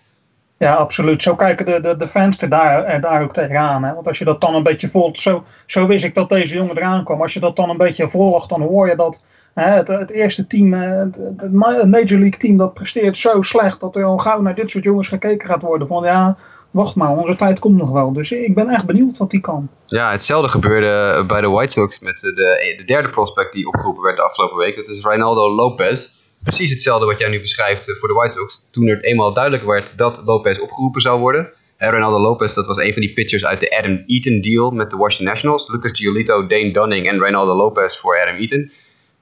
Ja, 0.59 0.74
absoluut. 0.74 1.22
Zo 1.22 1.34
kijken 1.34 1.66
de, 1.66 1.80
de, 1.80 1.96
de 1.96 2.09
fans 2.09 2.42
er 2.42 2.49
daar, 2.49 3.01
daar 3.01 3.22
ook 3.22 3.32
tegenaan. 3.32 3.84
Hè? 3.84 3.94
Want 3.94 4.07
als 4.07 4.18
je 4.18 4.24
dat 4.24 4.40
dan 4.40 4.55
een 4.55 4.62
beetje 4.62 4.88
volgt, 4.88 5.18
zo, 5.18 5.44
zo 5.66 5.86
wist 5.86 6.05
ik 6.05 6.14
dat 6.14 6.28
deze 6.28 6.55
jongen 6.55 6.76
eraan 6.76 7.05
kwam. 7.05 7.22
Als 7.22 7.34
je 7.34 7.40
dat 7.40 7.57
dan 7.57 7.70
een 7.70 7.76
beetje 7.76 8.11
volgt, 8.11 8.49
dan 8.49 8.61
hoor 8.61 8.88
je 8.88 8.96
dat 8.96 9.20
hè, 9.55 9.70
het, 9.70 9.88
het 9.88 10.11
eerste 10.11 10.46
team, 10.46 10.74
eh, 10.74 10.99
het, 10.99 11.16
het 11.36 11.53
Major 11.53 12.18
League 12.18 12.38
team, 12.38 12.57
dat 12.57 12.74
presteert 12.74 13.18
zo 13.18 13.42
slecht 13.42 13.80
dat 13.80 13.96
er 13.96 14.05
al 14.05 14.18
gauw 14.18 14.40
naar 14.40 14.55
dit 14.55 14.70
soort 14.70 14.84
jongens 14.84 15.09
gekeken 15.09 15.49
gaat 15.49 15.62
worden. 15.62 15.88
Van 15.88 16.05
ja, 16.05 16.36
wacht 16.71 16.95
maar, 16.95 17.16
onze 17.16 17.37
tijd 17.37 17.59
komt 17.59 17.77
nog 17.77 17.91
wel. 17.91 18.12
Dus 18.12 18.33
ik 18.33 18.55
ben 18.55 18.69
echt 18.69 18.87
benieuwd 18.87 19.16
wat 19.16 19.31
die 19.31 19.41
kan. 19.41 19.69
Ja, 19.87 20.11
hetzelfde 20.11 20.49
gebeurde 20.49 21.25
bij 21.27 21.41
de 21.41 21.49
White 21.49 21.73
Sox 21.73 22.01
met 22.01 22.21
de, 22.21 22.75
de 22.77 22.85
derde 22.85 23.09
prospect 23.09 23.53
die 23.53 23.66
opgeroepen 23.66 24.03
werd 24.03 24.16
de 24.16 24.23
afgelopen 24.23 24.57
week. 24.57 24.77
Dat 24.77 24.89
is 24.89 25.01
Ronaldo 25.01 25.55
Lopez 25.55 26.16
precies 26.43 26.71
hetzelfde 26.71 27.07
wat 27.07 27.19
jij 27.19 27.29
nu 27.29 27.41
beschrijft 27.41 27.89
eh, 27.89 27.97
voor 27.97 28.09
de 28.09 28.14
White 28.14 28.39
Sox. 28.39 28.69
Toen 28.73 28.87
er 28.87 29.05
eenmaal 29.05 29.33
duidelijk 29.33 29.64
werd 29.64 29.99
dat 29.99 30.23
Lopez 30.25 30.59
opgeroepen 30.59 31.01
zou 31.01 31.21
worden. 31.21 31.53
En 31.77 32.01
Lopez, 32.01 32.55
dat 32.55 32.66
was 32.66 32.77
een 32.77 32.93
van 32.93 33.03
die 33.03 33.12
pitchers 33.12 33.45
uit 33.45 33.61
de 33.61 33.79
Adam 33.79 34.05
Eaton 34.07 34.41
deal 34.41 34.71
met 34.71 34.91
de 34.91 34.97
Washington 34.97 35.27
Nationals. 35.27 35.69
Lucas 35.69 35.99
Giolito, 35.99 36.47
Dane 36.47 36.73
Dunning 36.73 37.09
en 37.09 37.19
Ronaldo 37.19 37.55
Lopez 37.55 37.97
voor 37.97 38.21
Adam 38.21 38.37
Eaton. 38.37 38.71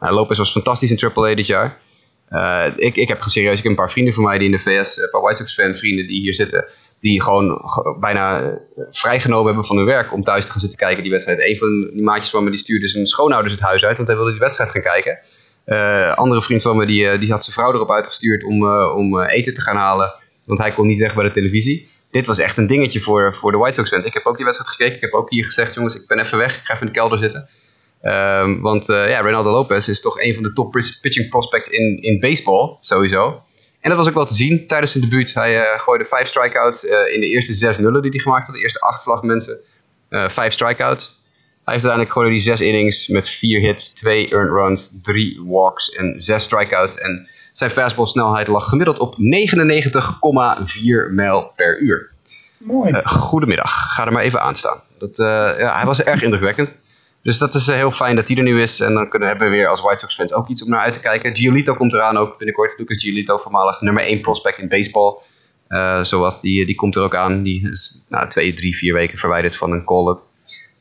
Uh, 0.01 0.11
Lopez 0.13 0.39
was 0.39 0.53
fantastisch 0.53 0.91
in 0.91 1.11
AAA 1.15 1.35
dit 1.35 1.47
jaar. 1.47 1.79
Ik, 2.77 2.97
ik 2.97 3.09
heb 3.09 3.23
serieus, 3.23 3.57
ik 3.57 3.63
heb 3.63 3.73
een 3.73 3.79
paar 3.79 3.91
vrienden 3.91 4.15
van 4.15 4.25
mij 4.25 4.39
die 4.39 4.47
in 4.47 4.57
de 4.57 4.59
VS, 4.59 4.97
een 4.97 5.11
paar 5.11 5.21
White 5.21 5.39
Sox 5.39 5.55
fan 5.55 5.75
vrienden 5.75 6.07
die 6.07 6.21
hier 6.21 6.35
zitten, 6.35 6.65
die 7.01 7.23
gewoon 7.23 7.61
bijna 8.01 8.59
vrijgenomen 8.91 9.47
hebben 9.47 9.65
van 9.65 9.77
hun 9.77 9.87
werk 9.87 10.13
om 10.13 10.23
thuis 10.23 10.45
te 10.45 10.51
gaan 10.51 10.61
zitten 10.61 10.79
kijken 10.79 11.03
die 11.03 11.13
wedstrijd. 11.13 11.39
Een 11.39 11.57
van 11.57 11.91
die 11.93 12.03
maatjes 12.03 12.31
van 12.31 12.45
me 12.45 12.51
die 12.51 12.59
stuurde 12.59 12.89
zijn 12.89 13.07
schoonouders 13.07 13.55
het 13.55 13.63
huis 13.63 13.85
uit, 13.85 13.97
want 13.97 14.09
hij 14.09 14.17
wilde 14.17 14.33
die 14.33 14.41
wedstrijd 14.41 14.71
gaan 14.71 14.83
kijken. 14.83 15.19
Uh, 15.67 16.15
andere 16.15 16.43
vriend 16.43 16.63
van 16.63 16.77
me 16.77 16.87
die, 16.87 17.03
uh, 17.03 17.21
die 17.21 17.31
had 17.31 17.45
zijn 17.45 17.57
vrouw 17.57 17.73
erop 17.73 17.91
uitgestuurd 17.91 18.45
om, 18.45 18.63
uh, 18.63 18.97
om 18.97 19.21
eten 19.21 19.55
te 19.55 19.61
gaan 19.61 19.77
halen. 19.77 20.15
Want 20.45 20.59
hij 20.59 20.73
kon 20.73 20.87
niet 20.87 20.99
weg 20.99 21.15
bij 21.15 21.25
de 21.25 21.31
televisie. 21.31 21.89
Dit 22.11 22.27
was 22.27 22.39
echt 22.39 22.57
een 22.57 22.67
dingetje 22.67 23.01
voor, 23.01 23.35
voor 23.35 23.53
de 23.53 23.59
White 23.59 23.75
Sox 23.75 23.89
fans. 23.89 24.05
Ik 24.05 24.15
heb 24.15 24.25
ook 24.25 24.37
die 24.37 24.45
wedstrijd 24.45 24.73
gekeken. 24.73 24.97
Ik 24.97 25.01
heb 25.01 25.13
ook 25.13 25.31
hier 25.31 25.45
gezegd, 25.45 25.75
jongens, 25.75 25.95
ik 25.95 26.07
ben 26.07 26.19
even 26.19 26.39
weg. 26.39 26.57
Ik 26.57 26.65
ga 26.65 26.75
even 26.75 26.87
in 26.87 26.93
de 26.93 26.99
kelder 26.99 27.19
zitten. 27.19 27.49
Um, 28.03 28.61
want 28.61 28.87
ja, 28.87 29.21
Ronaldo 29.21 29.51
Lopez 29.51 29.89
is 29.89 30.01
toch 30.01 30.21
een 30.21 30.35
van 30.35 30.43
de 30.43 30.53
top 30.53 30.73
pitching 31.01 31.29
prospects 31.29 31.69
in, 31.69 32.03
in 32.03 32.21
baseball, 32.21 32.77
sowieso. 32.81 33.43
En 33.87 33.93
dat 33.93 34.01
was 34.01 34.09
ook 34.09 34.15
wel 34.15 34.27
te 34.27 34.35
zien 34.35 34.67
tijdens 34.67 34.93
zijn 34.93 35.05
debuut. 35.05 35.35
Hij 35.35 35.79
gooide 35.79 36.05
vijf 36.05 36.29
strikeouts 36.29 36.85
in 36.85 37.21
de 37.21 37.27
eerste 37.27 37.53
zes 37.53 37.79
nullen 37.79 38.03
die 38.03 38.11
hij 38.11 38.21
gemaakt 38.21 38.47
had. 38.47 38.55
De 38.55 38.63
eerste 38.63 38.81
acht 38.81 39.01
slagmensen. 39.01 39.59
vijf 40.09 40.53
strikeouts. 40.53 41.05
Hij 41.65 41.75
heeft 41.75 41.87
uiteindelijk 41.87 42.13
gewoon 42.13 42.29
die 42.31 42.41
zes 42.41 42.61
innings 42.61 43.07
met 43.07 43.29
vier 43.29 43.61
hits, 43.61 43.95
twee 43.95 44.31
earned 44.31 44.53
runs, 44.53 45.01
drie 45.03 45.43
walks 45.45 45.91
en 45.91 46.21
zes 46.21 46.43
strikeouts. 46.43 46.99
En 46.99 47.29
zijn 47.53 47.71
fastball 47.71 48.07
snelheid 48.07 48.47
lag 48.47 48.69
gemiddeld 48.69 48.99
op 48.99 49.15
99,4 49.15 49.19
mijl 51.11 51.53
per 51.57 51.81
uur. 51.81 52.11
Mooi. 52.59 52.91
Uh, 52.91 53.07
goedemiddag, 53.07 53.95
ga 53.95 54.07
er 54.07 54.13
maar 54.13 54.23
even 54.23 54.41
aan 54.41 54.55
staan. 54.55 54.81
Dat, 54.99 55.19
uh, 55.19 55.27
ja, 55.59 55.77
hij 55.77 55.87
was 55.87 56.03
erg 56.03 56.23
indrukwekkend. 56.23 56.83
Dus 57.27 57.39
dat 57.39 57.55
is 57.55 57.69
uh, 57.69 57.75
heel 57.75 57.91
fijn 57.91 58.17
dat 58.17 58.29
hij 58.29 58.37
er 58.37 58.43
nu 58.43 58.63
is. 58.63 58.81
En 58.81 58.95
dan 58.95 59.09
kunnen, 59.09 59.29
hebben 59.29 59.51
we 59.51 59.57
weer 59.57 59.69
als 59.69 59.81
White 59.81 59.99
Sox 59.99 60.15
fans 60.15 60.35
ook 60.35 60.49
iets 60.49 60.63
om 60.63 60.71
naar 60.71 60.81
uit 60.81 60.93
te 60.93 61.01
kijken. 61.01 61.37
Giolito 61.37 61.75
komt 61.75 61.93
eraan 61.93 62.17
ook 62.17 62.39
binnenkort. 62.39 62.79
Lucas 62.79 63.03
Giolito, 63.03 63.39
voormalig 63.39 63.81
nummer 63.81 64.03
1 64.03 64.21
prospect 64.21 64.59
in 64.59 64.69
baseball. 64.69 65.17
zoals 66.03 66.41
die, 66.41 66.67
die 66.67 66.75
komt 66.75 66.97
er 66.97 67.03
ook 67.03 67.15
aan. 67.15 67.43
Die 67.43 67.71
is 67.71 68.01
nou, 68.09 68.29
twee, 68.29 68.55
drie, 68.55 68.77
vier 68.77 68.95
weken 68.95 69.19
verwijderd 69.19 69.57
van 69.57 69.73
een 69.73 69.85
call-up. 69.85 70.21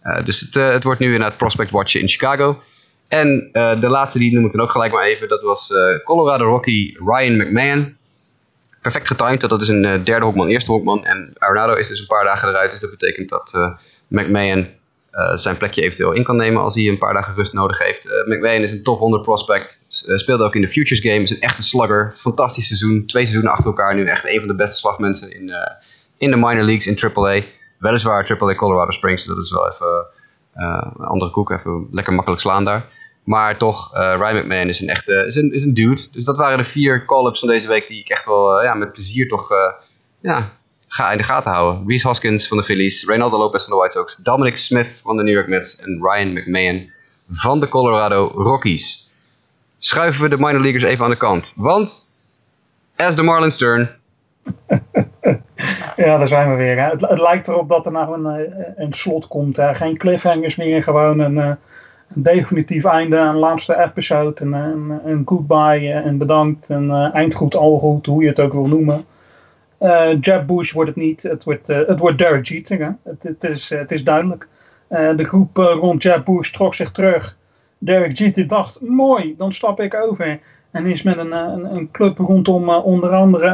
Uh, 0.03 0.25
dus 0.25 0.39
het, 0.39 0.55
uh, 0.55 0.69
het 0.69 0.83
wordt 0.83 0.99
nu 0.99 1.13
inderdaad 1.13 1.37
Prospect 1.37 1.71
Watchen 1.71 2.01
in 2.01 2.07
Chicago. 2.07 2.61
En 3.07 3.49
uh, 3.53 3.79
de 3.79 3.89
laatste 3.89 4.19
die 4.19 4.33
noem 4.33 4.45
ik 4.45 4.51
dan 4.51 4.61
ook 4.61 4.71
gelijk 4.71 4.91
maar 4.91 5.05
even. 5.05 5.29
Dat 5.29 5.41
was 5.41 5.73
Colorado 6.03 6.45
Rocky 6.45 6.95
Ryan 7.05 7.37
McMahon. 7.37 7.97
Perfect 8.81 9.07
getimed. 9.07 9.41
Dat 9.41 9.61
is 9.61 9.67
een 9.67 10.03
derde 10.03 10.25
hokman, 10.25 10.47
eerste 10.47 10.71
hokman. 10.71 11.05
En 11.05 11.33
Arenado 11.37 11.73
is 11.73 11.87
dus 11.87 11.99
een 11.99 12.05
paar 12.05 12.23
dagen 12.23 12.49
eruit. 12.49 12.71
Dus 12.71 12.79
dat 12.79 12.89
betekent 12.89 13.29
dat 13.29 13.77
McMahon 14.07 14.67
zijn 15.33 15.57
plekje 15.57 15.81
eventueel 15.81 16.11
in 16.11 16.23
kan 16.23 16.35
nemen 16.35 16.61
als 16.61 16.75
hij 16.75 16.87
een 16.87 16.97
paar 16.97 17.13
dagen 17.13 17.35
rust 17.35 17.53
nodig 17.53 17.79
heeft. 17.79 18.23
McMahon 18.25 18.61
is 18.61 18.71
een 18.71 18.83
top 18.83 18.99
100 18.99 19.23
prospect. 19.23 19.85
speelde 20.15 20.43
ook 20.43 20.55
in 20.55 20.61
de 20.61 20.69
Futures 20.69 20.99
Game. 20.99 21.21
Is 21.21 21.29
een 21.29 21.39
echte 21.39 21.63
slugger. 21.63 22.13
Fantastisch 22.15 22.67
seizoen. 22.67 23.05
Twee 23.05 23.23
seizoenen 23.23 23.51
achter 23.51 23.69
elkaar 23.69 23.95
nu. 23.95 24.07
Echt 24.07 24.25
een 24.25 24.39
van 24.39 24.47
de 24.47 24.55
beste 24.55 24.77
slagmensen 24.77 25.31
in, 25.31 25.51
in 26.17 26.31
de 26.31 26.37
minor 26.37 26.63
leagues 26.63 26.87
in 26.87 27.11
AAA. 27.13 27.41
Weliswaar 27.79 28.37
AAA 28.39 28.55
Colorado 28.55 28.91
Springs, 28.91 29.25
dat 29.25 29.37
is 29.37 29.51
wel 29.51 29.71
even 29.71 30.05
uh, 30.55 30.91
een 30.97 31.05
andere 31.05 31.31
koek, 31.31 31.49
even 31.49 31.87
lekker 31.91 32.13
makkelijk 32.13 32.41
slaan 32.41 32.65
daar. 32.65 32.85
Maar 33.23 33.57
toch, 33.57 33.95
uh, 33.95 34.15
Ryan 34.17 34.37
McMahon 34.37 34.67
is 34.67 34.79
een 34.79 34.89
echte 34.89 35.25
is 35.25 35.35
een, 35.35 35.53
is 35.53 35.63
een 35.63 35.73
dude. 35.73 36.07
Dus 36.11 36.23
dat 36.23 36.37
waren 36.37 36.57
de 36.57 36.63
vier 36.63 37.05
call-ups 37.05 37.39
van 37.39 37.49
deze 37.49 37.67
week 37.67 37.87
die 37.87 37.99
ik 37.99 38.09
echt 38.09 38.25
wel 38.25 38.57
uh, 38.57 38.63
ja, 38.63 38.73
met 38.73 38.91
plezier 38.91 39.27
toch 39.27 39.49
ja, 40.21 40.51
ga 40.87 41.11
in 41.11 41.17
de 41.17 41.23
gaten 41.23 41.51
houden. 41.51 41.87
Reese 41.87 42.07
Hoskins 42.07 42.47
van 42.47 42.57
de 42.57 42.63
Phillies, 42.63 43.05
Reynaldo 43.05 43.37
Lopez 43.37 43.63
van 43.63 43.73
de 43.73 43.79
White 43.79 43.97
Sox, 43.97 44.15
Dominic 44.15 44.57
Smith 44.57 44.99
van 45.03 45.17
de 45.17 45.23
New 45.23 45.33
York 45.33 45.47
Mets 45.47 45.75
en 45.75 45.99
Ryan 46.01 46.33
McMahon 46.33 46.91
van 47.31 47.59
de 47.59 47.67
Colorado 47.67 48.31
Rockies. 48.35 49.09
Schuiven 49.77 50.21
we 50.21 50.29
de 50.29 50.37
minor 50.37 50.61
leaguers 50.61 50.83
even 50.83 51.03
aan 51.03 51.09
de 51.09 51.17
kant. 51.17 51.53
Want, 51.55 52.13
as 52.95 53.15
the 53.15 53.23
Marlins 53.23 53.57
turn, 53.57 53.89
ja, 55.95 56.17
daar 56.17 56.27
zijn 56.27 56.49
we 56.49 56.55
weer. 56.55 56.79
Hè. 56.79 56.89
Het, 56.89 57.19
lijkt 57.19 57.47
erop 57.47 57.69
dat 57.69 57.85
er 57.85 57.91
nou 57.91 58.25
een, 58.25 58.35
eh, 58.35 58.63
een 58.75 58.93
slot 58.93 59.27
komt. 59.27 59.57
Hè. 59.57 59.75
Geen 59.75 59.97
cliffhangers 59.97 60.55
meer, 60.55 60.83
gewoon 60.83 61.19
een, 61.19 61.37
eh, 61.37 61.51
een 62.15 62.23
definitief 62.23 62.83
einde, 62.83 63.17
een 63.17 63.35
laatste 63.35 63.77
episode, 63.77 64.41
een, 64.41 64.53
een, 64.53 64.99
een 65.05 65.21
goodbye 65.25 65.91
en 65.91 66.17
bedankt, 66.17 66.69
een 66.69 66.91
eindgoed, 66.91 67.55
al 67.55 67.79
goed, 67.79 68.05
hoe 68.05 68.21
je 68.21 68.29
het 68.29 68.39
ook 68.39 68.53
wil 68.53 68.67
noemen. 68.67 69.05
Uh, 69.79 70.21
Jeb 70.21 70.47
Bush 70.47 70.71
wordt 70.71 70.89
het 70.89 70.99
niet, 70.99 71.23
het 71.23 71.43
wordt, 71.43 71.69
uh, 71.69 71.87
het 71.87 71.99
wordt 71.99 72.17
Derek 72.17 72.45
Jeter. 72.45 72.79
Hè. 72.79 72.89
Het, 73.03 73.23
het, 73.23 73.43
is, 73.43 73.69
het 73.69 73.91
is 73.91 74.03
duidelijk. 74.03 74.47
de 74.87 75.23
groep 75.23 75.57
rond 75.57 76.03
Jeb 76.03 76.25
Bush 76.25 76.51
trok 76.51 76.73
zich 76.73 76.91
terug. 76.91 77.37
Derek 77.77 78.17
Jeter 78.17 78.47
dacht, 78.47 78.81
mooi, 78.81 79.35
dan 79.37 79.51
stap 79.51 79.79
ik 79.79 79.93
over. 79.93 80.39
En 80.71 80.85
is 80.85 81.03
met 81.03 81.17
een, 81.17 81.33
eh, 81.33 81.39
een, 81.39 81.75
een 81.75 81.91
club 81.91 82.17
rondom 82.17 82.69
onder 82.69 83.09
andere 83.09 83.49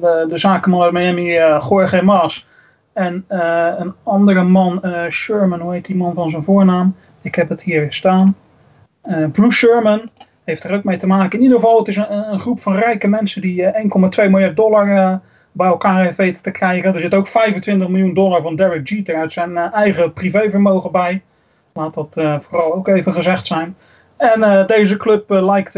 de, 0.00 0.26
de 0.28 0.38
zakenman 0.38 0.82
uit 0.82 0.92
Miami, 0.92 1.32
Jorge 1.68 2.02
Mas. 2.02 2.46
En 2.92 3.24
een 3.28 3.94
andere 4.02 4.42
man, 4.42 4.82
Sherman, 5.08 5.60
hoe 5.60 5.72
heet 5.72 5.86
die 5.86 5.96
man 5.96 6.14
van 6.14 6.30
zijn 6.30 6.44
voornaam? 6.44 6.94
Ik 7.22 7.34
heb 7.34 7.48
het 7.48 7.62
hier 7.62 7.92
staan. 7.92 8.36
Bruce 9.32 9.50
Sherman 9.50 10.10
heeft 10.44 10.64
er 10.64 10.74
ook 10.74 10.84
mee 10.84 10.96
te 10.96 11.06
maken. 11.06 11.38
In 11.38 11.44
ieder 11.44 11.58
geval, 11.58 11.78
het 11.78 11.88
is 11.88 11.96
een, 11.96 12.32
een 12.32 12.40
groep 12.40 12.60
van 12.60 12.76
rijke 12.76 13.08
mensen 13.08 13.42
die 13.42 13.64
1,2 13.64 13.70
miljard 14.30 14.56
dollar 14.56 15.20
bij 15.52 15.66
elkaar 15.66 16.04
heeft 16.04 16.16
weten 16.16 16.42
te 16.42 16.50
krijgen. 16.50 16.94
Er 16.94 17.00
zit 17.00 17.14
ook 17.14 17.26
25 17.26 17.88
miljoen 17.88 18.14
dollar 18.14 18.42
van 18.42 18.56
Derek 18.56 18.88
Jeter 18.88 19.16
uit 19.16 19.32
zijn 19.32 19.56
eigen 19.56 20.12
privévermogen 20.12 20.92
bij. 20.92 21.22
Laat 21.72 21.94
dat 21.94 22.12
vooral 22.40 22.74
ook 22.74 22.88
even 22.88 23.12
gezegd 23.12 23.46
zijn. 23.46 23.76
En 24.16 24.40
uh, 24.40 24.66
deze 24.66 24.96
club 24.96 25.30
lijkt, 25.30 25.74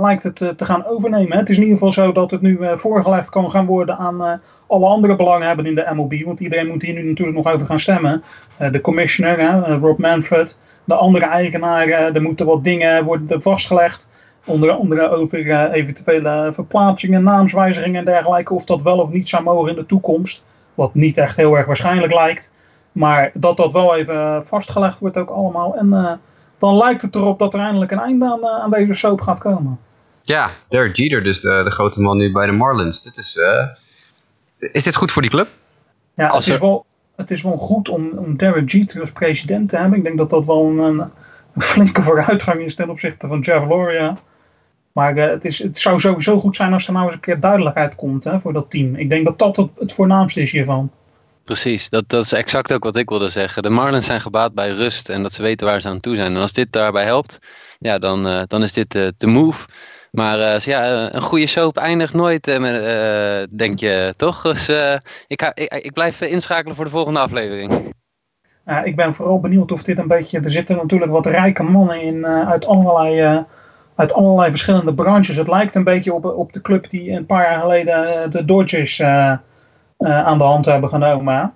lijkt 0.00 0.22
het 0.22 0.36
te 0.36 0.64
gaan 0.64 0.86
overnemen. 0.86 1.38
Het 1.38 1.48
is 1.48 1.56
in 1.56 1.62
ieder 1.62 1.78
geval 1.78 1.92
zo 1.92 2.12
dat 2.12 2.30
het 2.30 2.40
nu 2.40 2.58
voorgelegd 2.74 3.28
kan 3.28 3.50
gaan 3.50 3.66
worden 3.66 3.96
aan 3.98 4.40
alle 4.66 4.86
andere 4.86 5.16
belanghebbenden 5.16 5.76
in 5.76 5.84
de 5.84 5.94
MLB. 5.94 6.24
Want 6.24 6.40
iedereen 6.40 6.66
moet 6.66 6.82
hier 6.82 6.94
nu 6.94 7.02
natuurlijk 7.02 7.36
nog 7.36 7.52
over 7.54 7.66
gaan 7.66 7.80
stemmen. 7.80 8.22
de 8.70 8.80
commissioner, 8.80 9.68
Rob 9.68 9.98
Manfred, 9.98 10.58
de 10.84 10.94
andere 10.94 11.26
eigenaren. 11.26 12.14
er 12.14 12.22
moeten 12.22 12.46
wat 12.46 12.64
dingen 12.64 13.04
worden 13.04 13.42
vastgelegd. 13.42 14.10
Onder 14.46 14.70
andere 14.70 15.08
over 15.08 15.70
eventuele 15.72 16.50
verplaatsingen, 16.54 17.22
naamswijzigingen 17.22 17.98
en 17.98 18.04
dergelijke. 18.04 18.54
Of 18.54 18.64
dat 18.64 18.82
wel 18.82 18.98
of 18.98 19.10
niet 19.10 19.28
zou 19.28 19.42
mogen 19.42 19.70
in 19.70 19.76
de 19.76 19.86
toekomst. 19.86 20.42
Wat 20.74 20.94
niet 20.94 21.16
echt 21.16 21.36
heel 21.36 21.56
erg 21.56 21.66
waarschijnlijk 21.66 22.12
lijkt. 22.12 22.52
Maar 22.92 23.30
dat 23.34 23.56
dat 23.56 23.72
wel 23.72 23.96
even 23.96 24.46
vastgelegd 24.46 24.98
wordt 24.98 25.16
ook 25.16 25.30
allemaal. 25.30 25.76
En 25.76 26.20
dan 26.58 26.76
lijkt 26.76 27.02
het 27.02 27.14
erop 27.14 27.38
dat 27.38 27.54
er 27.54 27.60
eindelijk 27.60 27.90
een 27.90 27.98
einde 27.98 28.24
aan, 28.24 28.42
eh, 28.42 28.62
aan 28.62 28.70
deze 28.70 28.94
soap 28.94 29.20
gaat 29.20 29.40
komen. 29.40 29.78
Ja, 30.22 30.50
Derek 30.68 30.96
Jeter, 30.96 31.24
dus 31.24 31.40
de, 31.40 31.60
de 31.64 31.70
grote 31.70 32.00
man 32.00 32.16
nu 32.16 32.32
bij 32.32 32.46
de 32.46 32.52
Marlins. 32.52 33.02
Dit 33.02 33.16
is, 33.16 33.36
uh, 33.36 33.66
is 34.72 34.82
dit 34.82 34.96
goed 34.96 35.12
voor 35.12 35.22
die 35.22 35.30
club? 35.30 35.48
Ja, 36.14 36.34
het, 36.34 36.46
is 36.46 36.58
wel, 36.58 36.86
het 37.16 37.30
is 37.30 37.42
wel 37.42 37.56
goed 37.56 37.88
om, 37.88 38.10
om 38.10 38.36
Derek 38.36 38.70
Jeter 38.70 39.00
als 39.00 39.12
president 39.12 39.68
te 39.68 39.76
hebben. 39.76 39.98
Ik 39.98 40.04
denk 40.04 40.18
dat 40.18 40.30
dat 40.30 40.44
wel 40.44 40.64
een, 40.64 40.78
een 41.54 41.62
flinke 41.62 42.02
vooruitgang 42.02 42.60
is 42.60 42.74
ten 42.74 42.90
opzichte 42.90 43.26
van 43.26 43.40
Jeff 43.40 43.66
Loria. 43.66 44.18
Maar 44.96 45.16
uh, 45.16 45.24
het, 45.24 45.44
is, 45.44 45.58
het 45.58 45.78
zou 45.78 46.00
sowieso 46.00 46.40
goed 46.40 46.56
zijn 46.56 46.72
als 46.72 46.86
er 46.86 46.92
nou 46.92 47.04
eens 47.04 47.14
een 47.14 47.20
keer 47.20 47.40
duidelijkheid 47.40 47.94
komt 47.94 48.24
hè, 48.24 48.40
voor 48.40 48.52
dat 48.52 48.70
team. 48.70 48.94
Ik 48.94 49.08
denk 49.08 49.24
dat 49.24 49.38
dat 49.38 49.56
het, 49.56 49.70
het 49.78 49.92
voornaamste 49.92 50.42
is 50.42 50.50
hiervan. 50.50 50.90
Precies, 51.44 51.90
dat, 51.90 52.08
dat 52.08 52.24
is 52.24 52.32
exact 52.32 52.72
ook 52.72 52.84
wat 52.84 52.96
ik 52.96 53.08
wilde 53.08 53.28
zeggen. 53.28 53.62
De 53.62 53.70
Marlins 53.70 54.06
zijn 54.06 54.20
gebaat 54.20 54.54
bij 54.54 54.70
rust 54.70 55.08
en 55.08 55.22
dat 55.22 55.32
ze 55.32 55.42
weten 55.42 55.66
waar 55.66 55.80
ze 55.80 55.88
aan 55.88 56.00
toe 56.00 56.14
zijn. 56.14 56.34
En 56.34 56.40
als 56.40 56.52
dit 56.52 56.72
daarbij 56.72 57.04
helpt, 57.04 57.38
ja, 57.78 57.98
dan, 57.98 58.26
uh, 58.26 58.42
dan 58.46 58.62
is 58.62 58.72
dit 58.72 58.94
uh, 58.94 59.08
de 59.16 59.26
move. 59.26 59.66
Maar 60.10 60.38
uh, 60.38 60.58
ja, 60.58 61.12
een 61.14 61.20
goede 61.20 61.46
soap 61.46 61.76
eindigt 61.76 62.14
nooit, 62.14 62.44
denk 63.56 63.78
je, 63.78 64.14
toch? 64.16 64.42
Dus 64.42 64.68
ik, 65.26 65.42
ga, 65.42 65.54
ik, 65.54 65.74
ik, 65.74 65.92
blijf 65.92 66.20
inschakelen 66.20 66.76
voor 66.76 66.84
de 66.84 66.90
volgende 66.90 67.20
aflevering. 67.20 67.92
ik 68.84 68.96
ben 68.96 69.14
vooral 69.14 69.40
benieuwd 69.40 69.72
of 69.72 69.82
dit 69.82 69.98
een 69.98 70.08
beetje... 70.08 70.40
Er 70.40 70.50
zitten 70.50 70.76
natuurlijk 70.76 71.12
wat 71.12 71.26
rijke 71.26 71.62
mannen 71.62 72.00
in 72.02 72.26
uit 72.26 72.66
allerlei 72.66 73.44
uit 73.96 74.12
allerlei 74.12 74.50
verschillende 74.50 74.94
branches. 74.94 75.36
Het 75.36 75.48
lijkt 75.48 75.74
een 75.74 75.84
beetje 75.84 76.12
op, 76.12 76.24
op 76.24 76.52
de 76.52 76.60
club 76.60 76.90
die 76.90 77.10
een 77.10 77.26
paar 77.26 77.50
jaar 77.50 77.60
geleden 77.60 78.30
de 78.30 78.44
Dodgers 78.44 78.98
eh, 78.98 79.36
aan 79.98 80.38
de 80.38 80.44
hand 80.44 80.64
hebben 80.64 80.88
genomen. 80.88 81.52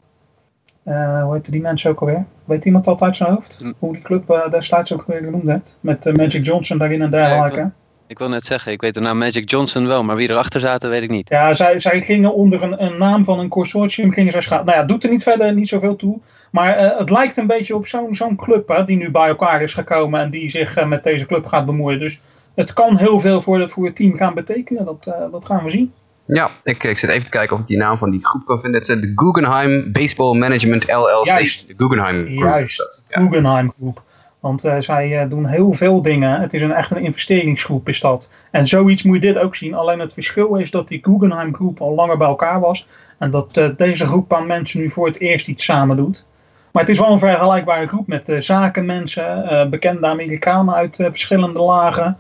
Uh, 0.85 1.23
hoe 1.23 1.35
heette 1.35 1.51
die 1.51 1.61
mensen 1.61 1.91
ook 1.91 2.01
alweer? 2.01 2.25
Weet 2.45 2.65
iemand 2.65 2.85
dat 2.85 3.01
uit 3.01 3.17
zijn 3.17 3.31
hoofd? 3.31 3.57
Hm. 3.59 3.73
Hoe 3.79 3.93
die 3.93 4.03
club 4.03 4.31
uh, 4.31 4.51
destijds 4.51 4.93
ook 4.93 5.05
weer 5.07 5.21
genoemd 5.21 5.45
werd? 5.45 5.79
Met 5.81 6.07
uh, 6.07 6.15
Magic 6.15 6.45
Johnson 6.45 6.79
daarin 6.79 7.03
en 7.03 7.11
dergelijke. 7.11 7.57
Ja, 7.57 7.73
ik 8.07 8.19
wil 8.19 8.29
net 8.29 8.45
zeggen, 8.45 8.73
ik 8.73 8.81
weet 8.81 8.95
de 8.95 9.01
naam 9.01 9.19
Magic 9.19 9.51
Johnson 9.51 9.87
wel, 9.87 10.05
maar 10.05 10.17
wie 10.17 10.31
erachter 10.31 10.61
zaten 10.61 10.91
weet 10.91 11.03
ik 11.03 11.11
niet. 11.11 11.29
Ja, 11.29 11.55
zij, 11.55 11.81
zij 11.81 12.03
gingen 12.03 12.35
onder 12.35 12.63
een, 12.63 12.85
een 12.85 12.99
naam 12.99 13.25
van 13.25 13.39
een 13.39 13.49
consortium, 13.49 14.13
gingen 14.13 14.43
zij. 14.43 14.57
Nou 14.57 14.71
ja, 14.71 14.83
doet 14.83 15.05
er 15.05 15.11
niet 15.11 15.23
verder 15.23 15.55
niet 15.55 15.69
zoveel 15.69 15.97
toe. 15.97 16.19
Maar 16.51 16.85
uh, 16.85 16.99
het 16.99 17.11
lijkt 17.11 17.37
een 17.37 17.47
beetje 17.47 17.75
op 17.75 17.87
zo'n 17.87 18.15
zo'n 18.15 18.37
club 18.37 18.69
hè, 18.69 18.85
die 18.85 18.97
nu 18.97 19.11
bij 19.11 19.29
elkaar 19.29 19.63
is 19.63 19.75
gekomen 19.75 20.21
en 20.21 20.31
die 20.31 20.51
zich 20.51 20.79
uh, 20.79 20.87
met 20.87 21.05
deze 21.05 21.27
club 21.27 21.47
gaat 21.47 21.67
bemoeien. 21.67 21.99
Dus 21.99 22.21
het 22.55 22.73
kan 22.73 22.97
heel 22.97 23.21
veel 23.21 23.43
voor 23.43 23.61
het, 23.61 23.71
voor 23.71 23.85
het 23.85 23.97
team 23.97 24.17
gaan 24.17 24.35
betekenen, 24.35 24.85
dat, 24.85 25.07
uh, 25.09 25.15
dat 25.33 25.47
gaan 25.47 25.65
we 25.65 25.71
zien. 25.71 25.93
Ja, 26.27 26.51
ik, 26.63 26.85
ik 26.85 26.99
zit 26.99 27.11
even 27.11 27.25
te 27.25 27.31
kijken 27.31 27.57
of 27.57 27.63
ik 27.63 27.69
die 27.69 27.79
naam 27.79 27.99
van 27.99 28.11
die 28.11 28.27
groep 28.27 28.45
kan 28.47 28.61
vinden. 28.61 28.81
Het 28.81 28.89
is 28.89 29.01
de 29.01 29.13
Guggenheim 29.15 29.93
Baseball 29.93 30.39
Management 30.39 30.87
LLC. 30.87 31.25
Juist. 31.27 31.69
De 31.69 31.75
Guggenheim. 31.77 32.29
Juist, 32.29 32.79
dat. 32.79 33.07
Ja. 33.09 33.21
Guggenheim 33.21 33.73
Groep. 33.79 34.03
Want 34.41 34.61
zij 34.79 35.29
doen 35.29 35.47
heel 35.47 35.73
veel 35.73 36.03
dingen. 36.03 36.41
Het 36.41 36.55
is 36.55 36.63
een, 36.63 36.73
echt 36.73 36.91
een 36.91 37.05
investeringsgroep 37.05 37.89
is 37.89 38.01
dat. 38.01 38.29
En 38.51 38.67
zoiets 38.67 39.03
moet 39.03 39.15
je 39.15 39.21
dit 39.21 39.39
ook 39.39 39.57
zien. 39.57 39.75
Alleen 39.75 39.99
het 39.99 40.13
verschil 40.13 40.57
is 40.57 40.71
dat 40.71 40.89
die 40.89 40.99
Guggenheim 41.03 41.55
Groep 41.55 41.81
al 41.81 41.95
langer 41.95 42.17
bij 42.17 42.27
elkaar 42.27 42.61
was. 42.61 42.87
En 43.19 43.31
dat 43.31 43.61
deze 43.77 44.07
groep 44.07 44.33
aan 44.33 44.47
mensen 44.47 44.81
nu 44.81 44.91
voor 44.91 45.07
het 45.07 45.21
eerst 45.21 45.49
iets 45.49 45.65
samen 45.65 45.97
doet. 45.97 46.25
Maar 46.73 46.83
het 46.83 46.93
is 46.93 46.99
wel 46.99 47.13
een 47.13 47.19
vergelijkbare 47.19 47.87
groep 47.87 48.07
met 48.07 48.25
zakenmensen, 48.39 49.71
bekende 49.71 50.07
Amerikanen 50.07 50.75
uit 50.75 50.97
verschillende 50.97 51.61
lagen. 51.61 52.19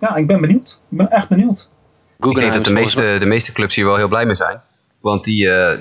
ja, 0.00 0.16
ik 0.16 0.26
ben 0.26 0.40
benieuwd. 0.40 0.80
Ik 0.90 0.96
ben 0.96 1.10
echt 1.10 1.28
benieuwd. 1.28 1.68
ik 2.18 2.34
denk 2.34 2.52
dat 2.52 2.64
de 2.64 2.72
meeste, 2.72 3.16
de 3.18 3.26
meeste 3.26 3.52
clubs 3.52 3.74
hier 3.74 3.84
wel 3.84 3.96
heel 3.96 4.08
blij 4.08 4.26
mee 4.26 4.34
zijn. 4.34 4.60
Want 5.00 5.24
die, 5.24 5.42
ja, 5.42 5.78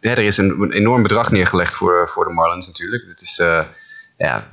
er 0.00 0.18
is 0.18 0.36
een, 0.36 0.60
een, 0.60 0.72
enorm 0.72 1.02
bedrag 1.02 1.30
neergelegd 1.30 1.74
voor, 1.74 2.08
voor 2.08 2.24
de 2.24 2.32
Marlins 2.32 2.66
natuurlijk. 2.66 3.04
Het 3.08 3.20
is 3.20 3.42
ja, 4.16 4.44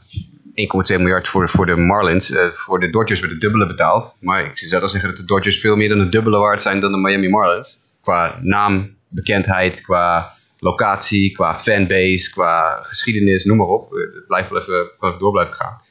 1,2 0.60 0.98
miljard 0.98 1.28
voor, 1.28 1.50
voor 1.50 1.66
de 1.66 1.76
Marlins. 1.76 2.32
Uh, 2.32 2.52
voor 2.52 2.80
de 2.80 2.90
Dodgers 2.90 3.20
werd 3.20 3.32
het 3.32 3.42
dubbele 3.42 3.68
betaald. 3.68 4.18
Maar 4.22 4.46
ik 4.46 4.58
zou 4.58 4.70
zelf 4.70 4.90
zeggen 4.90 5.10
dat 5.10 5.18
de 5.18 5.26
Dodgers 5.26 5.60
veel 5.60 5.76
meer 5.76 5.90
dan 5.90 6.00
het 6.00 6.12
dubbele 6.12 6.38
waard 6.38 6.62
zijn 6.62 6.80
dan 6.80 6.92
de 6.92 6.98
Miami 6.98 7.30
Marlins. 7.30 7.86
Qua 8.02 8.40
naam, 8.42 8.96
bekendheid, 9.08 9.82
qua 9.82 10.38
locatie, 10.60 11.32
qua 11.32 11.58
fanbase, 11.58 12.30
qua 12.32 12.80
geschiedenis, 12.82 13.44
noem 13.46 13.58
maar 13.58 13.68
op. 13.68 13.92
Het 13.92 14.28
blijft 14.28 14.50
wel 14.50 14.62
even, 14.62 15.20
door 15.20 15.32
blijven 15.32 15.56
gaan. 15.56 15.82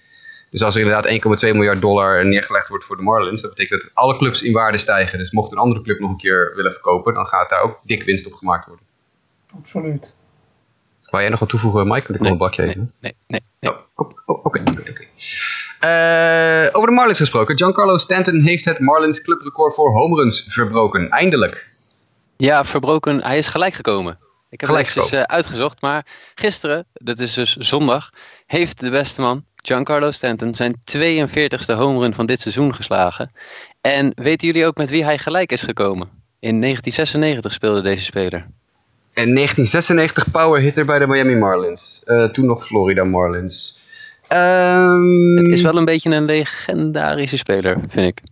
Dus 0.51 0.62
als 0.62 0.75
er 0.75 0.81
inderdaad 0.81 1.43
1,2 1.45 1.53
miljard 1.53 1.81
dollar 1.81 2.27
neergelegd 2.27 2.69
wordt 2.69 2.85
voor 2.85 2.97
de 2.97 3.03
Marlins, 3.03 3.41
dat 3.41 3.51
betekent 3.51 3.83
dat 3.83 3.95
alle 3.95 4.16
clubs 4.16 4.43
in 4.43 4.53
waarde 4.53 4.79
stijgen. 4.79 5.19
Dus 5.19 5.31
mocht 5.31 5.53
een 5.53 5.59
andere 5.59 5.83
club 5.83 5.99
nog 5.99 6.11
een 6.11 6.16
keer 6.16 6.53
willen 6.57 6.73
verkopen, 6.73 7.14
dan 7.14 7.27
gaat 7.27 7.51
daar 7.51 7.62
ook 7.62 7.81
dik 7.85 8.03
winst 8.03 8.27
op 8.27 8.33
gemaakt 8.33 8.66
worden. 8.66 8.87
Absoluut. 9.59 10.14
Wou 11.11 11.23
jij 11.23 11.31
nog 11.31 11.41
wat 11.41 11.49
toevoegen, 11.49 11.89
Mike? 11.89 12.07
Want 12.07 12.14
ik 12.14 12.21
wil 12.21 12.31
een 12.31 12.39
bakje 12.39 12.62
even. 12.62 12.93
Nee, 13.01 13.14
nee, 13.27 13.41
nee. 13.61 13.73
Oh, 13.73 14.09
Oké, 14.27 14.62
oké. 14.71 15.07
Uh, 15.85 16.69
over 16.73 16.89
de 16.89 16.95
Marlins 16.95 17.19
gesproken. 17.19 17.57
Giancarlo 17.57 17.97
Stanton 17.97 18.41
heeft 18.41 18.64
het 18.64 18.79
Marlins 18.79 19.23
clubrecord 19.23 19.75
voor 19.75 19.93
homeruns 19.93 20.47
verbroken. 20.49 21.11
Eindelijk. 21.11 21.73
Ja, 22.37 22.64
verbroken. 22.64 23.23
Hij 23.23 23.39
is 23.39 23.47
gelijk 23.47 23.75
gekomen. 23.75 24.19
Ik 24.51 24.61
heb 24.61 24.69
Gelijk 24.69 24.87
het 24.87 24.97
eventjes 24.97 25.21
uh, 25.21 25.25
uitgezocht. 25.27 25.81
Maar 25.81 26.07
gisteren, 26.35 26.87
dat 26.93 27.19
is 27.19 27.35
dus 27.35 27.57
zondag, 27.57 28.11
heeft 28.47 28.81
de 28.81 28.91
beste 28.91 29.21
man, 29.21 29.45
Giancarlo 29.57 30.11
Stanton, 30.11 30.55
zijn 30.55 30.75
42e 30.97 31.75
homerun 31.75 32.15
van 32.15 32.27
dit 32.27 32.41
seizoen 32.41 32.75
geslagen. 32.75 33.31
En 33.81 34.13
weten 34.15 34.47
jullie 34.47 34.67
ook 34.67 34.77
met 34.77 34.91
wie 34.91 35.05
hij 35.05 35.19
gelijk 35.19 35.53
is 35.53 35.63
gekomen? 35.63 36.09
In 36.41 36.61
1996 36.61 37.53
speelde 37.53 37.81
deze 37.81 38.05
speler. 38.05 38.47
En 39.15 39.35
1996 39.35 40.31
power 40.31 40.61
hitter 40.61 40.85
bij 40.85 40.99
de 40.99 41.07
Miami 41.07 41.35
Marlins. 41.35 42.05
Uh, 42.07 42.25
toen 42.25 42.47
nog 42.47 42.67
Florida 42.67 43.05
Marlins. 43.05 43.79
Um, 44.33 45.37
het 45.37 45.49
is 45.49 45.63
wel 45.63 45.77
een 45.77 45.85
beetje 45.85 46.11
een 46.11 46.25
legendarische 46.25 47.37
speler, 47.37 47.79
vind 47.89 48.07
ik. 48.07 48.23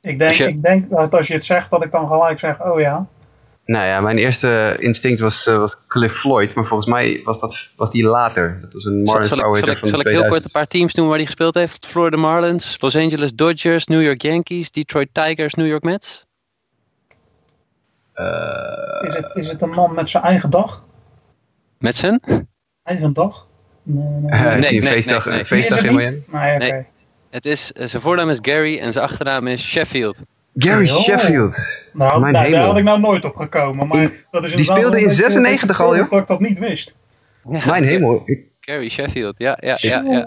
Ik 0.00 0.18
denk, 0.18 0.32
je... 0.32 0.48
ik 0.48 0.62
denk 0.62 0.90
dat 0.90 1.14
als 1.14 1.26
je 1.26 1.34
het 1.34 1.44
zegt, 1.44 1.70
dat 1.70 1.84
ik 1.84 1.90
dan 1.90 2.08
gelijk 2.08 2.38
zeg, 2.38 2.62
oh 2.62 2.80
ja. 2.80 3.06
Nou 3.66 3.86
ja, 3.86 4.00
mijn 4.00 4.18
eerste 4.18 4.76
instinct 4.78 5.20
was, 5.20 5.46
uh, 5.46 5.58
was 5.58 5.86
Cliff 5.86 6.18
Floyd, 6.18 6.54
maar 6.54 6.66
volgens 6.66 6.88
mij 6.90 7.20
was, 7.24 7.40
dat, 7.40 7.68
was 7.76 7.90
die 7.90 8.04
later. 8.04 8.58
Dat 8.60 8.72
was 8.72 8.84
een 8.84 9.02
Marlins 9.02 9.28
zal, 9.28 9.38
power 9.38 9.58
zal, 9.58 9.68
ik, 9.68 9.78
van 9.78 9.88
zal 9.88 10.00
ik 10.00 10.06
heel 10.06 10.28
kort 10.28 10.44
een 10.44 10.50
paar 10.50 10.66
teams 10.66 10.94
noemen 10.94 11.08
waar 11.08 11.22
hij 11.22 11.26
gespeeld 11.26 11.54
heeft? 11.54 11.86
Florida 11.86 12.16
Marlins, 12.16 12.80
Los 12.80 12.96
Angeles 12.96 13.34
Dodgers, 13.34 13.86
New 13.86 14.02
York 14.02 14.22
Yankees, 14.22 14.70
Detroit 14.70 15.08
Tigers, 15.12 15.54
New 15.54 15.66
York 15.66 15.82
Mets. 15.82 16.26
Uh, 18.14 19.08
is, 19.08 19.14
het, 19.14 19.30
is 19.34 19.46
het 19.46 19.62
een 19.62 19.70
man 19.70 19.94
met 19.94 20.10
zijn 20.10 20.22
eigen 20.22 20.50
dag? 20.50 20.84
Met 21.78 21.96
zijn? 21.96 22.20
Eigen 22.82 23.12
dag? 23.12 23.46
Nee, 23.82 24.20
nee, 24.20 24.40
uh, 24.40 24.56
nee, 24.56 24.60
nee, 24.80 24.82
feestdag, 24.82 25.24
nee, 25.24 25.34
nee. 25.34 25.44
feestdag 25.44 25.82
in 25.82 25.94
Miami? 25.94 26.22
Nee, 26.32 26.54
oké. 26.54 26.64
Okay. 26.64 26.86
Het 27.30 27.46
is, 27.46 27.66
zijn 27.66 28.02
voornaam 28.02 28.30
is 28.30 28.38
Gary 28.42 28.78
en 28.78 28.92
zijn 28.92 29.04
achternaam 29.04 29.46
is 29.46 29.62
Sheffield. 29.62 30.20
Gary 30.56 30.88
oh. 30.90 30.96
Sheffield. 30.96 31.56
Nou, 31.92 32.20
Mijn 32.20 32.32
nou 32.32 32.44
hemel. 32.44 32.58
daar 32.58 32.68
had 32.68 32.78
ik 32.78 32.84
nou 32.84 33.00
nooit 33.00 33.24
op 33.24 33.36
gekomen. 33.36 33.86
Maar 33.86 34.10
dat 34.30 34.44
is 34.44 34.54
Die 34.54 34.64
speelde 34.64 35.00
in 35.00 35.10
96 35.10 35.80
al, 35.80 35.96
joh. 35.96 36.10
Dat 36.10 36.20
ik 36.20 36.26
dat 36.26 36.40
niet 36.40 36.58
wist. 36.58 36.94
Ja, 37.50 37.66
Mijn 37.66 37.84
hemel. 37.84 38.22
Ik... 38.24 38.44
Gary 38.60 38.88
Sheffield, 38.88 39.34
ja, 39.38 39.58
ja, 39.60 39.76
ja. 39.80 40.02
ja. 40.04 40.26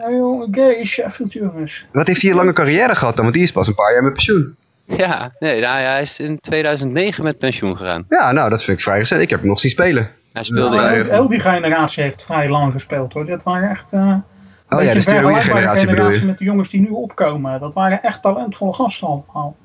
Gary 0.51 0.85
Sheffield, 0.85 1.33
jongens. 1.33 1.85
Wat 1.91 2.07
heeft 2.07 2.21
hij 2.21 2.31
een 2.31 2.35
lange 2.35 2.53
carrière 2.53 2.95
gehad 2.95 3.15
dan? 3.15 3.23
Want 3.23 3.35
die 3.35 3.43
is 3.43 3.51
pas 3.51 3.67
een 3.67 3.75
paar 3.75 3.93
jaar 3.93 4.03
met 4.03 4.13
pensioen. 4.13 4.55
Ja, 4.85 5.31
nee, 5.39 5.61
nou, 5.61 5.79
hij 5.79 6.01
is 6.01 6.19
in 6.19 6.39
2009 6.39 7.23
met 7.23 7.37
pensioen 7.37 7.77
gegaan. 7.77 8.05
Ja, 8.09 8.31
nou, 8.31 8.49
dat 8.49 8.63
vind 8.63 8.77
ik 8.77 8.83
vrij 8.83 8.97
recent. 8.97 9.21
Ik 9.21 9.29
heb 9.29 9.39
hem 9.39 9.47
nog 9.47 9.59
zien 9.59 9.71
spelen. 9.71 10.11
Hij 10.33 10.43
speelde 10.43 10.75
nou, 10.75 10.87
in... 10.87 11.01
heel, 11.01 11.11
heel 11.11 11.29
die 11.29 11.39
generatie 11.39 12.03
heeft 12.03 12.23
vrij 12.23 12.49
lang 12.49 12.73
gespeeld, 12.73 13.13
hoor. 13.13 13.25
Dat 13.25 13.43
waren 13.43 13.69
echt... 13.69 13.93
Uh, 13.93 14.15
oh 14.69 14.83
ja, 14.83 14.93
de 14.93 15.01
steroïde 15.01 15.41
generatie 15.41 15.87
bedoel 15.87 16.09
je? 16.09 16.25
met 16.25 16.37
de 16.37 16.43
jongens 16.43 16.69
die 16.69 16.81
nu 16.81 16.89
opkomen. 16.89 17.59
Dat 17.59 17.73
waren 17.73 18.03
echt 18.03 18.21
talentvolle 18.21 18.73
gasten 18.73 19.07
allemaal. 19.07 19.55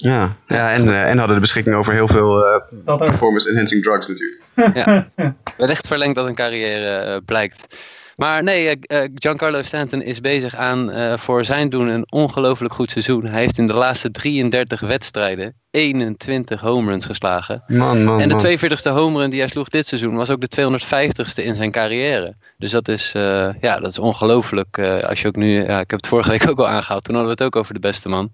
Ja, 0.00 0.36
ja 0.46 0.72
en, 0.72 0.86
uh, 0.86 1.08
en 1.08 1.18
hadden 1.18 1.34
de 1.34 1.40
beschikking 1.40 1.76
over 1.76 1.92
heel 1.92 2.08
veel 2.08 2.46
uh, 2.86 2.96
performance 2.96 3.50
enhancing 3.50 3.82
drugs 3.82 4.08
natuurlijk. 4.08 4.40
ja, 4.74 5.08
wellicht 5.56 5.86
verlengd 5.86 6.14
dat 6.14 6.26
een 6.26 6.34
carrière 6.34 7.06
uh, 7.06 7.16
blijkt. 7.24 7.76
Maar 8.16 8.42
nee, 8.42 8.78
Giancarlo 9.14 9.62
Stanton 9.62 10.02
is 10.02 10.20
bezig 10.20 10.54
aan 10.54 10.92
voor 11.18 11.44
zijn 11.44 11.70
doen 11.70 11.88
een 11.88 12.12
ongelooflijk 12.12 12.74
goed 12.74 12.90
seizoen. 12.90 13.26
Hij 13.26 13.40
heeft 13.40 13.58
in 13.58 13.66
de 13.66 13.72
laatste 13.72 14.10
33 14.10 14.80
wedstrijden 14.80 15.54
21 15.70 16.60
home 16.60 16.90
runs 16.90 17.06
geslagen. 17.06 17.62
Man, 17.66 18.04
man, 18.04 18.20
en 18.20 18.28
de 18.28 18.34
man. 18.34 18.70
42e 18.70 18.92
home 18.92 19.18
run 19.18 19.30
die 19.30 19.40
hij 19.40 19.48
sloeg 19.48 19.68
dit 19.68 19.86
seizoen 19.86 20.16
was 20.16 20.30
ook 20.30 20.40
de 20.40 20.78
250ste 20.80 21.44
in 21.44 21.54
zijn 21.54 21.70
carrière. 21.70 22.34
Dus 22.56 22.70
dat 22.70 22.88
is, 22.88 23.14
uh, 23.16 23.48
ja, 23.60 23.78
dat 23.78 23.90
is 23.90 23.98
ongelooflijk. 23.98 24.76
Uh, 24.76 24.98
als 24.98 25.20
je 25.20 25.28
ook 25.28 25.36
nu, 25.36 25.64
ja, 25.64 25.80
ik 25.80 25.90
heb 25.90 26.00
het 26.00 26.06
vorige 26.06 26.30
week 26.30 26.48
ook 26.48 26.58
al 26.58 26.68
aangehaald, 26.68 27.04
toen 27.04 27.14
hadden 27.14 27.36
we 27.36 27.42
het 27.42 27.54
ook 27.54 27.60
over 27.60 27.74
de 27.74 27.80
beste 27.80 28.08
man. 28.08 28.30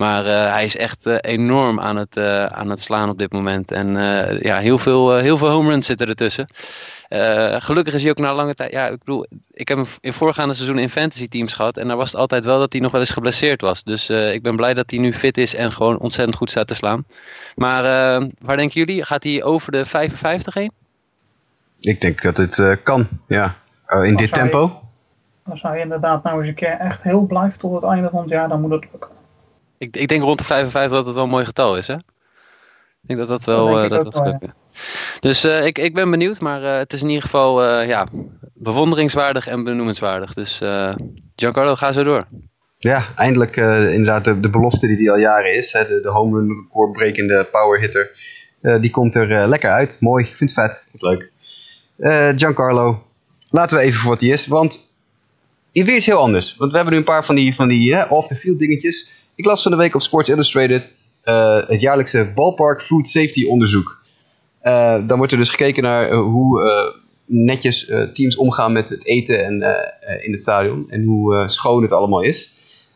Maar 0.00 0.24
uh, 0.24 0.52
hij 0.52 0.64
is 0.64 0.76
echt 0.76 1.06
enorm 1.06 1.80
aan 1.80 1.96
het, 1.96 2.18
aan 2.52 2.70
het 2.70 2.80
slaan 2.80 3.08
op 3.08 3.18
dit 3.18 3.32
moment. 3.32 3.70
En 3.70 3.88
ja, 4.40 4.58
heel 4.58 4.78
veel, 4.78 5.16
heel 5.16 5.36
veel 5.36 5.48
home 5.48 5.70
runs 5.70 5.86
zitten 5.86 6.08
ertussen. 6.08 6.48
Uh, 7.10 7.56
gelukkig 7.58 7.94
is 7.94 8.02
hij 8.02 8.10
ook 8.10 8.18
na 8.18 8.34
lange 8.34 8.54
tijd. 8.54 8.70
Ja, 8.72 8.86
ik 8.86 8.98
bedoel, 8.98 9.26
ik 9.52 9.68
heb 9.68 9.78
hem 9.78 9.86
in 10.00 10.12
voorgaande 10.12 10.54
seizoenen 10.54 10.84
in 10.84 10.90
fantasy 10.90 11.28
teams 11.28 11.54
gehad. 11.54 11.76
En 11.76 11.88
daar 11.88 11.96
was 11.96 12.10
het 12.10 12.20
altijd 12.20 12.44
wel 12.44 12.58
dat 12.58 12.72
hij 12.72 12.80
nog 12.80 12.92
wel 12.92 13.00
eens 13.00 13.10
geblesseerd 13.10 13.60
was. 13.60 13.82
Dus 13.84 14.10
uh, 14.10 14.32
ik 14.32 14.42
ben 14.42 14.56
blij 14.56 14.74
dat 14.74 14.90
hij 14.90 14.98
nu 14.98 15.12
fit 15.12 15.38
is 15.38 15.54
en 15.54 15.72
gewoon 15.72 15.98
ontzettend 15.98 16.36
goed 16.36 16.50
staat 16.50 16.66
te 16.66 16.74
slaan. 16.74 17.04
Maar 17.54 17.84
uh, 17.84 18.28
waar 18.38 18.56
denken 18.56 18.80
jullie? 18.80 19.04
Gaat 19.04 19.24
hij 19.24 19.42
over 19.42 19.72
de 19.72 19.86
55 19.86 20.54
heen? 20.54 20.72
Ik 21.80 22.00
denk 22.00 22.22
dat 22.22 22.36
het 22.36 22.82
kan, 22.82 23.08
ja. 23.26 23.54
in 24.02 24.16
dit 24.16 24.32
tempo. 24.32 24.80
Als 25.42 25.62
hij 25.62 25.80
inderdaad 25.80 26.22
nou 26.22 26.38
eens 26.38 26.48
een 26.48 26.54
keer 26.54 26.76
echt 26.78 27.02
heel 27.02 27.20
blijft 27.26 27.58
tot 27.58 27.74
het 27.74 27.90
einde 27.90 28.08
van 28.10 28.20
het 28.20 28.30
jaar, 28.30 28.48
dan 28.48 28.60
moet 28.60 28.70
het 28.70 28.86
lukken. 28.90 29.19
Ik, 29.80 29.96
ik 29.96 30.08
denk 30.08 30.22
rond 30.22 30.38
de 30.38 30.44
55 30.44 30.96
dat 30.96 31.06
het 31.06 31.14
wel 31.14 31.24
een 31.24 31.30
mooi 31.30 31.44
getal 31.44 31.76
is, 31.76 31.86
hè? 31.86 31.94
Ik 31.94 33.06
denk 33.06 33.18
dat 33.18 33.28
dat 33.28 33.44
wel 33.44 33.66
dat, 33.66 33.90
dat, 33.90 34.04
dat 34.04 34.14
gaat 34.14 34.26
lukken. 34.26 34.54
Dus 35.20 35.44
uh, 35.44 35.66
ik, 35.66 35.78
ik 35.78 35.94
ben 35.94 36.10
benieuwd, 36.10 36.40
maar 36.40 36.62
uh, 36.62 36.76
het 36.76 36.92
is 36.92 37.02
in 37.02 37.08
ieder 37.08 37.22
geval 37.22 37.64
uh, 37.64 37.88
ja, 37.88 38.06
bewonderingswaardig 38.54 39.46
en 39.46 39.64
benoemenswaardig. 39.64 40.34
Dus 40.34 40.60
Giancarlo, 41.36 41.74
ga 41.74 41.92
zo 41.92 42.04
door. 42.04 42.26
Ja, 42.78 43.06
eindelijk 43.16 43.56
inderdaad 43.56 44.24
de, 44.24 44.40
de 44.40 44.50
belofte 44.50 44.86
die 44.86 44.96
hij 44.96 45.10
al 45.10 45.18
jaren 45.18 45.54
is. 45.54 45.72
Hè, 45.72 45.86
de, 45.86 46.00
de 46.00 46.08
home 46.08 46.38
run 46.38 46.48
record 46.48 46.92
brekende 46.92 47.48
power 47.52 47.80
hitter. 47.80 48.10
die 48.80 48.90
komt 48.90 49.14
er 49.14 49.48
lekker 49.48 49.70
uit. 49.70 49.96
Mooi, 50.00 50.24
ik 50.24 50.36
vind 50.36 50.54
het 50.54 50.60
vet. 50.60 50.86
Vind 50.90 51.02
het 51.02 51.30
leuk. 51.98 52.38
Giancarlo, 52.38 53.02
laten 53.48 53.78
we 53.78 53.84
even 53.84 54.00
voor 54.00 54.10
wat 54.10 54.20
hij 54.20 54.30
is. 54.30 54.46
Want 54.46 54.94
hij 55.72 55.84
weer 55.84 55.96
is 55.96 56.06
heel 56.06 56.18
anders. 56.18 56.56
Want 56.56 56.70
we 56.70 56.76
hebben 56.76 56.94
nu 56.94 57.00
een 57.00 57.06
paar 57.06 57.24
van 57.24 57.34
die, 57.34 57.54
van 57.54 57.68
die 57.68 58.10
off-the-field 58.10 58.58
dingetjes. 58.58 59.18
Ik 59.40 59.46
las 59.46 59.62
van 59.62 59.70
de 59.70 59.76
week 59.76 59.94
op 59.94 60.02
Sports 60.02 60.28
Illustrated 60.28 60.88
het 61.66 61.80
jaarlijkse 61.80 62.32
Ballpark 62.34 62.82
Food 62.82 63.08
Safety 63.08 63.44
onderzoek. 63.44 64.02
Uh, 64.62 65.06
dan 65.06 65.16
wordt 65.16 65.32
er 65.32 65.38
dus 65.38 65.50
gekeken 65.50 65.82
naar 65.82 66.12
uh, 66.12 66.20
hoe 66.20 66.94
netjes 67.26 67.92
teams 68.12 68.36
omgaan 68.36 68.72
met 68.72 68.88
het 68.88 69.06
eten 69.06 69.44
en, 69.44 69.54
in 70.22 70.32
het 70.32 70.40
stadion. 70.40 70.90
En 70.90 71.04
hoe 71.04 71.48
schoon 71.48 71.82
het 71.82 71.92
allemaal 71.92 72.22
is. 72.22 72.54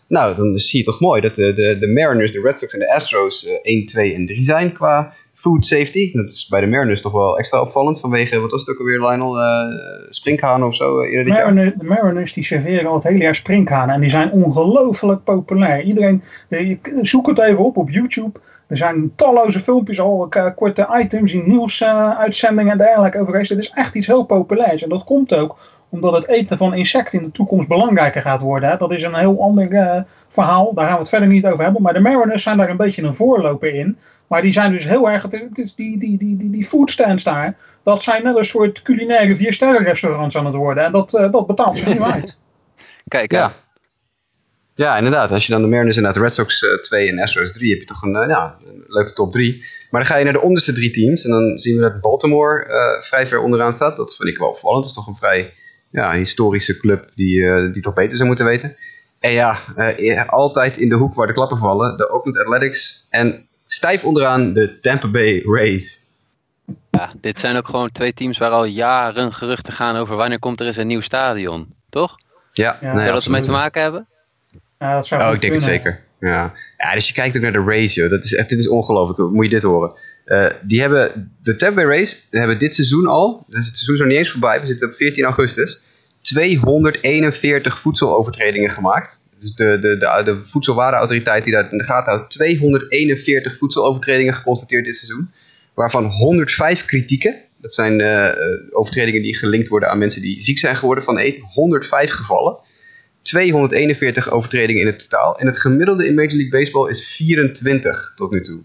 Nou, 0.09 0.37
dan 0.37 0.59
zie 0.59 0.79
je 0.79 0.85
toch 0.85 1.01
mooi 1.01 1.21
dat 1.21 1.35
de, 1.35 1.55
de, 1.55 1.79
de 1.79 1.87
Mariners, 1.87 2.33
de 2.33 2.41
Red 2.41 2.59
Sox 2.59 2.73
en 2.73 2.79
de 2.79 2.95
Astros 2.95 3.47
1, 3.63 3.87
2 3.87 4.15
en 4.15 4.27
3 4.27 4.45
zijn 4.45 4.73
qua 4.73 5.15
food 5.35 5.67
safety. 5.67 6.13
Dat 6.13 6.33
is 6.33 6.47
bij 6.49 6.61
de 6.61 6.67
Mariners 6.67 7.01
toch 7.01 7.13
wel 7.13 7.39
extra 7.39 7.61
opvallend 7.61 8.01
vanwege, 8.01 8.41
wat 8.41 8.51
was 8.51 8.61
het 8.61 8.71
ook 8.71 8.81
alweer 8.81 9.01
Lionel, 9.01 9.41
uh, 9.41 9.47
sprinkhanen 10.09 10.67
of 10.67 10.75
zo 10.75 11.01
uh, 11.01 11.13
eerder 11.13 11.55
dit? 11.55 11.79
De 11.79 11.85
Mariners 11.85 12.33
die 12.33 12.45
serveren 12.45 12.87
al 12.87 12.95
het 12.95 13.03
hele 13.03 13.23
jaar 13.23 13.35
sprinkhanen 13.35 13.95
en 13.95 14.01
die 14.01 14.11
zijn 14.11 14.31
ongelooflijk 14.31 15.25
populair. 15.25 15.83
Iedereen, 15.83 16.23
zoek 17.03 17.27
het 17.27 17.39
even 17.39 17.65
op 17.65 17.77
op 17.77 17.91
YouTube. 17.91 18.41
Er 18.67 18.77
zijn 18.77 19.13
talloze 19.17 19.61
filmpjes, 19.61 20.01
al 20.01 20.29
korte 20.57 20.89
items 21.03 21.33
in 21.33 21.43
nieuwsuitzendingen 21.47 22.73
en 22.73 22.79
dergelijke 22.79 23.21
over 23.21 23.33
geweest. 23.33 23.51
Het 23.51 23.59
is 23.59 23.71
echt 23.71 23.95
iets 23.95 24.07
heel 24.07 24.25
populairs 24.25 24.83
en 24.83 24.89
dat 24.89 25.05
komt 25.05 25.35
ook 25.35 25.57
omdat 25.95 26.13
het 26.13 26.29
eten 26.29 26.57
van 26.57 26.75
insecten 26.75 27.19
in 27.19 27.25
de 27.25 27.33
toekomst 27.33 27.69
belangrijker 27.69 28.23
gaat 28.23 28.41
worden. 28.41 28.69
Hè. 28.69 28.77
Dat 28.77 28.93
is 28.93 29.03
een 29.03 29.15
heel 29.15 29.43
ander 29.43 30.05
verhaal, 30.29 30.75
daar 30.75 30.85
gaan 30.85 30.95
we 30.95 31.01
het 31.01 31.09
verder 31.09 31.29
niet 31.29 31.47
over 31.47 31.65
hebben. 31.65 31.83
Maar 31.83 31.93
de 31.93 32.01
Mariners 32.01 32.43
zijn 32.43 32.57
daar 32.57 32.71
een 32.71 32.77
beetje 32.77 33.03
een 33.03 33.17
voorloper 33.17 33.75
in. 33.75 33.99
Maar 34.27 34.43
die 34.43 34.53
zijn 34.53 34.73
dus 34.73 34.85
heel 34.85 35.11
erg, 35.11 35.23
het 35.23 35.59
is 35.59 35.75
die, 35.75 35.99
die, 35.99 36.19
die, 36.19 36.37
die, 36.37 36.51
die 36.51 36.65
foodstands 36.65 37.23
daar, 37.23 37.57
dat 37.83 38.03
zijn 38.03 38.23
net 38.23 38.37
een 38.37 38.45
soort 38.45 38.83
culinaire 38.83 39.37
viersterren 39.37 39.85
restaurants 39.85 40.37
aan 40.37 40.47
het 40.47 40.55
worden. 40.55 40.85
En 40.85 40.93
dat, 40.93 41.15
uh, 41.15 41.33
dat 41.33 41.47
betaalt 41.47 41.79
zich 41.79 41.87
niet 41.87 42.01
uit. 42.01 42.39
Kijk, 43.09 43.33
ja. 43.33 43.53
Ja, 44.75 44.97
inderdaad. 44.97 45.31
Als 45.31 45.47
je 45.47 45.53
dan 45.53 45.63
de 45.63 45.69
Mariners 45.69 45.97
inderdaad 45.97 46.23
Red 46.23 46.33
Sox 46.33 46.67
2 46.81 47.05
uh, 47.05 47.13
en 47.13 47.23
Astros 47.23 47.53
3 47.53 47.71
heb 47.71 47.81
je 47.81 47.87
toch 47.87 48.03
een, 48.03 48.15
uh, 48.15 48.29
ja, 48.29 48.59
een 48.67 48.85
leuke 48.87 49.13
top 49.13 49.33
3. 49.33 49.65
Maar 49.91 50.01
dan 50.01 50.11
ga 50.11 50.17
je 50.17 50.25
naar 50.25 50.33
de 50.33 50.41
onderste 50.41 50.73
drie 50.73 50.91
teams 50.91 51.25
en 51.25 51.31
dan 51.31 51.59
zien 51.59 51.77
we 51.77 51.83
dat 51.83 52.01
Baltimore 52.01 52.67
vrij 53.03 53.27
ver 53.27 53.43
onderaan 53.43 53.75
staat. 53.75 53.97
Dat 53.97 54.17
vind 54.17 54.29
ik 54.29 54.39
wel 54.39 54.49
opvallend. 54.49 54.83
Dat 54.83 54.91
is 54.91 54.97
toch 54.97 55.07
een 55.07 55.17
vrij 55.17 55.53
ja, 55.95 56.13
historische 56.13 56.77
club 56.77 57.11
die, 57.15 57.71
die 57.71 57.83
toch 57.83 57.95
beter 57.95 58.17
zou 58.17 58.29
moeten 58.29 58.45
weten. 58.45 58.77
En 59.21 59.33
ja, 59.33 59.59
altijd 60.27 60.77
in 60.77 60.89
de 60.89 60.95
hoek 60.95 61.15
waar 61.15 61.27
de 61.27 61.33
klappen 61.33 61.59
vallen, 61.59 61.97
de 61.97 62.11
Oakland 62.11 62.39
Athletics 62.39 63.07
en 63.11 63.47
stijf 63.67 64.05
onderaan 64.05 64.53
de 64.53 64.79
Tampa 64.81 65.11
Bay 65.11 65.43
Rays. 65.45 66.05
Ja, 66.91 67.11
dit 67.21 67.41
zijn 67.41 67.57
ook 67.57 67.69
gewoon 67.69 67.93
twee 67.93 68.15
teams 68.15 68.39
waar 68.39 68.51
al 68.51 68.65
jaren 68.65 69.33
geruchten 69.33 69.73
gaan 69.73 69.97
over 69.97 70.17
wanneer 70.17 70.39
komt 70.39 70.61
er 70.61 70.67
eens 70.67 70.77
een 70.77 70.87
nieuw 70.87 71.01
stadion, 71.01 71.75
toch? 71.91 72.17
Ja. 72.53 72.79
ja 72.81 73.01
zou 73.01 73.13
dat 73.13 73.25
ermee 73.25 73.43
te 73.43 73.51
maken 73.51 73.83
hebben? 73.83 74.07
Ja, 74.79 74.95
dat 74.95 75.07
zou 75.07 75.23
oh, 75.23 75.35
ik 75.35 75.41
denk 75.41 75.53
het 75.53 75.63
zeker. 75.63 76.01
Ja. 76.21 76.53
ja, 76.77 76.95
dus 76.95 77.09
je 77.09 77.15
kijkt 77.15 77.37
ook 77.37 77.43
naar 77.43 77.53
de 77.53 77.65
Rays, 77.67 77.95
joh. 77.95 78.11
Dat 78.11 78.25
is 78.25 78.35
echt, 78.35 78.49
dit 78.49 78.59
is 78.59 78.69
ongelooflijk. 78.69 79.31
Moet 79.33 79.45
je 79.45 79.51
dit 79.51 79.63
horen. 79.63 79.95
Uh, 80.27 80.47
die 80.63 80.81
hebben, 80.81 81.33
de 81.43 81.57
Tampa 81.57 81.75
Bay 81.75 81.85
Rays 81.85 82.27
hebben 82.31 82.59
dit 82.59 82.75
seizoen 82.75 83.07
al, 83.07 83.45
dus 83.49 83.67
het 83.67 83.77
seizoen 83.77 83.95
is 83.95 84.01
nog 84.01 84.09
niet 84.09 84.19
eens 84.19 84.31
voorbij, 84.31 84.61
we 84.61 84.67
zitten 84.67 84.89
op 84.89 84.95
14 84.95 85.25
augustus, 85.25 85.83
241 86.25 87.81
voedselovertredingen 87.81 88.71
gemaakt. 88.71 89.29
Dus 89.39 89.55
de, 89.55 89.79
de, 89.81 89.99
de, 89.99 90.23
de 90.25 91.43
die 91.43 91.53
daar 91.53 91.73
in 91.73 91.79
de 91.79 91.85
gaten 91.85 92.13
houdt, 92.13 92.31
241 92.31 93.59
voedselovertredingen 93.59 94.35
geconstateerd 94.35 94.85
dit 94.85 94.97
seizoen. 94.97 95.31
Waarvan 95.75 96.05
105 96.05 96.85
kritieken. 96.85 97.37
Dat 97.61 97.75
zijn 97.75 98.01
uh, 98.01 98.31
overtredingen 98.71 99.23
die 99.23 99.37
gelinkt 99.37 99.69
worden 99.69 99.89
aan 99.89 99.99
mensen 99.99 100.23
die 100.23 100.43
ziek 100.43 100.59
zijn 100.59 100.77
geworden 100.77 101.05
van 101.05 101.19
eten. 101.19 101.43
105 101.43 102.11
gevallen. 102.11 102.59
241 103.23 104.31
overtredingen 104.31 104.81
in 104.81 104.87
het 104.87 104.99
totaal. 104.99 105.39
En 105.39 105.47
het 105.47 105.61
gemiddelde 105.61 106.07
in 106.07 106.15
Major 106.15 106.33
League 106.33 106.61
Baseball 106.61 106.91
is 106.91 107.07
24 107.07 108.13
tot 108.17 108.31
nu 108.31 108.41
toe. 108.41 108.61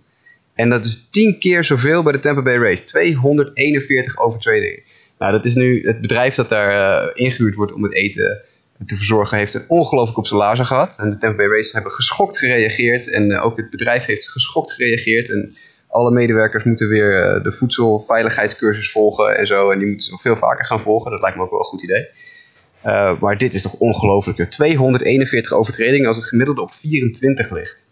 En 0.54 0.70
dat 0.70 0.86
is 0.86 1.08
10 1.10 1.40
keer 1.40 1.64
zoveel 1.64 2.04
bij 2.04 2.12
de 2.12 2.20
Tampa 2.20 2.42
Bay 2.42 2.58
Rays. 2.58 2.82
241 2.82 4.18
overtredingen. 4.18 4.84
Nou, 5.20 5.32
dat 5.32 5.46
is 5.46 5.56
nu 5.56 5.88
het 5.88 6.02
bedrijf 6.02 6.36
dat 6.36 6.50
daar 6.50 7.04
uh, 7.06 7.12
ingehuurd 7.14 7.56
wordt 7.56 7.74
om 7.74 7.84
het 7.84 7.94
eten 7.94 8.42
te 8.86 8.96
verzorgen 8.96 9.38
heeft 9.38 9.54
een 9.54 9.66
ongelooflijk 9.68 10.18
op 10.18 10.28
zijn 10.28 10.40
lazen 10.40 10.66
gehad. 10.66 10.96
En 11.00 11.10
de 11.10 11.18
Tampa 11.18 11.48
Bay 11.48 11.68
hebben 11.72 11.92
geschokt 11.92 12.38
gereageerd. 12.38 13.10
En 13.10 13.32
uh, 13.32 13.46
ook 13.46 13.58
het 13.58 13.70
bedrijf 13.70 14.06
heeft 14.06 14.30
geschokt 14.30 14.72
gereageerd. 14.72 15.30
En 15.30 15.56
alle 15.88 16.12
medewerkers 16.12 16.64
moeten 16.64 16.88
weer 16.88 17.36
uh, 17.36 17.44
de 17.44 17.52
voedselveiligheidscursus 17.52 18.92
volgen 18.92 19.38
en 19.38 19.48
zo. 19.48 19.72
En 19.72 19.78
die 19.78 19.88
moeten 19.88 20.06
ze 20.06 20.12
nog 20.12 20.22
veel 20.22 20.36
vaker 20.36 20.66
gaan 20.66 20.82
volgen. 20.82 21.12
Dat 21.12 21.22
lijkt 21.22 21.38
me 21.38 21.44
ook 21.44 21.50
wel 21.50 21.60
een 21.60 21.66
goed 21.66 21.84
idee. 21.84 22.08
Maar 23.20 23.38
dit 23.38 23.54
is 23.54 23.62
toch 23.62 23.74
ongelooflijk. 23.74 24.50
241 24.50 25.52
overtredingen 25.52 26.08
als 26.08 26.18
het 26.18 26.26
gemiddelde 26.26 26.62
op 26.62 26.74
24 26.74 27.52
ligt. 27.52 27.86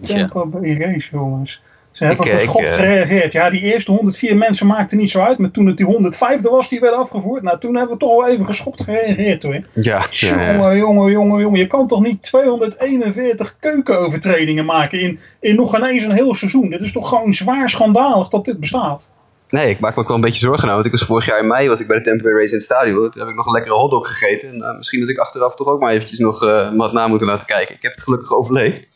Tampa 0.00 0.46
Bay 0.46 0.78
Rays, 0.78 1.08
jongens. 1.08 1.62
Ze 1.98 2.04
hebben 2.04 2.26
ik, 2.26 2.32
geschokt 2.32 2.58
ik, 2.58 2.68
uh, 2.68 2.74
gereageerd. 2.74 3.32
Ja, 3.32 3.50
die 3.50 3.60
eerste 3.60 3.90
104 3.90 4.36
mensen 4.36 4.66
maakten 4.66 4.98
niet 4.98 5.10
zo 5.10 5.20
uit. 5.20 5.38
Maar 5.38 5.50
toen 5.50 5.66
het 5.66 5.76
die 5.76 5.86
105e 5.86 6.50
was, 6.50 6.68
die 6.68 6.80
werd 6.80 6.94
afgevoerd. 6.94 7.42
Nou, 7.42 7.58
toen 7.58 7.76
hebben 7.76 7.92
we 7.92 8.00
toch 8.00 8.16
wel 8.16 8.28
even 8.28 8.46
geschokt 8.46 8.82
gereageerd 8.82 9.42
hoor. 9.42 9.60
Ja, 9.72 10.06
jongen, 10.10 10.76
jongen, 10.76 11.10
jongen, 11.10 11.40
jongen. 11.40 11.58
Je 11.58 11.66
kan 11.66 11.86
toch 11.86 12.02
niet 12.02 12.22
241 12.22 13.56
keukenovertredingen 13.60 14.64
maken 14.64 15.00
in, 15.00 15.18
in 15.40 15.54
nog 15.54 15.76
ineens 15.76 16.04
een 16.04 16.12
heel 16.12 16.34
seizoen. 16.34 16.70
Dit 16.70 16.80
is 16.80 16.92
toch 16.92 17.08
gewoon 17.08 17.32
zwaar 17.32 17.68
schandalig 17.68 18.28
dat 18.28 18.44
dit 18.44 18.60
bestaat. 18.60 19.10
Nee, 19.48 19.70
ik 19.70 19.80
maak 19.80 19.94
me 19.94 20.00
ook 20.00 20.08
wel 20.08 20.16
een 20.16 20.22
beetje 20.22 20.46
zorgen 20.46 20.62
nou. 20.62 20.74
Want 20.74 20.86
ik 20.86 20.92
was 20.98 21.08
vorig 21.08 21.26
jaar 21.26 21.40
in 21.40 21.46
mei 21.46 21.68
was 21.68 21.80
ik 21.80 21.86
bij 21.86 21.96
de 21.96 22.02
Tampa 22.02 22.22
Bay 22.22 22.32
Race 22.32 22.50
in 22.50 22.54
het 22.54 22.64
stadion. 22.64 23.10
Toen 23.10 23.20
heb 23.20 23.30
ik 23.30 23.36
nog 23.36 23.46
een 23.46 23.52
lekkere 23.52 23.74
hotdog 23.74 24.08
gegeten. 24.08 24.48
En 24.48 24.56
uh, 24.56 24.76
misschien 24.76 25.00
dat 25.00 25.08
ik 25.08 25.18
achteraf 25.18 25.56
toch 25.56 25.68
ook 25.68 25.80
maar 25.80 25.92
eventjes 25.92 26.18
nog 26.18 26.42
uh, 26.42 26.74
wat 26.76 26.92
na 26.92 27.06
moeten 27.06 27.26
laten 27.26 27.46
kijken. 27.46 27.74
Ik 27.74 27.82
heb 27.82 27.92
het 27.92 28.02
gelukkig 28.02 28.32
overleefd. 28.32 28.88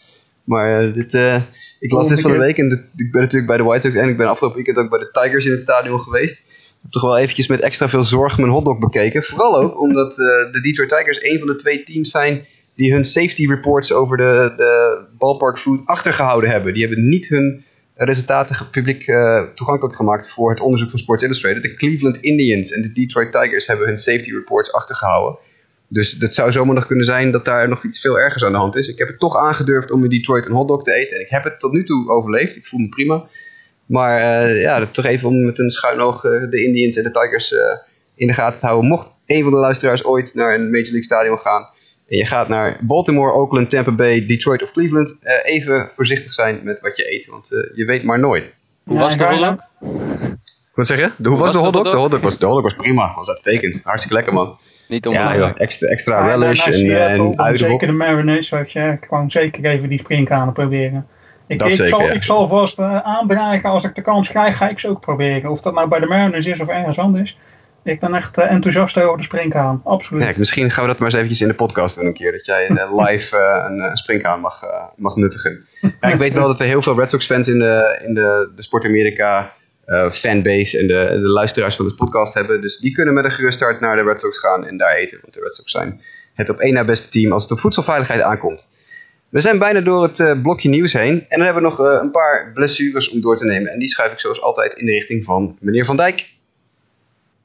Maar 0.44 0.92
dit 0.92 1.12
ik 1.82 1.92
las 1.92 2.08
dit 2.08 2.20
van 2.20 2.30
de 2.30 2.38
week 2.38 2.58
en 2.58 2.68
de, 2.68 2.74
ik 2.96 3.12
ben 3.12 3.20
natuurlijk 3.20 3.46
bij 3.46 3.56
de 3.56 3.62
White 3.62 3.86
Sox 3.86 4.02
en 4.02 4.08
ik 4.08 4.16
ben 4.16 4.28
afgelopen 4.28 4.56
weekend 4.56 4.84
ook 4.84 4.90
bij 4.90 4.98
de 4.98 5.10
Tigers 5.10 5.44
in 5.44 5.50
het 5.50 5.60
stadion 5.60 6.00
geweest. 6.00 6.38
Ik 6.48 6.78
heb 6.82 6.90
toch 6.90 7.02
wel 7.02 7.18
eventjes 7.18 7.46
met 7.46 7.60
extra 7.60 7.88
veel 7.88 8.04
zorg 8.04 8.38
mijn 8.38 8.50
hotdog 8.50 8.78
bekeken. 8.78 9.22
Vooral 9.22 9.62
ook 9.62 9.80
omdat 9.84 10.18
uh, 10.18 10.52
de 10.52 10.60
Detroit 10.62 10.88
Tigers 10.88 11.22
een 11.22 11.38
van 11.38 11.48
de 11.48 11.56
twee 11.56 11.82
teams 11.82 12.10
zijn 12.10 12.46
die 12.74 12.92
hun 12.92 13.04
safety 13.04 13.46
reports 13.46 13.92
over 13.92 14.16
de, 14.16 14.54
de 14.56 15.04
ballpark 15.18 15.58
food 15.58 15.80
achtergehouden 15.84 16.50
hebben. 16.50 16.72
Die 16.72 16.86
hebben 16.86 17.08
niet 17.08 17.28
hun 17.28 17.64
resultaten 17.94 18.68
publiek 18.70 19.06
uh, 19.06 19.42
toegankelijk 19.54 19.96
gemaakt 19.96 20.32
voor 20.32 20.50
het 20.50 20.60
onderzoek 20.60 20.90
van 20.90 20.98
Sports 20.98 21.22
Illustrated. 21.22 21.62
De 21.62 21.74
Cleveland 21.74 22.16
Indians 22.16 22.72
en 22.72 22.82
de 22.82 22.92
Detroit 22.92 23.32
Tigers 23.32 23.66
hebben 23.66 23.86
hun 23.86 23.98
safety 23.98 24.32
reports 24.32 24.72
achtergehouden. 24.72 25.38
Dus 25.92 26.16
het 26.18 26.34
zou 26.34 26.52
zomaar 26.52 26.74
nog 26.74 26.86
kunnen 26.86 27.04
zijn 27.04 27.30
dat 27.30 27.44
daar 27.44 27.68
nog 27.68 27.84
iets 27.84 28.00
veel 28.00 28.18
ergers 28.18 28.44
aan 28.44 28.52
de 28.52 28.58
hand 28.58 28.76
is. 28.76 28.88
Ik 28.88 28.98
heb 28.98 29.08
het 29.08 29.18
toch 29.18 29.36
aangedurfd 29.36 29.90
om 29.90 30.04
in 30.04 30.10
Detroit 30.10 30.46
een 30.46 30.52
hotdog 30.52 30.82
te 30.82 30.94
eten. 30.94 31.16
En 31.16 31.22
ik 31.22 31.30
heb 31.30 31.44
het 31.44 31.60
tot 31.60 31.72
nu 31.72 31.84
toe 31.84 32.10
overleefd. 32.10 32.56
Ik 32.56 32.66
voel 32.66 32.80
me 32.80 32.88
prima. 32.88 33.26
Maar 33.86 34.48
uh, 34.48 34.60
ja, 34.60 34.86
toch 34.86 35.04
even 35.04 35.28
om 35.28 35.44
met 35.44 35.58
een 35.58 35.70
schuin 35.70 36.00
oog 36.00 36.24
uh, 36.24 36.50
de 36.50 36.64
Indians 36.64 36.96
en 36.96 37.02
de 37.02 37.10
Tigers 37.10 37.52
uh, 37.52 37.60
in 38.14 38.26
de 38.26 38.32
gaten 38.32 38.60
te 38.60 38.66
houden. 38.66 38.88
Mocht 38.88 39.22
een 39.26 39.42
van 39.42 39.52
de 39.52 39.58
luisteraars 39.58 40.04
ooit 40.04 40.34
naar 40.34 40.54
een 40.54 40.70
Major 40.70 40.82
League 40.82 41.02
stadion 41.02 41.38
gaan. 41.38 41.62
En 42.08 42.16
je 42.16 42.26
gaat 42.26 42.48
naar 42.48 42.78
Baltimore, 42.82 43.32
Oakland, 43.32 43.70
Tampa 43.70 43.92
Bay, 43.92 44.26
Detroit 44.26 44.62
of 44.62 44.72
Cleveland. 44.72 45.20
even 45.42 45.88
voorzichtig 45.92 46.32
zijn 46.32 46.60
met 46.64 46.80
wat 46.80 46.96
je 46.96 47.14
eet. 47.14 47.26
Want 47.26 47.48
je 47.74 47.84
weet 47.84 48.02
maar 48.02 48.18
nooit. 48.18 48.58
Hoe 48.84 48.98
was 48.98 49.16
de 49.16 49.24
hotdog? 49.24 49.56
Wat 50.74 50.86
zeg 50.86 50.98
je? 50.98 51.12
De, 51.16 51.28
hoe, 51.28 51.28
hoe 51.28 51.38
was, 51.38 51.46
was 51.46 51.52
de 51.52 51.58
hotdog? 51.58 51.92
De 51.92 51.98
hotdog 51.98 52.20
was, 52.20 52.38
de 52.38 52.46
hotdog 52.46 52.62
was 52.62 52.74
prima. 52.74 53.14
was 53.14 53.28
uitstekend. 53.28 53.82
Hartstikke 53.82 54.16
lekker 54.16 54.34
man. 54.34 54.58
Niet 54.92 55.08
ja, 55.10 55.54
extra, 55.56 55.88
extra 55.88 56.26
ja, 56.26 56.34
relish 56.34 56.66
en, 56.66 56.96
en, 56.96 57.34
en 57.34 57.56
Zeker 57.56 57.86
de 57.86 57.92
marinades, 57.92 58.48
weet 58.48 58.72
je. 58.72 58.98
Gewoon 59.00 59.30
zeker 59.30 59.64
even 59.64 59.88
die 59.88 59.98
springkanen 59.98 60.52
proberen. 60.52 61.06
Ik, 61.46 61.58
dat 61.58 61.68
ik, 61.68 61.74
zeker, 61.74 61.90
zal, 61.90 62.02
ja. 62.02 62.10
ik 62.10 62.22
zal 62.22 62.48
vast 62.48 62.78
uh, 62.78 62.98
aandragen, 62.98 63.70
als 63.70 63.84
ik 63.84 63.94
de 63.94 64.02
kans 64.02 64.28
krijg, 64.28 64.56
ga 64.56 64.68
ik 64.68 64.78
ze 64.78 64.88
ook 64.88 65.00
proberen. 65.00 65.50
Of 65.50 65.60
dat 65.60 65.74
nou 65.74 65.88
bij 65.88 66.00
de 66.00 66.06
marinades 66.06 66.46
is 66.46 66.60
of 66.60 66.68
ergens 66.68 66.98
anders. 66.98 67.38
Ik 67.84 68.00
ben 68.00 68.14
echt 68.14 68.38
uh, 68.38 68.50
enthousiast 68.50 69.00
over 69.00 69.16
de 69.16 69.22
springkaan, 69.22 69.80
absoluut. 69.84 70.24
Ja, 70.24 70.32
misschien 70.36 70.70
gaan 70.70 70.84
we 70.84 70.90
dat 70.90 70.98
maar 70.98 71.08
eens 71.08 71.16
eventjes 71.16 71.40
in 71.40 71.48
de 71.48 71.54
podcast 71.54 71.96
doen 71.96 72.06
een 72.06 72.14
keer. 72.14 72.32
Dat 72.32 72.44
jij 72.44 72.70
uh, 72.70 72.98
live 73.06 73.36
een, 73.68 73.78
een 73.78 73.96
springkaan 73.96 74.40
mag, 74.40 74.60
mag 74.96 75.16
nuttigen. 75.16 75.66
ja, 75.80 76.08
ik 76.08 76.18
weet 76.24 76.34
wel 76.34 76.46
dat 76.46 76.58
we 76.58 76.64
heel 76.64 76.82
veel 76.82 76.98
Red 76.98 77.08
Sox 77.08 77.26
fans 77.26 77.48
in 77.48 77.58
de, 77.58 78.00
in 78.04 78.14
de, 78.14 78.52
de 78.56 78.62
Sport 78.62 78.84
Amerika 78.84 79.52
uh, 79.86 80.10
fanbase 80.10 80.78
en 80.78 80.86
de, 80.86 81.06
de, 81.08 81.28
luisteraars 81.28 81.76
van 81.76 81.86
de 81.86 81.94
podcast 81.94 82.34
hebben. 82.34 82.60
Dus 82.60 82.78
die 82.78 82.92
kunnen 82.92 83.14
met 83.14 83.24
een 83.24 83.30
gerust 83.30 83.60
hart 83.60 83.80
naar 83.80 83.96
de 83.96 84.02
Red 84.02 84.20
Sox 84.20 84.38
gaan 84.38 84.66
en 84.66 84.76
daar 84.76 84.94
eten. 84.94 85.18
Want 85.20 85.34
de 85.34 85.40
Red 85.40 85.54
Sox 85.54 85.70
zijn 85.70 86.00
het 86.34 86.48
op 86.48 86.58
één 86.58 86.74
na 86.74 86.84
beste 86.84 87.08
team 87.08 87.32
als 87.32 87.42
het 87.42 87.52
op 87.52 87.60
voedselveiligheid 87.60 88.20
aankomt. 88.20 88.70
We 89.28 89.40
zijn 89.40 89.58
bijna 89.58 89.80
door 89.80 90.02
het 90.02 90.18
uh, 90.18 90.42
blokje 90.42 90.68
nieuws 90.68 90.92
heen. 90.92 91.26
En 91.28 91.38
dan 91.38 91.44
hebben 91.44 91.62
we 91.62 91.68
nog 91.68 91.80
uh, 91.80 91.98
een 92.02 92.10
paar 92.10 92.50
blessures 92.54 93.10
om 93.10 93.20
door 93.20 93.36
te 93.36 93.44
nemen. 93.44 93.72
En 93.72 93.78
die 93.78 93.88
schuif 93.88 94.12
ik 94.12 94.20
zoals 94.20 94.40
altijd 94.40 94.74
in 94.74 94.86
de 94.86 94.92
richting 94.92 95.24
van 95.24 95.56
meneer 95.60 95.84
Van 95.84 95.96
Dijk. 95.96 96.30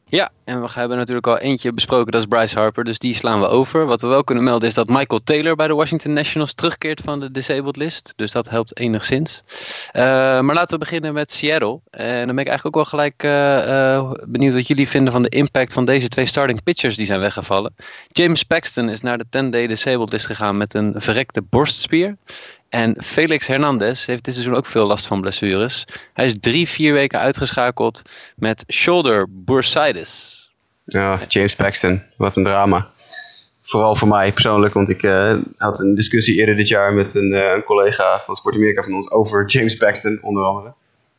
Ja, 0.10 0.30
en 0.44 0.62
we 0.62 0.68
hebben 0.74 0.98
natuurlijk 0.98 1.28
al 1.28 1.38
eentje 1.38 1.74
besproken, 1.74 2.12
dat 2.12 2.22
is 2.22 2.28
Bryce 2.28 2.60
Harper, 2.60 2.84
dus 2.84 3.00
die 3.00 3.14
slaan 3.14 3.40
we 3.40 3.48
over. 3.48 3.86
Wat 3.86 4.02
we 4.02 4.08
wel 4.08 4.24
kunnen 4.24 4.44
melden 4.44 4.68
is 4.68 4.74
dat 4.74 4.88
Michael 4.88 5.22
Taylor 5.24 5.56
bij 5.56 5.68
de 5.68 5.74
Washington 5.74 6.14
Nationals 6.14 6.54
terugkeert 6.54 7.02
van 7.04 7.20
de 7.20 7.32
disabled 7.32 7.76
list. 7.76 8.14
Dus 8.16 8.32
dat 8.32 8.50
helpt 8.50 8.80
enigszins. 8.80 9.44
Uh, 9.94 10.04
maar 10.42 10.56
laten 10.56 10.74
we 10.74 10.78
beginnen 10.78 11.14
met 11.14 11.32
Seattle. 11.32 11.80
En 11.90 12.26
dan 12.26 12.36
ben 12.36 12.46
ik 12.46 12.48
eigenlijk 12.48 12.66
ook 12.66 12.76
wel 12.76 12.86
gelijk 12.86 13.24
uh, 13.24 14.12
benieuwd 14.28 14.54
wat 14.54 14.68
jullie 14.68 14.88
vinden 14.88 15.14
van 15.14 15.22
de 15.22 15.30
impact 15.30 15.74
van 15.74 15.86
deze 15.86 16.08
twee 16.08 16.26
starting 16.26 16.64
pitchers 16.64 16.96
die 16.96 17.06
zijn 17.06 17.20
weggevallen. 17.20 17.76
James 18.08 18.44
Paxton 18.44 18.90
is 18.90 19.02
naar 19.02 19.18
de 19.18 19.26
10-day 19.26 19.68
disabled 19.68 20.12
list 20.12 20.26
gegaan 20.26 20.58
met 20.58 20.74
een 20.74 20.94
verrekte 20.98 21.42
borstspier. 21.42 22.18
En 22.70 23.04
Felix 23.04 23.48
Hernandez 23.48 24.06
heeft 24.06 24.24
dit 24.24 24.34
seizoen 24.34 24.56
ook 24.56 24.66
veel 24.66 24.88
last 24.88 25.08
van 25.08 25.22
blessures. 25.22 25.86
Hij 26.14 26.26
is 26.26 26.40
drie, 26.40 26.68
vier 26.68 26.94
weken 26.94 27.20
uitgeschakeld 27.20 28.02
met 28.36 28.64
shoulder 28.68 29.28
bursitis. 29.30 30.46
Ja, 30.86 31.20
James 31.28 31.56
Paxton, 31.56 32.02
wat 32.18 32.36
een 32.36 32.44
drama. 32.44 32.90
Vooral 33.62 33.96
voor 33.96 34.08
mij 34.08 34.34
persoonlijk, 34.34 34.74
want 34.74 34.90
ik 34.90 35.04
uh, 35.04 35.36
had 35.58 35.80
een 35.80 35.96
discussie 35.96 36.36
eerder 36.36 36.56
dit 36.56 36.68
jaar 36.68 36.94
met 36.94 37.16
een, 37.16 37.32
uh, 37.32 37.52
een 37.56 37.64
collega 37.64 38.22
van 38.26 38.36
Sport 38.36 38.56
Amerika 38.56 38.84
van 38.84 38.94
ons 38.94 39.12
over 39.12 39.46
James 39.46 39.78
Paxton, 39.78 40.20
onder 40.22 40.44
andere. 40.44 40.74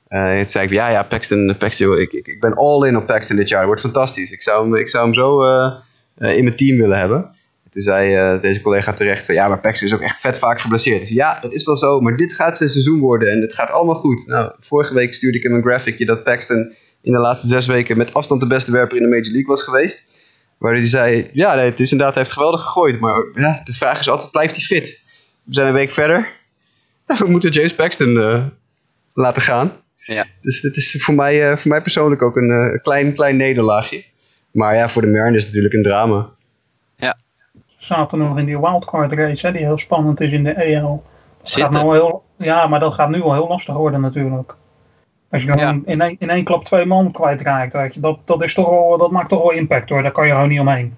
Uh, 0.09 0.37
toen 0.37 0.49
zei 0.49 0.65
ik, 0.65 0.73
ja, 0.73 0.89
ja, 0.89 1.03
Paxton, 1.03 1.57
Paxton 1.59 1.99
ik, 2.01 2.13
ik, 2.13 2.27
ik 2.27 2.41
ben 2.41 2.55
all 2.55 2.89
in 2.89 2.97
op 2.97 3.07
Paxton 3.07 3.37
dit 3.37 3.49
jaar. 3.49 3.59
Het 3.59 3.67
wordt 3.67 3.83
fantastisch. 3.83 4.31
Ik 4.31 4.43
zou 4.43 4.65
hem, 4.65 4.75
ik 4.75 4.89
zou 4.89 5.05
hem 5.05 5.15
zo 5.15 5.43
in 6.19 6.45
mijn 6.45 6.57
team 6.57 6.79
willen 6.79 6.99
hebben. 6.99 7.37
Toen 7.71 7.83
zei 7.83 8.41
deze 8.41 8.61
collega 8.61 8.93
terecht, 8.93 9.27
ja, 9.27 9.49
maar 9.49 9.61
Paxton 9.61 9.89
is 9.89 9.95
ook 9.95 10.01
echt 10.01 10.21
vet 10.21 10.39
vaak 10.39 10.61
geblesseerd. 10.61 11.01
Dus 11.01 11.09
ja, 11.09 11.41
dat 11.41 11.53
is 11.53 11.65
wel 11.65 11.77
zo, 11.77 12.01
maar 12.01 12.17
dit 12.17 12.33
gaat 12.33 12.57
zijn 12.57 12.71
seizoen 12.71 13.01
worden 13.01 13.31
en 13.33 13.41
het 13.41 13.55
gaat 13.55 13.71
allemaal 13.71 13.95
goed. 13.95 14.27
Nou, 14.27 14.53
vorige 14.61 14.95
week 14.95 15.15
stuurde 15.15 15.39
ik 15.39 15.43
hem 15.43 15.55
een 15.55 15.63
graphicje 15.63 16.07
dat 16.07 16.25
Paxton 16.25 16.75
in 17.03 17.13
de 17.13 17.19
laatste 17.19 17.47
zes 17.47 17.67
weken 17.67 17.97
met 17.97 18.15
afstand 18.15 18.41
de 18.41 18.47
beste 18.47 18.73
werper 18.73 18.97
in 18.97 19.03
de 19.03 19.09
Major 19.09 19.33
League 19.33 19.47
was 19.47 19.63
geweest. 19.63 20.11
Waar 20.59 20.73
hij 20.73 20.87
zei, 20.87 21.31
ja, 21.33 21.55
nee, 21.55 21.71
het 21.71 21.81
is 21.81 21.91
inderdaad, 21.91 22.15
hij 22.15 22.23
heeft 22.23 22.35
geweldig 22.35 22.61
gegooid. 22.61 23.01
Maar 23.01 23.25
ja, 23.35 23.61
de 23.65 23.73
vraag 23.73 24.01
is 24.01 24.09
altijd, 24.09 24.31
blijft 24.31 24.57
hij 24.57 24.65
fit? 24.65 25.03
We 25.43 25.55
zijn 25.55 25.67
een 25.67 25.73
week 25.73 25.93
verder. 25.93 26.29
We 27.19 27.29
moeten 27.29 27.51
James 27.51 27.75
Paxton 27.75 28.09
uh, 28.09 28.45
laten 29.15 29.43
gaan. 29.43 29.73
Ja. 29.97 30.27
Dus 30.41 30.61
dit 30.61 30.77
is 30.77 30.97
voor 30.99 31.15
mij, 31.15 31.51
uh, 31.51 31.57
voor 31.59 31.71
mij 31.71 31.83
persoonlijk 31.83 32.23
ook 32.23 32.37
een 32.37 32.81
klein, 32.83 33.13
klein 33.13 33.37
nederlaagje. 33.37 34.05
Maar 34.51 34.75
ja, 34.75 34.89
voor 34.89 35.03
de 35.03 35.09
Mariners 35.09 35.37
is 35.37 35.45
het 35.45 35.55
natuurlijk 35.55 35.75
een 35.75 35.93
drama. 35.93 36.31
Ja. 36.97 37.19
Zaten 37.79 38.19
nog 38.19 38.39
in 38.39 38.45
die 38.45 38.61
wildcard 38.61 39.13
race, 39.13 39.47
hè, 39.47 39.53
die 39.53 39.65
heel 39.65 39.79
spannend 39.79 40.21
is 40.21 40.33
in 40.33 40.45
de 40.45 40.53
EL. 40.53 41.03
Dat 41.39 41.49
Zitten. 41.49 41.73
gaat 41.73 41.83
nou 41.83 41.97
heel, 41.97 42.25
ja, 42.37 42.67
maar 42.67 42.81
dat 42.81 42.95
gaat 42.95 43.11
nu 43.11 43.19
wel 43.19 43.33
heel 43.33 43.49
lastig 43.49 43.75
worden 43.75 44.01
natuurlijk. 44.01 44.55
Als 45.31 45.43
je 45.43 45.51
gewoon 45.51 45.83
in, 45.87 46.01
één, 46.01 46.17
in 46.19 46.31
één 46.31 46.45
klap 46.45 46.65
twee 46.65 46.85
man 46.85 47.13
kwijtraakt, 47.13 47.73
weet 47.73 47.95
je, 47.95 48.01
dat, 48.01 48.19
dat, 48.25 48.43
is 48.43 48.55
toch 48.55 48.69
wel, 48.69 48.99
dat 48.99 49.11
maakt 49.11 49.29
toch 49.29 49.43
wel 49.43 49.53
impact 49.53 49.89
hoor. 49.89 50.03
Daar 50.03 50.13
kan 50.13 50.27
je 50.27 50.33
gewoon 50.33 50.49
niet 50.49 50.61
omheen. 50.61 50.97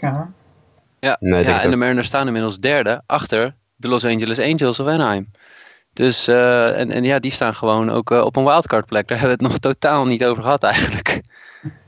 Ja. 0.00 0.30
Ja, 0.98 1.16
Nee, 1.20 1.44
ja 1.44 1.62
en 1.62 1.70
de 1.70 1.76
Mariners 1.76 2.06
staan 2.06 2.26
inmiddels 2.26 2.58
derde 2.58 3.02
achter 3.06 3.54
de 3.76 3.88
Los 3.88 4.04
Angeles 4.04 4.38
Angels 4.38 4.80
of 4.80 4.86
Anaheim. 4.86 5.30
Dus, 5.92 6.28
eh, 6.28 6.78
en, 6.78 6.90
en 6.90 7.04
ja, 7.04 7.18
die 7.18 7.30
staan 7.30 7.54
gewoon 7.54 7.90
ook 7.90 8.10
eh, 8.10 8.20
op 8.20 8.36
een 8.36 8.44
wildcard 8.44 8.86
plek. 8.86 9.08
Daar 9.08 9.18
hebben 9.18 9.38
we 9.38 9.44
het 9.44 9.52
nog 9.52 9.60
totaal 9.60 10.06
niet 10.06 10.24
over 10.24 10.42
gehad 10.42 10.62
eigenlijk. 10.62 11.22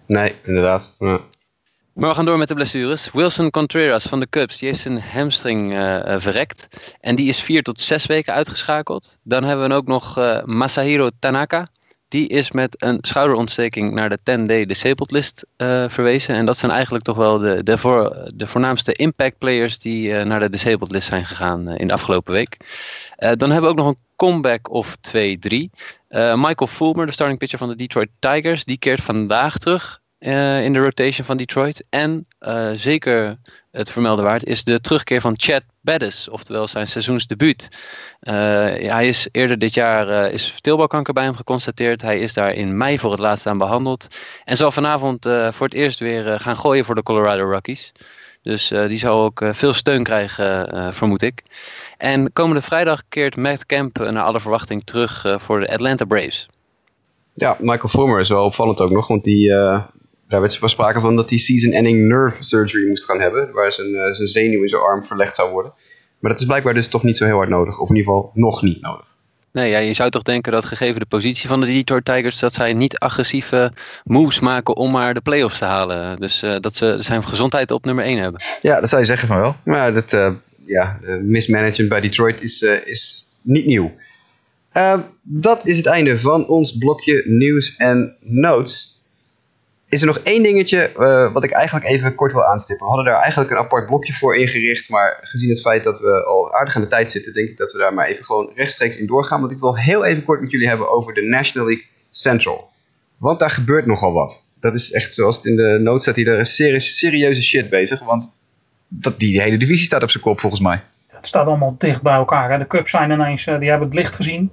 Nee, 0.07 0.35
inderdaad. 0.45 0.97
Ja. 0.99 1.21
Maar 1.95 2.09
we 2.09 2.15
gaan 2.15 2.25
door 2.25 2.39
met 2.39 2.49
de 2.49 2.55
blessures. 2.55 3.11
Wilson 3.13 3.51
Contreras 3.51 4.05
van 4.05 4.21
de 4.21 4.29
Cubs, 4.31 4.59
die 4.59 4.69
heeft 4.69 4.81
zijn 4.81 5.01
hamstring 5.01 5.73
eh, 5.73 6.15
eh, 6.15 6.21
verrekt. 6.21 6.67
En 7.01 7.17
die 7.17 7.29
is 7.29 7.41
vier 7.41 7.63
tot 7.63 7.81
zes 7.81 8.07
weken 8.07 8.35
uitgeschakeld. 8.35 9.19
Dan 9.23 9.45
hebben 9.45 9.69
we 9.69 9.75
ook 9.75 9.87
nog 9.87 10.19
eh, 10.19 10.43
Masahiro 10.45 11.11
Tanaka. 11.19 11.69
Die 12.09 12.29
is 12.29 12.51
met 12.51 12.83
een 12.83 12.99
schouderontsteking 13.01 13.95
naar 13.95 14.09
de 14.09 14.19
10-day 14.19 14.67
disabled 14.67 15.11
list 15.11 15.47
verwezen. 15.89 16.35
En 16.35 16.47
dat 16.47 16.59
zijn 16.59 16.73
eigenlijk 16.73 17.05
toch 17.05 17.17
wel 17.17 17.39
de, 17.39 17.63
de, 17.63 17.79
voor, 17.79 18.31
de 18.35 18.47
voornaamste 18.47 18.93
impact 18.93 19.39
players 19.39 19.79
die 19.79 20.25
naar 20.25 20.41
de 20.41 20.51
disabled 20.51 20.91
list 20.91 21.09
zijn 21.09 21.27
gegaan 21.27 21.69
in 21.69 21.87
de 21.87 21.93
afgelopen 21.93 22.33
week. 22.33 22.57
Dan 23.17 23.51
hebben 23.51 23.63
we 23.63 23.69
ook 23.69 23.77
nog 23.77 23.87
een 23.87 23.99
comeback 24.17 24.71
of 24.71 24.97
2-3. 24.97 25.19
Eh, 26.09 26.35
Michael 26.37 26.67
Fulmer, 26.67 27.07
de 27.07 27.13
starting 27.13 27.39
pitcher 27.39 27.59
van 27.59 27.69
de 27.69 27.77
Detroit 27.77 28.09
Tigers, 28.19 28.65
die 28.65 28.79
keert 28.79 29.03
vandaag 29.03 29.59
terug 29.59 30.01
in 30.65 30.73
de 30.73 30.79
rotation 30.79 31.27
van 31.27 31.37
Detroit. 31.37 31.85
En 31.91 32.27
eh, 32.39 32.71
zeker 32.75 33.39
het 33.71 33.91
vermelden 33.91 34.25
waard 34.25 34.45
is 34.45 34.65
de 34.65 34.81
terugkeer 34.81 35.21
van 35.21 35.35
Chad 35.37 35.63
Bettis, 35.81 36.29
oftewel 36.29 36.69
zijn 36.69 36.87
seizoensdebuut. 36.87 37.69
Eh, 38.21 38.35
hij 38.91 39.09
is 39.09 39.29
eerder 39.33 39.59
dit 39.59 39.75
jaar 39.75 40.09
eh, 40.09 40.33
is 40.33 40.55
teelbalkanker 40.61 41.15
bij 41.15 41.25
hem 41.25 41.35
geconstateerd. 41.35 42.03
Hij 42.03 42.19
is 42.19 42.33
daar 42.35 42.53
in 42.53 42.77
mei 42.77 42.99
voor 42.99 43.11
het 43.11 43.21
laatst 43.21 43.47
aan 43.47 43.59
behandeld. 43.59 44.09
En 44.45 44.57
zal 44.57 44.73
vanavond 44.73 45.27
eh, 45.27 45.53
voor 45.53 45.67
het 45.67 45.75
eerst 45.75 45.99
weer 45.99 46.33
eh, 46.33 46.41
gaan 46.41 46.57
gooien 46.57 46.85
voor 46.85 46.95
de 46.95 47.03
Colorado 47.03 47.51
Rockies. 47.51 47.93
Dus 48.43 48.71
eh, 48.71 48.87
die 48.87 48.99
zal 48.99 49.23
ook 49.23 49.41
eh, 49.41 49.53
veel 49.53 49.73
steun 49.73 50.03
krijgen, 50.03 50.69
eh, 50.73 50.93
vermoed 50.93 51.23
ik. 51.23 51.43
En 51.99 52.33
komende 52.33 52.63
vrijdag 52.63 53.03
keert 53.09 53.37
Matt 53.37 53.67
Kemp 53.67 54.01
eh, 54.01 54.11
naar 54.11 54.25
alle 54.25 54.41
verwachting 54.41 54.85
terug 54.85 55.25
eh, 55.25 55.39
voor 55.39 55.61
de 55.61 55.73
Atlanta 55.73 56.05
Braves. 56.05 56.49
Ja, 57.35 57.57
Michael 57.61 57.89
Fulmer 57.89 58.21
is 58.21 58.29
wel 58.29 58.45
opvallend 58.45 58.81
ook 58.81 58.91
nog, 58.91 59.07
want 59.07 59.25
die, 59.25 59.55
eh, 59.55 59.83
daar 60.29 60.41
werd 60.41 60.57
van 60.57 60.69
sprake 60.69 61.01
van 61.01 61.17
dat 61.17 61.31
hij 61.31 61.39
season-ending 61.39 62.09
nerve 62.09 62.45
surgery 62.45 62.89
moest 62.89 63.05
gaan 63.05 63.21
hebben, 63.21 63.53
waar 63.53 63.73
zijn, 63.73 63.95
eh, 63.95 64.15
zijn 64.15 64.29
zenuw 64.29 64.63
in 64.63 64.69
zijn 64.69 64.83
arm 64.83 65.05
verlegd 65.05 65.35
zou 65.35 65.51
worden. 65.51 65.73
Maar 66.19 66.31
dat 66.31 66.41
is 66.41 66.47
blijkbaar 66.47 66.75
dus 66.75 66.89
toch 66.89 67.03
niet 67.03 67.17
zo 67.17 67.25
heel 67.25 67.37
hard 67.37 67.49
nodig, 67.49 67.79
of 67.79 67.89
in 67.89 67.97
ieder 67.97 68.13
geval 68.13 68.31
nog 68.35 68.63
niet 68.63 68.81
nodig. 68.81 69.07
Nee, 69.53 69.71
ja, 69.71 69.79
je 69.79 69.93
zou 69.93 70.11
toch 70.11 70.23
denken 70.23 70.53
dat 70.53 70.65
gegeven 70.65 71.01
de 71.01 71.07
positie 71.07 71.49
van 71.49 71.61
de 71.61 71.67
Detroit 71.67 72.05
Tigers, 72.05 72.39
dat 72.39 72.55
zij 72.55 72.73
niet 72.73 72.99
agressieve 72.99 73.73
moves 74.05 74.41
maken 74.41 74.77
om 74.77 74.91
maar 74.91 75.15
de 75.15 75.21
playoffs 75.21 75.59
te 75.59 75.65
halen. 75.65 76.21
Dus 76.21 76.43
eh, 76.43 76.57
dat 76.61 76.77
ze 76.77 76.97
zijn 76.99 77.25
gezondheid 77.25 77.71
op 77.71 77.85
nummer 77.85 78.05
1 78.05 78.19
hebben. 78.19 78.43
Ja, 78.63 78.81
dat 78.81 78.89
zou 78.89 79.01
je 79.01 79.07
zeggen 79.07 79.29
van 79.29 79.39
wel. 79.39 79.57
Maar 79.65 79.95
dat 79.95 80.13
eh, 80.13 80.33
ja, 80.67 80.99
mismanagement 81.23 81.89
bij 81.89 82.01
Detroit 82.01 82.43
is, 82.43 82.63
is 82.63 83.31
niet 83.43 83.67
nieuw. 83.67 83.93
Eh, 84.75 85.01
dat 85.23 85.67
is 85.67 85.77
het 85.77 85.87
einde 85.87 86.19
van 86.19 86.49
ons 86.49 86.79
blokje 86.79 87.23
nieuws 87.27 87.77
en 87.77 88.17
notes. 88.21 88.94
Is 89.95 90.01
er 90.01 90.07
nog 90.07 90.19
één 90.19 90.43
dingetje 90.43 90.81
eh, 90.89 91.33
wat 91.33 91.45
ik 91.45 91.51
eigenlijk 91.51 91.87
even 91.87 92.15
kort 92.15 92.33
wil 92.33 92.45
aanstippen. 92.45 92.87
We 92.87 92.93
hadden 92.93 93.13
daar 93.13 93.23
eigenlijk 93.23 93.51
een 93.51 93.57
apart 93.57 93.87
blokje 93.87 94.13
voor 94.13 94.37
ingericht. 94.37 94.89
Maar 94.89 95.19
gezien 95.23 95.49
het 95.51 95.61
feit 95.61 95.85
dat 95.85 96.01
we 96.01 96.25
al 96.25 96.55
aardig 96.55 96.77
aan 96.77 96.83
de 96.83 96.89
tijd 96.89 97.11
zitten, 97.11 97.35
denk 97.35 97.49
ik 97.49 97.57
dat 97.57 97.73
we 97.73 97.79
daar 97.79 97.95
maar 97.95 98.07
even 98.07 98.25
gewoon 98.25 98.51
rechtstreeks 98.55 98.97
in 98.97 99.07
doorgaan. 99.07 99.41
Want 99.41 99.53
ik 99.53 99.59
wil 99.59 99.77
heel 99.77 100.05
even 100.05 100.25
kort 100.25 100.41
met 100.41 100.51
jullie 100.51 100.69
hebben 100.69 100.91
over 100.91 101.15
de 101.15 101.23
National 101.23 101.69
League 101.69 101.87
Central. 102.11 102.69
Want 103.17 103.39
daar 103.39 103.51
gebeurt 103.51 103.87
nogal 103.87 104.13
wat. 104.13 104.53
Dat 104.61 104.75
is 104.75 104.93
echt 104.93 105.15
zoals 105.15 105.37
het 105.37 105.45
in 105.45 105.57
de 105.57 105.79
notes 105.83 106.03
staat 106.03 106.17
hier, 106.17 106.25
daar 106.25 106.39
is 106.39 106.55
serie- 106.55 106.81
serieuze 106.81 107.43
shit 107.43 107.71
bezig. 107.71 108.05
Want 108.05 108.31
dat, 108.89 109.19
die 109.19 109.41
hele 109.41 109.57
divisie 109.57 109.87
staat 109.87 110.03
op 110.03 110.11
zijn 110.11 110.23
kop 110.23 110.41
volgens 110.41 110.63
mij. 110.63 110.83
Het 111.07 111.27
staat 111.27 111.47
allemaal 111.47 111.75
dicht 111.79 112.03
bij 112.03 112.15
elkaar. 112.15 112.59
De 112.59 112.67
Cubs 112.67 112.91
zijn 112.91 113.11
ineens, 113.11 113.47
eh, 113.47 113.59
die 113.59 113.69
hebben 113.69 113.89
het 113.89 113.97
licht 113.97 114.15
gezien. 114.15 114.51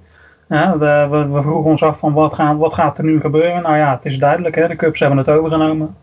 Ja, 0.52 0.78
we, 0.78 1.06
we, 1.10 1.28
we 1.28 1.42
vroegen 1.42 1.70
ons 1.70 1.82
af 1.82 1.98
van 1.98 2.12
wat, 2.12 2.32
gaan, 2.32 2.58
wat 2.58 2.74
gaat 2.74 2.98
er 2.98 3.04
nu 3.04 3.20
gebeuren. 3.20 3.62
Nou 3.62 3.76
ja, 3.76 3.94
het 3.94 4.04
is 4.04 4.18
duidelijk. 4.18 4.54
Hè. 4.54 4.68
De 4.68 4.76
Cubs 4.76 5.00
hebben 5.00 5.18
het 5.18 5.28
overgenomen. 5.28 5.96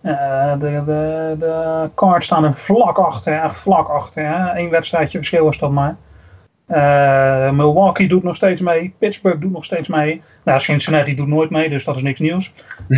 Eh, 0.00 0.52
de, 0.52 0.82
de, 0.86 1.36
de 1.38 1.90
Cards 1.94 2.26
staan 2.26 2.44
er 2.44 2.54
vlak 2.54 2.98
achter. 2.98 3.42
Echt 3.42 3.58
vlak 3.58 3.88
achter. 3.88 4.26
Hè. 4.26 4.58
Eén 4.58 4.70
wedstrijdje 4.70 5.18
verschil 5.18 5.48
is 5.48 5.58
dat 5.58 5.70
maar. 5.70 5.96
Eh, 6.66 7.50
Milwaukee 7.50 8.08
doet 8.08 8.22
nog 8.22 8.36
steeds 8.36 8.60
mee. 8.60 8.94
Pittsburgh 8.98 9.40
doet 9.40 9.52
nog 9.52 9.64
steeds 9.64 9.88
mee. 9.88 10.22
Nou, 10.42 10.60
Cincinnati 10.60 11.14
doet 11.14 11.28
nooit 11.28 11.50
mee, 11.50 11.68
dus 11.68 11.84
dat 11.84 11.96
is 11.96 12.02
niks 12.02 12.20
nieuws. 12.20 12.52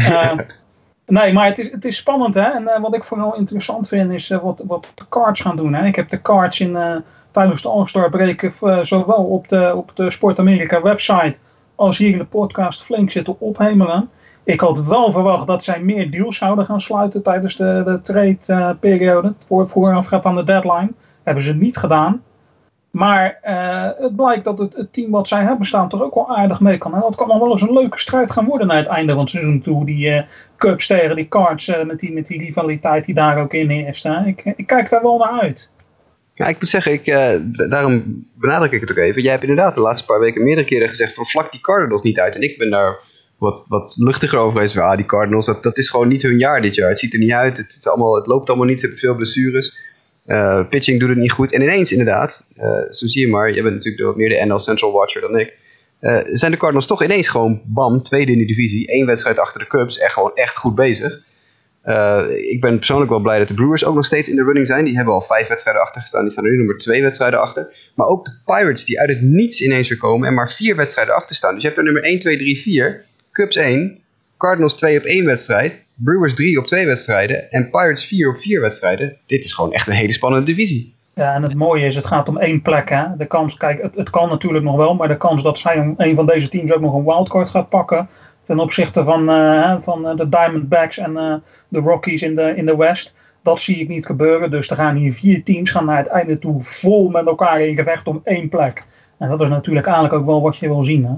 Eh, 1.06 1.18
nee, 1.18 1.32
maar 1.32 1.46
het 1.46 1.58
is, 1.58 1.70
het 1.70 1.84
is 1.84 1.96
spannend. 1.96 2.34
Hè? 2.34 2.50
En 2.50 2.80
wat 2.80 2.94
ik 2.94 3.04
vooral 3.04 3.36
interessant 3.36 3.88
vind 3.88 4.12
is 4.12 4.28
wat, 4.28 4.62
wat 4.66 4.86
de 4.94 5.04
Cards 5.08 5.40
gaan 5.40 5.56
doen. 5.56 5.74
Hè? 5.74 5.86
Ik 5.86 5.96
heb 5.96 6.10
de 6.10 6.22
Cards 6.22 6.60
in, 6.60 6.76
tijdens 7.36 7.62
de 7.62 7.68
All-Star 7.68 8.10
break 8.10 8.42
eh, 8.42 8.78
zowel 8.82 9.24
op 9.24 9.48
de, 9.48 9.72
op 9.76 9.90
de 9.94 10.10
Sport 10.10 10.38
America 10.38 10.82
website 10.82 11.38
als 11.74 11.98
hier 11.98 12.10
in 12.10 12.18
de 12.18 12.24
podcast 12.24 12.82
flink 12.82 13.10
zitten 13.10 13.40
ophemelen. 13.40 14.08
Ik 14.44 14.60
had 14.60 14.84
wel 14.84 15.12
verwacht 15.12 15.46
dat 15.46 15.64
zij 15.64 15.80
meer 15.80 16.10
deals 16.10 16.36
zouden 16.36 16.64
gaan 16.64 16.80
sluiten 16.80 17.22
tijdens 17.22 17.56
de, 17.56 17.82
de 17.84 18.00
trade-periode. 18.02 19.34
voor, 19.46 19.68
voorafgaand 19.68 20.24
aan 20.24 20.36
de 20.36 20.44
deadline. 20.44 20.92
Hebben 21.22 21.42
ze 21.42 21.54
niet 21.54 21.76
gedaan. 21.76 22.22
Maar 22.90 23.38
eh, 23.42 23.88
het 23.98 24.16
blijkt 24.16 24.44
dat 24.44 24.58
het, 24.58 24.76
het 24.76 24.92
team 24.92 25.10
wat 25.10 25.28
zij 25.28 25.42
hebben 25.42 25.66
staan 25.66 25.88
toch 25.88 26.02
ook 26.02 26.14
wel 26.14 26.36
aardig 26.36 26.60
mee 26.60 26.78
kan. 26.78 26.94
En 26.94 27.00
dat 27.00 27.14
kan 27.14 27.28
nog 27.28 27.38
wel 27.38 27.50
eens 27.50 27.62
een 27.62 27.72
leuke 27.72 27.98
strijd 27.98 28.30
gaan 28.30 28.44
worden 28.44 28.66
naar 28.66 28.76
het 28.76 28.86
einde 28.86 29.12
van 29.12 29.20
het 29.20 29.30
seizoen 29.30 29.60
toe. 29.60 29.84
Die 29.84 30.10
eh, 30.10 30.22
Cubs 30.56 30.86
tegen 30.86 31.16
die 31.16 31.28
Cards 31.28 31.68
eh, 31.68 31.84
met, 31.84 32.00
die, 32.00 32.12
met 32.12 32.26
die 32.26 32.38
rivaliteit 32.38 33.04
die 33.04 33.14
daar 33.14 33.38
ook 33.38 33.52
in 33.52 33.70
hè. 33.70 34.26
Ik, 34.26 34.42
ik 34.56 34.66
kijk 34.66 34.90
daar 34.90 35.02
wel 35.02 35.18
naar 35.18 35.40
uit. 35.40 35.70
Ja, 36.36 36.46
ik 36.46 36.58
moet 36.60 36.68
zeggen, 36.68 36.92
ik, 36.92 37.06
eh, 37.06 37.34
daarom 37.70 38.24
benadruk 38.34 38.72
ik 38.72 38.80
het 38.80 38.90
ook 38.90 38.96
even. 38.96 39.22
Jij 39.22 39.30
hebt 39.30 39.42
inderdaad 39.42 39.74
de 39.74 39.80
laatste 39.80 40.06
paar 40.06 40.20
weken 40.20 40.42
meerdere 40.42 40.66
keren 40.66 40.88
gezegd 40.88 41.14
van 41.14 41.26
vlak 41.26 41.50
die 41.50 41.60
Cardinals 41.60 42.02
niet 42.02 42.18
uit. 42.18 42.34
En 42.34 42.42
ik 42.42 42.58
ben 42.58 42.70
daar 42.70 42.98
wat, 43.38 43.64
wat 43.68 43.94
luchtiger 43.98 44.38
over 44.38 44.52
geweest. 44.52 44.74
Van, 44.74 44.82
ah, 44.82 44.96
die 44.96 45.06
Cardinals, 45.06 45.46
dat, 45.46 45.62
dat 45.62 45.78
is 45.78 45.88
gewoon 45.88 46.08
niet 46.08 46.22
hun 46.22 46.38
jaar 46.38 46.62
dit 46.62 46.74
jaar. 46.74 46.88
Het 46.88 46.98
ziet 46.98 47.12
er 47.12 47.18
niet 47.18 47.30
uit, 47.30 47.56
het, 47.56 47.86
allemaal, 47.86 48.14
het 48.14 48.26
loopt 48.26 48.48
allemaal 48.48 48.66
niet, 48.66 48.76
ze 48.76 48.86
hebben 48.86 49.04
veel 49.04 49.14
blessures. 49.14 49.78
Eh, 50.24 50.68
pitching 50.68 51.00
doet 51.00 51.08
het 51.08 51.18
niet 51.18 51.32
goed. 51.32 51.52
En 51.52 51.62
ineens 51.62 51.90
inderdaad, 51.92 52.50
eh, 52.56 52.90
zo 52.90 53.06
zie 53.06 53.20
je 53.20 53.28
maar, 53.28 53.52
jij 53.52 53.62
bent 53.62 53.74
natuurlijk 53.74 54.04
wat 54.04 54.16
meer 54.16 54.28
de 54.28 54.44
NL 54.44 54.58
Central 54.58 54.92
Watcher 54.92 55.20
dan 55.20 55.38
ik. 55.38 55.54
zijn 56.32 56.50
de 56.50 56.56
Cardinals 56.56 56.86
toch 56.86 57.02
ineens 57.02 57.28
gewoon, 57.28 57.62
bam, 57.64 58.02
tweede 58.02 58.32
in 58.32 58.38
de 58.38 58.44
divisie. 58.44 58.86
één 58.86 59.06
wedstrijd 59.06 59.38
achter 59.38 59.60
de 59.60 59.66
Cubs, 59.66 59.98
echt 59.98 60.12
gewoon 60.12 60.34
echt 60.34 60.56
goed 60.56 60.74
bezig. 60.74 61.20
Eh, 61.86 62.24
ik 62.52 62.60
ben 62.60 62.76
persoonlijk 62.76 63.10
wel 63.10 63.20
blij 63.20 63.38
dat 63.38 63.48
de 63.48 63.54
Brewers 63.54 63.84
ook 63.84 63.94
nog 63.94 64.04
steeds 64.04 64.28
in 64.28 64.36
de 64.36 64.44
running 64.44 64.66
zijn. 64.66 64.84
Die 64.84 64.96
hebben 64.96 65.14
al 65.14 65.22
vijf 65.22 65.48
wedstrijden 65.48 65.82
achter 65.82 66.00
gestaan. 66.00 66.22
Die 66.22 66.30
staan 66.30 66.44
er 66.44 66.50
nu 66.50 66.56
nummer 66.56 66.78
twee 66.78 67.02
wedstrijden 67.02 67.40
achter. 67.40 67.74
Maar 67.94 68.06
ook 68.06 68.24
de 68.24 68.30
Pirates 68.44 68.84
die 68.84 69.00
uit 69.00 69.08
het 69.08 69.22
niets 69.22 69.62
ineens 69.62 69.88
weer 69.88 69.98
komen 69.98 70.28
en 70.28 70.34
maar 70.34 70.50
vier 70.50 70.76
wedstrijden 70.76 71.14
achter 71.14 71.36
staan. 71.36 71.52
Dus 71.52 71.62
je 71.62 71.66
hebt 71.66 71.78
er 71.78 71.84
nummer 71.84 72.02
1, 72.02 72.18
2, 72.18 72.36
3, 72.36 72.58
4. 72.58 73.04
Cubs 73.32 73.56
1. 73.56 73.98
Cardinals 74.36 74.74
2 74.74 74.98
op 74.98 75.04
één 75.04 75.24
wedstrijd. 75.24 75.92
Brewers 75.94 76.34
3 76.34 76.58
op 76.58 76.66
twee 76.66 76.86
wedstrijden. 76.86 77.50
En 77.50 77.70
Pirates 77.70 78.04
4 78.04 78.30
op 78.30 78.36
vier 78.36 78.60
wedstrijden. 78.60 79.16
Dit 79.26 79.44
is 79.44 79.52
gewoon 79.52 79.72
echt 79.72 79.86
een 79.86 79.94
hele 79.94 80.12
spannende 80.12 80.46
divisie. 80.46 80.94
Ja, 81.14 81.34
en 81.34 81.42
het 81.42 81.54
mooie 81.54 81.86
is, 81.86 81.96
het 81.96 82.06
gaat 82.06 82.28
om 82.28 82.38
één 82.38 82.62
plek. 82.62 82.88
Hè? 82.88 83.04
De 83.16 83.26
kans, 83.26 83.56
kijk, 83.56 83.88
het, 83.94 84.10
kan 84.10 84.28
natuurlijk 84.28 84.64
nog 84.64 84.76
wel, 84.76 84.94
maar 84.94 85.08
de 85.08 85.16
kans 85.16 85.42
dat 85.42 85.58
zij 85.58 85.94
een, 85.96 86.14
van 86.14 86.26
deze 86.26 86.48
teams 86.48 86.72
ook 86.72 86.80
nog 86.80 86.94
een 86.94 87.04
wildcard 87.04 87.50
gaat 87.50 87.68
pakken. 87.68 88.08
ten 88.44 88.58
opzichte 88.58 89.04
van, 89.04 89.30
eh, 89.30 89.76
van 89.82 90.08
eh, 90.08 90.16
de 90.16 90.28
Diamondbacks 90.28 90.98
en 90.98 91.42
de 91.68 91.78
Rockies 91.78 92.22
in 92.22 92.34
de, 92.36 92.52
in 92.56 92.66
de 92.66 92.76
West. 92.76 93.14
Dat 93.42 93.60
zie 93.60 93.76
ik 93.76 93.88
niet 93.88 94.06
gebeuren. 94.06 94.50
Dus 94.50 94.70
er 94.70 94.76
gaan 94.76 94.96
hier 94.96 95.12
vier 95.12 95.44
teams 95.44 95.70
gaan 95.70 95.84
naar 95.84 95.96
het 95.98 96.06
einde 96.06 96.38
toe 96.38 96.62
vol 96.62 97.08
met 97.08 97.26
elkaar 97.26 97.60
in 97.60 97.76
gevecht 97.76 98.06
om 98.06 98.20
één 98.24 98.48
plek. 98.48 98.84
En 99.18 99.28
dat 99.28 99.40
is 99.40 99.48
natuurlijk 99.48 99.86
eigenlijk 99.86 100.14
ook 100.14 100.26
wel 100.26 100.40
wat 100.42 100.56
je 100.56 100.68
wil 100.68 100.84
zien. 100.84 101.04
Hè? 101.04 101.14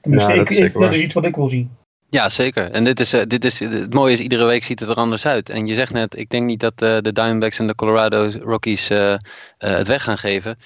Tenminste, 0.00 0.30
Ja, 0.30 0.36
dat 0.36 0.44
ik, 0.44 0.50
is 0.50 0.56
ik- 0.56 0.62
zeker 0.62 0.80
dat 0.80 0.88
waar. 0.88 0.98
is 0.98 1.04
iets 1.04 1.14
wat 1.14 1.24
ik 1.24 1.36
wil 1.36 1.48
zien. 1.48 1.70
Ja, 2.08 2.28
zeker. 2.28 2.70
En 2.70 2.84
dit 2.84 3.00
is, 3.00 3.12
eh, 3.12 3.20
dit 3.26 3.44
is, 3.44 3.58
het 3.60 3.94
mooie 3.94 4.12
is, 4.12 4.20
iedere 4.20 4.44
week 4.44 4.64
ziet 4.64 4.80
het 4.80 4.88
er 4.88 4.94
anders 4.94 5.26
uit. 5.26 5.48
En 5.50 5.66
je 5.66 5.74
zegt 5.74 5.92
net, 5.92 6.18
ik 6.18 6.28
denk 6.30 6.46
niet 6.46 6.60
dat 6.60 6.82
eh, 6.82 6.96
de 7.00 7.12
Diamondbacks 7.12 7.58
en 7.58 7.66
de 7.66 7.74
Colorado 7.74 8.30
Rockies 8.42 8.90
eh, 8.90 9.12
eh, 9.12 9.18
het 9.58 9.86
weg 9.86 10.02
gaan 10.04 10.18
geven. 10.18 10.58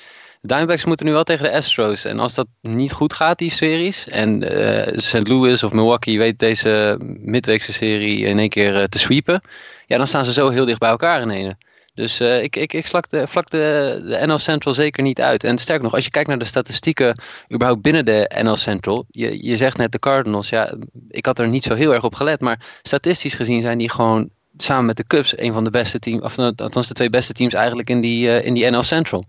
Diamondbacks 0.46 0.84
moeten 0.84 1.06
nu 1.06 1.12
wel 1.12 1.24
tegen 1.24 1.44
de 1.44 1.52
Astros. 1.52 2.04
En 2.04 2.18
als 2.18 2.34
dat 2.34 2.46
niet 2.60 2.92
goed 2.92 3.12
gaat, 3.12 3.38
die 3.38 3.50
series, 3.50 4.08
en 4.08 4.42
eh 4.42 4.98
St. 4.98 5.28
Louis 5.28 5.62
of 5.62 5.72
Milwaukee 5.72 6.18
weet 6.18 6.38
deze 6.38 6.98
midweekse 7.20 7.72
serie 7.72 8.18
in 8.18 8.38
één 8.38 8.48
keer 8.48 8.76
eh, 8.76 8.84
te 8.84 8.98
sweepen, 8.98 9.40
ja, 9.86 9.96
dan 9.96 10.06
staan 10.06 10.24
ze 10.24 10.32
zo 10.32 10.50
heel 10.50 10.64
dicht 10.64 10.78
bij 10.78 10.88
elkaar 10.88 11.20
in 11.20 11.30
ene. 11.30 11.56
Dus 11.94 12.20
eh, 12.20 12.42
ik, 12.42 12.56
ik, 12.56 12.72
ik 12.72 12.86
slak 12.86 13.10
de, 13.10 13.26
vlak 13.26 13.50
de, 13.50 14.00
de 14.08 14.26
NL 14.26 14.38
Central 14.38 14.74
zeker 14.74 15.02
niet 15.02 15.20
uit. 15.20 15.44
En 15.44 15.58
sterker 15.58 15.84
nog, 15.84 15.94
als 15.94 16.04
je 16.04 16.10
kijkt 16.10 16.28
naar 16.28 16.38
de 16.38 16.44
statistieken 16.44 17.20
überhaupt 17.52 17.82
binnen 17.82 18.04
de 18.04 18.30
NL 18.42 18.56
Central. 18.56 19.04
Je, 19.10 19.44
je 19.44 19.56
zegt 19.56 19.76
net 19.76 19.92
de 19.92 19.98
Cardinals, 19.98 20.48
ja, 20.48 20.74
ik 21.08 21.26
had 21.26 21.38
er 21.38 21.48
niet 21.48 21.62
zo 21.62 21.74
heel 21.74 21.94
erg 21.94 22.04
op 22.04 22.14
gelet. 22.14 22.40
Maar 22.40 22.78
statistisch 22.82 23.34
gezien 23.34 23.62
zijn 23.62 23.78
die 23.78 23.90
gewoon 23.90 24.30
samen 24.56 24.86
met 24.86 24.96
de 24.96 25.06
Cubs 25.06 25.38
een 25.38 25.52
van 25.52 25.64
de 25.64 25.70
beste 25.70 25.98
teams. 25.98 26.22
Of 26.22 26.38
althans 26.38 26.88
de 26.88 26.94
twee 26.94 27.10
beste 27.10 27.32
teams 27.32 27.54
eigenlijk 27.54 27.90
in 27.90 28.00
die, 28.00 28.42
in 28.42 28.54
die 28.54 28.70
NL 28.70 28.82
Central. 28.82 29.24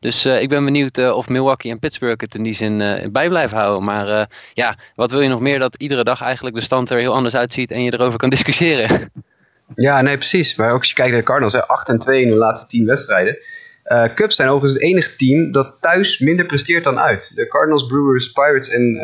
Dus 0.00 0.24
eh, 0.24 0.42
ik 0.42 0.48
ben 0.48 0.64
benieuwd 0.64 0.98
eh, 0.98 1.16
of 1.16 1.28
Milwaukee 1.28 1.70
en 1.70 1.78
Pittsburgh 1.78 2.20
het 2.20 2.34
in 2.34 2.42
die 2.42 2.54
zin 2.54 2.80
eh, 2.80 3.08
bij 3.10 3.28
blijven 3.28 3.58
houden. 3.58 3.84
Maar 3.84 4.28
ja, 4.54 4.78
wat 4.94 5.10
wil 5.10 5.20
je 5.20 5.28
nog 5.28 5.40
meer 5.40 5.58
dat 5.58 5.74
iedere 5.76 6.04
dag 6.04 6.22
eigenlijk 6.22 6.56
de 6.56 6.62
stand 6.62 6.90
er 6.90 6.98
heel 6.98 7.14
anders 7.14 7.36
uitziet 7.36 7.70
en 7.70 7.82
je 7.82 7.92
erover 7.92 8.18
kan 8.18 8.30
discussiëren. 8.36 9.10
Ja, 9.74 10.02
nee, 10.02 10.16
precies. 10.16 10.56
Maar 10.56 10.72
ook 10.72 10.78
als 10.78 10.88
je 10.88 10.94
kijkt 10.94 11.10
naar 11.10 11.20
de 11.20 11.26
Cardinals, 11.26 11.54
hè, 11.54 11.66
8 11.66 11.88
en 11.88 11.98
2 11.98 12.22
in 12.22 12.28
de 12.28 12.34
laatste 12.34 12.66
10 12.66 12.86
wedstrijden. 12.86 13.38
Eh 13.82 14.04
Cubs 14.14 14.36
zijn 14.36 14.48
overigens 14.48 14.80
het 14.80 14.90
enige 14.90 15.16
team 15.16 15.52
dat 15.52 15.74
thuis 15.80 16.18
minder 16.18 16.46
presteert 16.46 16.84
dan 16.84 16.98
uit. 16.98 17.32
De 17.34 17.48
Cardinals, 17.48 17.86
Brewers, 17.86 18.32
Pirates 18.32 18.68
en 18.68 18.98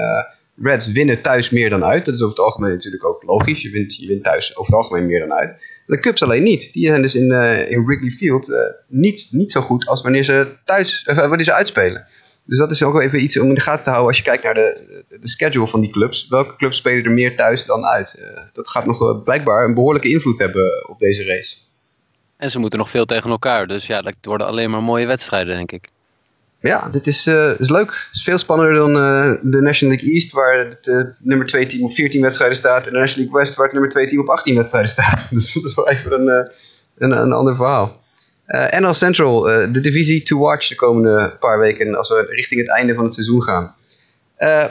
Reds 0.63 0.93
winnen 0.93 1.23
thuis 1.23 1.51
meer 1.51 1.71
dan 1.71 1.85
uit. 1.85 2.05
Dat 2.05 2.15
is 2.15 2.21
over 2.21 2.37
het 2.37 2.45
algemeen 2.45 2.71
natuurlijk 2.71 3.05
ook 3.05 3.23
logisch. 3.23 3.63
Je 3.63 3.71
wint, 3.71 3.97
je 3.97 4.07
wint 4.07 4.23
thuis 4.23 4.57
over 4.57 4.73
het 4.73 4.83
algemeen 4.83 5.07
meer 5.07 5.21
dan 5.21 5.33
uit. 5.33 5.72
De 5.93 6.01
Cubs 6.01 6.23
alleen 6.23 6.43
niet. 6.43 6.73
Die 6.73 6.87
zijn 6.87 7.03
dus 7.03 7.15
in, 7.15 7.33
eh, 7.33 7.71
in 7.71 7.85
Wrigley 7.85 8.11
Field 8.11 8.53
eh, 8.53 8.59
niet, 8.87 9.29
niet 9.31 9.53
zo 9.53 9.61
goed 9.61 9.87
als 9.87 10.03
wanneer 10.03 10.25
ze 10.25 10.57
thuis, 10.65 11.05
eh, 11.05 11.17
wanneer 11.17 11.45
ze 11.45 11.53
uitspelen. 11.53 12.07
Dus 12.45 12.59
dat 12.59 12.71
is 12.71 12.83
ook 12.83 12.93
wel 12.93 13.03
even 13.03 13.23
iets 13.23 13.39
om 13.39 13.49
in 13.49 13.55
de 13.55 13.61
gaten 13.61 13.83
te 13.83 13.91
houden 13.91 14.09
als 14.09 14.19
je 14.19 14.25
kijkt 14.25 14.45
naar 14.45 14.55
de, 14.55 15.05
de 15.09 15.29
schedule 15.29 15.67
van 15.67 15.81
die 15.81 15.91
clubs. 15.91 16.29
Welke 16.29 16.57
clubs 16.57 16.77
spelen 16.77 17.05
er 17.05 17.11
meer 17.11 17.37
thuis 17.37 17.65
dan 17.67 17.85
uit? 17.85 18.33
Dat 18.53 18.69
gaat 18.69 18.87
nog 18.87 19.23
blijkbaar 19.23 19.65
een 19.65 19.75
behoorlijke 19.75 20.09
invloed 20.09 20.39
hebben 20.39 20.89
op 20.89 20.99
deze 20.99 21.25
race. 21.25 21.57
En 22.37 22.51
ze 22.51 22.59
moeten 22.59 22.79
nog 22.79 22.91
veel 22.91 23.05
tegen 23.05 23.31
elkaar. 23.31 23.67
Dus 23.67 23.87
ja, 23.87 24.03
dat 24.03 24.15
worden 24.21 24.47
alleen 24.47 24.71
maar 24.71 24.83
mooie 24.83 25.07
wedstrijden, 25.07 25.57
denk 25.57 25.73
ik. 25.73 25.89
Ja, 26.63 26.89
dit 26.89 27.07
is, 27.07 27.27
eh, 27.27 27.59
is 27.59 27.71
leuk. 27.71 27.89
Het 27.89 28.15
is 28.15 28.23
veel 28.23 28.39
spannender 28.39 28.75
dan 28.75 28.97
eh, 28.97 29.33
de 29.43 29.61
National 29.61 29.95
League 29.95 30.13
East, 30.13 30.33
waar 30.33 30.59
het 30.59 30.89
eh, 30.89 31.01
nummer 31.19 31.47
2 31.47 31.67
team 31.67 31.85
op 31.85 31.95
14 31.95 32.21
wedstrijden 32.21 32.57
staat. 32.57 32.87
En 32.87 32.93
de 32.93 32.99
National 32.99 33.25
League 33.25 33.41
West, 33.41 33.55
waar 33.55 33.65
het 33.65 33.75
nummer 33.75 33.91
2 33.91 34.07
team 34.07 34.21
op 34.21 34.29
18 34.29 34.55
wedstrijden 34.55 34.91
staat. 34.91 35.27
Dus 35.31 35.53
dat 35.53 35.65
is 35.65 35.75
wel 35.75 35.89
even 35.89 36.13
een, 36.13 36.51
een, 36.99 37.11
een 37.11 37.33
ander 37.33 37.57
verhaal. 37.57 38.01
Eh 38.47 38.81
NL 38.81 38.95
Central, 38.95 39.41
de 39.43 39.81
divisie 39.81 40.23
to 40.23 40.39
watch 40.39 40.69
de 40.69 40.75
komende 40.75 41.37
paar 41.41 41.59
weken 41.59 41.95
als 41.95 42.09
we 42.09 42.27
richting 42.29 42.61
het 42.61 42.71
einde 42.71 42.95
van 42.95 43.05
het 43.05 43.15
seizoen 43.15 43.43
gaan. 43.43 43.75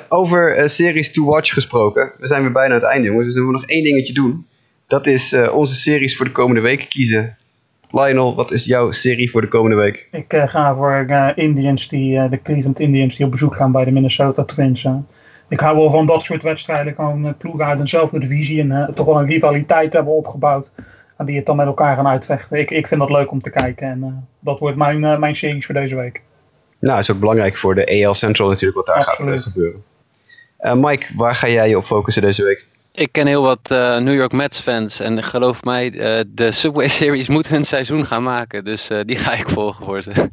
Over 0.09 0.69
series 0.69 1.11
to 1.11 1.25
watch 1.25 1.53
gesproken. 1.53 2.13
We 2.17 2.27
zijn 2.27 2.41
weer 2.41 2.51
bijna 2.51 2.73
aan 2.73 2.79
het 2.79 2.89
einde, 2.89 3.07
jongens. 3.07 3.25
Dus 3.25 3.35
we 3.35 3.41
moeten 3.41 3.61
nog 3.61 3.69
één 3.69 3.83
dingetje 3.83 4.13
doen. 4.13 4.47
Dat 4.87 5.07
is 5.07 5.33
onze 5.51 5.75
series 5.75 6.17
voor 6.17 6.25
de 6.25 6.31
komende 6.31 6.61
week 6.61 6.89
kiezen. 6.89 7.37
Lionel, 7.91 8.35
wat 8.35 8.51
is 8.51 8.65
jouw 8.65 8.91
serie 8.91 9.31
voor 9.31 9.41
de 9.41 9.47
komende 9.47 9.75
week? 9.75 10.07
Ik 10.11 10.33
eh, 10.33 10.47
ga 10.47 10.75
voor 10.75 11.05
eh, 11.07 11.29
Indians 11.35 11.87
die, 11.87 12.17
eh, 12.17 12.29
de 12.29 12.41
Cleveland 12.41 12.79
Indians 12.79 13.15
die 13.15 13.25
op 13.25 13.31
bezoek 13.31 13.55
gaan 13.55 13.71
bij 13.71 13.85
de 13.85 13.91
Minnesota 13.91 14.43
Twins. 14.43 14.87
ik 15.49 15.59
hou 15.59 15.77
wel 15.77 15.89
van 15.89 16.05
dat 16.05 16.23
soort 16.23 16.43
wedstrijden. 16.43 16.93
Gewoon 16.93 17.35
ploegen 17.37 17.65
uit 17.65 17.79
dezelfde 17.79 18.19
divisie 18.19 18.59
en 18.59 18.91
toch 18.95 19.05
wel 19.05 19.19
een 19.19 19.27
rivaliteit 19.27 19.93
hebben 19.93 20.13
opgebouwd. 20.13 20.71
En 21.17 21.25
die 21.25 21.35
het 21.35 21.45
dan 21.45 21.55
met 21.55 21.65
elkaar 21.65 21.95
gaan 21.95 22.07
uitvechten. 22.07 22.59
Ik, 22.59 22.71
ik 22.71 22.87
vind 22.87 22.99
dat 22.99 23.09
leuk 23.09 23.31
om 23.31 23.41
te 23.41 23.49
kijken. 23.49 23.87
En 23.87 24.27
dat 24.39 24.59
wordt 24.59 24.77
mijn, 24.77 25.19
mijn 25.19 25.35
series 25.35 25.65
voor 25.65 25.75
deze 25.75 25.95
week. 25.95 26.21
Nou, 26.79 26.99
is 26.99 27.11
ook 27.11 27.19
belangrijk 27.19 27.57
voor 27.57 27.75
de 27.75 28.05
AL 28.05 28.13
Central 28.13 28.47
natuurlijk 28.47 28.75
wat 28.75 28.85
daar 28.85 29.03
gaat 29.03 29.17
Absoluut. 29.17 29.43
gebeuren. 29.43 29.83
Mike, 30.81 31.05
waar 31.15 31.35
ga 31.35 31.47
jij 31.47 31.69
je 31.69 31.77
op 31.77 31.85
focussen 31.85 32.21
deze 32.21 32.43
week? 32.43 32.67
Ik 32.93 33.11
ken 33.11 33.27
heel 33.27 33.41
wat 33.41 33.71
eh, 33.71 33.97
New 33.97 34.13
York 34.13 34.31
Mets 34.31 34.59
fans 34.59 34.99
en 34.99 35.23
geloof 35.23 35.63
mij, 35.63 35.91
eh, 35.93 36.23
de 36.27 36.51
Subway 36.51 36.87
Series 36.99 37.27
moet 37.27 37.47
hun 37.47 37.63
seizoen 37.63 38.05
gaan 38.05 38.23
maken. 38.23 38.63
Dus 38.63 38.89
eh, 38.89 38.99
die 39.05 39.17
ga 39.17 39.33
ik 39.33 39.49
volgen 39.49 39.85
voor 39.85 40.01
ze. 40.01 40.29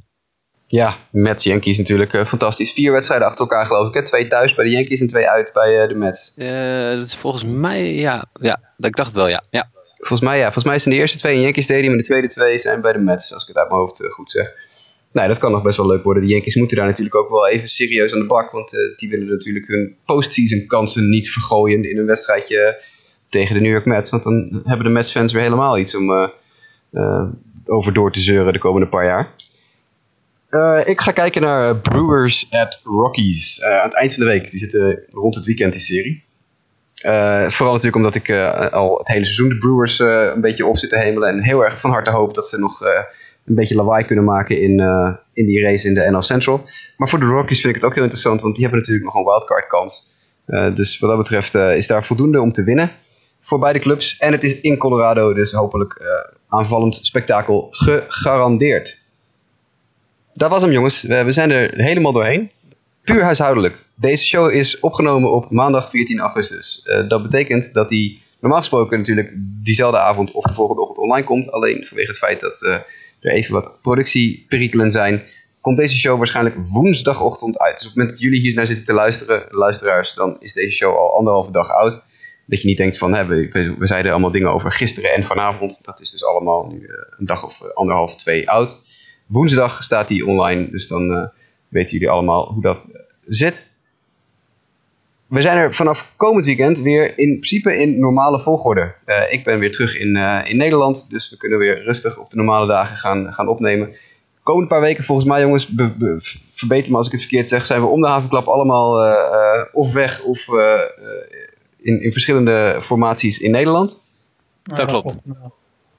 Ja, 0.66 0.96
Mets 1.10 1.44
Yankees 1.44 1.78
natuurlijk 1.78 2.28
fantastisch. 2.28 2.72
Vier 2.72 2.92
wedstrijden 2.92 3.26
achter 3.26 3.40
elkaar 3.40 3.66
geloof 3.66 3.88
ik. 3.88 3.94
Hè? 3.94 4.04
Twee 4.04 4.28
thuis 4.28 4.54
bij 4.54 4.64
de 4.64 4.70
Yankees 4.70 5.00
en 5.00 5.08
twee 5.08 5.28
uit 5.28 5.52
bij 5.52 5.86
de 5.86 5.94
Mets. 5.94 6.34
Dat 6.96 7.06
is 7.06 7.14
volgens 7.14 7.44
mij, 7.44 7.94
ja, 7.94 8.24
ja, 8.40 8.60
ik 8.78 8.96
dacht 8.96 9.12
wel, 9.12 9.28
ja. 9.28 9.42
ja. 9.50 9.70
Volgens 9.96 10.28
mij, 10.28 10.38
ja, 10.38 10.44
volgens 10.44 10.64
mij 10.64 10.78
zijn 10.78 10.94
de 10.94 11.00
eerste 11.00 11.18
twee 11.18 11.34
in 11.34 11.40
Yankee 11.40 11.62
Stadium 11.62 11.92
en 11.92 11.98
de 11.98 12.04
tweede 12.04 12.28
twee 12.28 12.58
zijn 12.58 12.80
bij 12.80 12.92
de 12.92 12.98
Mets, 12.98 13.32
als 13.32 13.42
ik 13.42 13.48
het 13.48 13.56
uit 13.56 13.68
mijn 13.68 13.80
hoofd 13.80 14.06
goed 14.10 14.30
zeg. 14.30 14.52
Nee, 15.18 15.28
dat 15.28 15.38
kan 15.38 15.52
nog 15.52 15.62
best 15.62 15.76
wel 15.76 15.86
leuk 15.86 16.02
worden. 16.02 16.22
De 16.22 16.28
Yankees 16.28 16.54
moeten 16.54 16.76
daar 16.76 16.86
natuurlijk 16.86 17.16
ook 17.16 17.28
wel 17.28 17.48
even 17.48 17.68
serieus 17.68 18.12
aan 18.12 18.18
de 18.18 18.26
bak, 18.26 18.50
want 18.50 18.72
eh, 18.72 18.96
die 18.96 19.08
willen 19.08 19.28
natuurlijk 19.28 19.66
hun 19.66 19.96
postseason 20.06 20.66
kansen 20.66 21.08
niet 21.08 21.30
vergooien 21.30 21.90
in 21.90 21.98
een 21.98 22.06
wedstrijdje 22.06 22.82
tegen 23.28 23.54
de 23.54 23.60
New 23.60 23.72
York 23.72 23.84
Mets. 23.84 24.10
Want 24.10 24.22
dan 24.22 24.62
hebben 24.64 24.86
de 24.86 24.92
Mets 24.92 25.10
fans 25.12 25.32
weer 25.32 25.42
helemaal 25.42 25.78
iets 25.78 25.94
om 25.94 26.12
eh, 26.12 26.28
eh, 26.92 27.24
over 27.66 27.92
door 27.92 28.12
te 28.12 28.20
zeuren 28.20 28.52
de 28.52 28.58
komende 28.58 28.88
paar 28.88 29.04
jaar. 29.04 29.34
Eh, 30.48 30.80
ik 30.84 31.00
ga 31.00 31.12
kijken 31.12 31.42
naar 31.42 31.70
eh, 31.70 31.80
Brewers 31.80 32.46
at 32.50 32.80
Rockies 32.84 33.58
eh, 33.58 33.78
aan 33.78 33.84
het 33.84 33.94
eind 33.94 34.14
van 34.14 34.24
de 34.24 34.30
week. 34.30 34.50
Die 34.50 34.60
zitten 34.60 35.02
rond 35.10 35.34
het 35.34 35.46
weekend, 35.46 35.72
die 35.72 35.82
serie. 35.82 36.24
Eh, 36.94 37.48
vooral 37.48 37.74
natuurlijk 37.74 37.96
omdat 37.96 38.14
ik 38.14 38.28
eh, 38.28 38.72
al 38.72 38.98
het 38.98 39.08
hele 39.08 39.24
seizoen 39.24 39.48
de 39.48 39.58
Brewers 39.58 40.00
eh, 40.00 40.30
een 40.34 40.40
beetje 40.40 40.66
op 40.66 40.78
zit 40.78 40.90
te 40.90 40.98
hemelen. 40.98 41.28
En 41.28 41.42
heel 41.42 41.64
erg 41.64 41.80
van 41.80 41.90
harte 41.90 42.10
hoop 42.10 42.34
dat 42.34 42.48
ze 42.48 42.58
nog 42.58 42.82
eh, 42.82 42.90
een 43.48 43.54
beetje 43.54 43.74
lawaai 43.74 44.04
kunnen 44.04 44.24
maken 44.24 44.60
in, 44.60 44.80
eh, 44.80 45.10
in 45.32 45.46
die 45.46 45.62
race 45.62 45.86
in 45.86 45.94
de 45.94 46.10
NL 46.10 46.22
Central. 46.22 46.68
Maar 46.96 47.08
voor 47.08 47.18
de 47.18 47.24
Rockies 47.24 47.60
vind 47.60 47.74
ik 47.74 47.80
het 47.80 47.90
ook 47.90 47.94
heel 47.94 48.02
interessant, 48.02 48.40
want 48.40 48.54
die 48.54 48.62
hebben 48.64 48.80
natuurlijk 48.80 49.06
nog 49.06 49.16
een 49.16 49.24
wildcard 49.24 49.66
kans. 49.66 50.12
Eh, 50.46 50.74
dus 50.74 50.98
wat 50.98 51.10
dat 51.10 51.18
betreft 51.18 51.54
eh, 51.54 51.76
is 51.76 51.86
daar 51.86 52.04
voldoende 52.04 52.40
om 52.40 52.52
te 52.52 52.64
winnen 52.64 52.90
voor 53.40 53.58
beide 53.58 53.78
clubs. 53.78 54.18
En 54.18 54.32
het 54.32 54.44
is 54.44 54.60
in 54.60 54.76
Colorado, 54.76 55.34
dus 55.34 55.52
hopelijk 55.52 56.02
aanvallend 56.48 56.98
spektakel 57.02 57.68
gegarandeerd. 57.70 59.02
Dat 60.34 60.50
was 60.50 60.62
hem 60.62 60.70
jongens, 60.70 61.02
we, 61.02 61.24
we 61.24 61.32
zijn 61.32 61.50
er 61.50 61.70
helemaal 61.74 62.12
doorheen. 62.12 62.50
Puur 63.04 63.22
huishoudelijk. 63.22 63.86
Deze 63.94 64.26
show 64.26 64.50
is 64.50 64.80
opgenomen 64.80 65.32
op 65.32 65.50
maandag 65.50 65.90
14 65.90 66.18
augustus. 66.18 66.82
Dat 67.08 67.22
betekent 67.22 67.72
dat 67.72 67.88
die 67.88 68.22
normaal 68.40 68.60
gesproken 68.60 68.98
natuurlijk 68.98 69.34
diezelfde 69.62 69.98
avond 69.98 70.32
of 70.32 70.44
de 70.44 70.54
volgende 70.54 70.80
ochtend 70.80 70.98
online 70.98 71.26
komt. 71.26 71.50
Alleen 71.50 71.86
vanwege 71.86 72.08
het 72.08 72.18
feit 72.18 72.40
dat 72.40 72.84
er 73.20 73.32
even 73.32 73.52
wat 73.52 73.78
productieperikelen 73.82 74.90
zijn, 74.90 75.22
komt 75.60 75.76
deze 75.76 75.98
show 75.98 76.16
waarschijnlijk 76.16 76.56
woensdagochtend 76.56 77.58
uit. 77.58 77.76
Dus 77.76 77.82
op 77.82 77.88
het 77.88 77.96
moment 77.96 78.10
dat 78.14 78.24
jullie 78.24 78.40
hier 78.40 78.54
naar 78.54 78.66
zitten 78.66 78.84
te 78.84 78.92
luisteren, 78.92 79.46
luisteraars, 79.50 80.14
dan 80.14 80.36
is 80.40 80.52
deze 80.52 80.76
show 80.76 80.96
al 80.96 81.16
anderhalve 81.16 81.50
dag 81.50 81.70
oud. 81.70 82.04
Dat 82.46 82.60
je 82.60 82.66
niet 82.66 82.76
denkt 82.76 82.98
van, 82.98 83.14
hè, 83.14 83.26
we, 83.26 83.74
we 83.78 83.86
zeiden 83.86 84.12
allemaal 84.12 84.30
dingen 84.30 84.52
over 84.52 84.72
gisteren 84.72 85.14
en 85.14 85.24
vanavond. 85.24 85.84
Dat 85.84 86.00
is 86.00 86.10
dus 86.10 86.24
allemaal 86.24 86.66
nu 86.66 86.84
eh, 86.84 86.94
een 87.18 87.26
dag 87.26 87.44
of 87.44 87.60
eh, 87.60 87.70
anderhalf, 87.74 88.14
twee 88.14 88.50
oud. 88.50 88.86
Woensdag 89.26 89.82
staat 89.82 90.08
die 90.08 90.26
online, 90.26 90.70
dus 90.70 90.86
dan 90.86 91.12
eh, 91.12 91.26
weten 91.68 91.92
jullie 91.92 92.10
allemaal 92.10 92.52
hoe 92.52 92.62
dat 92.62 93.06
zit. 93.26 93.77
We 95.28 95.40
zijn 95.40 95.56
er 95.56 95.74
vanaf 95.74 96.12
komend 96.16 96.44
weekend 96.46 96.78
weer 96.80 97.18
in 97.18 97.32
principe 97.32 97.76
in 97.76 97.98
normale 97.98 98.40
volgorde. 98.40 98.94
Eh, 99.04 99.32
ik 99.32 99.44
ben 99.44 99.58
weer 99.58 99.72
terug 99.72 99.98
in, 99.98 100.16
eh, 100.16 100.40
in 100.44 100.56
Nederland, 100.56 101.10
dus 101.10 101.30
we 101.30 101.36
kunnen 101.36 101.58
weer 101.58 101.82
rustig 101.82 102.18
op 102.18 102.30
de 102.30 102.36
normale 102.36 102.66
dagen 102.66 102.96
gaan, 102.96 103.32
gaan 103.32 103.48
opnemen. 103.48 103.94
Komende 104.42 104.68
paar 104.68 104.80
weken, 104.80 105.04
volgens 105.04 105.28
mij 105.28 105.40
jongens, 105.40 105.66
be- 105.66 105.94
be- 105.98 106.18
verbeter 106.52 106.90
me 106.90 106.96
als 106.96 107.06
ik 107.06 107.12
het 107.12 107.20
verkeerd 107.20 107.48
zeg, 107.48 107.66
zijn 107.66 107.80
we 107.80 107.86
om 107.86 108.00
de 108.00 108.06
havenklap 108.08 108.46
allemaal 108.46 109.04
eh, 109.04 109.10
eh, 109.12 109.66
of 109.72 109.92
weg 109.92 110.22
of 110.22 110.48
eh, 110.48 110.72
eh, 110.74 110.80
in, 111.80 112.02
in 112.02 112.12
verschillende 112.12 112.78
formaties 112.82 113.38
in 113.38 113.50
Nederland. 113.50 114.02
Nou, 114.64 114.88
klopt. 114.88 115.14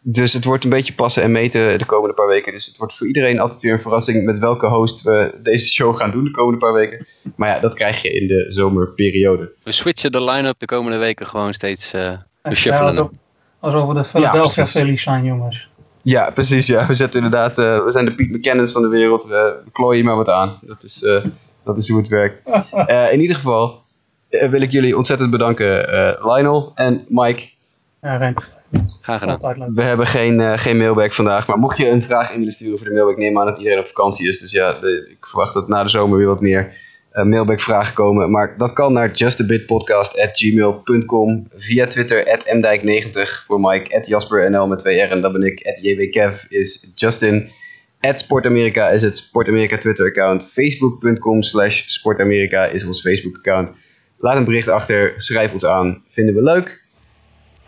Dus 0.01 0.33
het 0.33 0.45
wordt 0.45 0.63
een 0.63 0.69
beetje 0.69 0.93
passen 0.93 1.23
en 1.23 1.31
meten 1.31 1.77
de 1.79 1.85
komende 1.85 2.15
paar 2.15 2.27
weken. 2.27 2.51
Dus 2.53 2.65
het 2.65 2.77
wordt 2.77 2.97
voor 2.97 3.07
iedereen 3.07 3.39
altijd 3.39 3.61
weer 3.61 3.73
een 3.73 3.81
verrassing 3.81 4.25
met 4.25 4.37
welke 4.37 4.67
host 4.67 5.01
we 5.01 5.39
deze 5.43 5.67
show 5.73 5.95
gaan 5.97 6.11
doen 6.11 6.23
de 6.23 6.31
komende 6.31 6.59
paar 6.59 6.73
weken. 6.73 7.07
Maar 7.35 7.49
ja, 7.49 7.59
dat 7.59 7.73
krijg 7.73 8.01
je 8.01 8.09
in 8.13 8.27
de 8.27 8.45
zomerperiode. 8.49 9.51
We 9.63 9.71
switchen 9.71 10.11
de 10.11 10.23
line-up 10.23 10.59
de 10.59 10.65
komende 10.65 10.97
weken 10.97 11.25
gewoon 11.27 11.53
steeds 11.53 11.93
eh 11.93 12.01
Ja, 12.01 12.25
reshuffelen. 12.41 12.87
alsof, 12.89 13.09
alsof 13.59 13.87
we 13.87 13.93
de 13.93 14.03
Philadelphia. 14.05 14.67
Phillies 14.67 15.03
zijn, 15.03 15.23
jongens. 15.25 15.67
Ja, 16.01 16.31
precies. 16.31 16.65
Ja. 16.67 16.87
We 16.87 16.93
zetten 16.93 17.23
inderdaad, 17.23 17.57
eh, 17.57 17.83
we 17.83 17.91
zijn 17.91 18.05
de 18.05 18.15
Pete 18.15 18.37
McKinnons 18.37 18.71
van 18.71 18.81
de 18.81 18.87
wereld. 18.87 19.23
We, 19.23 19.61
we 19.65 19.71
klooien 19.71 20.05
maar 20.05 20.15
wat 20.15 20.29
aan. 20.29 20.59
Dat 20.61 20.83
is, 20.83 21.03
eh, 21.03 21.25
dat 21.63 21.77
is 21.77 21.87
hoe 21.89 21.97
het 21.99 22.07
werkt. 22.07 22.41
Eh, 22.71 23.13
in 23.13 23.21
ieder 23.21 23.35
geval 23.35 23.81
wil 24.29 24.61
ik 24.61 24.71
jullie 24.71 24.97
ontzettend 24.97 25.31
bedanken, 25.31 25.89
eh, 25.91 26.25
Lionel 26.35 26.71
en 26.75 27.05
Mike. 27.07 27.49
Ja, 28.01 28.15
Rent. 28.17 28.53
Graag 29.01 29.19
gedaan. 29.19 29.73
We 29.73 29.81
hebben 29.81 30.07
geen, 30.07 30.39
eh, 30.39 30.57
geen 30.57 30.77
mailback 30.77 31.13
vandaag, 31.13 31.47
maar 31.47 31.57
mocht 31.57 31.77
je 31.77 31.89
een 31.89 32.03
vraag 32.03 32.31
in 32.31 32.37
willen 32.37 32.53
sturen 32.53 32.77
voor 32.77 32.87
de 32.87 32.93
mailback, 32.93 33.17
neem 33.17 33.39
aan 33.39 33.45
dat 33.45 33.57
iedereen 33.57 33.79
op 33.79 33.87
vakantie 33.87 34.27
is. 34.27 34.39
Dus 34.39 34.51
ja, 34.51 34.79
de- 34.79 35.07
ik 35.09 35.25
verwacht 35.25 35.53
dat 35.53 35.67
na 35.67 35.83
de 35.83 35.89
zomer 35.89 36.17
weer 36.17 36.27
wat 36.27 36.41
meer 36.41 36.87
uh, 37.13 37.23
mailbackvragen 37.23 37.93
komen. 37.93 38.31
Maar 38.31 38.57
dat 38.57 38.73
kan 38.73 38.93
naar 38.93 39.11
justabitpodcast.gmail.com. 39.11 41.47
Via 41.55 41.87
Twitter, 41.87 42.23
mdijk90 42.55 43.45
voor 43.45 43.59
Mike, 43.59 44.03
JasperNL 44.07 44.67
met 44.67 44.79
2 44.79 44.99
R 45.01 45.11
en 45.11 45.21
dat 45.21 45.31
ben 45.31 45.43
ik. 45.43 45.77
JWKev 45.81 46.43
is 46.49 46.91
Justin. 46.95 47.49
Sportamerika 48.01 48.89
is 48.89 49.01
het 49.01 49.17
Sportamerika 49.17 49.77
Twitter 49.77 50.05
account. 50.05 50.51
Facebook.com 50.51 51.41
slash 51.41 51.83
Sportamerika 51.87 52.65
is 52.65 52.85
ons 52.85 53.01
Facebook 53.01 53.35
account. 53.37 53.71
Laat 54.17 54.37
een 54.37 54.45
bericht 54.45 54.67
achter, 54.67 55.13
schrijf 55.15 55.53
ons 55.53 55.65
aan. 55.65 56.03
Vinden 56.09 56.35
we 56.35 56.43
leuk. 56.43 56.78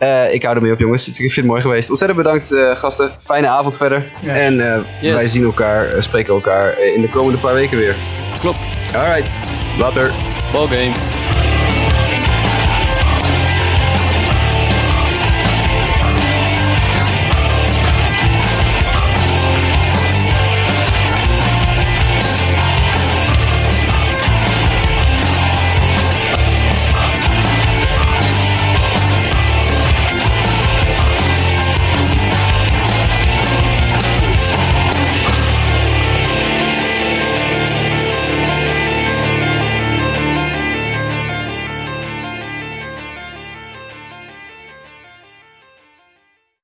Uh, 0.02 0.34
ik 0.34 0.42
hou 0.42 0.56
ermee 0.56 0.72
op 0.72 0.78
jongens. 0.78 1.08
Ik 1.08 1.14
vind 1.14 1.36
het 1.36 1.44
mooi 1.44 1.60
geweest. 1.60 1.90
Ontzettend 1.90 2.22
bedankt 2.22 2.52
uh, 2.52 2.76
gasten. 2.76 3.10
Fijne 3.24 3.46
avond 3.46 3.76
verder. 3.76 4.12
En 4.26 4.54
uh, 4.54 4.76
yes. 5.00 5.14
wij 5.14 5.28
zien 5.28 5.44
elkaar, 5.44 6.02
spreken 6.02 6.34
elkaar 6.34 6.78
in 6.78 7.00
de 7.00 7.10
komende 7.10 7.38
paar 7.38 7.54
weken 7.54 7.78
weer. 7.78 7.96
Klopt. 8.40 8.58
Alright. 8.94 9.34
Later. 9.78 10.10
Ballgame. 10.52 10.92